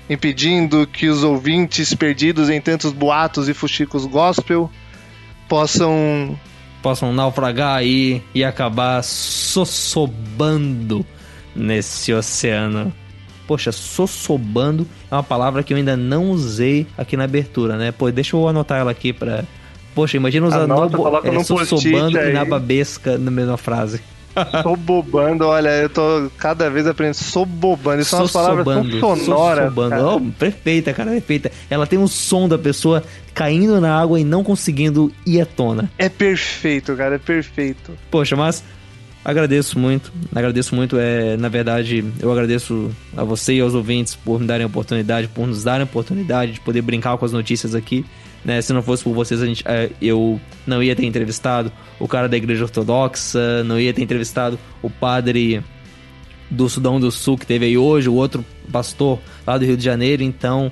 impedindo 0.10 0.86
que 0.88 1.08
os 1.08 1.24
ouvintes 1.24 1.94
perdidos 1.94 2.50
em 2.50 2.62
tantos 2.62 2.92
boatos 2.92 3.50
e 3.50 3.54
fuxicos 3.54 4.06
gospel 4.06 4.70
possam 5.48 6.38
possam 6.82 7.12
naufragar 7.12 7.78
aí 7.78 8.22
e 8.34 8.44
acabar 8.44 9.04
sossobando 9.04 10.24
nesse 11.56 12.14
oceano. 12.14 12.94
Poxa, 13.48 13.72
sossobando 13.72 14.88
é 15.10 15.16
uma 15.16 15.24
palavra 15.24 15.64
que 15.64 15.74
eu 15.74 15.78
ainda 15.78 15.98
não 15.98 16.30
usei 16.30 16.86
aqui 16.96 17.18
na 17.18 17.24
abertura, 17.24 17.76
né? 17.76 17.92
Pô, 17.92 18.12
deixa 18.12 18.36
eu 18.36 18.48
anotar 18.48 18.80
ela 18.80 18.92
aqui 18.92 19.12
pra. 19.12 19.44
Poxa, 19.96 20.18
imagina 20.18 20.46
usando 20.46 20.74
Anota, 20.74 21.28
é, 21.28 21.44
sossobando 21.44 22.20
e 22.20 22.34
nababesca 22.34 23.18
na 23.18 23.32
mesma 23.32 23.58
frase. 23.58 24.02
Sobobando, 24.64 25.46
olha, 25.46 25.70
eu 25.70 25.90
tô 25.90 26.30
cada 26.38 26.70
vez 26.70 26.88
aprendendo. 26.88 27.16
Sobobando, 27.16 28.02
isso 28.02 28.12
são 28.12 28.22
umas 28.22 28.32
palavras 28.32 28.66
tão 28.66 29.16
sonoras. 29.18 29.74
Oh, 30.04 30.22
perfeita, 30.38 30.94
cara, 30.94 31.12
perfeita. 31.12 31.52
Ela 31.70 31.88
tem 31.88 31.98
um 31.98 32.08
som 32.08 32.48
da 32.48 32.58
pessoa 32.58 33.04
caindo 33.34 33.80
na 33.82 34.00
água 34.00 34.20
e 34.20 34.24
não 34.24 34.44
conseguindo 34.44 35.12
ir 35.26 35.42
à 35.42 35.46
tona. 35.46 35.92
É 35.98 36.10
perfeito, 36.10 36.96
cara, 36.96 37.16
é 37.16 37.20
perfeito. 37.20 37.92
Poxa, 38.10 38.36
mas 38.36 38.64
agradeço 39.24 39.80
muito, 39.80 40.14
agradeço 40.34 40.76
muito. 40.76 40.98
É, 40.98 41.36
na 41.38 41.50
verdade, 41.50 42.06
eu 42.20 42.32
agradeço 42.32 42.92
a 43.16 43.24
você 43.24 43.56
e 43.56 43.60
aos 43.60 43.74
ouvintes 43.74 44.16
por 44.16 44.40
me 44.40 44.46
darem 44.46 44.64
a 44.64 44.68
oportunidade, 44.68 45.28
por 45.28 45.48
nos 45.48 45.64
darem 45.64 45.82
a 45.82 45.86
oportunidade 45.86 46.54
de 46.54 46.62
poder 46.62 46.82
brincar 46.82 47.18
com 47.18 47.26
as 47.26 47.32
notícias 47.32 47.74
aqui. 47.74 48.06
Né? 48.46 48.62
Se 48.62 48.72
não 48.72 48.84
fosse 48.84 49.04
por 49.04 49.14
vocês, 49.14 49.42
a 49.42 49.46
gente, 49.46 49.64
é, 49.68 49.90
eu 50.00 50.40
não 50.68 50.82
ia 50.82 50.96
ter 50.96 51.06
entrevistado 51.06 51.72
o 52.00 52.08
cara 52.08 52.30
da 52.30 52.38
igreja 52.38 52.64
ortodoxa, 52.64 53.64
não 53.64 53.80
ia 53.80 53.92
ter 53.92 54.04
entrevistado 54.04 54.60
o 54.84 54.90
padre 54.90 55.64
do 56.50 56.70
Sudão 56.70 57.00
do 57.00 57.12
Sul 57.12 57.40
que 57.40 57.46
teve 57.48 57.66
aí 57.66 57.76
hoje, 57.76 58.08
o 58.08 58.14
outro 58.14 58.46
pastor 58.72 59.20
lá 59.48 59.58
do 59.58 59.66
Rio 59.66 59.76
de 59.76 59.84
Janeiro. 59.84 60.22
Então, 60.22 60.72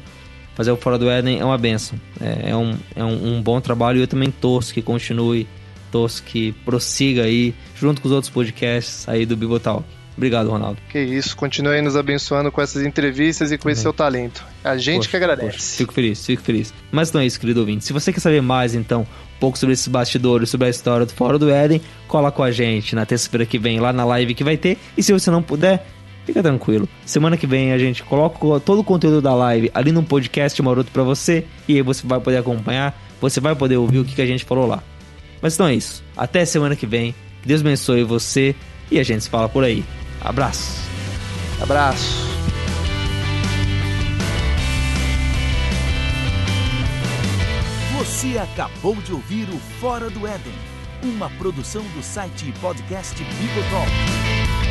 fazer 0.53 0.69
o 0.69 0.77
Fora 0.77 0.99
do 0.99 1.09
Éden 1.09 1.39
é 1.39 1.45
uma 1.45 1.57
benção. 1.57 1.99
É, 2.21 2.51
é, 2.51 2.55
um, 2.55 2.77
é 2.95 3.03
um, 3.03 3.37
um, 3.37 3.41
bom 3.41 3.59
trabalho 3.59 3.97
e 3.97 4.01
eu 4.01 4.07
também 4.07 4.29
torço 4.29 4.71
que 4.71 4.81
continue, 4.81 5.47
torço 5.91 6.21
que 6.21 6.51
prossiga 6.63 7.23
aí, 7.23 7.55
junto 7.75 8.01
com 8.01 8.07
os 8.07 8.13
outros 8.13 8.31
podcasts 8.31 9.09
aí 9.09 9.25
do 9.25 9.35
Bibotalk. 9.35 9.83
Obrigado, 10.15 10.49
Ronaldo. 10.49 10.79
Que 10.89 10.99
isso, 10.99 11.35
continue 11.35 11.75
aí 11.75 11.81
nos 11.81 11.95
abençoando 11.95 12.51
com 12.51 12.61
essas 12.61 12.85
entrevistas 12.85 13.51
e 13.51 13.57
com 13.57 13.63
Também. 13.63 13.73
esse 13.73 13.81
seu 13.81 13.93
talento. 13.93 14.43
A 14.63 14.77
gente 14.77 14.97
poxa, 14.97 15.09
que 15.09 15.15
agradece. 15.17 15.51
Poxa, 15.51 15.77
fico 15.77 15.93
feliz, 15.93 16.25
fico 16.25 16.41
feliz. 16.41 16.73
Mas 16.91 17.11
não 17.11 17.21
é 17.21 17.25
isso, 17.25 17.39
querido 17.39 17.59
ouvinte. 17.59 17.83
Se 17.83 17.93
você 17.93 18.13
quer 18.13 18.19
saber 18.19 18.41
mais, 18.41 18.75
então, 18.75 19.01
um 19.01 19.39
pouco 19.39 19.57
sobre 19.57 19.73
esses 19.73 19.87
bastidores, 19.87 20.49
sobre 20.49 20.67
a 20.67 20.69
história 20.69 21.05
do 21.05 21.13
Fora 21.13 21.39
do 21.39 21.49
Éden, 21.49 21.81
cola 22.07 22.31
com 22.31 22.43
a 22.43 22.51
gente 22.51 22.95
na 22.95 23.05
terça-feira 23.05 23.45
que 23.45 23.57
vem, 23.57 23.79
lá 23.79 23.91
na 23.91 24.05
live 24.05 24.33
que 24.35 24.43
vai 24.43 24.55
ter. 24.55 24.77
E 24.95 25.01
se 25.01 25.11
você 25.11 25.31
não 25.31 25.41
puder, 25.41 25.85
fica 26.25 26.41
tranquilo. 26.41 26.87
Semana 27.05 27.35
que 27.35 27.47
vem 27.47 27.73
a 27.73 27.77
gente 27.77 28.03
coloca 28.03 28.37
todo 28.59 28.79
o 28.79 28.83
conteúdo 28.83 29.21
da 29.21 29.33
live 29.33 29.71
ali 29.73 29.91
num 29.91 30.03
podcast 30.03 30.61
maroto 30.61 30.91
para 30.91 31.03
você 31.03 31.45
e 31.67 31.75
aí 31.75 31.81
você 31.81 32.05
vai 32.05 32.19
poder 32.19 32.37
acompanhar, 32.37 32.97
você 33.19 33.39
vai 33.39 33.55
poder 33.55 33.77
ouvir 33.77 33.99
o 33.99 34.05
que 34.05 34.21
a 34.21 34.25
gente 34.25 34.45
falou 34.45 34.67
lá. 34.67 34.83
Mas 35.41 35.55
então 35.55 35.67
é 35.67 35.73
isso. 35.75 36.03
Até 36.15 36.45
semana 36.45 36.75
que 36.75 36.85
vem. 36.85 37.13
Deus 37.45 37.59
abençoe 37.59 38.03
você 38.03 38.55
e 38.89 38.99
a 38.99 39.03
gente 39.03 39.23
se 39.23 39.29
fala 39.29 39.49
por 39.49 39.63
aí. 39.63 39.83
Abraço. 40.23 40.81
Abraço. 41.61 42.23
Você 47.97 48.37
acabou 48.37 48.95
de 48.95 49.13
ouvir 49.13 49.49
o 49.49 49.59
Fora 49.79 50.09
do 50.09 50.25
Éden, 50.25 50.53
uma 51.03 51.29
produção 51.31 51.83
do 51.95 52.01
site 52.01 52.49
e 52.49 52.51
podcast 52.53 53.21
Bibotalk. 53.21 54.62